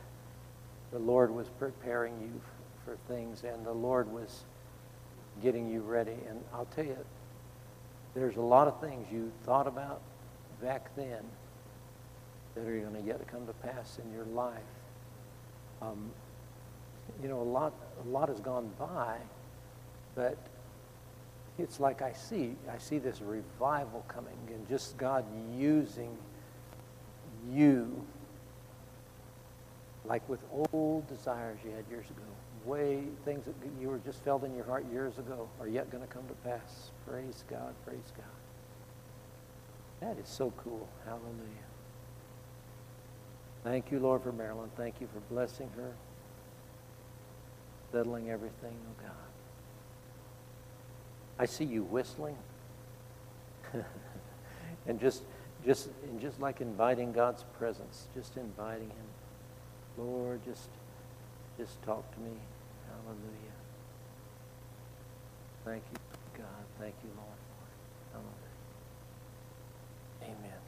the 0.91 0.99
Lord 0.99 1.33
was 1.33 1.47
preparing 1.57 2.19
you 2.21 2.41
for 2.83 2.97
things, 3.07 3.43
and 3.43 3.65
the 3.65 3.71
Lord 3.71 4.11
was 4.11 4.43
getting 5.41 5.69
you 5.69 5.79
ready. 5.79 6.17
And 6.29 6.43
I'll 6.53 6.67
tell 6.75 6.85
you, 6.85 6.97
there's 8.13 8.37
a 8.37 8.41
lot 8.41 8.67
of 8.67 8.79
things 8.79 9.07
you 9.11 9.31
thought 9.43 9.67
about 9.67 10.01
back 10.61 10.95
then 10.95 11.23
that 12.55 12.67
are 12.67 12.79
going 12.79 12.93
to 12.93 13.01
yet 13.01 13.25
come 13.27 13.45
to 13.47 13.53
pass 13.53 13.99
in 14.03 14.13
your 14.13 14.25
life. 14.25 14.59
Um, 15.81 16.11
you 17.21 17.27
know, 17.27 17.41
a 17.41 17.43
lot, 17.43 17.73
a 18.05 18.07
lot 18.07 18.29
has 18.29 18.39
gone 18.39 18.71
by, 18.79 19.17
but 20.15 20.37
it's 21.57 21.79
like 21.79 22.01
I 22.01 22.13
see, 22.13 22.55
I 22.71 22.77
see 22.77 22.99
this 22.99 23.21
revival 23.21 24.05
coming 24.07 24.37
and 24.47 24.67
just 24.67 24.97
God 24.97 25.25
using 25.57 26.15
you 27.51 28.05
like 30.05 30.27
with 30.27 30.39
old 30.71 31.07
desires 31.07 31.59
you 31.63 31.71
had 31.71 31.85
years 31.89 32.05
ago. 32.09 32.21
Way, 32.65 33.03
things 33.25 33.45
that 33.45 33.55
you 33.79 33.89
were 33.89 33.97
just 33.99 34.23
felt 34.23 34.43
in 34.43 34.55
your 34.55 34.65
heart 34.65 34.85
years 34.91 35.17
ago 35.17 35.49
are 35.59 35.67
yet 35.67 35.91
going 35.91 36.05
to 36.05 36.11
come 36.11 36.23
to 36.27 36.33
pass. 36.49 36.91
Praise 37.07 37.43
God, 37.49 37.73
praise 37.85 38.13
God. 38.15 38.25
That 39.99 40.17
is 40.21 40.29
so 40.29 40.53
cool. 40.57 40.87
Hallelujah. 41.05 41.67
Thank 43.63 43.91
you, 43.91 43.99
Lord, 43.99 44.23
for 44.23 44.31
Marilyn. 44.31 44.69
Thank 44.75 44.99
you 44.99 45.07
for 45.13 45.19
blessing 45.33 45.69
her, 45.75 45.91
settling 47.91 48.29
everything, 48.29 48.75
oh 48.89 49.01
God. 49.01 49.11
I 51.39 51.45
see 51.45 51.65
you 51.65 51.83
whistling. 51.83 52.37
and 54.87 54.99
just 54.99 55.23
just 55.65 55.89
and 56.03 56.19
just 56.19 56.39
like 56.39 56.61
inviting 56.61 57.11
God's 57.13 57.43
presence, 57.57 58.07
just 58.13 58.37
inviting 58.37 58.89
him. 58.89 59.07
Lord, 59.97 60.43
just 60.45 60.69
just 61.57 61.81
talk 61.83 62.09
to 62.15 62.19
me. 62.19 62.31
Hallelujah. 63.13 63.57
Thank 65.65 65.83
you, 65.91 65.97
God. 66.37 66.65
Thank 66.79 66.95
you, 67.03 67.09
Lord. 67.15 67.37
Hallelujah. 68.11 68.53
Amen. 70.23 70.59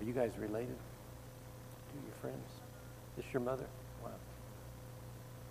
Are 0.00 0.04
you 0.04 0.12
guys 0.12 0.32
related 0.38 0.76
to 0.76 1.94
your 2.04 2.14
friends? 2.20 2.48
Is 3.16 3.24
this 3.24 3.32
your 3.32 3.42
mother? 3.42 3.66
Wow. 4.02 4.10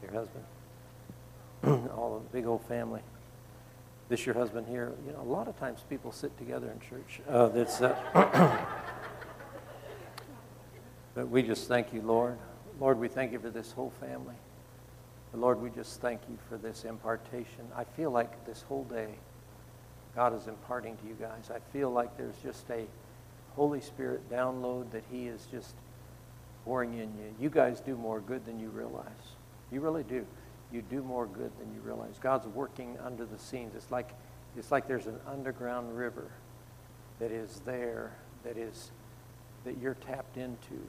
Your 0.02 0.12
husband? 0.12 0.44
All 1.98 2.22
the 2.22 2.38
big 2.38 2.46
old 2.46 2.66
family. 2.66 3.02
This 4.10 4.26
your 4.26 4.36
husband 4.36 4.68
here? 4.68 4.92
You 5.06 5.14
know, 5.14 5.22
a 5.22 5.32
lot 5.32 5.48
of 5.48 5.58
times 5.58 5.84
people 5.90 6.12
sit 6.12 6.38
together 6.38 6.70
in 6.70 6.80
church. 6.82 7.22
Uh, 7.30 7.48
that's, 7.48 7.82
uh, 7.82 7.96
but 11.16 11.30
we 11.30 11.44
just 11.44 11.68
thank 11.68 11.94
you, 11.94 12.02
Lord. 12.02 12.38
Lord, 12.80 13.00
we 13.00 13.08
thank 13.08 13.32
you 13.32 13.40
for 13.40 13.50
this 13.50 13.72
whole 13.72 13.94
family. 14.02 14.36
Lord, 15.40 15.62
we 15.62 15.70
just 15.70 16.02
thank 16.02 16.22
you 16.30 16.38
for 16.50 16.58
this 16.58 16.84
impartation. 16.84 17.68
I 17.76 17.84
feel 17.84 18.12
like 18.12 18.46
this 18.46 18.64
whole 18.64 18.84
day, 18.86 19.10
God 20.16 20.36
is 20.36 20.48
imparting 20.48 20.98
to 20.98 21.08
you 21.08 21.16
guys. 21.20 21.52
I 21.54 21.60
feel 21.72 21.92
like 21.92 22.18
there's 22.18 22.38
just 22.44 22.70
a 22.70 22.86
Holy 23.56 23.82
Spirit 23.82 24.30
download 24.32 24.92
that 24.92 25.04
He 25.12 25.28
is 25.28 25.48
just 25.52 25.76
pouring 26.66 26.94
in 26.94 27.10
you. 27.18 27.36
You 27.40 27.50
guys 27.50 27.80
do 27.80 27.96
more 27.96 28.20
good 28.20 28.46
than 28.46 28.60
you 28.60 28.70
realize. 28.70 29.06
You 29.72 29.82
really 29.82 30.04
do. 30.04 30.26
You 30.72 30.82
do 30.82 31.02
more 31.02 31.28
good 31.28 31.52
than 31.60 31.74
you 31.74 31.82
realize. 31.82 32.16
God's 32.20 32.48
working 32.48 32.98
under 33.06 33.26
the 33.26 33.38
scenes. 33.38 33.74
It's 33.76 33.92
like, 33.92 34.10
it's 34.58 34.72
like 34.72 34.88
there's 34.88 35.08
an 35.08 35.20
underground 35.28 35.96
river 35.98 36.30
that 37.20 37.32
is 37.32 37.62
there, 37.66 38.12
that 38.44 38.58
is 38.58 38.92
that 39.66 39.78
you're 39.80 39.96
tapped 39.96 40.38
into. 40.38 40.80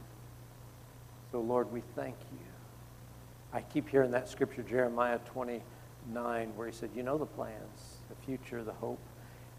So, 1.33 1.41
Lord, 1.41 1.73
we 1.73 1.83
thank 1.95 2.17
you. 2.33 2.48
I 3.53 3.63
keep 3.63 3.89
hearing 3.89 4.11
that 4.11 4.29
scripture, 4.29 4.63
Jeremiah 4.63 5.19
29, 5.27 6.53
where 6.57 6.67
he 6.67 6.73
said, 6.73 6.91
You 6.95 7.03
know 7.03 7.19
the 7.19 7.27
plans, 7.27 7.99
the 8.09 8.27
future, 8.27 8.63
the 8.63 8.73
hope. 8.73 9.01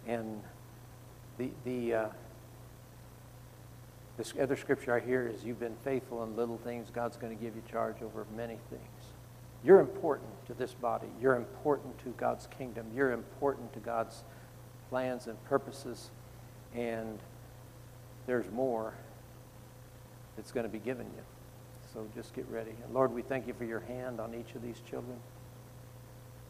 And 0.07 0.41
The, 1.37 1.49
the, 1.63 1.93
uh, 1.93 2.09
this 4.17 4.33
other 4.39 4.57
scripture 4.57 4.93
I 4.93 4.99
hear 4.99 5.27
is 5.27 5.45
you've 5.45 5.59
been 5.59 5.77
faithful 5.83 6.23
in 6.23 6.35
little 6.35 6.57
things, 6.57 6.89
God's 6.93 7.15
going 7.15 7.35
to 7.35 7.41
give 7.41 7.55
you 7.55 7.63
charge 7.71 8.01
over 8.01 8.25
many 8.35 8.57
things. 8.69 9.13
You're 9.63 9.79
important 9.79 10.29
to 10.47 10.53
this 10.53 10.73
body. 10.73 11.07
You're 11.21 11.35
important 11.35 11.97
to 11.99 12.09
God's 12.17 12.47
kingdom. 12.47 12.85
You're 12.93 13.11
important 13.11 13.73
to 13.73 13.79
God's 13.79 14.23
plans 14.89 15.27
and 15.27 15.41
purposes. 15.45 16.11
And 16.75 17.19
there's 18.27 18.49
more 18.51 18.93
that's 20.35 20.51
going 20.51 20.65
to 20.65 20.71
be 20.71 20.79
given 20.79 21.07
you. 21.15 21.23
So 21.93 22.05
just 22.15 22.33
get 22.35 22.45
ready. 22.49 22.71
And 22.83 22.93
Lord, 22.93 23.13
we 23.13 23.21
thank 23.21 23.47
you 23.47 23.53
for 23.53 23.63
your 23.65 23.79
hand 23.81 24.19
on 24.19 24.33
each 24.35 24.53
of 24.55 24.61
these 24.61 24.79
children. 24.89 25.17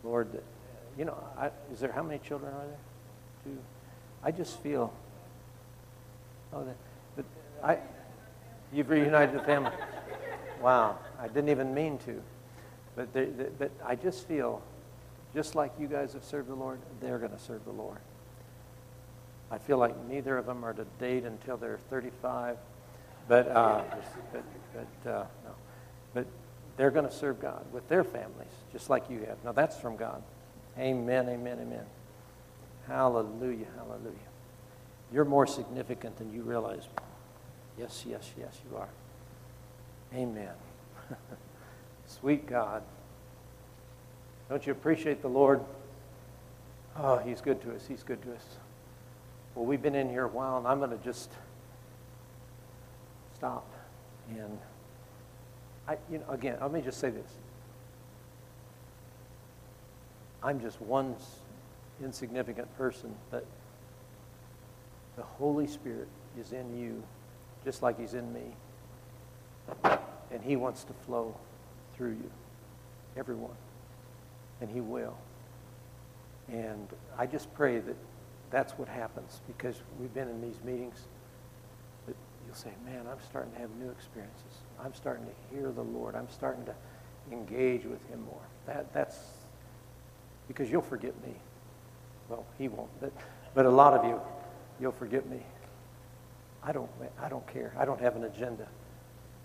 Lord, 0.03 0.27
you 0.97 1.05
know, 1.05 1.17
I, 1.37 1.51
is 1.71 1.79
there, 1.79 1.91
how 1.91 2.03
many 2.03 2.19
children 2.19 2.53
are 2.53 2.65
there? 2.65 2.77
Two. 3.45 3.57
I 4.23 4.31
just 4.31 4.59
feel, 4.61 4.93
oh, 6.53 6.63
that, 6.65 6.75
but 7.15 7.25
I, 7.63 7.77
you've 8.73 8.89
reunited 8.89 9.35
the 9.35 9.43
family. 9.43 9.71
Wow, 10.61 10.97
I 11.19 11.27
didn't 11.27 11.49
even 11.49 11.73
mean 11.73 11.97
to. 11.99 12.21
But, 12.95 13.13
they, 13.13 13.25
they- 13.25 13.49
but 13.57 13.71
I 13.85 13.95
just 13.95 14.27
feel, 14.27 14.61
just 15.33 15.55
like 15.55 15.71
you 15.79 15.87
guys 15.87 16.13
have 16.13 16.23
served 16.25 16.49
the 16.49 16.55
Lord, 16.55 16.79
they're 16.99 17.17
going 17.19 17.31
to 17.31 17.39
serve 17.39 17.63
the 17.63 17.71
Lord. 17.71 17.99
I 19.51 19.57
feel 19.57 19.77
like 19.77 19.95
neither 20.07 20.37
of 20.37 20.45
them 20.45 20.63
are 20.65 20.73
to 20.73 20.85
date 20.99 21.23
until 21.23 21.57
they're 21.57 21.79
35, 21.89 22.57
but, 23.29 23.47
uh, 23.47 23.83
but, 24.33 24.43
but, 24.73 25.09
uh, 25.09 25.25
no. 25.45 25.51
but 26.15 26.25
they're 26.75 26.89
going 26.89 27.05
to 27.05 27.13
serve 27.13 27.39
God 27.39 27.63
with 27.71 27.87
their 27.87 28.03
families, 28.03 28.51
just 28.73 28.89
like 28.89 29.09
you 29.09 29.19
have. 29.19 29.37
Now 29.45 29.51
that's 29.51 29.77
from 29.77 29.95
God. 29.95 30.23
Amen, 30.77 31.29
amen, 31.29 31.59
amen. 31.61 31.85
Hallelujah, 32.87 33.67
hallelujah. 33.77 34.17
You're 35.13 35.25
more 35.25 35.45
significant 35.45 36.17
than 36.17 36.33
you 36.33 36.41
realize. 36.41 36.87
Yes, 37.77 38.03
yes, 38.07 38.31
yes, 38.37 38.59
you 38.69 38.77
are. 38.77 38.89
Amen. 40.15 40.53
Sweet 42.07 42.47
God. 42.47 42.81
Don't 44.49 44.65
you 44.65 44.71
appreciate 44.71 45.21
the 45.21 45.29
Lord? 45.29 45.61
Oh, 46.97 47.17
He's 47.17 47.41
good 47.41 47.61
to 47.61 47.75
us. 47.75 47.85
He's 47.87 48.01
good 48.01 48.21
to 48.23 48.33
us. 48.33 48.45
Well, 49.53 49.65
we've 49.65 49.81
been 49.81 49.95
in 49.95 50.09
here 50.09 50.25
a 50.25 50.27
while, 50.27 50.57
and 50.57 50.67
I'm 50.67 50.79
going 50.79 50.91
to 50.91 51.03
just 51.03 51.29
stop. 53.39 53.65
And 54.29 54.59
I, 55.87 55.97
you 56.11 56.19
know, 56.19 56.29
again, 56.29 56.57
let 56.61 56.73
me 56.73 56.81
just 56.81 56.99
say 56.99 57.09
this. 57.09 57.31
I'm 60.43 60.59
just 60.59 60.81
one 60.81 61.15
insignificant 62.03 62.75
person, 62.77 63.15
but 63.31 63.45
the 65.15 65.23
Holy 65.23 65.67
Spirit 65.67 66.07
is 66.39 66.51
in 66.51 66.77
you, 66.77 67.01
just 67.63 67.81
like 67.81 67.99
He's 67.99 68.13
in 68.13 68.31
me. 68.33 68.41
And 70.31 70.43
He 70.43 70.57
wants 70.57 70.83
to 70.83 70.93
flow 71.05 71.35
through 71.95 72.11
you, 72.11 72.31
everyone. 73.17 73.55
And 74.61 74.69
He 74.69 74.81
will. 74.81 75.17
And 76.49 76.87
I 77.17 77.25
just 77.25 77.53
pray 77.53 77.79
that 77.79 77.95
that's 78.51 78.73
what 78.73 78.89
happens 78.89 79.39
because 79.47 79.81
we've 79.99 80.13
been 80.13 80.27
in 80.27 80.41
these 80.41 80.61
meetings 80.63 81.05
you'll 82.49 82.55
say, 82.55 82.71
man, 82.83 83.05
I'm 83.05 83.19
starting 83.29 83.51
to 83.53 83.59
have 83.59 83.69
new 83.75 83.91
experiences. 83.91 84.63
I'm 84.83 84.95
starting 84.95 85.23
to 85.27 85.55
hear 85.55 85.71
the 85.71 85.83
Lord. 85.83 86.15
I'm 86.15 86.29
starting 86.29 86.65
to 86.65 86.73
engage 87.31 87.85
with 87.85 88.03
Him 88.09 88.23
more. 88.23 88.41
That, 88.65 88.91
that's 88.91 89.19
because 90.47 90.71
you'll 90.71 90.81
forget 90.81 91.13
me. 91.23 91.35
Well, 92.27 92.43
He 92.57 92.67
won't, 92.67 92.89
but, 92.99 93.13
but 93.53 93.67
a 93.67 93.69
lot 93.69 93.93
of 93.93 94.03
you, 94.03 94.19
you'll 94.79 94.91
forget 94.91 95.29
me. 95.29 95.43
I 96.63 96.71
don't, 96.71 96.89
I 97.21 97.29
don't 97.29 97.45
care. 97.45 97.71
I 97.77 97.85
don't 97.85 98.01
have 98.01 98.15
an 98.15 98.23
agenda. 98.23 98.67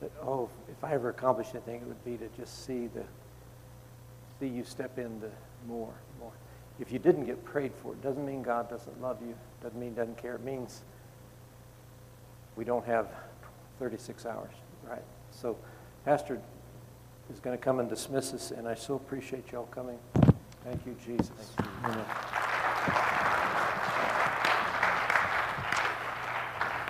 But, 0.00 0.10
oh, 0.22 0.48
if 0.70 0.82
I 0.82 0.94
ever 0.94 1.10
accomplish 1.10 1.48
anything, 1.50 1.82
it 1.82 1.86
would 1.86 2.04
be 2.06 2.16
to 2.16 2.28
just 2.38 2.64
see 2.64 2.86
the, 2.86 3.04
see 4.40 4.48
you 4.48 4.64
step 4.64 4.98
in 4.98 5.20
the 5.20 5.30
more, 5.68 5.92
more. 6.18 6.32
If 6.80 6.90
you 6.90 6.98
didn't 6.98 7.26
get 7.26 7.44
prayed 7.44 7.72
for, 7.82 7.92
it 7.92 8.02
doesn't 8.02 8.24
mean 8.24 8.42
God 8.42 8.70
doesn't 8.70 8.98
love 9.02 9.18
you. 9.20 9.34
Doesn't 9.62 9.78
mean 9.78 9.90
he 9.90 9.96
doesn't 9.96 10.16
care. 10.16 10.36
It 10.36 10.42
means 10.42 10.84
we 12.56 12.64
don't 12.64 12.86
have 12.86 13.08
36 13.78 14.26
hours, 14.26 14.52
right? 14.88 15.02
So, 15.30 15.56
Pastor 16.04 16.40
is 17.32 17.40
going 17.40 17.56
to 17.56 17.62
come 17.62 17.80
and 17.80 17.88
dismiss 17.88 18.32
us, 18.34 18.50
and 18.50 18.68
I 18.68 18.74
so 18.74 18.94
appreciate 18.94 19.52
y'all 19.52 19.66
coming. 19.66 19.98
Thank 20.64 20.86
you, 20.86 20.96
Jesus. 21.04 21.52
Amen. 21.84 22.43